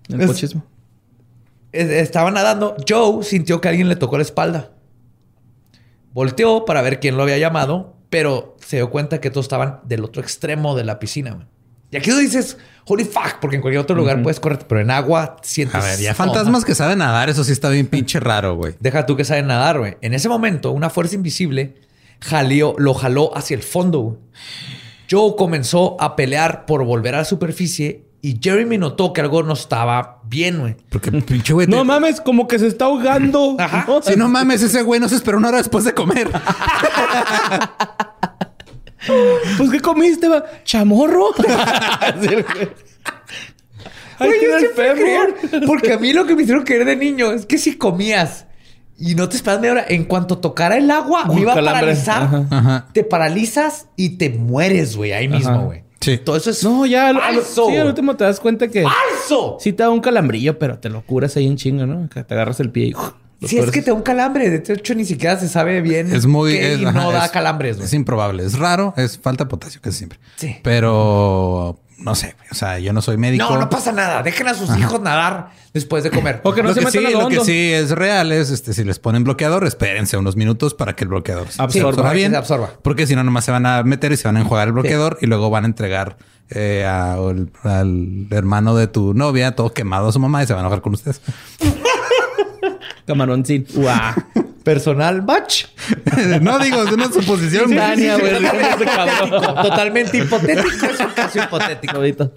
El 0.07 0.21
Es- 0.21 0.27
pochismo. 0.27 0.63
Es- 1.73 1.89
Estaba 1.89 2.31
nadando. 2.31 2.77
Joe 2.87 3.21
sintió 3.25 3.59
que 3.59 3.67
alguien 3.67 3.89
le 3.89 3.97
tocó 3.97 4.15
la 4.15 4.23
espalda. 4.23 4.69
Volteó 6.13 6.63
para 6.63 6.81
ver 6.81 7.01
quién 7.01 7.17
lo 7.17 7.23
había 7.23 7.37
llamado, 7.37 7.95
pero 8.11 8.55
se 8.63 8.75
dio 8.75 8.91
cuenta 8.91 9.19
que 9.19 9.31
todos 9.31 9.45
estaban 9.45 9.79
del 9.85 10.03
otro 10.03 10.21
extremo 10.21 10.75
de 10.75 10.83
la 10.83 10.99
piscina. 10.99 11.31
güey. 11.31 11.47
Y 11.89 11.97
aquí 11.97 12.09
tú 12.11 12.17
dices, 12.17 12.57
holy 12.85 13.05
fuck, 13.05 13.39
porque 13.41 13.55
en 13.55 13.61
cualquier 13.61 13.81
otro 13.81 13.95
lugar 13.95 14.21
puedes 14.21 14.39
correr, 14.39 14.59
pero 14.67 14.79
en 14.79 14.91
agua 14.91 15.37
sientes. 15.41 15.75
A 15.75 15.79
ver, 15.83 15.99
ya 15.99 16.13
fantasmas 16.13 16.63
que 16.63 16.75
saben 16.75 16.99
nadar, 16.99 17.29
eso 17.29 17.43
sí 17.43 17.51
está 17.51 17.69
bien 17.69 17.87
pinche 17.87 18.19
raro, 18.19 18.55
güey. 18.55 18.75
Deja 18.79 19.05
tú 19.05 19.17
que 19.17 19.25
saben 19.25 19.47
nadar, 19.47 19.79
güey. 19.79 19.97
En 20.01 20.13
ese 20.13 20.29
momento, 20.29 20.71
una 20.71 20.89
fuerza 20.89 21.15
invisible 21.15 21.81
jaleó, 22.19 22.75
lo 22.77 22.93
jaló 22.93 23.35
hacia 23.35 23.55
el 23.55 23.63
fondo. 23.63 23.99
güey. 23.99 24.17
Joe 25.09 25.35
comenzó 25.37 25.97
a 25.99 26.15
pelear 26.15 26.65
por 26.65 26.85
volver 26.85 27.15
a 27.15 27.19
la 27.19 27.25
superficie 27.25 28.05
y 28.21 28.39
Jeremy 28.41 28.77
notó 28.77 29.13
que 29.13 29.21
algo 29.21 29.41
no 29.43 29.53
estaba 29.53 30.19
bien, 30.25 30.59
güey. 30.59 30.75
Porque 30.89 31.11
pinche 31.11 31.53
güey. 31.53 31.65
te- 31.67 31.75
No 31.75 31.83
mames, 31.83 32.21
como 32.21 32.47
que 32.47 32.59
se 32.59 32.67
está 32.67 32.85
ahogando. 32.85 33.55
Ajá. 33.59 33.85
¿no? 33.87 34.01
Si 34.01 34.15
no 34.15 34.27
mames, 34.29 34.61
ese 34.61 34.81
güey 34.83 34.99
no 34.99 35.09
se 35.09 35.15
esperó 35.15 35.37
una 35.37 35.47
hora 35.49 35.57
después 35.57 35.83
de 35.85 35.93
comer. 35.93 36.29
Pues, 39.57 39.71
¿qué 39.71 39.79
comiste? 39.79 40.27
va? 40.27 40.43
¿Chamorro? 40.63 41.29
Ahí 44.19 44.27
Güey, 44.27 44.39
yo 44.43 44.59
siempre 44.59 44.93
creía- 44.93 45.65
porque 45.65 45.93
a 45.93 45.97
mí 45.97 46.13
lo 46.13 46.27
que 46.27 46.35
me 46.35 46.43
hicieron 46.43 46.63
creer 46.63 46.85
de 46.85 46.95
niño 46.95 47.31
es 47.31 47.47
que 47.47 47.57
si 47.57 47.77
comías 47.79 48.45
y 48.99 49.15
no 49.15 49.27
te 49.27 49.37
esperas 49.37 49.59
media 49.59 49.71
hora, 49.71 49.85
en 49.87 50.03
cuanto 50.05 50.37
tocara 50.37 50.77
el 50.77 50.91
agua, 50.91 51.25
me 51.25 51.41
iba 51.41 51.53
a 51.53 51.55
paralizar. 51.55 52.21
Ajá. 52.23 52.45
Ajá. 52.51 52.87
Te 52.93 53.03
paralizas 53.03 53.87
y 53.95 54.17
te 54.17 54.29
mueres, 54.29 54.95
güey, 54.95 55.13
ahí 55.13 55.27
mismo, 55.27 55.49
Ajá. 55.49 55.61
güey. 55.63 55.83
Sí. 56.01 56.17
Todo 56.17 56.35
eso 56.35 56.49
es 56.49 56.63
No, 56.63 56.85
ya. 56.85 57.07
al- 57.09 57.17
al- 57.17 57.35
falso. 57.35 57.67
sí, 57.69 57.77
al 57.77 57.87
último 57.87 58.15
te 58.15 58.23
das 58.23 58.39
cuenta 58.39 58.67
que 58.67 58.83
¡Falso! 58.83 59.57
sí 59.59 59.71
te 59.71 59.83
da 59.83 59.89
un 59.89 60.01
calambrillo, 60.01 60.57
pero 60.59 60.79
te 60.79 60.89
lo 60.89 61.01
curas 61.05 61.37
ahí 61.37 61.45
en 61.47 61.55
chingo, 61.57 61.85
¿no? 61.85 62.09
Que 62.09 62.23
te 62.23 62.33
agarras 62.33 62.59
el 62.59 62.71
pie 62.71 62.87
y... 62.87 62.91
lo 62.91 62.99
Si 63.47 63.55
es 63.57 63.61
tuerces. 63.63 63.71
que 63.71 63.81
te 63.81 63.91
da 63.91 63.93
un 63.95 64.01
calambre, 64.03 64.49
de 64.49 64.73
hecho 64.73 64.93
ni 64.95 65.05
siquiera 65.05 65.39
se 65.39 65.47
sabe 65.47 65.81
bien. 65.81 66.13
Es 66.13 66.25
muy. 66.25 66.53
qué 66.53 66.73
es- 66.73 66.79
y 66.79 66.85
ajá, 66.85 66.99
no 67.03 67.11
da 67.11 67.25
es- 67.25 67.31
calambres, 67.31 67.75
güey. 67.77 67.85
Es 67.85 67.93
improbable. 67.93 68.43
Es 68.45 68.57
raro. 68.59 68.93
Es 68.97 69.17
falta 69.19 69.43
de 69.45 69.49
potasio 69.49 69.79
casi 69.81 69.97
siempre. 69.99 70.19
Sí. 70.37 70.55
Pero 70.63 71.79
no 72.01 72.15
sé. 72.15 72.35
O 72.51 72.55
sea, 72.55 72.79
yo 72.79 72.93
no 72.93 73.01
soy 73.01 73.17
médico. 73.17 73.45
No, 73.49 73.57
no 73.57 73.69
pasa 73.69 73.91
nada. 73.91 74.23
Dejen 74.23 74.47
a 74.47 74.53
sus 74.53 74.75
hijos 74.77 74.99
nadar 75.01 75.49
después 75.73 76.03
de 76.03 76.11
comer. 76.11 76.41
O 76.43 76.53
que 76.53 76.61
no 76.61 76.69
lo 76.69 76.73
se 76.73 76.79
que 76.81 76.85
metan 76.87 77.01
sí, 77.01 77.07
a 77.07 77.11
lo 77.11 77.21
lo 77.23 77.27
que 77.29 77.39
sí 77.45 77.71
es 77.71 77.91
real 77.91 78.31
es 78.31 78.49
este 78.49 78.73
si 78.73 78.83
les 78.83 78.99
ponen 78.99 79.23
bloqueador, 79.23 79.65
espérense 79.65 80.17
unos 80.17 80.35
minutos 80.35 80.73
para 80.73 80.93
que 80.95 81.03
el 81.05 81.09
bloqueador 81.09 81.47
se 81.49 81.61
Absorba. 81.61 82.11
bien. 82.13 82.31
se 82.31 82.37
absorba. 82.37 82.71
Porque 82.83 83.07
si 83.07 83.15
no, 83.15 83.23
nomás 83.23 83.45
se 83.45 83.51
van 83.51 83.65
a 83.65 83.83
meter 83.83 84.11
y 84.11 84.17
se 84.17 84.27
van 84.27 84.37
a 84.37 84.41
enjuagar 84.41 84.67
el 84.67 84.73
bloqueador 84.73 85.17
y 85.21 85.27
luego 85.27 85.49
van 85.49 85.63
a 85.63 85.67
entregar 85.67 86.17
eh, 86.49 86.85
a- 86.85 87.13
al, 87.13 87.51
al 87.63 88.27
hermano 88.31 88.75
de 88.75 88.87
tu 88.87 89.13
novia 89.13 89.55
todo 89.55 89.71
quemado 89.73 90.09
a 90.09 90.11
su 90.11 90.19
mamá 90.19 90.43
y 90.43 90.47
se 90.47 90.53
van 90.53 90.59
a 90.63 90.67
enojar 90.67 90.81
con 90.81 90.93
ustedes. 90.93 91.21
Camaroncín. 93.07 93.65
Uah. 93.75 94.15
Personal 94.63 95.23
match. 95.23 95.65
no 96.41 96.59
digo, 96.59 96.83
es 96.83 96.91
una 96.91 97.11
suposición. 97.11 97.75
Dania, 97.75 98.17
güey. 98.17 98.33
Totalmente 99.61 100.17
hipotético. 100.17 100.85
Es 100.85 100.99
un 100.99 101.11
caso 101.11 101.39
hipotético. 101.39 101.95
Ahorita. 101.97 102.31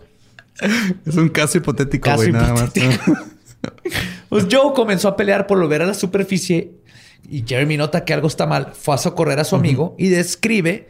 Es 1.06 1.16
un 1.16 1.28
caso 1.28 1.58
hipotético, 1.58 2.04
Caso 2.04 2.16
güey, 2.18 2.32
nada 2.32 2.52
más. 2.54 2.72
Pues 4.28 4.46
Joe 4.50 4.72
comenzó 4.74 5.08
a 5.08 5.16
pelear 5.16 5.46
por 5.46 5.58
volver 5.58 5.82
a 5.82 5.86
la 5.86 5.94
superficie 5.94 6.72
y 7.28 7.44
Jeremy 7.46 7.76
nota 7.76 8.04
que 8.04 8.12
algo 8.12 8.28
está 8.28 8.46
mal. 8.46 8.72
Fue 8.74 8.94
a 8.94 8.98
socorrer 8.98 9.38
a 9.40 9.44
su 9.44 9.56
amigo 9.56 9.94
y 9.98 10.08
describe 10.08 10.88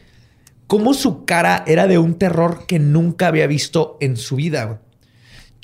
cómo 0.66 0.94
su 0.94 1.24
cara 1.24 1.64
era 1.66 1.86
de 1.86 1.98
un 1.98 2.14
terror 2.18 2.66
que 2.66 2.78
nunca 2.78 3.28
había 3.28 3.46
visto 3.46 3.96
en 4.00 4.16
su 4.16 4.36
vida. 4.36 4.64
güey. 4.64 4.78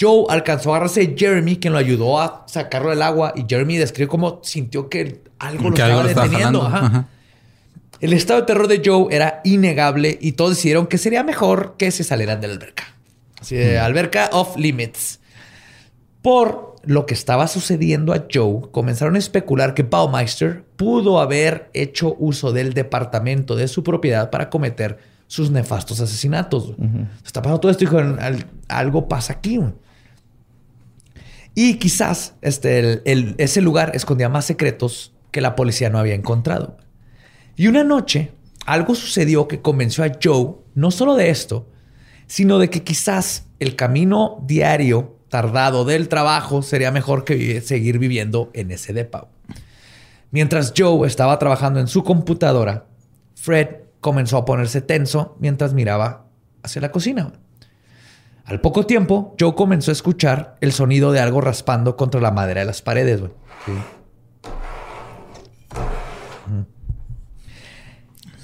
Joe 0.00 0.24
alcanzó 0.30 0.70
a 0.70 0.76
agarrarse 0.76 1.06
de 1.06 1.14
Jeremy, 1.16 1.56
quien 1.56 1.74
lo 1.74 1.78
ayudó 1.78 2.20
a 2.20 2.44
sacarlo 2.48 2.88
del 2.88 3.02
agua 3.02 3.34
y 3.36 3.44
Jeremy 3.46 3.76
describe 3.76 4.08
cómo 4.08 4.40
sintió 4.42 4.88
que 4.88 5.22
algo 5.40 5.70
lo 5.70 5.74
Que 5.74 5.82
estaba 5.82 6.00
algo 6.02 6.08
deteniendo. 6.08 6.60
jalando. 6.62 6.66
Ajá. 6.66 6.86
Ajá. 6.86 7.08
El 8.00 8.12
estado 8.14 8.40
de 8.40 8.46
terror 8.46 8.66
de 8.68 8.80
Joe 8.84 9.14
era 9.14 9.40
innegable 9.44 10.16
y 10.22 10.32
todos 10.32 10.52
decidieron 10.56 10.86
que 10.86 10.96
sería 10.96 11.22
mejor 11.22 11.74
que 11.76 11.90
se 11.90 12.02
salieran 12.04 12.40
de 12.40 12.46
la 12.48 12.54
alberca. 12.54 12.84
Así 13.40 13.56
de 13.56 13.78
alberca 13.78 14.30
off 14.32 14.56
limits. 14.56 15.20
Por 16.22 16.76
lo 16.84 17.04
que 17.04 17.12
estaba 17.14 17.46
sucediendo 17.46 18.14
a 18.14 18.24
Joe, 18.32 18.70
comenzaron 18.70 19.16
a 19.16 19.18
especular 19.18 19.74
que 19.74 19.82
Baumeister 19.82 20.64
pudo 20.76 21.20
haber 21.20 21.68
hecho 21.74 22.16
uso 22.18 22.52
del 22.52 22.72
departamento 22.72 23.54
de 23.56 23.68
su 23.68 23.82
propiedad 23.84 24.30
para 24.30 24.48
cometer 24.48 24.98
sus 25.26 25.50
nefastos 25.50 26.00
asesinatos. 26.00 26.72
Está 27.24 27.42
pasando 27.42 27.60
todo 27.60 27.70
esto 27.70 27.84
y 27.84 27.86
dijeron, 27.86 28.18
"Al- 28.20 28.46
algo 28.68 29.08
pasa 29.08 29.34
aquí. 29.34 29.58
güey". 29.58 29.72
Y 31.54 31.74
quizás 31.74 32.34
este, 32.42 32.78
el- 32.78 33.02
el- 33.04 33.34
ese 33.38 33.60
lugar 33.60 33.92
escondía 33.94 34.28
más 34.28 34.44
secretos 34.44 35.12
que 35.30 35.40
la 35.40 35.56
policía 35.56 35.90
no 35.90 35.98
había 35.98 36.14
encontrado. 36.14 36.76
Y 37.56 37.66
una 37.66 37.84
noche, 37.84 38.32
algo 38.66 38.94
sucedió 38.94 39.48
que 39.48 39.60
convenció 39.60 40.04
a 40.04 40.12
Joe 40.22 40.54
no 40.74 40.90
solo 40.90 41.14
de 41.14 41.30
esto, 41.30 41.68
sino 42.26 42.58
de 42.58 42.70
que 42.70 42.82
quizás 42.84 43.46
el 43.58 43.76
camino 43.76 44.38
diario 44.46 45.16
tardado 45.28 45.84
del 45.84 46.08
trabajo 46.08 46.62
sería 46.62 46.90
mejor 46.90 47.24
que 47.24 47.60
seguir 47.60 47.98
viviendo 47.98 48.50
en 48.52 48.70
ese 48.70 48.92
depa. 48.92 49.28
Mientras 50.30 50.72
Joe 50.76 51.06
estaba 51.06 51.38
trabajando 51.38 51.80
en 51.80 51.88
su 51.88 52.04
computadora, 52.04 52.86
Fred 53.34 53.68
comenzó 54.00 54.36
a 54.36 54.44
ponerse 54.44 54.80
tenso 54.80 55.36
mientras 55.40 55.74
miraba 55.74 56.26
hacia 56.62 56.80
la 56.80 56.92
cocina. 56.92 57.32
Al 58.44 58.60
poco 58.60 58.86
tiempo, 58.86 59.34
Joe 59.38 59.54
comenzó 59.54 59.90
a 59.90 59.92
escuchar 59.92 60.56
el 60.60 60.72
sonido 60.72 61.12
de 61.12 61.20
algo 61.20 61.40
raspando 61.40 61.96
contra 61.96 62.20
la 62.20 62.30
madera 62.30 62.60
de 62.60 62.66
las 62.66 62.82
paredes. 62.82 63.20
güey. 63.20 63.32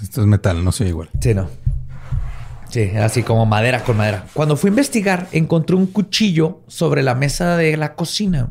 Esto 0.07 0.21
es 0.21 0.29
metal, 0.29 0.65
no 0.65 0.71
soy 0.71 0.87
igual. 0.87 1.11
Sí, 1.21 1.35
no. 1.35 1.49
Sí, 2.71 2.91
así 2.97 3.25
como 3.25 3.45
madera 3.45 3.83
con 3.83 3.97
madera. 3.97 4.25
Cuando 4.35 4.57
fui 4.57 4.69
a 4.69 4.71
investigar, 4.71 5.27
encontré 5.33 5.75
un 5.75 5.89
cuchillo 5.89 6.61
sobre 6.69 7.03
la 7.03 7.17
mesa 7.17 7.57
de 7.57 7.77
la 7.77 7.97
cocina. 7.97 8.51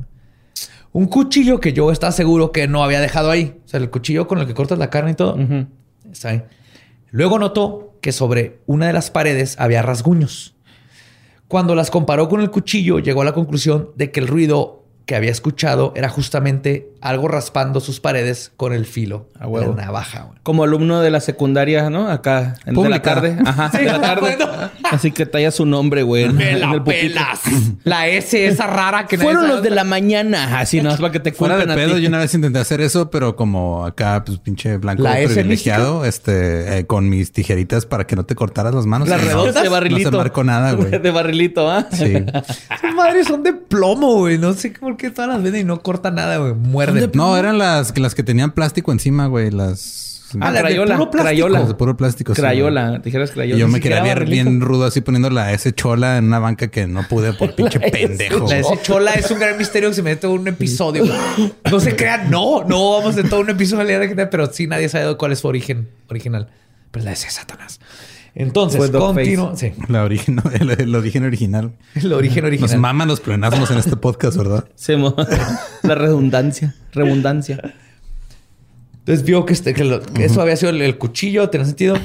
Un 0.91 1.06
cuchillo 1.06 1.61
que 1.61 1.72
yo 1.72 1.94
estaba 1.94 2.11
seguro 2.11 2.52
que 2.52 2.68
no 2.68 2.84
había 2.84 2.99
dejado 2.99 3.32
ahí. 3.32 3.57
O 3.64 3.68
sea, 3.69 3.80
el 3.80 3.90
cuchillo 3.90 4.27
con 4.27 4.40
el 4.40 4.48
que 4.48 4.53
cortas 4.53 4.77
la 4.77 4.90
carne 4.90 5.11
y 5.11 5.14
todo. 5.14 5.38
Está 6.11 6.30
ahí. 6.32 6.44
Luego 7.11 7.40
notó 7.40 7.98
que 8.02 8.11
sobre 8.11 8.60
una 8.65 8.88
de 8.88 8.94
las 8.94 9.10
paredes 9.10 9.56
había 9.57 9.82
rasguños. 9.82 10.57
Cuando 11.48 11.73
las 11.73 11.90
comparó 11.90 12.27
con 12.27 12.41
el 12.41 12.52
cuchillo, 12.52 12.99
llegó 12.99 13.22
a 13.22 13.26
la 13.26 13.34
conclusión 13.34 13.91
de 13.95 14.11
que 14.11 14.19
el 14.19 14.27
ruido 14.27 14.84
que 15.06 15.15
había 15.15 15.32
escuchado 15.32 15.94
era 15.95 16.10
justamente 16.10 16.91
algo 17.06 17.27
raspando 17.27 17.80
sus 17.80 17.99
paredes 17.99 18.52
con 18.57 18.73
el 18.73 18.86
filo 18.86 19.30
A 19.40 19.48
huevo. 19.48 19.72
de 19.72 19.77
la 19.77 19.86
navaja. 19.86 20.23
güey. 20.23 20.40
Como 20.44 20.64
alumno 20.64 21.02
de 21.02 21.11
la 21.11 21.19
secundaria, 21.19 21.90
¿no? 21.90 22.10
Acá, 22.10 22.56
en 22.65 22.73
de 22.73 22.90
la 22.90 23.02
tarde. 23.02 23.38
Ajá, 23.45 23.69
Sí, 23.72 23.77
de 23.77 23.86
la 23.86 24.02
tarde. 24.02 24.38
Así 24.91 25.11
que 25.11 25.26
talla 25.26 25.52
su 25.52 25.65
nombre, 25.65 26.02
güey. 26.03 26.30
Me 26.30 26.52
en 26.53 26.61
la 26.61 26.84
pelas. 26.84 27.41
La 27.84 28.07
S 28.07 28.45
esa 28.48 28.65
rara 28.68 29.06
que 29.06 29.18
nadie 29.18 29.27
Fueron 29.27 29.44
sabe 29.44 29.53
los 29.56 29.64
de 29.64 29.69
la 29.69 29.84
mañana. 29.84 30.60
Así 30.60 30.82
no 30.82 30.90
es 30.90 30.98
para 30.98 31.11
que 31.11 31.19
te 31.19 31.32
Fuera 31.32 31.57
de 31.57 31.65
pedo, 31.68 31.95
ti. 31.95 32.02
yo 32.02 32.10
una 32.10 32.18
vez 32.18 32.34
intenté 32.34 32.57
hacer 32.60 32.82
eso, 32.82 33.10
pero 33.11 33.36
como 33.36 33.86
acá, 33.86 34.23
pues 34.26 34.40
pinche 34.40 34.77
blanco 34.77 35.03
¿La 35.03 35.19
S 35.19 35.34
privilegiado, 35.34 36.06
este, 36.06 36.80
eh, 36.80 36.86
con 36.88 37.07
mis 37.10 37.32
tijeritas 37.32 37.86
para 37.86 38.07
que 38.07 38.15
no 38.15 38.26
te 38.26 38.34
cortaras 38.36 38.73
las 38.73 38.86
manos. 38.88 39.07
Las 39.10 39.22
Y 39.22 39.26
no, 39.26 39.30
redondas 39.30 39.61
de 39.64 39.69
barrilito. 39.69 40.11
No 40.11 40.18
se 40.18 40.23
marcó 40.23 40.44
nada, 40.44 40.72
güey. 40.73 40.90
De 41.06 41.11
barrilito, 41.11 41.69
¿ah? 41.69 41.88
Sí. 41.91 42.14
Esas 42.15 42.94
madres 42.95 43.27
son 43.27 43.44
de 43.44 43.53
plomo, 43.53 44.15
güey. 44.15 44.38
No 44.38 44.53
sé 44.53 44.72
por 44.72 44.98
qué 44.98 45.11
todas 45.11 45.30
las 45.30 45.44
venden 45.44 45.61
y 45.61 45.64
no 45.65 45.82
corta 45.82 46.10
nada, 46.11 46.38
güey. 46.38 46.53
No, 47.13 47.38
eran 47.38 47.57
las, 47.57 47.97
las 47.97 48.15
que 48.15 48.23
tenían 48.23 48.51
plástico 48.51 48.91
encima, 48.91 49.27
güey. 49.27 49.51
Las... 49.51 50.03
Ah, 50.41 50.51
las 50.51 50.53
de 50.55 50.59
crayola, 50.61 50.97
puro 50.97 51.11
plástico. 51.11 51.23
crayola. 51.23 51.59
las 51.59 51.67
de 51.67 51.73
puro 51.76 51.97
plástico. 51.97 52.35
sí, 52.35 52.41
Crayola, 52.41 52.89
güey. 52.89 53.01
dijeras 53.03 53.30
Y 53.30 53.34
crayola. 53.34 53.59
yo 53.59 53.67
me 53.67 53.80
quería 53.80 54.01
ver 54.01 54.26
bien 54.26 54.59
rudo 54.59 54.85
así 54.85 54.99
poniendo 55.01 55.30
la 55.30 55.53
S 55.53 55.72
chola 55.73 56.17
en 56.17 56.26
una 56.26 56.39
banca 56.39 56.67
que 56.67 56.88
no 56.88 57.07
pude 57.07 57.34
por 57.34 57.55
pinche 57.55 57.80
pendejo. 57.80 58.47
La 58.49 58.59
S 58.59 58.69
chola 58.81 59.13
es 59.13 59.30
un 59.31 59.39
gran 59.39 59.57
misterio 59.57 59.89
que 59.89 59.95
se 59.95 60.01
mete 60.01 60.27
en 60.27 60.34
un 60.34 60.47
episodio. 60.47 61.05
No 61.72 61.80
se 61.80 61.95
crean, 61.95 62.30
no, 62.30 62.63
no 62.63 62.97
vamos 62.97 63.17
en 63.17 63.30
todo 63.30 63.39
un 63.41 63.49
episodio, 63.49 63.99
pero 64.30 64.51
sí 64.51 64.67
nadie 64.67 64.89
sabe 64.89 65.15
cuál 65.15 65.31
es 65.31 65.39
su 65.39 65.47
origen 65.47 65.89
original. 66.09 66.49
Pero 66.91 67.05
la 67.05 67.11
S 67.13 67.27
es 67.27 67.34
Satanás. 67.34 67.80
Entonces, 68.38 68.91
continuo. 68.91 69.56
Sí, 69.56 69.72
La 69.88 70.03
origen, 70.03 70.41
el, 70.60 70.70
el 70.72 70.94
origen 70.95 71.24
original. 71.24 71.72
el 71.95 72.12
origen 72.14 72.44
Nos 72.44 72.49
original. 72.49 72.80
maman 72.80 73.07
los 73.07 73.22
pleonasmos 73.22 73.72
en 73.72 73.78
este 73.78 73.95
podcast, 73.95 74.38
¿verdad? 74.38 74.66
Se 74.76 74.98
mo- 74.98 75.16
la 75.84 75.95
redundancia. 75.95 76.76
Redundancia. 76.91 77.74
Entonces 78.99 79.24
vio 79.26 79.45
que, 79.45 79.53
este- 79.53 79.74
que 79.74 79.84
lo- 79.86 80.02
que 80.02 80.26
eso 80.26 80.41
había 80.41 80.57
sido 80.57 80.72
el, 80.72 80.82
el 80.82 80.98
cuchillo, 80.98 81.49
tenía 81.49 81.66
sentido. 81.66 81.95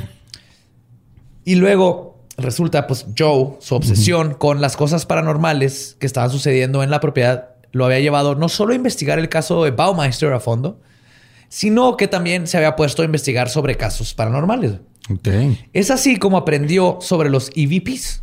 Y 1.45 1.57
luego 1.57 2.19
resulta, 2.37 2.87
pues 2.87 3.07
Joe, 3.19 3.57
su 3.61 3.75
obsesión 3.75 4.35
con 4.35 4.61
las 4.61 4.77
cosas 4.77 5.07
paranormales 5.07 5.97
que 5.99 6.07
estaban 6.07 6.31
sucediendo 6.31 6.83
en 6.83 6.91
la 6.91 7.01
propiedad, 7.01 7.49
lo 7.73 7.85
había 7.87 8.01
llevado 8.01 8.35
no 8.35 8.49
solo 8.49 8.73
a 8.73 8.77
investigar 8.77 9.19
el 9.19 9.29
caso 9.29 9.65
de 9.65 9.71
Baumeister 9.73 10.33
a 10.33 10.41
fondo, 10.41 10.81
sino 11.49 11.97
que 11.97 12.07
también 12.07 12.47
se 12.47 12.57
había 12.57 12.77
puesto 12.77 13.03
a 13.03 13.05
investigar 13.05 13.49
sobre 13.49 13.77
casos 13.77 14.15
paranormales. 14.15 14.75
Es 15.73 15.91
así 15.91 16.17
como 16.17 16.37
aprendió 16.37 16.99
sobre 17.01 17.31
los 17.31 17.51
EVPs. 17.55 18.23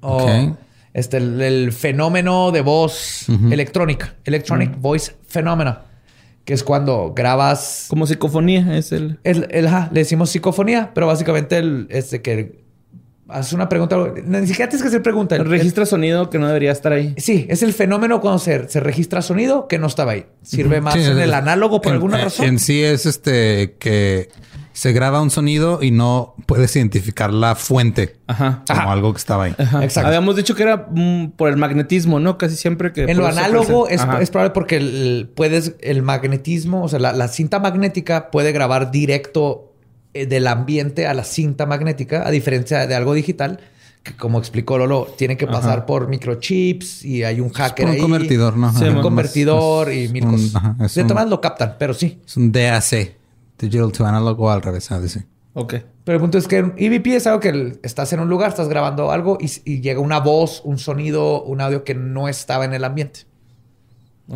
O 0.00 0.16
Ok. 0.24 0.56
este, 0.94 1.16
el, 1.18 1.40
el 1.40 1.72
fenómeno 1.72 2.52
de 2.52 2.60
voz 2.60 3.26
electrónica, 3.50 4.14
Electronic 4.24 4.78
Voice 4.80 5.12
Phenomena, 5.26 5.82
que 6.44 6.54
es 6.54 6.62
cuando 6.62 7.12
grabas 7.14 7.86
Como 7.88 8.06
psicofonía 8.06 8.76
es 8.76 8.92
el... 8.92 9.18
el, 9.24 9.48
el- 9.50 9.66
ajá, 9.66 9.88
le 9.92 10.00
decimos 10.00 10.30
psicofonía, 10.30 10.92
pero 10.94 11.06
básicamente 11.06 11.56
el, 11.58 11.86
este 11.90 12.22
que 12.22 12.64
haces 13.28 13.52
una 13.54 13.68
pregunta, 13.68 13.96
ni 14.24 14.46
siquiera 14.46 14.68
tienes 14.68 14.82
que 14.82 14.88
hacer 14.88 15.02
pregunta. 15.02 15.34
El- 15.34 15.46
Registra 15.46 15.84
sonido 15.86 16.30
que 16.30 16.38
no 16.38 16.46
debería 16.46 16.70
estar 16.70 16.92
ahí. 16.92 17.14
sí, 17.16 17.46
es 17.50 17.62
el 17.64 17.72
fenómeno 17.72 18.20
cuando 18.20 18.38
se, 18.38 18.68
se 18.68 18.78
registra 18.78 19.22
sonido 19.22 19.66
que 19.66 19.78
no 19.80 19.88
estaba 19.88 20.12
ahí. 20.12 20.26
Sirve 20.42 20.80
más 20.80 20.94
Sí, 20.94 21.00
en 21.00 21.12
es- 21.12 21.24
el 21.24 21.34
análogo 21.34 21.80
por 21.80 21.90
en- 21.90 21.94
alguna 21.96 22.18
en- 22.18 22.24
razón. 22.24 22.46
En 22.46 22.58
sí 22.60 22.80
es 22.84 23.04
este 23.06 23.74
que 23.80 24.28
se 24.76 24.92
graba 24.92 25.22
un 25.22 25.30
sonido 25.30 25.82
y 25.82 25.90
no 25.90 26.34
puedes 26.44 26.76
identificar 26.76 27.32
la 27.32 27.54
fuente 27.54 28.16
Ajá. 28.26 28.62
como 28.68 28.80
Ajá. 28.80 28.92
algo 28.92 29.12
que 29.14 29.16
estaba 29.18 29.44
ahí. 29.44 29.54
Ajá. 29.58 29.82
Exacto. 29.82 30.08
Habíamos 30.08 30.36
dicho 30.36 30.54
que 30.54 30.64
era 30.64 30.88
mm, 30.90 31.30
por 31.30 31.48
el 31.48 31.56
magnetismo, 31.56 32.20
¿no? 32.20 32.36
Casi 32.36 32.56
siempre 32.56 32.92
que... 32.92 33.04
En 33.04 33.16
lo 33.16 33.26
análogo 33.26 33.88
es, 33.88 34.02
es 34.20 34.30
probable 34.30 34.50
porque 34.52 34.76
el, 34.76 35.30
puedes, 35.34 35.76
el 35.80 36.02
magnetismo, 36.02 36.82
o 36.84 36.88
sea, 36.88 36.98
la, 36.98 37.14
la 37.14 37.28
cinta 37.28 37.58
magnética 37.58 38.30
puede 38.30 38.52
grabar 38.52 38.90
directo 38.90 39.72
eh, 40.12 40.26
del 40.26 40.46
ambiente 40.46 41.06
a 41.06 41.14
la 41.14 41.24
cinta 41.24 41.64
magnética, 41.64 42.26
a 42.26 42.30
diferencia 42.30 42.86
de 42.86 42.94
algo 42.94 43.14
digital, 43.14 43.60
que 44.02 44.14
como 44.14 44.38
explicó 44.38 44.76
Lolo, 44.76 45.08
tiene 45.16 45.38
que 45.38 45.46
pasar 45.46 45.78
Ajá. 45.78 45.86
por 45.86 46.08
microchips 46.08 47.02
y 47.02 47.24
hay 47.24 47.40
un 47.40 47.48
hacker 47.50 47.86
por 47.86 47.90
un 47.90 47.94
ahí. 47.94 48.00
convertidor, 48.02 48.56
¿no? 48.58 48.72
Sí, 48.76 48.84
Ajá. 48.84 48.96
un 48.96 49.00
convertidor 49.02 49.90
es 49.90 50.10
y 50.10 50.12
mil 50.12 50.24
un- 50.26 50.32
cosas. 50.32 50.54
ajá, 50.54 50.76
es 50.84 50.94
de 50.94 51.00
un- 51.02 51.08
todas 51.08 51.28
lo 51.30 51.40
captan, 51.40 51.76
pero 51.78 51.94
sí. 51.94 52.20
Es 52.26 52.36
un 52.36 52.52
DAC, 52.52 53.14
Digital 53.58 53.92
to 53.92 54.04
Analog 54.04 54.40
o 54.40 54.50
al 54.50 54.62
revés, 54.62 54.90
ah, 54.92 55.00
dice. 55.00 55.26
Ok. 55.54 55.74
Pero 56.04 56.16
el 56.16 56.20
punto 56.20 56.38
es 56.38 56.46
que 56.46 56.62
un 56.62 56.74
EVP 56.76 57.16
es 57.16 57.26
algo 57.26 57.40
que 57.40 57.78
estás 57.82 58.12
en 58.12 58.20
un 58.20 58.28
lugar, 58.28 58.50
estás 58.50 58.68
grabando 58.68 59.10
algo 59.10 59.38
y, 59.40 59.50
y 59.64 59.80
llega 59.80 60.00
una 60.00 60.20
voz, 60.20 60.60
un 60.64 60.78
sonido, 60.78 61.42
un 61.42 61.60
audio 61.60 61.82
que 61.82 61.94
no 61.94 62.28
estaba 62.28 62.64
en 62.64 62.74
el 62.74 62.84
ambiente. 62.84 63.20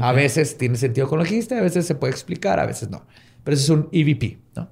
A 0.00 0.12
veces 0.12 0.56
tiene 0.56 0.76
sentido 0.76 1.08
con 1.08 1.18
lo 1.18 1.24
que 1.24 1.30
dijiste, 1.30 1.58
a 1.58 1.62
veces 1.62 1.84
se 1.84 1.96
puede 1.96 2.12
explicar, 2.12 2.60
a 2.60 2.66
veces 2.66 2.90
no. 2.90 3.04
Pero 3.42 3.56
eso 3.56 3.64
es 3.64 3.70
un 3.70 3.88
EVP, 3.90 4.38
¿no? 4.54 4.70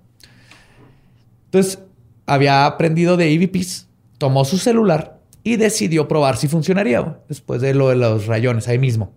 Entonces, 1.46 1.80
había 2.26 2.66
aprendido 2.66 3.16
de 3.16 3.32
EVPs, 3.32 3.88
tomó 4.18 4.44
su 4.44 4.58
celular 4.58 5.18
y 5.42 5.56
decidió 5.56 6.06
probar 6.06 6.36
si 6.36 6.46
funcionaría 6.46 7.20
después 7.28 7.60
de 7.60 7.74
lo 7.74 7.88
de 7.88 7.96
los 7.96 8.26
rayones 8.26 8.68
ahí 8.68 8.78
mismo. 8.78 9.12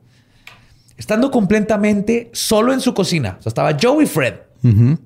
Estando 0.98 1.30
completamente 1.30 2.30
solo 2.34 2.74
en 2.74 2.80
su 2.80 2.94
cocina. 2.94 3.38
O 3.40 3.42
sea, 3.42 3.50
estaba 3.50 3.78
Joe 3.80 4.04
y 4.04 4.08
Fred. 4.08 4.36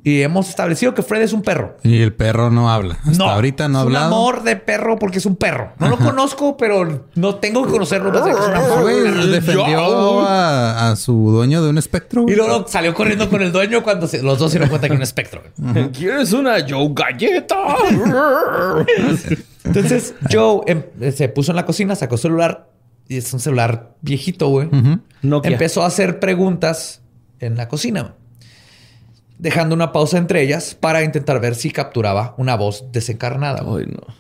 Y 0.04 0.22
hemos 0.22 0.50
establecido 0.50 0.94
que 0.94 1.02
Fred 1.02 1.22
es 1.22 1.32
un 1.32 1.42
perro. 1.42 1.78
Y 1.84 2.02
el 2.02 2.14
perro 2.14 2.52
no 2.52 2.70
habla. 2.70 2.98
Hasta 3.06 3.34
ahorita 3.36 3.70
no 3.70 3.78
ha 3.78 3.82
es 3.82 3.86
hablado. 3.88 4.08
un 4.08 4.14
amor 4.14 4.44
de 4.44 4.56
perro 4.58 5.00
porque 5.00 5.20
es 5.20 5.26
un 5.26 5.38
perro. 5.38 5.72
No 5.80 5.88
lo 5.90 5.98
conozco, 5.98 6.58
pero 6.58 7.06
no 7.16 7.36
tengo 7.36 7.66
que 7.66 7.72
conocerlo. 7.72 8.12
para 8.12 8.26
que 8.26 8.32
es 8.32 8.38
un 8.48 8.54
amor. 8.54 8.82
Güey, 8.82 9.28
defendió 9.32 9.68
Yo- 9.68 10.22
a, 10.28 10.90
a 10.92 10.96
su 10.98 11.32
dueño 11.32 11.64
de 11.64 11.70
un 11.70 11.78
espectro. 11.78 12.26
Y 12.28 12.36
luego 12.36 12.66
salió 12.68 12.94
corriendo 12.94 13.30
con 13.30 13.42
el 13.42 13.52
dueño 13.54 13.82
cuando 13.84 14.08
se- 14.08 14.22
los 14.22 14.40
dos 14.40 14.52
se 14.52 14.58
dieron 14.58 14.70
cuenta 14.70 14.88
que 14.88 14.94
era 14.94 15.00
un 15.00 15.04
espectro. 15.04 15.42
güey. 15.58 15.90
¿Quieres 15.92 16.34
una 16.34 16.56
Joe 16.68 16.90
Galleta? 16.94 17.56
Entonces 19.64 20.14
Joe 20.32 20.62
em- 20.68 21.12
se 21.12 21.30
puso 21.30 21.52
en 21.52 21.56
la 21.56 21.66
cocina, 21.66 21.96
sacó 21.96 22.18
celular 22.18 22.70
y 23.08 23.18
es 23.18 23.34
un 23.34 23.40
celular 23.40 23.96
viejito, 24.02 24.48
güey. 24.50 24.70
Nokia. 25.22 25.52
Empezó 25.52 25.84
a 25.84 25.88
hacer 25.88 26.20
preguntas 26.20 27.02
en 27.40 27.56
la 27.58 27.68
cocina, 27.68 28.16
dejando 29.38 29.76
una 29.76 29.92
pausa 29.92 30.18
entre 30.18 30.42
ellas 30.42 30.76
para 30.76 31.04
intentar 31.04 31.40
ver 31.42 31.56
si 31.56 31.72
capturaba 31.72 32.36
una 32.38 32.56
voz 32.56 32.86
desencarnada. 32.92 33.62
Ay, 33.62 33.86
no. 33.88 34.14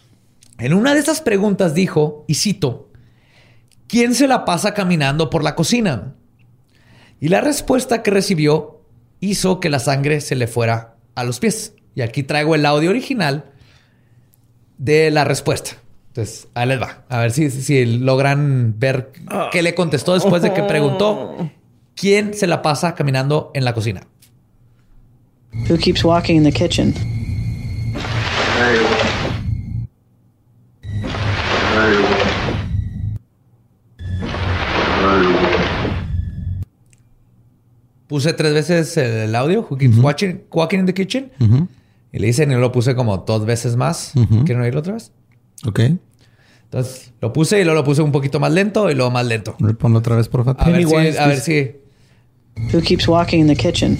En 0.57 0.73
una 0.73 0.93
de 0.93 0.99
esas 0.99 1.21
preguntas 1.21 1.73
dijo, 1.73 2.23
y 2.27 2.35
cito, 2.35 2.89
¿quién 3.87 4.15
se 4.15 4.27
la 4.27 4.45
pasa 4.45 4.73
caminando 4.73 5.29
por 5.29 5.43
la 5.43 5.55
cocina? 5.55 6.15
Y 7.19 7.29
la 7.29 7.41
respuesta 7.41 8.03
que 8.03 8.11
recibió 8.11 8.81
hizo 9.19 9.59
que 9.59 9.69
la 9.69 9.79
sangre 9.79 10.21
se 10.21 10.35
le 10.35 10.47
fuera 10.47 10.95
a 11.15 11.23
los 11.23 11.39
pies. 11.39 11.73
Y 11.93 12.01
aquí 12.01 12.23
traigo 12.23 12.55
el 12.55 12.65
audio 12.65 12.89
original 12.89 13.51
de 14.77 15.11
la 15.11 15.23
respuesta. 15.23 15.71
Entonces, 16.09 16.47
ahí 16.53 16.67
les 16.67 16.81
va. 16.81 17.03
A 17.09 17.19
ver 17.19 17.31
si, 17.31 17.49
si 17.49 17.85
logran 17.85 18.75
ver 18.77 19.11
qué 19.51 19.61
le 19.61 19.75
contestó 19.75 20.13
después 20.13 20.41
de 20.41 20.53
que 20.53 20.63
preguntó 20.63 21.49
quién 21.95 22.33
se 22.33 22.47
la 22.47 22.61
pasa 22.61 22.95
caminando 22.95 23.51
en 23.53 23.65
la 23.65 23.73
cocina. 23.73 24.07
Who 25.67 25.77
keeps 25.77 26.03
walking 26.03 26.37
in 26.37 26.43
the 26.43 26.51
kitchen? 26.51 26.93
Puse 38.07 38.33
tres 38.33 38.53
veces 38.53 38.95
el 38.97 39.35
audio, 39.35 39.65
Who 39.69 39.77
Keeps 39.77 39.97
watching, 39.97 40.41
Walking 40.51 40.79
in 40.79 40.85
the 40.85 40.93
Kitchen. 40.93 41.31
Ujú. 41.39 41.67
Y 42.13 42.19
le 42.19 42.27
dicen, 42.27 42.51
y 42.51 42.55
lo 42.55 42.71
puse 42.71 42.95
como 42.95 43.17
dos 43.17 43.45
veces 43.45 43.75
más. 43.75 44.13
Ujú. 44.15 44.45
¿Quieren 44.45 44.61
oírlo 44.61 44.79
otra 44.81 44.93
vez? 44.93 45.11
Ok. 45.65 45.79
Entonces 46.65 47.11
lo 47.21 47.33
puse 47.33 47.59
y 47.59 47.63
luego 47.63 47.79
lo 47.79 47.83
puse 47.83 48.01
un 48.01 48.11
poquito 48.11 48.39
más 48.39 48.51
lento 48.51 48.89
y 48.91 48.95
luego 48.95 49.09
más 49.11 49.25
lento. 49.25 49.55
Ponlo 49.79 49.99
otra 49.99 50.15
vez, 50.15 50.27
por 50.27 50.45
favor. 50.45 50.61
A 50.61 50.69
ver, 50.69 50.87
si, 50.87 51.17
a 51.17 51.27
ver 51.27 51.39
si. 51.39 51.75
Who 52.73 52.81
keeps 52.81 53.07
walking 53.07 53.39
in 53.39 53.47
the 53.47 53.55
kitchen? 53.55 53.97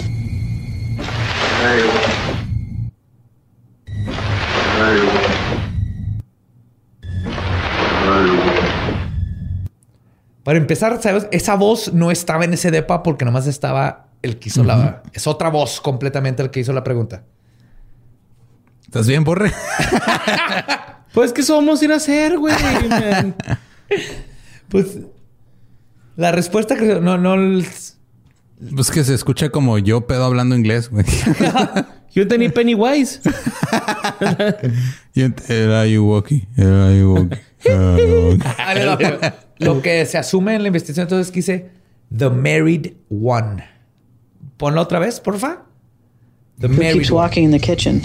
Para 10.44 10.60
empezar, 10.60 11.02
¿sabes? 11.02 11.28
Esa 11.32 11.56
voz 11.56 11.92
no 11.92 12.12
estaba 12.12 12.46
en 12.46 12.54
ese 12.54 12.70
depa 12.70 13.02
porque 13.02 13.26
nomás 13.26 13.48
estaba 13.48 14.10
el 14.22 14.38
que 14.38 14.50
hizo 14.50 14.64
la. 14.64 15.02
Es 15.12 15.26
otra 15.26 15.50
voz 15.50 15.82
completamente 15.82 16.44
el 16.44 16.52
que 16.52 16.60
hizo 16.60 16.72
la 16.72 16.84
pregunta. 16.84 17.24
¿Estás 18.84 19.08
bien, 19.08 19.24
Borre? 19.24 19.52
Pues 21.16 21.32
que 21.32 21.42
a 21.42 21.86
ir 21.86 21.94
a 21.94 21.96
hacer, 21.96 22.38
güey. 22.38 22.54
Pues 24.68 24.98
la 26.18 26.34
respuesta 26.34 26.76
que 26.76 27.00
no, 27.00 27.18
no. 27.18 27.36
Pues 28.74 28.90
que 28.90 29.04
se 29.04 29.14
escucha 29.14 29.50
como 29.50 29.78
yo 29.78 30.08
pedo 30.08 30.26
hablando 30.26 30.56
inglés, 30.56 30.90
güey. 30.90 31.06
Yo 32.16 32.26
tenía 32.30 32.50
Pennywise. 32.50 33.20
Era 35.50 35.86
you 35.86 36.06
walking. 36.06 36.48
Era 36.56 36.94
pero 38.98 39.20
Lo 39.58 39.82
que 39.82 40.06
se 40.06 40.18
asume 40.18 40.56
en 40.56 40.62
la 40.62 40.68
investigación 40.68 41.04
entonces 41.04 41.28
es 41.28 41.32
que 41.34 41.40
dice 41.40 41.72
The 42.16 42.30
Married 42.30 42.94
One. 43.10 43.66
Ponlo 44.56 44.82
otra 44.82 45.00
vez, 45.00 45.20
porfa. 45.20 45.64
The 46.60 46.68
Who 46.68 46.74
Married 46.74 46.94
keeps 46.94 47.12
One. 47.12 47.22
walking 47.22 47.44
in 47.44 47.52
the 47.52 47.60
kitchen? 47.60 48.02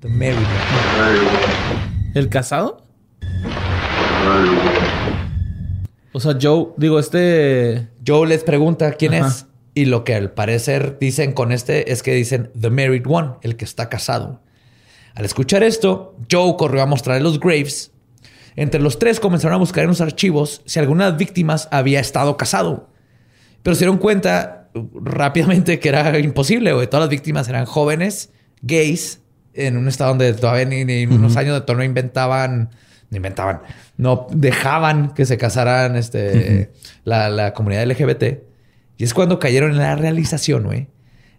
The 0.00 0.08
Married 0.08 0.38
One. 0.38 2.12
¿El 2.14 2.28
casado? 2.28 2.86
O 6.12 6.20
sea, 6.20 6.36
Joe, 6.40 6.68
digo, 6.76 6.98
este. 6.98 7.88
Joe 8.06 8.28
les 8.28 8.44
pregunta 8.44 8.92
quién 8.92 9.14
Ajá. 9.14 9.28
es. 9.28 9.46
Y 9.74 9.84
lo 9.84 10.04
que 10.04 10.14
al 10.14 10.32
parecer 10.32 10.98
dicen 10.98 11.32
con 11.32 11.52
este 11.52 11.92
es 11.92 12.02
que 12.02 12.12
dicen 12.12 12.50
The 12.60 12.70
Married 12.70 13.06
One, 13.06 13.34
el 13.42 13.56
que 13.56 13.64
está 13.64 13.88
casado. 13.88 14.42
Al 15.14 15.24
escuchar 15.24 15.62
esto, 15.62 16.16
Joe 16.30 16.56
corrió 16.56 16.82
a 16.82 16.86
mostrarle 16.86 17.22
los 17.22 17.38
Graves. 17.38 17.92
Entre 18.56 18.80
los 18.80 18.98
tres 18.98 19.20
comenzaron 19.20 19.54
a 19.54 19.58
buscar 19.58 19.84
en 19.84 19.90
los 19.90 20.00
archivos 20.00 20.62
si 20.66 20.80
alguna 20.80 21.04
de 21.04 21.10
las 21.12 21.18
víctimas 21.18 21.68
había 21.70 22.00
estado 22.00 22.36
casado. 22.36 22.90
Pero 23.62 23.74
se 23.74 23.80
dieron 23.80 23.98
cuenta 23.98 24.68
uh, 24.74 25.00
rápidamente 25.00 25.78
que 25.78 25.88
era 25.88 26.18
imposible, 26.18 26.72
güey. 26.72 26.86
Todas 26.88 27.04
las 27.04 27.10
víctimas 27.10 27.48
eran 27.48 27.66
jóvenes, 27.66 28.30
gays, 28.62 29.20
en 29.54 29.76
un 29.76 29.88
estado 29.88 30.10
donde 30.10 30.32
todavía 30.34 30.64
ni, 30.64 30.80
en 30.80 31.12
unos 31.12 31.36
años 31.36 31.54
de 31.54 31.60
todo 31.62 31.76
no 31.76 31.84
inventaban, 31.84 32.70
inventaban, 33.16 33.62
no 33.96 34.26
dejaban 34.30 35.14
que 35.14 35.26
se 35.26 35.36
casaran 35.36 35.96
este, 35.96 36.70
la, 37.04 37.28
la 37.28 37.54
comunidad 37.54 37.86
LGBT. 37.86 38.42
Y 38.96 39.04
es 39.04 39.14
cuando 39.14 39.38
cayeron 39.38 39.72
en 39.72 39.78
la 39.78 39.96
realización, 39.96 40.64
güey, 40.64 40.88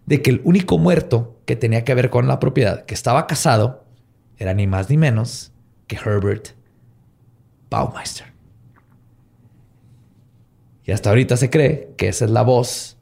de 0.06 0.20
que 0.20 0.30
el 0.30 0.40
único 0.44 0.78
muerto 0.78 1.40
que 1.46 1.56
tenía 1.56 1.84
que 1.84 1.94
ver 1.94 2.10
con 2.10 2.28
la 2.28 2.38
propiedad, 2.38 2.84
que 2.84 2.94
estaba 2.94 3.26
casado, 3.26 3.84
era 4.36 4.54
ni 4.54 4.66
más 4.66 4.90
ni 4.90 4.96
menos 4.96 5.52
que 5.86 5.96
Herbert 5.96 6.48
Baumeister. 7.70 8.32
Y 10.84 10.92
hasta 10.92 11.10
ahorita 11.10 11.36
se 11.36 11.48
cree 11.48 11.90
que 11.96 12.08
esa 12.08 12.24
es 12.24 12.30
la 12.30 12.42
voz, 12.42 12.98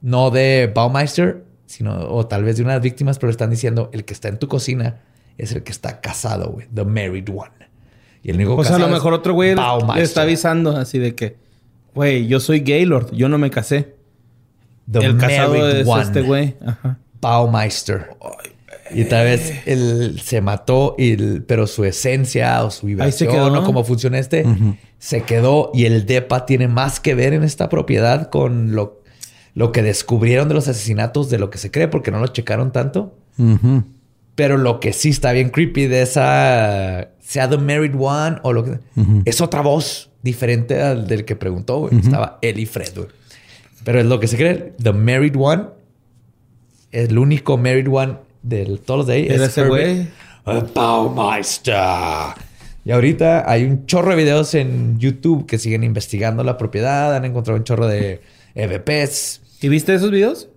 no 0.00 0.30
de 0.30 0.72
Baumeister, 0.74 1.44
sino, 1.66 2.08
o 2.10 2.26
tal 2.26 2.44
vez 2.44 2.56
de 2.56 2.62
unas 2.62 2.80
víctimas, 2.80 3.18
pero 3.18 3.30
están 3.30 3.50
diciendo 3.50 3.90
el 3.92 4.04
que 4.04 4.14
está 4.14 4.28
en 4.28 4.38
tu 4.38 4.48
cocina 4.48 5.02
es 5.38 5.52
el 5.52 5.62
que 5.62 5.72
está 5.72 6.00
casado, 6.00 6.50
güey, 6.50 6.66
the 6.74 6.84
married 6.84 7.28
one. 7.30 7.50
Y 8.22 8.30
el 8.30 8.36
único 8.36 8.56
O 8.56 8.64
sea, 8.64 8.76
a 8.76 8.78
lo 8.78 8.88
mejor 8.88 9.12
otro 9.14 9.32
güey 9.32 9.54
le 9.54 10.02
está 10.02 10.22
avisando 10.22 10.76
así 10.76 10.98
de 10.98 11.14
que, 11.14 11.36
güey, 11.94 12.26
yo 12.26 12.40
soy 12.40 12.60
Gaylord, 12.60 13.12
yo 13.12 13.28
no 13.28 13.38
me 13.38 13.48
casé. 13.50 13.94
The 14.90 14.98
el 15.00 15.16
casado 15.16 15.54
married 15.54 15.76
es 15.80 15.86
one. 15.88 16.02
este 16.02 16.22
güey. 16.22 16.56
Ajá. 16.66 16.98
Baumeister. 17.20 18.10
Y 18.90 19.04
tal 19.04 19.26
vez 19.26 19.52
él 19.66 20.18
se 20.22 20.40
mató, 20.40 20.94
y 20.98 21.12
el- 21.12 21.44
pero 21.46 21.66
su 21.66 21.84
esencia 21.84 22.64
o 22.64 22.70
su 22.70 22.86
vibración 22.86 23.30
quedó, 23.30 23.46
o 23.46 23.50
¿no? 23.50 23.62
cómo 23.64 23.84
funciona 23.84 24.18
este, 24.18 24.44
se 24.98 25.22
quedó. 25.22 25.70
Y 25.74 25.84
el 25.84 26.06
DEPA 26.06 26.46
tiene 26.46 26.68
más 26.68 26.98
que 26.98 27.14
ver 27.14 27.34
en 27.34 27.44
esta 27.44 27.68
propiedad 27.68 28.30
con 28.30 28.74
lo, 28.74 29.02
lo 29.54 29.72
que 29.72 29.82
descubrieron 29.82 30.48
de 30.48 30.54
los 30.54 30.68
asesinatos, 30.68 31.28
de 31.28 31.38
lo 31.38 31.50
que 31.50 31.58
se 31.58 31.70
cree, 31.70 31.86
porque 31.88 32.10
no 32.10 32.18
lo 32.18 32.28
checaron 32.28 32.72
tanto. 32.72 33.14
Pero 34.38 34.56
lo 34.56 34.78
que 34.78 34.92
sí 34.92 35.08
está 35.08 35.32
bien 35.32 35.50
creepy 35.50 35.88
de 35.88 36.02
esa, 36.02 37.08
sea 37.18 37.50
The 37.50 37.58
Married 37.58 37.96
One 37.98 38.36
o 38.44 38.52
lo 38.52 38.62
que 38.64 38.78
es 39.24 39.40
otra 39.40 39.62
voz 39.62 40.10
diferente 40.22 40.80
al 40.80 41.08
del 41.08 41.24
que 41.24 41.34
preguntó. 41.34 41.80
güey. 41.80 41.98
Estaba 41.98 42.38
él 42.40 42.60
y 42.60 42.64
Fred. 42.64 42.94
güey. 42.94 43.08
Pero 43.82 43.98
es 43.98 44.06
lo 44.06 44.20
que 44.20 44.28
se 44.28 44.36
cree. 44.36 44.74
The 44.80 44.92
Married 44.92 45.34
One, 45.36 45.64
el 46.92 47.18
único 47.18 47.58
Married 47.58 47.88
One 47.90 48.14
de 48.42 48.78
todos 48.86 48.98
los 48.98 49.06
de 49.08 49.14
ahí. 49.14 49.26
Era 49.26 49.46
es 49.46 49.50
ese 49.50 49.66
güey. 49.66 50.06
Baumeister. 50.72 51.74
Y 52.84 52.92
ahorita 52.92 53.50
hay 53.50 53.64
un 53.64 53.86
chorro 53.86 54.10
de 54.10 54.16
videos 54.18 54.54
en 54.54 55.00
YouTube 55.00 55.46
que 55.46 55.58
siguen 55.58 55.82
investigando 55.82 56.44
la 56.44 56.56
propiedad. 56.56 57.12
Han 57.16 57.24
encontrado 57.24 57.58
un 57.58 57.64
chorro 57.64 57.88
de 57.88 58.20
EVPs. 58.54 59.40
¿Y 59.62 59.68
viste 59.68 59.96
esos 59.96 60.12
videos? 60.12 60.48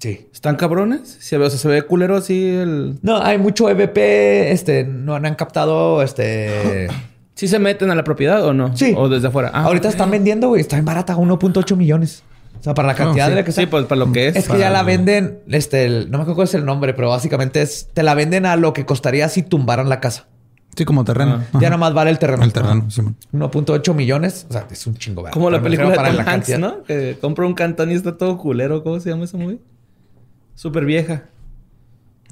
Sí. 0.00 0.28
¿Están 0.32 0.56
cabrones? 0.56 1.18
Se 1.20 1.36
ve, 1.38 1.44
o 1.46 1.50
sea, 1.50 1.58
se 1.58 1.68
ve 1.68 1.82
culero 1.82 2.16
así 2.16 2.48
el... 2.48 2.98
No, 3.02 3.22
hay 3.22 3.36
mucho 3.38 3.68
EVP. 3.68 4.50
Este, 4.50 4.82
no 4.84 5.14
han 5.14 5.34
captado 5.34 6.02
este. 6.02 6.88
¿Sí 7.34 7.46
se 7.48 7.58
meten 7.58 7.90
a 7.90 7.94
la 7.94 8.02
propiedad 8.02 8.42
o 8.44 8.52
no? 8.54 8.76
Sí. 8.76 8.94
O 8.96 9.08
desde 9.08 9.28
afuera. 9.28 9.50
Ah, 9.54 9.64
Ahorita 9.64 9.88
están 9.88 10.10
vendiendo, 10.10 10.48
güey. 10.48 10.60
Está 10.62 10.78
en 10.78 10.84
barata, 10.86 11.16
1.8 11.16 11.76
millones. 11.76 12.22
O 12.58 12.62
sea, 12.62 12.74
para 12.74 12.88
la 12.88 12.94
cantidad 12.94 13.26
sí. 13.26 13.30
de 13.30 13.36
la 13.36 13.44
que 13.44 13.52
Sí, 13.52 13.66
pues 13.66 13.84
para 13.86 13.98
lo 13.98 14.12
que 14.12 14.28
es. 14.28 14.36
es 14.36 14.44
que 14.44 14.48
para- 14.48 14.60
ya 14.60 14.70
la 14.70 14.82
venden, 14.82 15.38
este, 15.48 15.84
el- 15.84 16.10
no 16.10 16.18
me 16.18 16.22
acuerdo 16.22 16.34
cuál 16.36 16.48
es 16.48 16.54
el 16.54 16.64
nombre, 16.66 16.92
pero 16.92 17.08
básicamente 17.10 17.62
es, 17.62 17.88
te 17.94 18.02
la 18.02 18.14
venden 18.14 18.44
a 18.44 18.56
lo 18.56 18.72
que 18.74 18.84
costaría 18.84 19.28
si 19.30 19.42
tumbaran 19.42 19.88
la 19.88 20.00
casa. 20.00 20.26
Sí, 20.76 20.84
como 20.84 21.04
terreno. 21.04 21.40
Ah. 21.40 21.44
Ajá. 21.50 21.58
Ya 21.60 21.70
nomás 21.70 21.94
vale 21.94 22.10
el 22.10 22.18
terreno. 22.18 22.42
El 22.42 22.52
terreno, 22.52 22.90
sí. 22.90 23.02
1.8 23.32 23.94
millones. 23.94 24.46
O 24.48 24.52
sea, 24.52 24.66
es 24.70 24.86
un 24.86 24.94
chingo, 24.96 25.22
¿verdad? 25.22 25.32
Como 25.34 25.50
la 25.50 25.60
película 25.62 25.90
de 25.90 25.96
para 25.96 26.08
Tom 26.08 26.16
la 26.18 26.22
Hanks, 26.22 26.48
cantidad. 26.48 26.58
¿no? 26.58 26.82
Que 26.84 27.16
compra 27.20 27.46
un 27.46 27.54
cantón 27.54 27.90
y 27.90 27.94
está 27.94 28.16
todo 28.16 28.36
culero. 28.38 28.82
¿Cómo 28.82 29.00
se 29.00 29.10
llama 29.10 29.24
esa 29.24 29.36
movie? 29.38 29.58
Súper 30.60 30.84
vieja. 30.84 31.22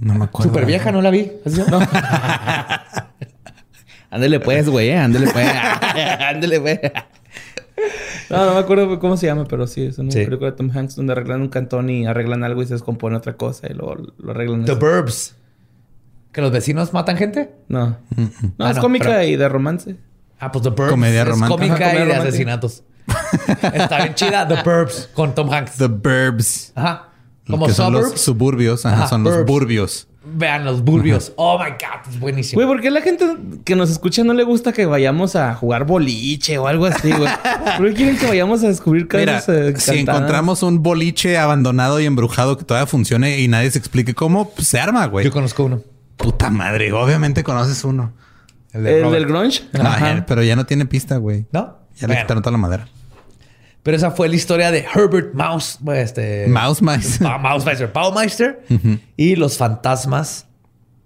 No 0.01 0.13
me 0.15 0.25
acuerdo. 0.27 0.51
Súper 0.51 0.67
vieja, 0.67 0.93
no 0.93 1.01
la 1.01 1.09
vi. 1.09 1.33
¿Así 1.47 1.57
se 1.57 1.65
llama? 1.71 1.89
Ándele 4.11 4.39
pues, 4.41 4.69
güey. 4.69 4.91
eh, 4.91 4.99
Ándele 4.99 5.29
pues. 5.33 5.49
Ándele 6.21 6.61
pues. 6.61 6.79
No, 8.29 8.45
no 8.45 8.53
me 8.53 8.61
acuerdo 8.61 8.99
cómo 8.99 9.17
se 9.17 9.27
llama, 9.29 9.47
pero 9.47 9.67
sí, 9.67 9.87
es 9.87 9.97
una 9.97 10.11
Sí. 10.11 10.25
película 10.27 10.51
de 10.51 10.57
Tom 10.59 10.71
Hanks 10.75 10.97
donde 10.97 11.13
arreglan 11.13 11.41
un 11.41 11.49
cantón 11.49 11.89
y 11.89 12.07
arreglan 12.07 12.45
algo 12.45 12.61
y 12.63 12.67
se 12.67 12.75
descompone 12.75 13.17
otra 13.17 13.33
cosa 13.39 13.67
y 13.71 13.73
luego 13.73 13.97
lo 14.19 14.31
arreglan. 14.31 14.67
The. 14.67 14.75
Burbs. 14.75 15.35
¿Que 16.33 16.43
los 16.43 16.53
vecinos 16.53 16.93
matan 16.93 17.17
gente? 17.17 17.51
No. 17.69 17.97
No, 18.15 18.67
Ah, 18.67 18.71
es 18.73 18.77
no, 18.77 18.83
cómica 18.83 19.07
pero- 19.07 19.23
y 19.25 19.37
de 19.37 19.49
romance. 19.49 19.97
Ah, 20.39 20.53
pues 20.53 20.65
The 20.65 20.69
Burbs. 20.71 20.91
Comedia 20.91 21.23
es 21.23 21.29
romántica. 21.29 21.57
cómica 21.57 21.75
Ajá, 21.77 21.85
y 21.85 21.89
comedia 21.97 22.05
de 22.05 22.13
romántica. 22.13 22.29
asesinatos. 22.29 22.83
Está 23.73 23.97
bien 24.03 24.15
chida. 24.15 24.47
The 24.47 24.63
Burbs 24.63 25.09
con 25.15 25.35
Tom 25.35 25.51
Hanks. 25.51 25.77
The 25.79 25.87
Burbs. 25.87 26.73
Ajá. 26.75 27.07
Como 27.49 27.66
que 27.66 27.73
son 27.73 27.93
los 27.93 28.20
suburbios. 28.20 28.85
Ajá, 28.87 28.97
Ajá, 28.97 29.07
son 29.09 29.25
los 29.25 29.45
burbios. 29.45 30.07
Vean 30.31 30.65
los 30.65 30.83
burbios. 30.85 31.33
Oh 31.37 31.59
my 31.59 31.70
God, 31.70 32.12
es 32.12 32.20
buenísimo. 32.20 32.59
Güey, 32.59 32.69
¿por 32.69 32.83
qué 32.83 32.89
a 32.89 32.91
la 32.91 33.01
gente 33.01 33.25
que 33.65 33.75
nos 33.77 33.89
escucha 33.91 34.23
no 34.25 34.35
le 34.35 34.43
gusta 34.45 34.73
que 34.73 34.85
vayamos 34.85 35.37
a 35.37 35.55
jugar 35.55 35.87
boliche 35.87 36.59
o 36.59 36.66
algo 36.66 36.85
así, 36.85 37.11
güey? 37.11 37.31
¿Por 37.79 37.89
qué 37.89 37.95
quieren 37.95 38.19
que 38.19 38.27
vayamos 38.27 38.62
a 38.62 38.69
descubrir 38.69 39.09
Mira, 39.11 39.43
eh, 39.49 39.75
si 39.79 40.01
encontramos 40.01 40.62
un 40.62 40.83
boliche 40.83 41.39
abandonado 41.39 41.99
y 42.01 42.05
embrujado 42.05 42.59
que 42.59 42.65
todavía 42.65 42.87
funcione 42.87 43.39
y 43.41 43.49
nadie 43.49 43.70
se 43.70 43.79
explique 43.79 44.15
cómo, 44.15 44.51
pues 44.51 44.69
se 44.69 44.79
arma, 44.79 45.07
güey. 45.07 45.25
Yo 45.25 45.33
conozco 45.33 45.65
uno. 45.65 45.81
Puta 46.19 46.51
madre, 46.51 46.93
obviamente 46.93 47.43
conoces 47.43 47.83
uno. 47.85 48.12
¿El 48.73 48.85
del 48.85 49.27
grunge? 49.27 49.62
No, 49.73 49.81
Ajá. 49.81 50.16
ya- 50.16 50.27
pero 50.27 50.43
ya 50.43 50.57
no 50.57 50.66
tiene 50.66 50.85
pista, 50.85 51.16
güey. 51.16 51.47
¿No? 51.53 51.79
Ya 51.97 52.07
le 52.07 52.20
quitaron 52.20 52.43
toda 52.43 52.53
la 52.53 52.59
madera. 52.59 52.89
Pero 53.89 53.97
esa 53.97 54.10
fue 54.10 54.28
la 54.28 54.36
historia 54.36 54.70
de 54.70 54.85
Herbert 54.94 55.32
Mouse. 55.32 55.78
Este, 55.94 56.47
Mouse 56.47 56.82
Mice. 56.82 57.24
Pa- 57.24 57.39
Mausmeister. 57.39 57.90
Baumeister. 57.90 58.62
Y 59.16 59.35
los 59.35 59.56
fantasmas 59.56 60.47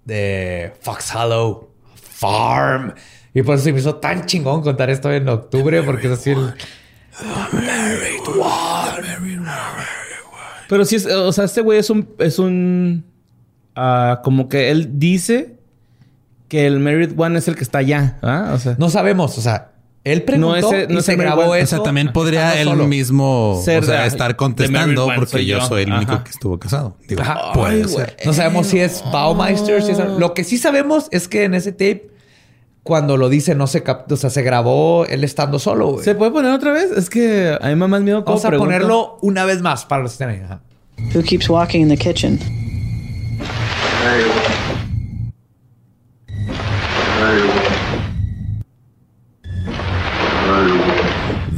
de 0.03 0.73
Fox 0.81 1.15
Hollow 1.15 1.69
Farm. 1.95 2.93
Y 3.33 3.41
por 3.41 3.55
eso 3.55 3.63
se 3.63 3.71
me 3.71 3.79
hizo 3.79 3.95
tan 3.95 4.25
chingón 4.25 4.61
contar 4.63 4.89
esto 4.89 5.09
en 5.13 5.29
octubre, 5.29 5.81
porque 5.81 6.07
es 6.07 6.19
así 6.19 6.31
el. 6.31 6.53
Pero 10.67 10.83
sí, 10.83 10.97
es, 10.97 11.05
o 11.05 11.31
sea, 11.31 11.45
este 11.45 11.61
güey 11.61 11.79
es 11.79 11.89
un... 11.89 12.09
Es 12.19 12.37
un 12.37 13.05
ah, 13.77 14.19
como 14.25 14.49
que 14.49 14.71
él 14.71 14.99
dice 14.99 15.55
que 16.49 16.65
el 16.67 16.81
Married 16.81 17.13
One 17.17 17.39
es 17.39 17.47
el 17.47 17.55
que 17.55 17.63
está 17.63 17.77
allá. 17.77 18.19
¿ah? 18.21 18.51
O 18.53 18.59
sea... 18.59 18.75
No 18.77 18.89
sabemos, 18.89 19.37
o 19.37 19.41
sea, 19.41 19.72
él 20.03 20.23
preguntó 20.23 20.49
No, 20.71 20.77
ese- 20.77 20.87
no 20.87 20.99
y 20.99 21.01
se 21.03 21.15
grabó 21.15 21.55
eso. 21.55 21.75
O 21.75 21.79
sea, 21.79 21.83
también 21.83 22.11
podría 22.11 22.59
él 22.59 22.67
solo. 22.67 22.87
mismo 22.87 23.61
Ser 23.63 23.83
o 23.83 23.85
sea, 23.85 24.01
de- 24.01 24.07
estar 24.07 24.35
contestando 24.35 25.07
porque 25.15 25.31
soy 25.31 25.45
yo 25.45 25.59
yo. 25.59 25.65
soy 25.65 25.83
el 25.83 25.93
único 25.93 26.11
Ajá. 26.13 26.23
que 26.23 26.31
estuvo 26.31 26.59
casado. 26.59 26.97
Digo, 27.07 27.21
Ajá. 27.21 27.53
puede 27.53 27.83
Ay, 27.83 27.87
ser. 27.89 28.17
No 28.25 28.33
sabemos 28.33 28.67
si 28.67 28.79
es 28.79 29.03
Baumeister. 29.11 29.81
Si 29.81 29.91
es... 29.91 29.99
Lo 29.99 30.33
que 30.33 30.43
sí 30.43 30.57
sabemos 30.57 31.07
es 31.11 31.27
que 31.27 31.43
en 31.45 31.53
ese 31.53 31.71
tape, 31.71 32.09
cuando 32.83 33.15
lo 33.15 33.29
dice, 33.29 33.55
no 33.55 33.65
se 33.67 33.81
cap- 33.81 34.11
o 34.11 34.17
sea, 34.17 34.29
se 34.29 34.41
grabó 34.41 35.05
él 35.05 35.23
estando 35.23 35.57
solo. 35.57 35.91
güey. 35.93 36.03
¿Se 36.03 36.15
puede 36.15 36.31
poner 36.31 36.51
otra 36.51 36.73
vez? 36.73 36.91
Es 36.91 37.09
que 37.09 37.57
a 37.61 37.67
mí 37.69 37.75
me 37.75 37.81
da 37.81 37.87
más 37.87 38.01
miedo 38.01 38.23
Vamos 38.25 38.43
a 38.43 38.49
pregunto. 38.49 38.65
ponerlo 38.69 39.17
una 39.21 39.45
vez 39.45 39.61
más 39.61 39.85
para 39.85 40.03
los 40.03 40.11
que 40.11 40.23
estén 40.25 40.29
ahí. 40.31 40.41
Ajá. 40.43 40.59
Who 41.15 41.23
keeps 41.23 41.49
walking 41.49 41.79
in 41.79 41.87
the 41.89 41.97
kitchen? 41.97 42.39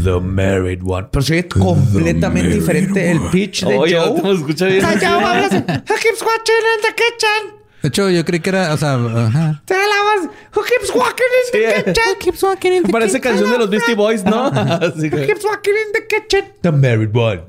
The 0.05 0.19
Married 0.21 0.81
One. 0.85 1.07
Pero 1.11 1.21
se 1.23 1.33
oye 1.33 1.47
completamente 1.49 2.49
diferente 2.55 3.11
el 3.11 3.19
pitch 3.31 3.65
de 3.65 3.75
Oye, 3.77 3.97
Joe. 3.97 4.09
¿cómo 4.21 4.33
se 4.33 4.39
escucha 4.39 4.65
bien? 4.67 4.81
Joe 4.83 5.05
habla 5.05 5.45
así, 5.47 5.55
Who 5.57 5.95
keeps 5.97 6.21
watching 6.21 6.63
in 6.75 6.81
the 6.81 6.95
kitchen? 6.95 7.65
De 7.81 7.89
hecho, 7.89 8.09
yo 8.09 8.23
creí 8.25 8.39
que 8.39 8.49
era, 8.49 8.73
o 8.73 8.77
sea, 8.77 8.93
ajá. 8.95 9.61
Te 9.65 9.73
la 9.75 9.81
vas. 10.03 10.29
Who 10.55 10.63
keeps 10.63 10.93
walking 10.95 11.23
in 11.23 11.51
the 11.51 11.57
Sí. 11.59 11.83
kitchen? 11.83 12.03
Keeps 12.19 12.43
walking 12.43 12.71
in 12.71 12.83
the 12.83 12.91
Parece 12.91 13.19
canción 13.19 13.51
de 13.51 13.57
los 13.59 13.69
Beastie 13.69 13.95
Boys, 13.95 14.23
¿no? 14.23 14.45
Así 14.55 15.07
Who 15.07 15.17
que- 15.17 15.25
keeps 15.27 15.43
walking 15.43 15.71
in 15.71 15.91
the 15.93 16.07
kitchen? 16.07 16.45
The 16.61 16.71
Married 16.71 17.15
One. 17.15 17.43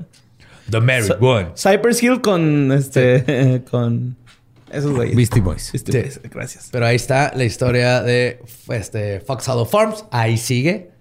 The 0.69 0.79
Married 0.81 1.13
One. 1.21 1.51
Cypress 1.55 2.03
Hill 2.03 2.21
con 2.21 2.71
este 2.71 3.63
con 3.71 4.15
esos 4.71 4.91
güeyes. 4.91 5.15
Beastie 5.15 5.41
Boys. 5.41 5.71
Beastie 5.71 5.91
Sí. 5.93 5.99
Boys, 6.01 6.19
Gracias. 6.29 6.69
Pero 6.71 6.85
ahí 6.85 6.97
está 6.97 7.31
la 7.35 7.45
historia 7.45 8.01
de 8.03 8.39
este, 8.69 9.21
Fox 9.21 9.47
Hollow 9.47 9.65
Farms. 9.65 10.05
Ahí 10.11 10.37
sigue. 10.37 10.91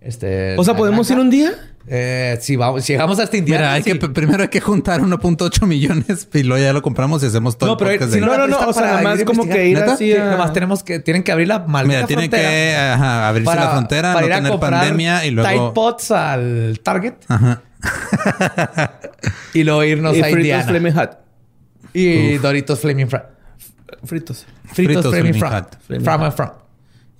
Este, 0.00 0.56
O 0.58 0.64
sea, 0.64 0.74
¿podemos 0.74 1.10
ir 1.10 1.18
un 1.18 1.28
día? 1.28 1.52
Eh, 1.86 2.38
si, 2.40 2.56
vamos, 2.56 2.84
si 2.84 2.92
llegamos 2.92 3.18
hasta 3.18 3.36
Indiana. 3.36 3.62
Mira, 3.64 3.72
hay 3.74 3.82
sí. 3.82 3.92
que 3.98 4.08
primero 4.08 4.42
hay 4.42 4.48
que 4.48 4.60
juntar 4.60 5.00
1.8 5.02 5.66
millones 5.66 6.28
y 6.32 6.42
luego 6.42 6.62
ya 6.62 6.72
lo 6.72 6.80
compramos 6.82 7.22
y 7.22 7.26
hacemos 7.26 7.58
todo 7.58 7.68
No, 7.68 7.72
el 7.74 7.78
pero 7.78 7.90
podcast 7.92 8.12
si 8.14 8.20
no. 8.20 8.26
No, 8.26 8.46
no, 8.46 8.58
o 8.68 8.72
sea, 8.72 8.82
nada 8.82 9.02
más 9.02 9.24
como 9.24 9.46
que 9.46 9.68
ir 9.68 9.78
¿Neta? 9.78 9.94
así 9.94 10.12
Sí, 10.12 10.16
a- 10.16 10.30
Nomás 10.30 10.52
tenemos 10.52 10.82
que... 10.82 11.00
Tienen 11.00 11.22
que 11.22 11.32
abrir 11.32 11.48
la 11.48 11.58
maldita 11.60 11.96
Mira, 11.96 12.06
tienen 12.06 12.30
frontera 12.30 12.50
que 12.50 12.76
ajá, 12.76 13.28
abrirse 13.28 13.46
para- 13.46 13.64
la 13.64 13.70
frontera, 13.72 14.12
para 14.14 14.20
no 14.20 14.26
ir 14.26 14.32
a 14.32 14.36
tener 14.36 14.50
comprar 14.52 14.72
pandemia 14.72 15.26
y 15.26 15.30
luego 15.32 15.50
Tide 15.50 15.70
Pods 15.74 16.10
al 16.12 16.80
Target. 16.82 17.14
Ajá. 17.28 17.62
y 19.54 19.64
luego 19.64 19.84
irnos 19.84 20.16
y 20.16 20.20
a 20.20 20.24
fritos 20.24 20.38
Indiana. 20.40 20.64
Flaming 20.64 20.94
Hot. 20.94 21.18
Y 21.92 22.38
Doritos 22.38 22.80
Flaming 22.80 23.08
Fry. 23.08 23.20
Fritos. 24.04 24.46
Fritos, 24.72 24.94
Fritos 25.04 25.14
Flaming. 25.14 25.42
Hot. 25.42 25.76
Flaming 25.86 26.04
From 26.04 26.20
Hot. 26.20 26.26
and 26.26 26.34
from. 26.36 26.50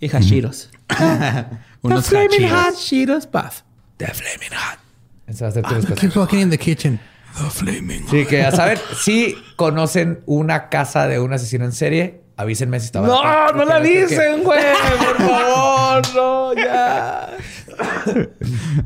Y 0.01 0.09
Hashiros. 0.09 0.71
Unos 1.83 2.07
Flaming. 2.09 2.49
Hot. 2.51 2.75
Hashiros 2.75 3.27
Puff. 3.27 3.63
The 3.97 4.07
Flaming 4.09 4.51
Hot. 4.53 4.79
Esa 5.27 5.45
va 5.47 5.49
a 5.49 5.53
ser 5.53 5.63
tu 5.63 5.69
Ah, 5.69 5.75
respuesta. 5.75 6.01
keep 6.07 6.17
walking 6.17 6.39
in 6.41 6.51
the 6.51 6.59
kitchen. 6.59 7.01
The 7.39 7.49
flaming 7.51 8.09
Sí, 8.09 8.27
que 8.27 8.43
a 8.43 8.51
saber, 8.51 8.81
si 9.01 9.37
conocen 9.55 10.21
una 10.27 10.69
casa 10.69 11.07
de 11.07 11.21
un 11.21 11.33
asesino 11.33 11.65
en 11.65 11.71
serie, 11.73 12.23
avísenme 12.37 12.81
si 12.81 12.87
está 12.87 13.01
No, 13.01 13.53
no 13.53 13.65
la 13.65 13.79
dicen, 13.81 14.43
güey. 14.43 14.59
Por 14.99 15.17
favor, 15.29 16.03
no, 16.17 16.55
ya. 16.55 17.37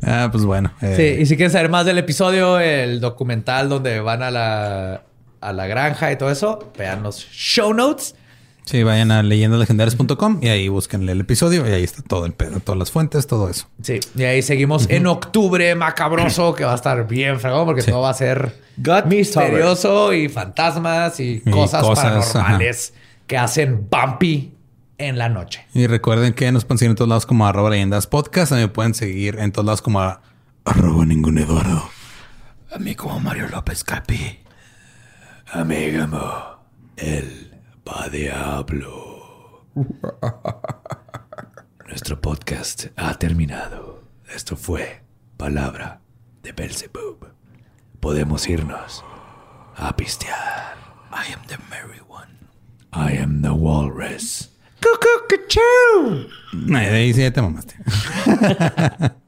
Ah, 0.03 0.29
pues 0.31 0.45
bueno. 0.45 0.73
eh, 0.83 0.95
Sí, 1.17 1.23
y 1.23 1.27
si 1.27 1.37
quieren 1.37 1.51
saber 1.53 1.71
más 1.71 1.87
del 1.87 1.99
episodio, 1.99 2.59
el 2.61 3.01
documental 3.01 3.69
donde 3.71 4.01
van 4.01 4.23
a 4.23 4.31
la, 4.31 5.03
a 5.41 5.53
la 5.53 5.67
granja 5.67 6.13
y 6.13 6.17
todo 6.17 6.31
eso, 6.31 6.71
vean 6.77 7.03
los 7.03 7.17
show 7.17 7.73
notes. 7.73 8.15
Sí, 8.67 8.83
vayan 8.83 9.11
a 9.11 9.23
leyendaslegendarias.com 9.23 10.39
y 10.43 10.49
ahí 10.49 10.69
búsquenle 10.69 11.13
el 11.13 11.21
episodio 11.21 11.69
y 11.69 11.73
ahí 11.73 11.85
está 11.85 12.03
todo 12.03 12.25
el 12.25 12.33
pedo, 12.33 12.61
todas 12.61 12.79
las 12.79 12.91
fuentes, 12.91 13.27
todo 13.27 13.51
eso. 13.51 13.69
Sí, 13.83 14.01
y 14.17 14.23
ahí 14.25 14.41
seguimos 14.41 14.89
en 14.89 15.07
octubre 15.07 15.75
macabroso, 15.75 16.55
que 16.55 16.65
va 16.65 16.73
a 16.73 16.77
estar 16.77 17.07
bien 17.07 17.39
fregón 17.41 17.67
porque 17.67 17.83
Sí. 17.83 17.91
todo 17.91 18.01
va 18.01 18.11
a 18.11 18.15
ser 18.15 18.59
God 18.79 19.05
misterioso 19.05 20.15
y 20.15 20.29
fantasmas 20.31 21.21
y, 21.21 21.43
Y 21.45 21.51
cosas, 21.51 21.83
cosas, 21.83 22.33
paranormales 22.33 22.95
que 23.27 23.37
hacen 23.37 23.87
bumpy 23.91 24.55
en 24.97 25.19
la 25.19 25.29
noche. 25.29 25.67
Y 25.75 25.87
recuerden 25.87 26.33
que 26.33 26.51
nos 26.51 26.65
pueden 26.65 26.79
seguir 26.79 26.91
en 26.91 26.97
todos 26.97 27.09
lados 27.09 27.27
como 27.27 27.47
arroba 27.47 27.69
leyendas 27.69 28.07
podcast. 28.07 28.49
También 28.51 28.71
pueden 28.71 28.95
seguir 28.95 29.39
en 29.41 29.53
todos 29.53 29.67
lados 29.67 29.83
como 29.83 30.01
a- 30.01 30.23
arroba 30.65 31.05
ningún 31.05 31.37
Eduardo. 31.39 31.91
A 32.75 32.79
mí 32.79 32.95
como 32.95 33.21
Mario 33.21 33.47
López 33.49 33.85
Capi. 33.85 34.39
Amigamo, 35.53 36.19
el 36.97 37.54
va 37.87 38.09
diablo. 38.09 39.65
Nuestro 41.87 42.21
podcast 42.21 42.87
ha 42.97 43.15
terminado. 43.15 44.03
Esto 44.35 44.57
fue 44.57 45.03
Palabra 45.37 46.01
de 46.43 46.53
Belzebub. 46.53 47.27
Podemos 48.01 48.49
irnos 48.49 49.05
a 49.77 49.95
pistear. 49.97 50.75
I 51.13 51.33
am 51.33 51.41
the 51.47 51.59
merry 51.71 52.01
one. 52.09 52.49
I 52.93 53.17
am 53.19 53.43
the 53.43 53.51
walrus. 53.51 54.51
De 56.53 56.77
ahí 56.77 57.15
sí 57.15 57.23
ya 57.23 57.33
te 57.33 57.41
mamaste. 57.41 57.75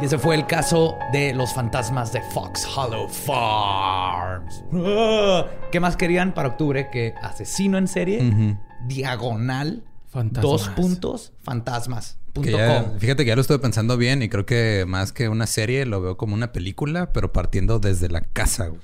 Y 0.00 0.04
ese 0.04 0.16
fue 0.18 0.36
el 0.36 0.46
caso 0.46 0.96
de 1.12 1.34
los 1.34 1.52
fantasmas 1.52 2.12
de 2.12 2.20
Fox 2.22 2.64
Hollow 2.76 3.08
Farms. 3.08 4.62
¿Qué 5.72 5.80
más 5.80 5.96
querían 5.96 6.32
para 6.34 6.48
octubre 6.50 6.88
que 6.90 7.14
asesino 7.20 7.78
en 7.78 7.88
serie? 7.88 8.56
Diagonal. 8.86 9.82
Fantasmas. 10.08 10.42
Dos 10.42 10.68
puntos. 10.70 11.32
Fantasmas. 11.42 12.18
Que 12.40 12.52
ya- 12.52 12.92
fíjate 12.98 13.24
que 13.24 13.28
ya 13.30 13.34
lo 13.34 13.40
estuve 13.40 13.58
pensando 13.58 13.96
bien 13.96 14.22
y 14.22 14.28
creo 14.28 14.46
que 14.46 14.84
más 14.86 15.12
que 15.12 15.28
una 15.28 15.46
serie 15.48 15.84
lo 15.84 16.00
veo 16.00 16.16
como 16.16 16.34
una 16.34 16.52
película, 16.52 17.12
pero 17.12 17.32
partiendo 17.32 17.80
desde 17.80 18.08
la 18.08 18.20
casa. 18.20 18.68
güey. 18.68 18.80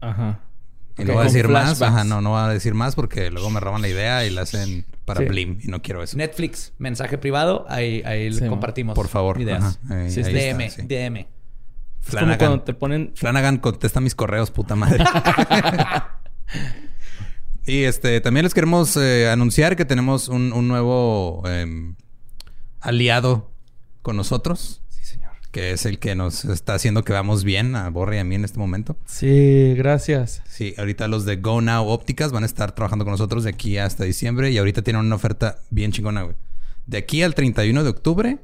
Ajá. 0.00 0.40
Y 0.98 1.04
no 1.04 1.14
voy 1.14 1.22
a 1.22 1.24
decir 1.24 1.48
más. 1.48 1.80
Ajá, 1.82 2.04
no, 2.04 2.20
no 2.20 2.30
voy 2.30 2.40
a 2.40 2.48
decir 2.48 2.74
más 2.74 2.94
porque 2.94 3.30
luego 3.30 3.50
me 3.50 3.60
roban 3.60 3.82
la 3.82 3.88
idea 3.88 4.24
y 4.26 4.30
la 4.30 4.42
hacen 4.42 4.84
para 5.04 5.20
Sí. 5.20 5.26
Blim 5.26 5.58
y 5.62 5.68
no 5.68 5.82
quiero 5.82 6.02
eso. 6.02 6.16
Netflix, 6.16 6.72
mensaje 6.78 7.18
privado. 7.18 7.64
Ahí, 7.68 8.02
ahí 8.04 8.32
Sí, 8.32 8.46
compartimos. 8.46 8.94
Por 8.94 9.08
favor. 9.08 9.40
Ideas. 9.40 9.78
Ajá, 9.86 10.00
ahí- 10.02 10.10
Sí, 10.10 10.22
ahí 10.22 10.32
DM, 10.34 10.64
está, 10.66 10.82
sí. 10.82 10.88
DM. 10.88 11.16
Es 11.20 11.26
como 11.26 12.10
Flanagan. 12.20 12.38
cuando 12.38 12.60
te 12.64 12.74
ponen... 12.74 13.12
Flanagan 13.14 13.58
contesta 13.58 14.00
mis 14.00 14.14
correos, 14.14 14.50
puta 14.50 14.74
madre. 14.76 15.04
y 17.66 17.84
este 17.84 18.20
también 18.20 18.44
les 18.44 18.54
queremos 18.54 18.96
eh, 18.96 19.30
anunciar 19.30 19.76
que 19.76 19.84
tenemos 19.84 20.28
un, 20.28 20.52
un 20.52 20.68
nuevo 20.68 21.42
em, 21.46 21.94
aliado 22.80 23.50
con 24.02 24.16
nosotros. 24.16 24.81
Que 25.52 25.72
es 25.72 25.84
el 25.86 25.98
que 25.98 26.14
nos 26.14 26.44
está 26.46 26.74
haciendo 26.74 27.04
que 27.04 27.12
vamos 27.12 27.44
bien 27.44 27.76
a 27.76 27.88
Borre 27.90 28.16
y 28.16 28.18
a 28.20 28.24
mí 28.24 28.34
en 28.34 28.44
este 28.44 28.58
momento. 28.58 28.96
Sí, 29.04 29.74
gracias. 29.76 30.42
Sí, 30.48 30.74
ahorita 30.78 31.06
los 31.08 31.24
de 31.26 31.36
Go 31.36 31.60
Now 31.60 31.86
Ópticas 31.88 32.32
van 32.32 32.42
a 32.42 32.46
estar 32.46 32.74
trabajando 32.74 33.04
con 33.04 33.12
nosotros 33.12 33.44
de 33.44 33.50
aquí 33.50 33.76
hasta 33.78 34.04
diciembre 34.04 34.50
y 34.50 34.56
ahorita 34.58 34.82
tienen 34.82 35.04
una 35.04 35.14
oferta 35.14 35.58
bien 35.70 35.92
chingona, 35.92 36.22
güey. 36.22 36.36
De 36.86 36.96
aquí 36.98 37.22
al 37.22 37.34
31 37.34 37.84
de 37.84 37.90
octubre 37.90 38.38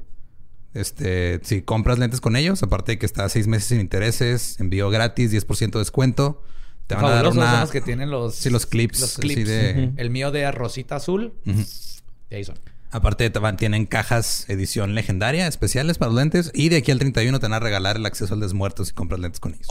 Este, 0.75 1.39
si 1.43 1.63
compras 1.63 1.97
lentes 1.97 2.21
con 2.21 2.35
ellos, 2.35 2.61
aparte 2.61 2.91
de 2.93 2.99
que 2.99 3.05
está 3.07 3.27
seis 3.27 3.47
meses 3.47 3.69
sin 3.69 3.79
intereses, 3.79 4.59
envío 4.59 4.89
gratis, 4.91 5.31
10% 5.33 5.71
de 5.71 5.79
descuento. 5.79 6.43
Te 6.85 6.93
van 6.95 7.05
a 7.05 7.09
dar 7.09 7.25
son 7.25 7.37
una... 7.39 7.61
los 7.61 7.71
que 7.71 7.81
tienen 7.81 8.11
los... 8.11 8.35
Sí, 8.35 8.49
los 8.51 8.65
clips, 8.67 8.99
Los 9.01 9.17
clips. 9.17 9.47
de- 9.47 9.91
El 9.97 10.09
mío 10.11 10.29
de 10.31 10.51
rosita 10.51 10.97
azul. 10.97 11.33
Y 12.29 12.35
ahí 12.35 12.43
son. 12.43 12.59
Aparte 12.91 13.31
tienen 13.57 13.85
cajas 13.85 14.45
edición 14.49 14.95
legendaria 14.95 15.47
especiales 15.47 15.97
para 15.97 16.11
los 16.11 16.19
lentes. 16.19 16.51
Y 16.53 16.69
de 16.69 16.77
aquí 16.77 16.91
al 16.91 16.99
31 16.99 17.39
te 17.39 17.45
van 17.45 17.53
a 17.53 17.59
regalar 17.59 17.97
el 17.97 18.05
acceso 18.05 18.33
al 18.33 18.39
desmuerto 18.39 18.83
si 18.83 18.93
compras 18.93 19.19
lentes 19.19 19.39
con 19.39 19.53
ellos. 19.53 19.67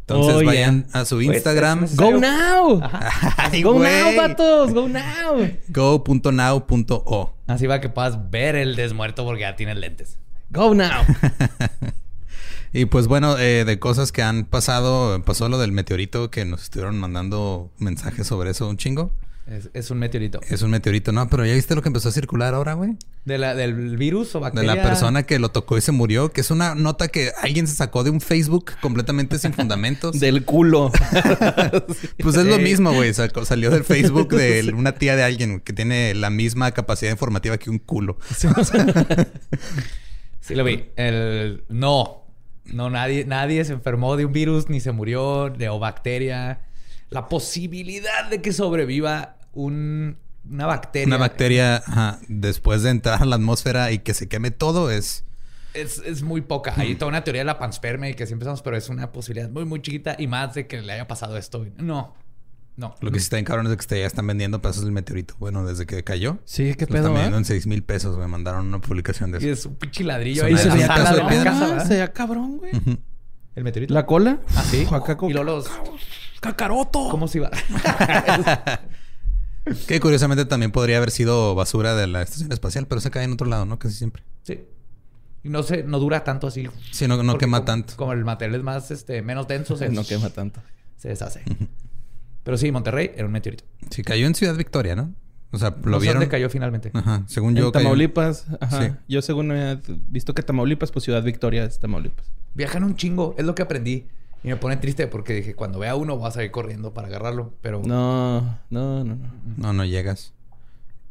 Entonces 0.00 0.34
Oh, 0.34 0.44
vayan 0.44 0.86
a 0.92 1.04
su 1.04 1.16
Pues, 1.16 1.28
Instagram. 1.28 1.86
¡Go 1.94 2.18
now! 2.18 2.80
Ay, 3.36 3.62
¡Go 3.62 3.78
now, 3.78 4.16
vatos! 4.16 4.72
¡Go 4.72 4.88
now! 4.88 5.48
Go.now.o. 5.68 7.34
Así 7.46 7.66
va 7.66 7.80
que 7.80 7.88
puedas 7.88 8.30
ver 8.30 8.56
el 8.56 8.74
desmuerto 8.74 9.24
porque 9.24 9.42
ya 9.42 9.54
tienes 9.54 9.76
lentes. 9.76 10.18
¡Go 10.50 10.74
now! 10.74 11.04
Y 12.72 12.84
pues 12.84 13.08
bueno, 13.08 13.36
eh, 13.36 13.64
de 13.64 13.80
cosas 13.80 14.12
que 14.12 14.22
han 14.22 14.44
pasado, 14.44 15.20
pasó 15.24 15.48
lo 15.48 15.58
del 15.58 15.72
meteorito 15.72 16.30
que 16.30 16.44
nos 16.44 16.62
estuvieron 16.62 16.98
mandando 16.98 17.72
mensajes 17.78 18.28
sobre 18.28 18.50
eso 18.50 18.68
un 18.68 18.76
chingo. 18.76 19.12
Es, 19.50 19.68
es 19.74 19.90
un 19.90 19.98
meteorito. 19.98 20.40
Es 20.48 20.62
un 20.62 20.70
meteorito, 20.70 21.10
¿no? 21.10 21.28
Pero 21.28 21.44
ya 21.44 21.54
viste 21.54 21.74
lo 21.74 21.82
que 21.82 21.88
empezó 21.88 22.08
a 22.08 22.12
circular 22.12 22.54
ahora, 22.54 22.74
güey. 22.74 22.92
De 23.24 23.36
la, 23.36 23.54
¿Del 23.56 23.96
virus 23.96 24.34
o 24.36 24.38
De 24.38 24.42
bacteria? 24.44 24.74
la 24.76 24.82
persona 24.82 25.24
que 25.24 25.40
lo 25.40 25.48
tocó 25.50 25.76
y 25.76 25.80
se 25.80 25.90
murió, 25.90 26.30
que 26.32 26.40
es 26.40 26.50
una 26.52 26.76
nota 26.76 27.08
que 27.08 27.32
alguien 27.42 27.66
se 27.66 27.74
sacó 27.74 28.04
de 28.04 28.10
un 28.10 28.20
Facebook 28.20 28.70
completamente 28.80 29.38
sin 29.38 29.52
fundamentos. 29.52 30.18
Del 30.20 30.44
culo. 30.44 30.92
Pues 32.22 32.36
es 32.36 32.46
lo 32.46 32.56
Sí. 32.56 32.62
mismo, 32.62 32.92
güey. 32.92 33.12
Sacó- 33.12 33.44
salió 33.44 33.70
del 33.70 33.82
Facebook 33.82 34.28
de 34.34 34.72
una 34.76 34.92
tía 34.92 35.16
de 35.16 35.24
alguien 35.24 35.60
que 35.60 35.72
tiene 35.72 36.14
la 36.14 36.30
misma 36.30 36.70
capacidad 36.72 37.10
informativa 37.10 37.58
que 37.58 37.70
un 37.70 37.78
culo. 37.78 38.18
Sí, 40.40 40.54
lo 40.54 40.64
vi. 40.64 40.86
El... 40.96 41.64
No. 41.68 42.18
No, 42.66 42.88
nadie, 42.88 43.24
nadie 43.24 43.64
se 43.64 43.72
enfermó 43.72 44.16
de 44.16 44.24
un 44.26 44.32
virus 44.32 44.68
ni 44.68 44.78
se 44.80 44.92
murió 44.92 45.50
de 45.50 45.68
o 45.68 45.78
bacteria. 45.78 46.60
La 47.08 47.28
posibilidad 47.28 48.28
de 48.30 48.40
que 48.40 48.52
sobreviva 48.52 49.36
un, 49.52 50.16
una 50.48 50.66
bacteria. 50.66 51.06
Una 51.06 51.16
bacteria, 51.18 51.76
ajá, 51.76 52.18
después 52.28 52.82
de 52.82 52.90
entrar 52.90 53.22
a 53.22 53.26
la 53.26 53.36
atmósfera 53.36 53.92
y 53.92 53.98
que 54.00 54.14
se 54.14 54.28
queme 54.28 54.50
todo, 54.50 54.90
es 54.90 55.24
Es, 55.74 55.98
es 56.04 56.22
muy 56.22 56.40
poca. 56.40 56.74
Hay 56.76 56.94
toda 56.96 57.08
una 57.10 57.22
teoría 57.24 57.40
de 57.42 57.46
la 57.46 57.58
panspermia 57.58 58.10
y 58.10 58.14
que 58.14 58.26
siempre 58.26 58.44
empezamos, 58.44 58.62
pero 58.62 58.76
es 58.76 58.88
una 58.88 59.12
posibilidad 59.12 59.48
muy, 59.50 59.64
muy 59.64 59.80
chiquita 59.82 60.16
y 60.18 60.26
más 60.26 60.54
de 60.54 60.66
que 60.66 60.80
le 60.82 60.92
haya 60.92 61.06
pasado 61.06 61.36
esto. 61.36 61.66
No. 61.76 62.14
No. 62.76 62.94
Lo 63.00 63.10
que 63.10 63.18
sí 63.18 63.24
está 63.24 63.38
en 63.38 63.44
cabrón 63.44 63.66
es 63.70 63.86
que 63.86 64.00
ya 64.00 64.06
están 64.06 64.26
vendiendo 64.26 64.62
pedazos 64.62 64.84
del 64.84 64.92
meteorito. 64.92 65.34
Bueno, 65.38 65.66
desde 65.66 65.84
que 65.84 66.02
cayó. 66.02 66.38
Sí, 66.46 66.74
qué 66.76 66.86
Lo 66.86 66.96
están 66.96 67.02
pedo, 67.02 67.04
vendiendo 67.12 67.36
¿eh? 67.36 67.40
en 67.40 67.44
6 67.44 67.66
mil 67.66 67.82
pesos. 67.82 68.16
Me 68.16 68.26
mandaron 68.26 68.66
una 68.68 68.80
publicación 68.80 69.32
de 69.32 69.38
Y 69.38 69.42
eso. 69.50 69.52
es 69.52 69.66
un 69.66 69.74
pinche 69.74 70.02
ladrillo 70.02 70.46
ahí 70.46 70.54
Ah, 70.54 71.80
se 71.86 71.88
veía 71.94 72.12
cabrón, 72.12 72.56
güey. 72.58 72.72
El 73.54 73.64
meteorito. 73.64 73.92
¿La 73.92 74.06
cola? 74.06 74.38
Ah, 74.56 74.64
sí. 74.64 74.86
Acá 74.90 75.16
como- 75.18 75.28
Y 75.30 75.34
luego 75.34 75.50
los... 75.56 75.70
¡Cacaroto! 76.40 77.08
¿Cómo 77.10 77.28
se 77.28 77.38
iba? 77.38 77.50
Que 79.86 80.00
curiosamente 80.00 80.44
también 80.46 80.72
podría 80.72 80.96
haber 80.96 81.10
sido 81.10 81.54
basura 81.54 81.94
de 81.94 82.06
la 82.06 82.22
estación 82.22 82.50
espacial, 82.52 82.86
pero 82.86 83.00
se 83.00 83.10
cae 83.10 83.24
en 83.24 83.32
otro 83.32 83.46
lado, 83.46 83.66
¿no? 83.66 83.78
Casi 83.78 83.94
siempre. 83.94 84.22
sí. 84.42 84.60
Y 85.42 85.48
no 85.48 85.62
sé, 85.62 85.84
no 85.84 85.98
dura 85.98 86.22
tanto 86.22 86.46
así. 86.48 86.68
Sí, 86.90 87.08
no, 87.08 87.22
no 87.22 87.38
quema 87.38 87.58
como- 87.60 87.64
tanto. 87.64 87.94
Como 87.96 88.12
el 88.12 88.26
material 88.26 88.56
es 88.56 88.62
más, 88.62 88.90
este, 88.90 89.22
menos 89.22 89.48
denso, 89.48 89.74
se, 89.74 89.88
No 89.88 90.04
quema 90.04 90.28
tanto. 90.28 90.60
se 90.98 91.08
deshace. 91.08 91.42
Pero 92.44 92.58
sí, 92.58 92.70
Monterrey 92.70 93.12
era 93.14 93.24
un 93.24 93.32
meteorito. 93.32 93.64
Sí, 93.90 94.02
cayó 94.02 94.26
en 94.26 94.34
Ciudad 94.34 94.54
Victoria, 94.54 94.96
¿no? 94.96 95.14
O 95.50 95.56
sea, 95.58 95.70
No 95.70 95.92
lo 95.92 95.96
sé 95.98 96.02
vieron. 96.02 96.20
dónde 96.20 96.30
cayó 96.30 96.50
finalmente. 96.50 96.90
Ajá, 96.92 97.24
según 97.26 97.54
yo. 97.54 97.66
en 97.66 97.72
cayó- 97.72 97.82
Tamaulipas, 97.84 98.46
ajá. 98.60 98.82
Sí. 98.86 98.92
Yo 99.08 99.22
según 99.22 99.50
he 99.52 99.80
visto 100.08 100.34
que 100.34 100.42
Tamaulipas, 100.42 100.92
pues 100.92 101.04
Ciudad 101.06 101.22
Victoria 101.22 101.64
es 101.64 101.78
Tamaulipas. 101.80 102.30
Viajan 102.54 102.84
un 102.84 102.94
chingo, 102.96 103.34
es 103.38 103.46
lo 103.46 103.54
que 103.54 103.62
aprendí. 103.62 104.08
Y 104.42 104.48
me 104.48 104.56
pone 104.56 104.76
triste 104.78 105.06
porque 105.06 105.34
dije, 105.34 105.54
cuando 105.54 105.78
vea 105.78 105.94
uno 105.96 106.16
voy 106.16 106.28
a 106.28 106.30
salir 106.30 106.50
corriendo 106.50 106.94
para 106.94 107.08
agarrarlo. 107.08 107.52
Pero 107.60 107.82
No, 107.84 108.40
no, 108.70 109.04
no, 109.04 109.16
no. 109.16 109.16
No, 109.56 109.72
no 109.72 109.84
llegas. 109.84 110.32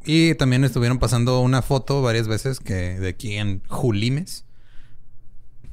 Y 0.06 0.34
también 0.35 0.64
estuvieron 0.64 0.97
pasando 0.97 1.41
una 1.41 1.61
foto 1.61 2.01
varias 2.01 2.27
veces 2.27 2.60
que 2.60 2.99
de 2.99 3.10
aquí 3.10 3.35
en 3.35 3.61
Julimes, 3.68 4.45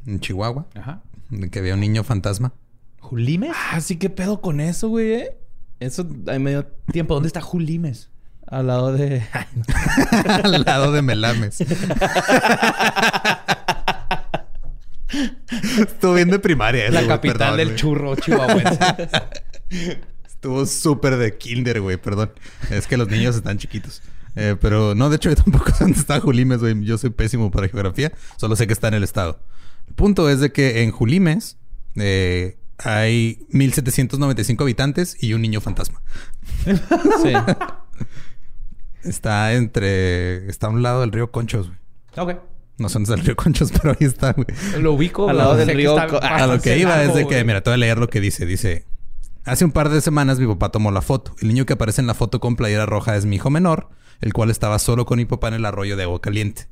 en 0.07 0.21
Chihuahua, 0.21 0.67
Ajá. 0.75 1.01
de 1.31 1.49
que 1.49 1.61
había 1.61 1.75
un 1.75 1.81
niño 1.81 2.05
fantasma. 2.05 2.53
¿Julimes? 3.01 3.53
Ah, 3.73 3.81
sí, 3.81 3.97
qué 3.97 4.11
pedo 4.11 4.41
con 4.41 4.61
eso, 4.61 4.89
güey, 4.89 5.13
eh. 5.13 5.37
Eso 5.79 6.07
ahí 6.27 6.39
medio 6.39 6.67
Tiempo, 6.93 7.15
¿dónde 7.15 7.29
está 7.29 7.41
Julimes? 7.41 8.11
al 8.49 8.67
lado 8.69 8.93
de. 8.93 9.23
al 10.45 10.63
lado 10.65 10.93
de 10.93 11.03
Melames. 11.03 11.59
Estuvo 15.79 16.15
bien 16.15 16.31
de 16.31 16.39
primaria. 16.39 16.85
eso, 16.87 16.93
La 16.95 17.07
capital 17.07 17.39
perdón, 17.39 17.57
del 17.59 17.69
güey. 17.69 17.77
churro 17.79 18.17
chihuahuense. 18.17 18.79
Estuvo 20.27 20.67
súper 20.67 21.17
de 21.17 21.37
kinder, 21.37 21.81
güey, 21.81 21.97
perdón. 21.97 22.33
Es 22.71 22.87
que 22.87 22.97
los 22.97 23.09
niños 23.09 23.35
están 23.37 23.59
chiquitos. 23.59 24.03
Eh, 24.37 24.55
pero 24.61 24.95
no, 24.95 25.09
de 25.09 25.17
hecho, 25.17 25.31
yo 25.31 25.37
tampoco 25.37 25.71
sé 25.71 25.85
dónde 25.85 25.99
está 25.99 26.21
Julimes, 26.21 26.59
güey. 26.61 26.85
Yo 26.85 26.99
soy 26.99 27.11
pésimo 27.11 27.51
para 27.51 27.69
geografía. 27.69 28.13
Solo 28.37 28.55
sé 28.55 28.67
que 28.67 28.73
está 28.73 28.89
en 28.89 28.95
el 28.95 29.03
estado. 29.05 29.41
El 29.89 29.95
punto 29.95 30.29
es 30.29 30.41
de 30.41 30.53
que 30.53 30.83
en 30.83 30.91
Julimes 30.91 31.57
eh, 31.97 32.59
hay 32.79 33.47
1795 33.49 34.63
habitantes 34.65 35.17
y 35.23 35.33
un 35.33 35.41
niño 35.43 35.61
fantasma. 35.61 36.03
Sí. 37.23 37.33
Está 39.03 39.55
entre. 39.55 40.49
Está 40.49 40.67
a 40.67 40.71
un 40.71 40.83
lado 40.83 41.01
del 41.01 41.13
río 41.13 41.31
Conchos, 41.31 41.69
güey. 41.69 41.79
ok. 42.37 42.41
No 42.79 42.89
sé 42.89 42.95
dónde 42.95 43.05
está 43.13 43.21
el 43.21 43.27
río 43.27 43.37
Conchos, 43.37 43.73
pero 43.81 43.91
ahí 43.99 44.07
está, 44.07 44.33
güey. 44.33 44.47
Lo 44.81 44.93
ubico. 44.93 45.29
Al 45.29 45.39
lado 45.39 45.57
del 45.57 45.69
río 45.75 45.91
está 45.99 46.07
Co- 46.09 46.23
A 46.23 46.47
lo 46.47 46.61
que 46.61 46.77
iba 46.79 47.03
es 47.03 47.15
de 47.15 47.27
que, 47.27 47.43
mira, 47.45 47.63
te 47.63 47.71
voy 47.71 47.75
a 47.75 47.79
leer 47.79 47.99
lo 47.99 48.09
que 48.09 48.21
dice. 48.21 48.45
Dice: 48.47 48.85
Hace 49.45 49.65
un 49.65 49.73
par 49.73 49.89
de 49.89 50.01
semanas 50.01 50.39
mi 50.39 50.47
papá 50.47 50.71
tomó 50.71 50.91
la 50.91 51.03
foto. 51.03 51.35
El 51.41 51.49
niño 51.49 51.65
que 51.67 51.73
aparece 51.75 52.01
en 52.01 52.07
la 52.07 52.15
foto 52.15 52.41
con 52.41 52.57
playera 52.57 52.85
roja 52.87 53.17
es 53.17 53.25
mi 53.27 53.37
hijo 53.37 53.49
menor, 53.51 53.89
el 54.21 54.33
cual 54.33 54.51
estaba 54.51 54.79
solo 54.79 55.07
con 55.07 55.19
mi 55.19 55.25
papá 55.25 55.49
en 55.49 55.55
el 55.55 55.65
arroyo 55.65 55.97
de 55.97 56.03
agua 56.03 56.21
caliente. 56.21 56.69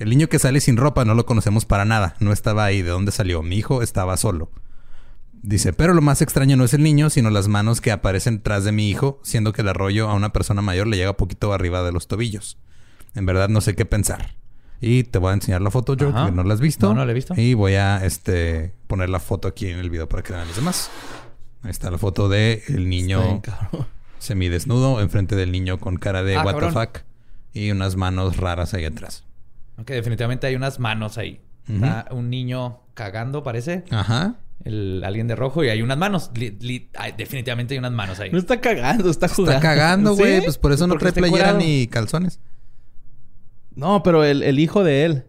El 0.00 0.10
niño 0.10 0.28
que 0.28 0.40
sale 0.40 0.60
sin 0.60 0.76
ropa 0.76 1.04
no 1.04 1.14
lo 1.14 1.24
conocemos 1.24 1.64
para 1.66 1.84
nada. 1.84 2.16
No 2.18 2.32
estaba 2.32 2.64
ahí. 2.64 2.82
¿De 2.82 2.90
dónde 2.90 3.12
salió? 3.12 3.42
Mi 3.44 3.56
hijo 3.56 3.80
estaba 3.82 4.16
solo. 4.16 4.50
Dice, 5.42 5.72
pero 5.74 5.92
lo 5.94 6.00
más 6.00 6.22
extraño 6.22 6.56
no 6.56 6.64
es 6.64 6.72
el 6.74 6.82
niño, 6.82 7.10
sino 7.10 7.28
las 7.30 7.48
manos 7.48 7.80
que 7.82 7.92
aparecen 7.92 8.42
tras 8.42 8.64
de 8.64 8.72
mi 8.72 8.88
hijo, 8.88 9.20
siendo 9.22 9.52
que 9.52 9.60
el 9.62 9.68
arroyo 9.68 10.08
a 10.08 10.14
una 10.14 10.32
persona 10.32 10.62
mayor 10.62 10.86
le 10.86 10.96
llega 10.96 11.16
poquito 11.18 11.52
arriba 11.52 11.82
de 11.82 11.92
los 11.92 12.08
tobillos. 12.08 12.56
En 13.14 13.26
verdad 13.26 13.48
no 13.50 13.60
sé 13.60 13.74
qué 13.76 13.84
pensar. 13.84 14.34
Y 14.80 15.04
te 15.04 15.18
voy 15.18 15.30
a 15.30 15.34
enseñar 15.34 15.62
la 15.62 15.70
foto, 15.70 15.94
yo, 15.96 16.08
Ajá. 16.10 16.26
que 16.26 16.32
no 16.32 16.42
la 16.44 16.54
has 16.54 16.60
visto. 16.60 16.88
No, 16.88 16.94
no 16.96 17.04
la 17.06 17.10
he 17.12 17.14
visto. 17.14 17.34
Y 17.36 17.54
voy 17.54 17.74
a 17.74 18.04
este 18.04 18.72
poner 18.86 19.08
la 19.08 19.18
foto 19.20 19.48
aquí 19.48 19.68
en 19.68 19.78
el 19.78 19.88
video 19.90 20.08
para 20.08 20.22
que 20.22 20.32
vean 20.32 20.46
los 20.46 20.56
demás. 20.56 20.90
Ahí 21.62 21.70
está 21.70 21.90
la 21.90 21.96
foto 21.98 22.28
de 22.28 22.62
el 22.68 22.88
niño 22.90 23.40
semidesnudo 24.18 25.00
enfrente 25.00 25.36
del 25.36 25.52
niño 25.52 25.78
con 25.78 25.96
cara 25.96 26.22
de 26.22 26.36
Ah, 26.36 26.44
what 26.44 26.58
the 26.58 26.70
fuck 26.70 26.98
y 27.52 27.70
unas 27.70 27.96
manos 27.96 28.36
raras 28.36 28.74
ahí 28.74 28.84
atrás. 28.84 29.24
Ok, 29.78 29.88
definitivamente 29.90 30.46
hay 30.46 30.54
unas 30.56 30.78
manos 30.80 31.18
ahí. 31.18 31.40
Está 31.68 32.08
un 32.10 32.28
niño 32.28 32.80
cagando, 32.94 33.42
parece. 33.42 33.84
Ajá. 33.90 34.34
El, 34.64 35.02
alguien 35.04 35.26
de 35.28 35.34
rojo 35.36 35.64
y 35.64 35.68
hay 35.68 35.80
unas 35.82 35.96
manos. 35.98 36.30
Li- 36.34 36.56
li- 36.60 36.90
hay- 36.98 37.12
definitivamente 37.12 37.74
hay 37.74 37.78
unas 37.78 37.92
manos 37.92 38.20
ahí. 38.20 38.30
No 38.30 38.38
está 38.38 38.60
cagando, 38.60 39.08
está 39.10 39.28
jugando. 39.28 39.52
Está 39.52 39.62
cagando, 39.68 40.14
güey. 40.14 40.36
¿Sí? 40.38 40.44
Pues 40.44 40.58
por 40.58 40.72
eso 40.72 40.86
no 40.86 40.96
trae 40.96 41.12
playera 41.12 41.52
ni 41.54 41.86
calzones. 41.86 42.38
No, 43.76 44.02
pero 44.02 44.24
el, 44.24 44.42
el 44.42 44.58
hijo 44.58 44.84
de 44.84 45.04
él. 45.04 45.24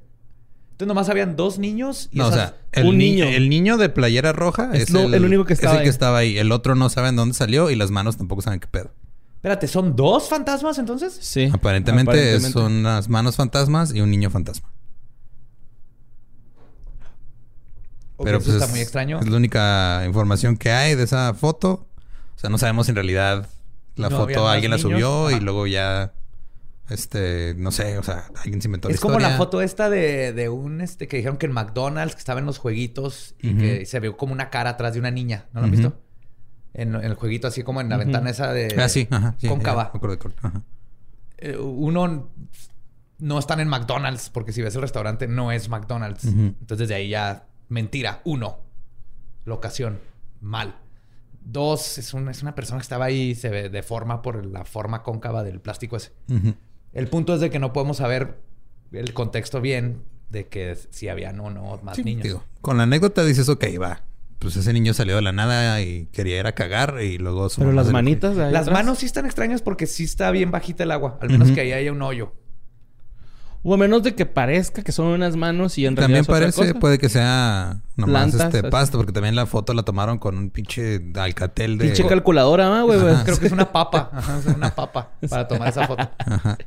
Entonces 0.71 0.87
nomás 0.87 1.09
habían 1.09 1.35
dos 1.35 1.57
niños 1.57 2.09
y 2.11 2.17
No, 2.17 2.25
o 2.25 2.29
esas- 2.29 2.49
sea, 2.49 2.57
el 2.73 2.87
un 2.87 2.97
niño. 2.97 3.25
niño. 3.25 3.37
El 3.37 3.49
niño 3.49 3.77
de 3.77 3.89
playera 3.89 4.33
roja 4.33 4.71
Es 4.73 4.83
es, 4.83 4.89
lo- 4.91 5.01
el 5.13 5.23
único 5.25 5.45
que 5.45 5.53
es 5.53 5.59
estaba 5.59 5.75
el 5.75 5.79
que 5.81 5.87
ahí. 5.87 5.89
estaba 5.89 6.17
ahí. 6.17 6.37
El 6.37 6.51
otro 6.51 6.75
no 6.75 6.89
saben 6.89 7.15
dónde 7.15 7.33
salió 7.33 7.69
y 7.69 7.75
las 7.75 7.91
manos 7.91 8.17
tampoco 8.17 8.41
saben 8.41 8.59
qué 8.59 8.67
pedo. 8.67 8.91
Espérate, 9.37 9.67
¿son 9.67 9.95
dos 9.95 10.27
fantasmas 10.27 10.77
entonces? 10.79 11.17
Sí. 11.21 11.49
Aparentemente, 11.53 12.11
Aparentemente. 12.11 12.51
son 12.51 12.73
unas 12.73 13.07
manos 13.09 13.35
fantasmas 13.35 13.93
y 13.93 14.01
un 14.01 14.09
niño 14.11 14.29
fantasma. 14.29 14.69
Pero 18.23 18.37
eso 18.37 18.45
pues 18.45 18.53
está 18.55 18.65
es- 18.65 18.71
muy 18.71 18.79
extraño. 18.79 19.19
Es 19.19 19.27
la 19.29 19.37
única 19.37 20.03
información 20.05 20.57
que 20.57 20.71
hay 20.71 20.95
de 20.95 21.03
esa 21.03 21.33
foto. 21.33 21.87
O 22.35 22.39
sea, 22.39 22.49
no 22.49 22.57
sabemos 22.57 22.85
si 22.85 22.91
en 22.91 22.95
realidad 22.95 23.47
la 23.95 24.09
No 24.09 24.17
foto 24.17 24.47
alguien 24.47 24.71
la 24.71 24.77
subió 24.77 25.31
y 25.31 25.39
luego 25.39 25.67
ya 25.67 26.13
este, 26.89 27.55
no 27.57 27.71
sé, 27.71 27.97
o 27.97 28.03
sea, 28.03 28.25
alguien 28.43 28.61
se 28.61 28.67
inventó 28.67 28.89
Es 28.89 28.95
la 28.97 29.01
como 29.01 29.19
la 29.19 29.37
foto 29.37 29.61
esta 29.61 29.89
de, 29.89 30.33
de 30.33 30.49
un 30.49 30.81
este 30.81 31.07
que 31.07 31.17
dijeron 31.17 31.37
que 31.37 31.45
en 31.47 31.51
McDonald's 31.51 32.15
que 32.15 32.19
estaba 32.19 32.39
en 32.39 32.45
los 32.45 32.57
jueguitos 32.59 33.35
y 33.41 33.55
que 33.55 33.85
se 33.85 33.99
vio 33.99 34.17
como 34.17 34.33
una 34.33 34.49
cara 34.49 34.71
atrás 34.71 34.93
de 34.93 34.99
una 34.99 35.11
niña. 35.11 35.45
¿No 35.53 35.61
lo 35.61 35.65
han 35.65 35.71
visto? 35.71 36.01
En, 36.73 36.93
en 36.95 37.03
el 37.03 37.13
jueguito, 37.15 37.47
así 37.47 37.63
como 37.63 37.81
en 37.81 37.89
la 37.89 37.97
ventana 37.97 38.29
esa 38.29 38.51
de. 38.53 38.75
Ah, 38.79 38.89
sí, 38.89 39.07
ajá, 39.09 39.35
sí, 39.39 39.47
cóncava. 39.47 39.85
ya, 39.85 39.91
me 39.93 39.97
acuerdo 39.97 40.15
de 40.17 40.33
ajá. 40.47 40.61
Eh, 41.37 41.57
uno 41.57 42.29
no 43.17 43.39
están 43.39 43.59
en 43.61 43.67
McDonald's 43.69 44.29
porque 44.29 44.51
si 44.51 44.61
ves 44.61 44.75
el 44.75 44.81
restaurante 44.81 45.27
no 45.27 45.51
es 45.51 45.69
McDonald's. 45.69 46.25
Entonces 46.25 46.79
desde 46.89 46.95
ahí 46.95 47.09
ya 47.09 47.47
mentira. 47.69 48.21
Uno, 48.25 48.59
locación, 49.45 49.99
mal. 50.41 50.75
Dos, 51.47 51.97
es, 51.99 52.13
un- 52.13 52.27
es 52.29 52.41
una 52.41 52.55
persona 52.55 52.79
que 52.79 52.83
estaba 52.83 53.05
ahí 53.05 53.29
y 53.31 53.35
se 53.35 53.49
ve- 53.49 53.69
deforma 53.69 54.21
por 54.21 54.45
la 54.45 54.65
forma 54.65 55.03
cóncava 55.03 55.43
del 55.43 55.61
plástico 55.61 55.95
ese. 55.95 56.11
El 56.95 57.07
punto 57.07 57.35
es 57.35 57.41
de 57.41 57.51
que 57.51 57.59
no 57.59 57.71
podemos 57.73 57.97
saber 57.97 58.39
el 58.91 59.13
contexto 59.13 59.61
bien 59.61 60.01
de 60.29 60.47
que 60.47 60.75
si 60.89 61.07
habían 61.09 61.39
o 61.39 61.51
no 61.51 61.79
más 61.83 61.97
Sí, 61.97 62.03
niños. 62.03 62.23
digo, 62.23 62.43
con 62.61 62.77
la 62.77 62.83
anécdota 62.83 63.23
dices, 63.23 63.47
ok, 63.49 63.63
va. 63.79 64.01
Pues 64.39 64.55
ese 64.57 64.73
niño 64.73 64.93
salió 64.93 65.15
de 65.17 65.21
la 65.21 65.31
nada 65.31 65.81
y 65.81 66.07
quería 66.11 66.39
ir 66.39 66.47
a 66.47 66.53
cagar 66.53 67.01
y 67.01 67.17
luego 67.17 67.47
su 67.49 67.61
Pero 67.61 67.71
las 67.73 67.89
manitas. 67.91 68.35
de 68.35 68.45
ahí 68.45 68.51
Las 68.51 68.63
atrás. 68.63 68.79
manos 68.79 68.99
sí 68.99 69.05
están 69.05 69.25
extrañas 69.25 69.61
porque 69.61 69.85
sí 69.87 70.03
está 70.03 70.31
bien 70.31 70.51
bajita 70.51 70.83
el 70.83 70.91
agua. 70.91 71.17
Al 71.21 71.29
menos 71.29 71.51
que 71.51 71.61
ahí 71.61 71.71
haya 71.73 71.91
un 71.91 72.01
hoyo. 72.01 72.33
O 73.67 73.73
a 73.73 73.77
menos 73.77 74.03
de 74.03 74.13
que 74.13 74.27
parezca 74.27 74.83
que 74.83 74.91
son 74.91 75.07
unas 75.07 75.35
manos 75.35 75.75
y 75.79 75.87
en 75.87 75.95
realidad 75.95 76.19
También 76.19 76.21
es 76.21 76.29
otra 76.29 76.39
parece, 76.39 76.73
cosa. 76.73 76.79
puede 76.79 76.99
que 76.99 77.09
sea 77.09 77.81
nomás 77.95 78.29
Plantas, 78.29 78.53
este 78.53 78.69
pasto, 78.69 78.99
porque 78.99 79.11
también 79.11 79.35
la 79.35 79.47
foto 79.47 79.73
la 79.73 79.81
tomaron 79.81 80.19
con 80.19 80.37
un 80.37 80.51
pinche 80.51 81.01
alcatel 81.15 81.79
de. 81.79 81.85
Pinche 81.85 82.05
calculadora, 82.05 82.69
¿va, 82.69 82.83
güey. 82.83 82.99
Ajá. 82.99 83.23
Creo 83.23 83.39
que 83.39 83.47
es 83.47 83.51
una 83.51 83.71
papa. 83.71 84.11
Ajá, 84.13 84.37
es 84.37 84.45
una 84.55 84.69
papa 84.75 85.13
para 85.27 85.47
tomar 85.47 85.69
esa 85.69 85.87
foto. 85.87 86.07
Ajá. 86.19 86.59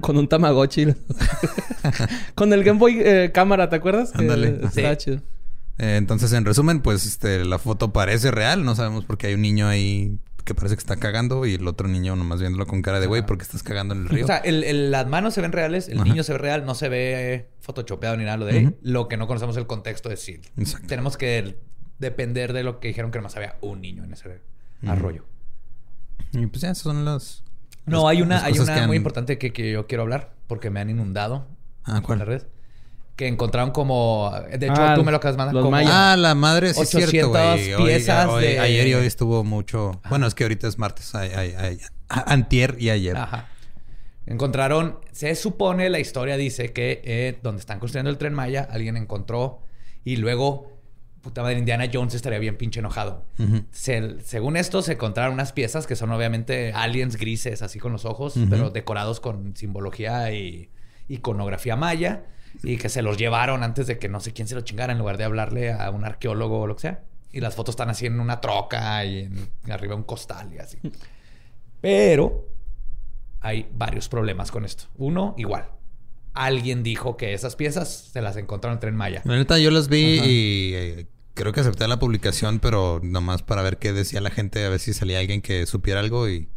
Con 0.00 0.16
un 0.16 0.28
Tamagotchi. 0.28 0.86
Con 2.34 2.54
el 2.54 2.64
Game 2.64 2.78
Boy 2.78 2.98
eh, 3.04 3.30
cámara, 3.34 3.68
¿te 3.68 3.76
acuerdas? 3.76 4.12
Ándale. 4.14 4.60
Sí. 4.72 4.82
chido. 4.96 5.18
Eh, 5.76 5.96
entonces, 5.96 6.32
en 6.32 6.46
resumen, 6.46 6.80
pues 6.80 7.04
este, 7.04 7.44
la 7.44 7.58
foto 7.58 7.92
parece 7.92 8.30
real. 8.30 8.64
No 8.64 8.74
sabemos 8.76 9.04
por 9.04 9.18
qué 9.18 9.26
hay 9.26 9.34
un 9.34 9.42
niño 9.42 9.68
ahí 9.68 10.16
que 10.44 10.54
parece 10.54 10.74
que 10.76 10.80
está 10.80 10.96
cagando 10.96 11.46
y 11.46 11.54
el 11.54 11.66
otro 11.68 11.86
niño 11.88 12.16
nomás 12.16 12.40
viéndolo 12.40 12.66
con 12.66 12.82
cara 12.82 12.98
de 13.00 13.06
güey 13.06 13.24
porque 13.24 13.42
estás 13.44 13.62
cagando 13.62 13.94
en 13.94 14.02
el 14.02 14.08
río. 14.08 14.24
O 14.24 14.26
sea, 14.26 14.38
el- 14.38 14.64
el- 14.64 14.90
las 14.90 15.06
manos 15.06 15.34
se 15.34 15.40
ven 15.40 15.52
reales, 15.52 15.88
el 15.88 15.98
Ajá. 15.98 16.04
niño 16.08 16.22
se 16.24 16.32
ve 16.32 16.38
real, 16.38 16.64
no 16.64 16.74
se 16.74 16.88
ve 16.88 17.50
photoshopeado 17.60 18.16
ni 18.16 18.24
nada 18.24 18.36
lo 18.36 18.46
de 18.46 18.52
ahí. 18.58 18.66
Ujú. 18.66 18.76
Lo 18.82 19.08
que 19.08 19.16
no 19.16 19.26
conocemos 19.26 19.56
el 19.56 19.66
contexto 19.66 20.10
es 20.10 20.20
si 20.20 20.40
Exacto. 20.56 20.86
tenemos 20.88 21.16
que 21.16 21.58
depender 21.98 22.52
de 22.52 22.64
lo 22.64 22.80
que 22.80 22.88
dijeron 22.88 23.10
que 23.12 23.18
nomás 23.18 23.36
había 23.36 23.56
un 23.60 23.80
niño 23.80 24.02
en 24.04 24.12
ese 24.12 24.40
arroyo. 24.86 25.24
Y 26.32 26.46
pues 26.46 26.62
ya, 26.62 26.70
esas 26.70 26.82
son 26.82 27.04
las. 27.04 27.44
No, 27.86 28.02
las- 28.04 28.10
hay 28.10 28.22
una, 28.22 28.44
hay 28.44 28.58
una 28.58 28.74
han- 28.76 28.86
muy 28.88 28.96
importante 28.96 29.38
que, 29.38 29.52
que 29.52 29.70
yo 29.72 29.86
quiero 29.86 30.02
hablar 30.02 30.34
porque 30.46 30.70
me 30.70 30.80
han 30.80 30.90
inundado 30.90 31.46
Ah, 31.84 32.02
en 32.08 32.18
la 32.18 32.24
red. 32.24 32.42
Que 33.16 33.26
encontraron 33.28 33.70
como, 33.72 34.32
de 34.58 34.66
hecho 34.66 34.74
Ah, 34.82 34.94
tú 34.94 35.04
me 35.04 35.10
lo 35.10 35.18
acabas 35.18 35.34
de 35.34 35.38
mandar, 35.38 35.54
los 35.54 35.64
como. 35.64 35.76
Ah, 35.76 36.16
la 36.18 36.34
madre, 36.34 36.72
sí 36.72 36.80
es 36.80 36.88
cierto, 36.88 37.30
800 37.30 37.30
güey. 37.60 37.74
Hoy- 37.74 37.84
piezas 37.84 38.26
hoy- 38.28 38.42
de- 38.44 38.58
Ayer 38.60 38.86
y 38.88 38.94
hoy 38.94 39.06
estuvo 39.06 39.44
mucho... 39.44 40.00
Bueno, 40.08 40.26
es 40.26 40.34
que 40.34 40.44
ahorita 40.44 40.66
es 40.66 40.78
martes. 40.78 41.14
Ay, 41.14 41.30
ay, 41.36 41.54
ay. 41.58 41.78
A- 42.08 42.32
Antier 42.32 42.76
y 42.78 42.88
ayer. 42.90 43.16
Ajá. 43.16 43.48
Encontraron, 44.26 44.98
se 45.10 45.34
supone, 45.34 45.90
la 45.90 45.98
historia 45.98 46.36
dice 46.36 46.72
que 46.72 47.02
eh, 47.04 47.38
donde 47.42 47.60
están 47.60 47.80
construyendo 47.80 48.08
el 48.10 48.18
tren 48.18 48.32
Maya, 48.34 48.66
alguien 48.70 48.96
encontró 48.96 49.60
y 50.04 50.16
luego, 50.16 50.72
puta 51.22 51.42
madre, 51.42 51.58
Indiana 51.58 51.86
Jones 51.92 52.14
estaría 52.14 52.38
bien 52.38 52.56
pinche 52.56 52.80
enojado. 52.80 53.24
Se- 53.72 54.20
según 54.24 54.56
esto, 54.56 54.80
se 54.80 54.92
encontraron 54.92 55.34
unas 55.34 55.52
piezas 55.52 55.86
que 55.86 55.96
son 55.96 56.12
obviamente 56.12 56.72
aliens 56.72 57.16
grises, 57.16 57.62
así 57.62 57.78
con 57.80 57.92
los 57.92 58.04
ojos, 58.04 58.34
pero 58.48 58.70
decorados 58.70 59.18
con 59.20 59.56
simbología 59.56 60.30
y 60.32 60.70
iconografía 61.08 61.74
maya, 61.76 62.24
y 62.62 62.76
que 62.76 62.88
se 62.88 63.02
los 63.02 63.16
llevaron 63.16 63.62
antes 63.62 63.86
de 63.86 63.98
que 63.98 64.08
no 64.08 64.20
sé 64.20 64.32
quién 64.32 64.48
se 64.48 64.54
lo 64.54 64.60
chingara, 64.62 64.92
en 64.92 64.98
lugar 64.98 65.18
de 65.18 65.24
hablarle 65.24 65.72
a 65.72 65.90
un 65.90 66.04
arqueólogo 66.04 66.60
o 66.60 66.66
lo 66.66 66.76
que 66.76 66.82
sea. 66.82 67.04
Y 67.32 67.40
las 67.40 67.54
fotos 67.54 67.72
están 67.72 67.88
así 67.88 68.06
en 68.06 68.20
una 68.20 68.40
troca 68.40 69.04
y 69.04 69.20
en, 69.20 69.48
arriba 69.70 69.94
un 69.94 70.02
costal 70.02 70.52
y 70.52 70.58
así. 70.58 70.78
Pero 71.80 72.48
hay 73.40 73.68
varios 73.72 74.08
problemas 74.08 74.50
con 74.50 74.64
esto. 74.64 74.84
Uno, 74.96 75.34
igual. 75.38 75.68
Alguien 76.34 76.82
dijo 76.82 77.16
que 77.16 77.34
esas 77.34 77.56
piezas 77.56 78.10
se 78.12 78.22
las 78.22 78.36
encontraron 78.36 78.76
en 78.76 78.80
Tren 78.80 78.96
Maya. 78.96 79.22
La 79.24 79.36
neta, 79.36 79.58
yo 79.58 79.70
las 79.70 79.88
vi 79.88 80.18
Ajá. 80.18 80.26
y 80.26 80.72
eh, 80.74 81.06
creo 81.34 81.52
que 81.52 81.60
acepté 81.60 81.88
la 81.88 81.98
publicación, 81.98 82.58
pero 82.58 83.00
nomás 83.02 83.42
para 83.42 83.62
ver 83.62 83.78
qué 83.78 83.92
decía 83.92 84.20
la 84.20 84.30
gente, 84.30 84.64
a 84.64 84.68
ver 84.68 84.80
si 84.80 84.92
salía 84.92 85.18
alguien 85.18 85.42
que 85.42 85.66
supiera 85.66 86.00
algo 86.00 86.28
y... 86.28 86.48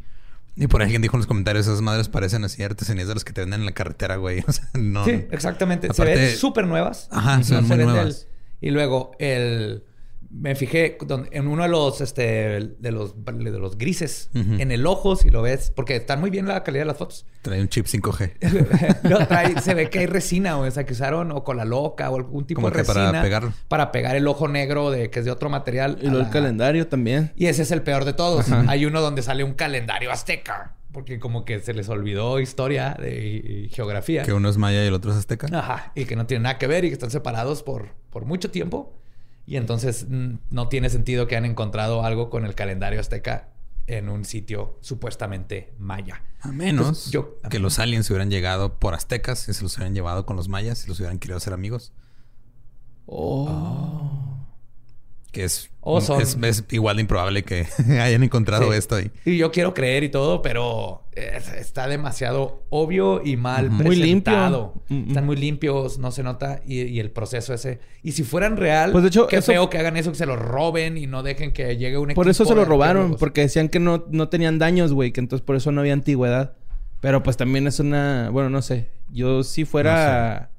Y 0.58 0.68
por 0.68 0.82
ahí 0.82 0.86
alguien 0.86 1.02
dijo 1.02 1.18
en 1.18 1.20
los 1.20 1.28
comentarios, 1.28 1.68
esas 1.68 1.82
madres 1.82 2.08
parecen 2.08 2.44
así 2.46 2.64
artesanías 2.64 3.08
de 3.08 3.14
las 3.14 3.26
que 3.26 3.34
te 3.34 3.42
venden 3.42 3.62
en 3.62 3.66
la 3.66 3.74
carretera, 3.74 4.16
güey. 4.16 4.44
O 4.48 4.52
sea, 4.52 4.70
no... 4.74 5.04
Sí, 5.06 5.26
exactamente. 5.32 5.94
se 5.94 6.06
ven 6.06 6.36
súper 6.38 6.66
nuevas. 6.66 7.10
Ajá, 7.12 7.44
se 7.44 7.60
muy 7.62 7.78
nuevas. 7.78 8.28
Y 8.62 8.72
luego 8.72 9.12
el... 9.20 9.84
Me 10.38 10.54
fijé 10.56 10.98
en 11.32 11.48
uno 11.48 11.64
de 11.64 11.70
los, 11.70 12.02
este, 12.02 12.60
de 12.78 12.92
los, 12.92 13.16
de 13.24 13.52
los 13.60 13.78
grises, 13.78 14.30
en 14.34 14.72
el 14.72 14.86
ojo, 14.86 15.16
si 15.16 15.30
lo 15.30 15.42
ves, 15.42 15.72
porque 15.74 15.96
están 15.96 16.20
muy 16.20 16.30
bien 16.30 16.46
la 16.46 16.62
calidad 16.64 16.82
de 16.82 16.88
las 16.88 16.98
fotos. 16.98 17.26
Trae 17.42 17.62
un 17.62 17.70
chip 17.70 17.86
5G. 17.86 19.00
No, 19.10 19.20
trae- 19.20 19.60
se 19.62 19.74
ve 19.74 19.90
que 19.90 20.00
hay 20.00 20.08
resina, 20.08 20.58
o 20.58 20.70
sea, 20.70 20.86
que 20.86 20.92
usaron 20.94 21.32
o 21.32 21.44
cola 21.44 21.64
loca 21.64 22.10
o 22.10 22.18
algún 22.18 22.46
tipo 22.46 22.60
Como 22.62 22.70
de 22.72 22.82
que 22.82 22.84
para 22.86 23.02
resina. 23.06 23.22
pegarlo. 23.22 23.54
Para 23.70 23.92
pegar 23.94 24.16
el 24.16 24.28
ojo 24.28 24.48
negro 24.48 24.92
de 24.92 25.10
que 25.10 25.20
es 25.20 25.26
de 25.26 25.32
otro 25.32 25.50
material. 25.50 26.00
Y 26.02 26.08
luego 26.08 26.26
el 26.26 26.30
calendario 26.32 26.88
también. 26.88 27.32
Y 27.36 27.46
ese 27.46 27.62
es 27.62 27.72
el 27.72 27.82
peor 27.84 28.04
de 28.04 28.14
todos. 28.14 28.52
Ajá. 28.52 28.66
Hay 28.68 28.86
uno 28.86 29.00
donde 29.02 29.22
sale 29.22 29.44
un 29.44 29.54
calendario 29.54 30.12
azteca. 30.12 30.76
Porque 30.92 31.20
como 31.20 31.44
que 31.46 31.60
se 31.60 31.74
les 31.74 31.88
olvidó 31.90 32.40
historia 32.40 32.96
de, 33.00 33.26
y 33.26 33.70
geografía. 33.70 34.24
que 34.24 34.32
uno 34.34 34.48
es 34.50 34.58
maya 34.58 34.84
y 34.84 34.88
el 34.88 34.94
otro 34.94 35.12
es 35.12 35.18
azteca. 35.18 35.48
Ajá. 35.52 35.92
Y 35.96 36.06
que 36.06 36.16
no 36.16 36.26
tienen 36.26 36.44
nada 36.44 36.58
que 36.58 36.68
ver 36.68 36.84
y 36.86 36.88
que 36.90 36.94
están 36.94 37.12
separados 37.12 37.64
por, 37.64 37.90
por 38.10 38.26
mucho 38.26 38.50
tiempo. 38.52 38.98
Y 39.46 39.58
entonces 39.58 40.08
mm, 40.10 40.36
no 40.50 40.68
tiene 40.70 40.90
sentido 40.90 41.28
que 41.28 41.36
han 41.36 41.46
encontrado 41.46 42.04
algo 42.04 42.30
con 42.30 42.46
el 42.46 42.56
calendario 42.56 43.00
azteca 43.00 43.50
en 43.88 44.10
un 44.10 44.26
sitio 44.26 44.80
supuestamente 44.82 45.74
maya. 45.78 46.24
A 46.42 46.48
menos 46.52 46.88
Entonces, 46.88 47.12
yo- 47.12 47.38
que 47.50 47.60
los 47.60 47.78
aliens 47.80 48.10
hubieran 48.10 48.32
llegado 48.32 48.80
por 48.80 48.94
aztecas 48.96 49.48
y 49.48 49.54
se 49.54 49.62
los 49.64 49.76
hubieran 49.78 49.94
llevado 49.94 50.26
con 50.26 50.36
los 50.36 50.48
mayas 50.50 50.84
y 50.86 50.88
los 50.88 51.00
hubieran 51.00 51.20
querido 51.20 51.38
hacer 51.38 51.54
amigos. 51.54 51.94
Oh. 53.06 54.35
Que 55.36 55.44
es, 55.44 55.70
O 55.82 56.00
son- 56.00 56.22
es, 56.22 56.38
es 56.42 56.64
igual 56.72 56.96
de 56.96 57.02
improbable 57.02 57.44
que 57.44 57.68
hayan 58.02 58.24
encontrado 58.24 58.72
Sí. 58.72 58.78
esto 58.78 58.96
ahí. 58.96 59.12
Y 59.26 59.36
yo 59.38 59.52
quiero 59.52 59.74
creer 59.74 60.04
y 60.06 60.10
todo, 60.10 60.42
pero 60.42 61.04
está 61.14 61.88
demasiado 61.90 62.64
obvio 62.70 63.22
y 63.24 63.36
mal. 63.36 63.70
Muy 63.70 63.86
presentado. 63.98 64.74
limpio. 64.76 64.96
Mm, 64.98 65.04
mm. 65.04 65.08
Están 65.10 65.26
muy 65.26 65.36
limpios, 65.36 66.00
no 66.00 66.12
se 66.12 66.24
nota. 66.24 66.62
Y, 66.66 66.84
y 66.84 67.00
el 67.02 67.12
proceso 67.12 67.54
ese. 67.54 67.80
Y 68.02 68.14
si 68.14 68.24
fueran 68.24 68.56
real, 68.56 68.94
Pues, 68.94 69.04
de 69.04 69.10
hecho, 69.10 69.28
qué 69.28 69.38
eso- 69.38 69.52
feo 69.52 69.70
que 69.70 69.78
hagan 69.78 69.98
eso, 69.98 70.10
que 70.12 70.18
se 70.18 70.26
lo 70.26 70.38
roben 70.38 70.98
y 70.98 71.06
no 71.06 71.22
dejen 71.22 71.52
que 71.52 71.76
llegue 71.76 71.98
un 71.98 72.14
Por 72.14 72.30
eso 72.30 72.44
equipo 72.44 72.56
se 72.56 72.60
lo 72.62 72.66
robaron, 72.66 73.16
porque 73.20 73.42
decían 73.42 73.68
que 73.68 73.80
no, 73.82 74.06
no 74.10 74.30
tenían 74.30 74.58
daños, 74.58 74.94
güey, 74.94 75.12
que 75.12 75.20
entonces 75.20 75.46
por 75.46 75.58
eso 75.58 75.72
no 75.74 75.82
había 75.82 75.94
antigüedad. 75.94 76.54
Pero 77.02 77.22
pues 77.24 77.36
también 77.36 77.68
es 77.68 77.80
una, 77.82 78.30
bueno, 78.32 78.50
no 78.50 78.62
sé, 78.62 78.90
yo 79.12 79.44
si 79.44 79.66
fuera 79.66 80.50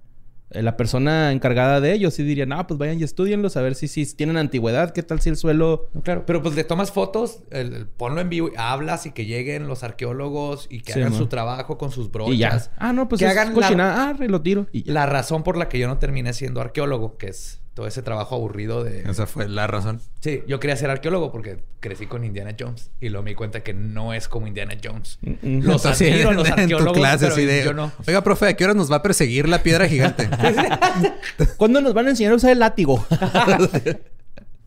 la 0.51 0.77
persona 0.77 1.33
encargada 1.33 1.81
de 1.81 1.93
ellos, 1.93 2.15
sí 2.15 2.23
diría, 2.23 2.47
no, 2.47 2.65
pues 2.67 2.79
vayan 2.79 3.01
y 3.01 3.03
estudienlos 3.03 3.57
a 3.57 3.63
ver 3.63 3.75
si, 3.75 3.89
si 3.89 4.07
tienen 4.15 4.37
antigüedad, 4.37 4.93
qué 4.93 5.03
tal 5.03 5.21
si 5.21 5.29
el 5.29 5.37
suelo... 5.37 5.89
No, 5.93 6.03
claro, 6.03 6.25
pero 6.25 6.41
pues 6.43 6.55
le 6.55 6.63
tomas 6.63 6.93
fotos, 6.93 7.41
el- 7.51 7.75
el- 7.75 7.87
ponlo 7.87 8.21
en 8.21 8.29
vivo, 8.29 8.51
hablas 8.57 9.07
y 9.07 9.11
que 9.11 9.25
lleguen 9.27 9.67
los 9.67 9.83
arqueólogos 9.83 10.69
y 10.71 10.83
que 10.83 10.93
Sí, 10.93 11.01
hagan 11.01 11.13
man. 11.13 11.19
su 11.21 11.27
trabajo 11.27 11.79
con 11.79 11.91
sus 11.91 12.11
brochas. 12.13 12.35
Y 12.35 12.39
ya. 12.39 12.63
Ah, 12.79 12.93
no, 12.93 13.09
pues 13.09 13.19
que 13.19 13.25
es 13.27 13.31
hagan 13.33 13.49
la- 13.49 13.55
cochinada. 13.55 14.09
Ah, 14.09 14.13
re, 14.13 14.29
lo 14.29 14.41
tiro. 14.41 14.67
Y 14.73 14.85
ya. 14.85 14.93
La 14.93 15.07
razón 15.07 15.43
por 15.43 15.57
la 15.57 15.69
que 15.69 15.79
yo 15.81 15.89
no 15.89 15.99
terminé 15.99 16.33
siendo 16.33 16.61
arqueólogo, 16.61 17.17
que 17.17 17.27
es 17.29 17.61
todo 17.77 17.87
ese 17.87 18.01
trabajo 18.01 18.35
aburrido 18.35 18.83
de... 18.83 19.03
Esa 19.03 19.27
fue 19.27 19.51
la 19.51 19.67
razón. 19.67 20.01
Sí, 20.21 20.43
yo 20.49 20.59
quería 20.59 20.77
ser 20.77 20.89
arqueólogo 20.89 21.31
porque 21.31 21.59
crecí 21.81 22.07
con 22.07 22.25
Indiana 22.25 22.57
Jones 22.59 22.91
y 23.03 23.11
luego 23.11 23.23
me 23.23 23.33
di 23.33 23.35
cuenta 23.35 23.61
que 23.61 23.75
no 23.75 24.15
es 24.15 24.29
como 24.29 24.47
Indiana 24.47 24.79
Jones. 24.83 25.19
Mm, 25.21 25.33
mm. 25.43 25.63
Los 25.63 25.85
Así 25.87 26.09
admiro, 26.09 26.33
los 26.33 26.49
en 26.49 26.55
tu 26.55 26.61
arqueólogos, 26.63 26.97
clase 26.97 27.27
pero 27.27 27.35
así 27.35 27.45
de, 27.45 27.65
yo 27.67 27.75
no. 27.75 27.93
Oiga, 28.09 28.25
profe, 28.25 28.47
¿a 28.49 28.57
qué 28.57 28.65
hora 28.65 28.73
nos 28.73 28.91
va 28.91 28.97
a 28.97 29.03
perseguir 29.03 29.47
la 29.47 29.63
piedra 29.63 29.87
gigante? 29.87 30.27
¿Cuándo 31.59 31.83
nos 31.83 31.93
van 31.93 32.07
a 32.07 32.11
enseñar 32.11 32.33
a 32.33 32.37
usar 32.37 32.53
el 32.53 32.61
látigo? 32.61 33.07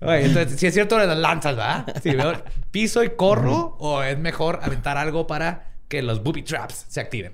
Oye, 0.02 0.26
entonces, 0.26 0.60
si 0.60 0.68
es 0.68 0.73
cierto 0.76 0.95
las 0.99 1.18
lanzas, 1.18 1.56
¿verdad? 1.56 1.95
Si 2.03 2.11
veo 2.11 2.34
piso 2.69 3.03
y 3.03 3.10
corro, 3.15 3.76
o 3.80 4.03
es 4.03 4.19
mejor 4.19 4.60
aventar 4.61 4.98
algo 4.98 5.26
para 5.26 5.72
que 5.88 6.03
los 6.03 6.22
booby 6.22 6.44
traps 6.44 6.86
se 6.88 7.02
activen. 7.02 7.34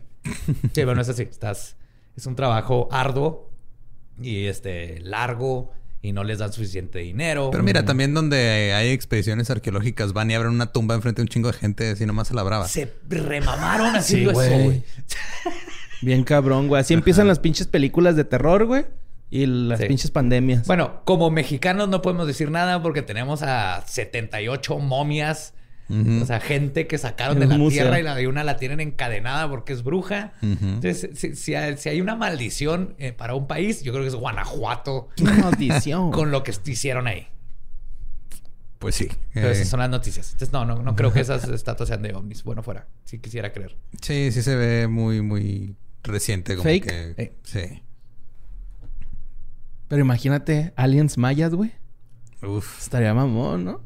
Sí, 0.73 0.85
bueno, 0.85 1.01
es 1.01 1.09
así. 1.09 1.23
Estás, 1.23 1.75
es 2.15 2.25
un 2.25 2.37
trabajo 2.37 2.87
arduo 2.93 3.51
y 4.21 4.45
este 4.45 4.99
largo 5.01 5.71
y 6.01 6.11
no 6.11 6.23
les 6.23 6.37
dan 6.39 6.53
suficiente 6.53 6.99
dinero. 6.99 7.49
Pero 7.51 7.63
mira, 7.63 7.83
también 7.83 8.13
donde 8.13 8.73
hay 8.73 8.89
expediciones 8.91 9.49
arqueológicas 9.49 10.13
van 10.13 10.29
y 10.29 10.35
abren 10.35 10.51
una 10.53 10.71
tumba 10.71 10.93
enfrente 10.95 11.21
de 11.21 11.23
un 11.23 11.29
chingo 11.29 11.51
de 11.51 11.57
gente 11.57 11.89
así 11.91 12.05
nomás 12.05 12.29
a 12.31 12.35
la 12.35 12.43
brava. 12.43 12.67
se 12.67 12.93
remamaron 13.09 13.95
haciendo 13.95 14.31
Sí, 14.39 14.47
eso, 14.47 14.63
güey. 14.63 14.83
Bien 16.01 16.23
cabrón, 16.23 16.67
güey. 16.67 16.81
Así 16.81 16.93
empiezan 16.93 17.27
las 17.27 17.39
pinches 17.39 17.67
películas 17.67 18.15
de 18.15 18.23
terror, 18.23 18.65
güey. 18.65 18.85
Y 19.31 19.47
las 19.47 19.79
Sí. 19.79 19.85
pinches 19.87 20.11
pandemias. 20.11 20.67
Bueno, 20.67 21.01
como 21.05 21.31
mexicanos 21.31 21.89
no 21.89 22.01
podemos 22.03 22.27
decir 22.27 22.51
nada 22.51 22.81
porque 22.83 23.01
tenemos 23.01 23.41
a 23.41 23.83
78 23.87 24.77
momias. 24.77 25.53
O 25.89 26.25
sea, 26.25 26.39
gente 26.39 26.87
que 26.87 26.97
sacaron 26.97 27.39
de 27.39 27.45
la 27.45 27.57
museo. 27.57 27.83
tierra 27.83 27.99
y 27.99 28.03
la 28.03 28.15
de 28.15 28.27
una 28.27 28.43
la 28.43 28.57
tienen 28.57 28.79
encadenada 28.79 29.47
porque 29.49 29.71
es 29.73 29.83
bruja. 29.83 30.33
Entonces, 30.41 31.09
si, 31.13 31.35
si 31.35 31.53
hay, 31.55 31.77
si 31.77 31.89
hay 31.89 32.01
una 32.01 32.15
maldición 32.15 32.95
eh, 32.97 33.11
para 33.13 33.35
un 33.35 33.45
país, 33.47 33.83
yo 33.83 33.91
creo 33.91 34.03
que 34.03 34.09
es 34.09 34.15
Guanajuato 34.15 35.09
¡Qué 35.15 35.23
maldición! 35.25 36.11
con 36.13 36.31
lo 36.31 36.43
que 36.43 36.53
hicieron 36.65 37.05
ahí. 37.07 37.27
Pues 38.79 38.95
sí. 38.95 39.07
Pero 39.33 39.47
Eh, 39.49 39.51
esas 39.51 39.67
son 39.69 39.79
las 39.79 39.89
noticias. 39.89 40.31
Entonces, 40.33 40.51
no, 40.53 40.65
no, 40.65 40.81
no 40.81 40.95
creo 40.95 41.13
que 41.13 41.19
esas 41.21 41.43
estatuas 41.49 41.87
sean 41.89 42.01
de 42.01 42.13
ovnis. 42.13 42.43
Bueno, 42.43 42.63
fuera. 42.63 42.87
Si 43.03 43.19
quisiera 43.19 43.51
creer. 43.53 43.75
sí, 44.01 44.31
sí 44.31 44.41
se 44.41 44.55
ve 44.55 44.87
muy, 44.87 45.21
muy 45.21 45.75
reciente. 46.03 46.55
Como 46.55 46.63
Fake. 46.69 46.85
que- 47.15 47.23
Eh. 47.23 47.33
Sí. 47.43 47.81
Pero 49.87 50.01
imagínate, 50.01 50.73
aliens 50.75 51.17
mayas, 51.17 51.53
güey. 51.53 51.71
Uf. 52.41 52.79
Estaría 52.81 53.13
mamón, 53.13 53.65
¿no? 53.65 53.81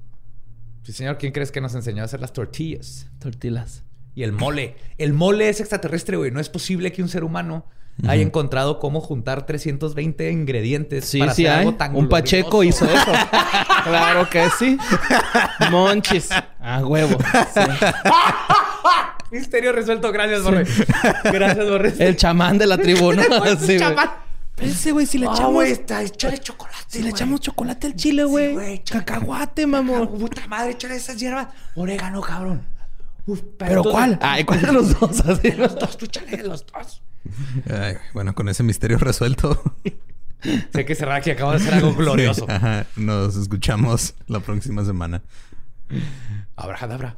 Sí, 0.90 0.94
señor, 0.94 1.20
¿quién 1.20 1.32
crees 1.32 1.52
que 1.52 1.62
nos 1.62 1.76
enseñó 1.76 2.02
a 2.02 2.06
hacer 2.06 2.20
las 2.20 2.34
tortillas? 2.34 3.06
Tortillas. 3.20 3.84
Y 4.16 4.24
el 4.24 4.32
mole. 4.32 4.76
El 4.98 5.14
mole 5.14 5.48
es 5.48 5.60
extraterrestre, 5.60 6.18
güey. 6.18 6.32
No 6.32 6.40
es 6.40 6.50
posible 6.50 6.92
que 6.92 7.04
un 7.04 7.10
ser 7.10 7.24
humano 7.24 7.68
hay 8.08 8.24
encontrado 8.24 8.80
cómo 8.80 9.00
juntar 9.00 9.46
320 9.46 10.32
ingredientes 10.32 11.06
Sí, 11.06 11.20
para 11.20 11.36
sí 11.36 11.46
hacer 11.46 11.54
hay. 11.60 11.66
algo 11.68 11.78
tan 11.78 11.96
Un 11.96 12.10
Pacheco 12.10 12.64
hizo 12.64 12.86
eso. 12.86 13.12
claro 13.84 14.28
que 14.32 14.50
sí. 14.58 14.80
Monchis. 15.70 16.30
A 16.60 16.84
huevo. 16.84 17.20
Sí. 17.54 17.60
Misterio 19.32 19.72
resuelto. 19.72 20.12
Gracias, 20.12 20.42
Borre. 20.42 20.66
Gracias, 21.26 21.70
Borre. 21.70 21.94
El 22.00 22.16
chamán 22.18 22.58
de 22.58 22.66
la 22.66 22.80
tribuna. 22.80 23.22
Sí, 23.60 23.78
güey. 23.78 23.94
Ese 24.62 24.92
güey, 24.92 25.06
si 25.06 25.18
le 25.18 25.28
Ah, 25.28 25.32
echamos... 25.34 25.54
güey, 25.54 25.72
está, 25.72 26.02
échale 26.04 26.38
chocolate, 26.40 26.78
si 26.88 27.02
le 27.02 27.10
echamos 27.10 27.40
chocolate 27.42 27.88
al 27.88 27.96
chile, 27.96 28.24
Sí, 28.24 28.28
güey. 28.54 28.84
Cacahuate, 28.84 29.64
Ah, 29.64 29.68
mamón. 29.68 30.08
Puta 30.20 30.46
madre, 30.48 30.72
échale 30.72 30.96
esas 30.96 31.18
hierbas. 31.18 31.48
Orégano, 31.76 32.22
cabrón. 32.22 32.64
Uf, 33.26 33.42
¿Pero 33.58 33.82
tú- 33.84 33.92
cuál? 33.92 34.18
Ay, 34.22 34.44
¿cuál 34.44 34.62
de 34.62 34.72
los 34.74 35.00
dos? 35.00 35.20
Así. 35.26 35.52
Los 35.52 35.76
dos, 35.80 35.98
tú 35.98 36.06
échale 36.06 36.44
los 36.44 36.66
dos. 36.66 37.02
Ay, 37.70 37.96
bueno, 38.14 38.34
con 38.34 38.50
ese 38.50 38.64
misterio 38.64 38.98
resuelto. 38.98 39.62
Sé 40.74 40.86
que 40.86 40.96
cerrar 40.96 41.18
aquí 41.18 41.32
acabo 41.32 41.52
de 41.52 41.58
hacer 41.58 41.74
algo 41.74 41.94
glorioso. 41.94 42.46
Sí, 42.46 42.52
ajá. 42.52 42.86
Nos 42.96 43.36
escuchamos 43.36 44.16
la 44.28 44.40
próxima 44.40 44.84
semana. 44.86 45.22
Abrahadabra. 46.56 47.18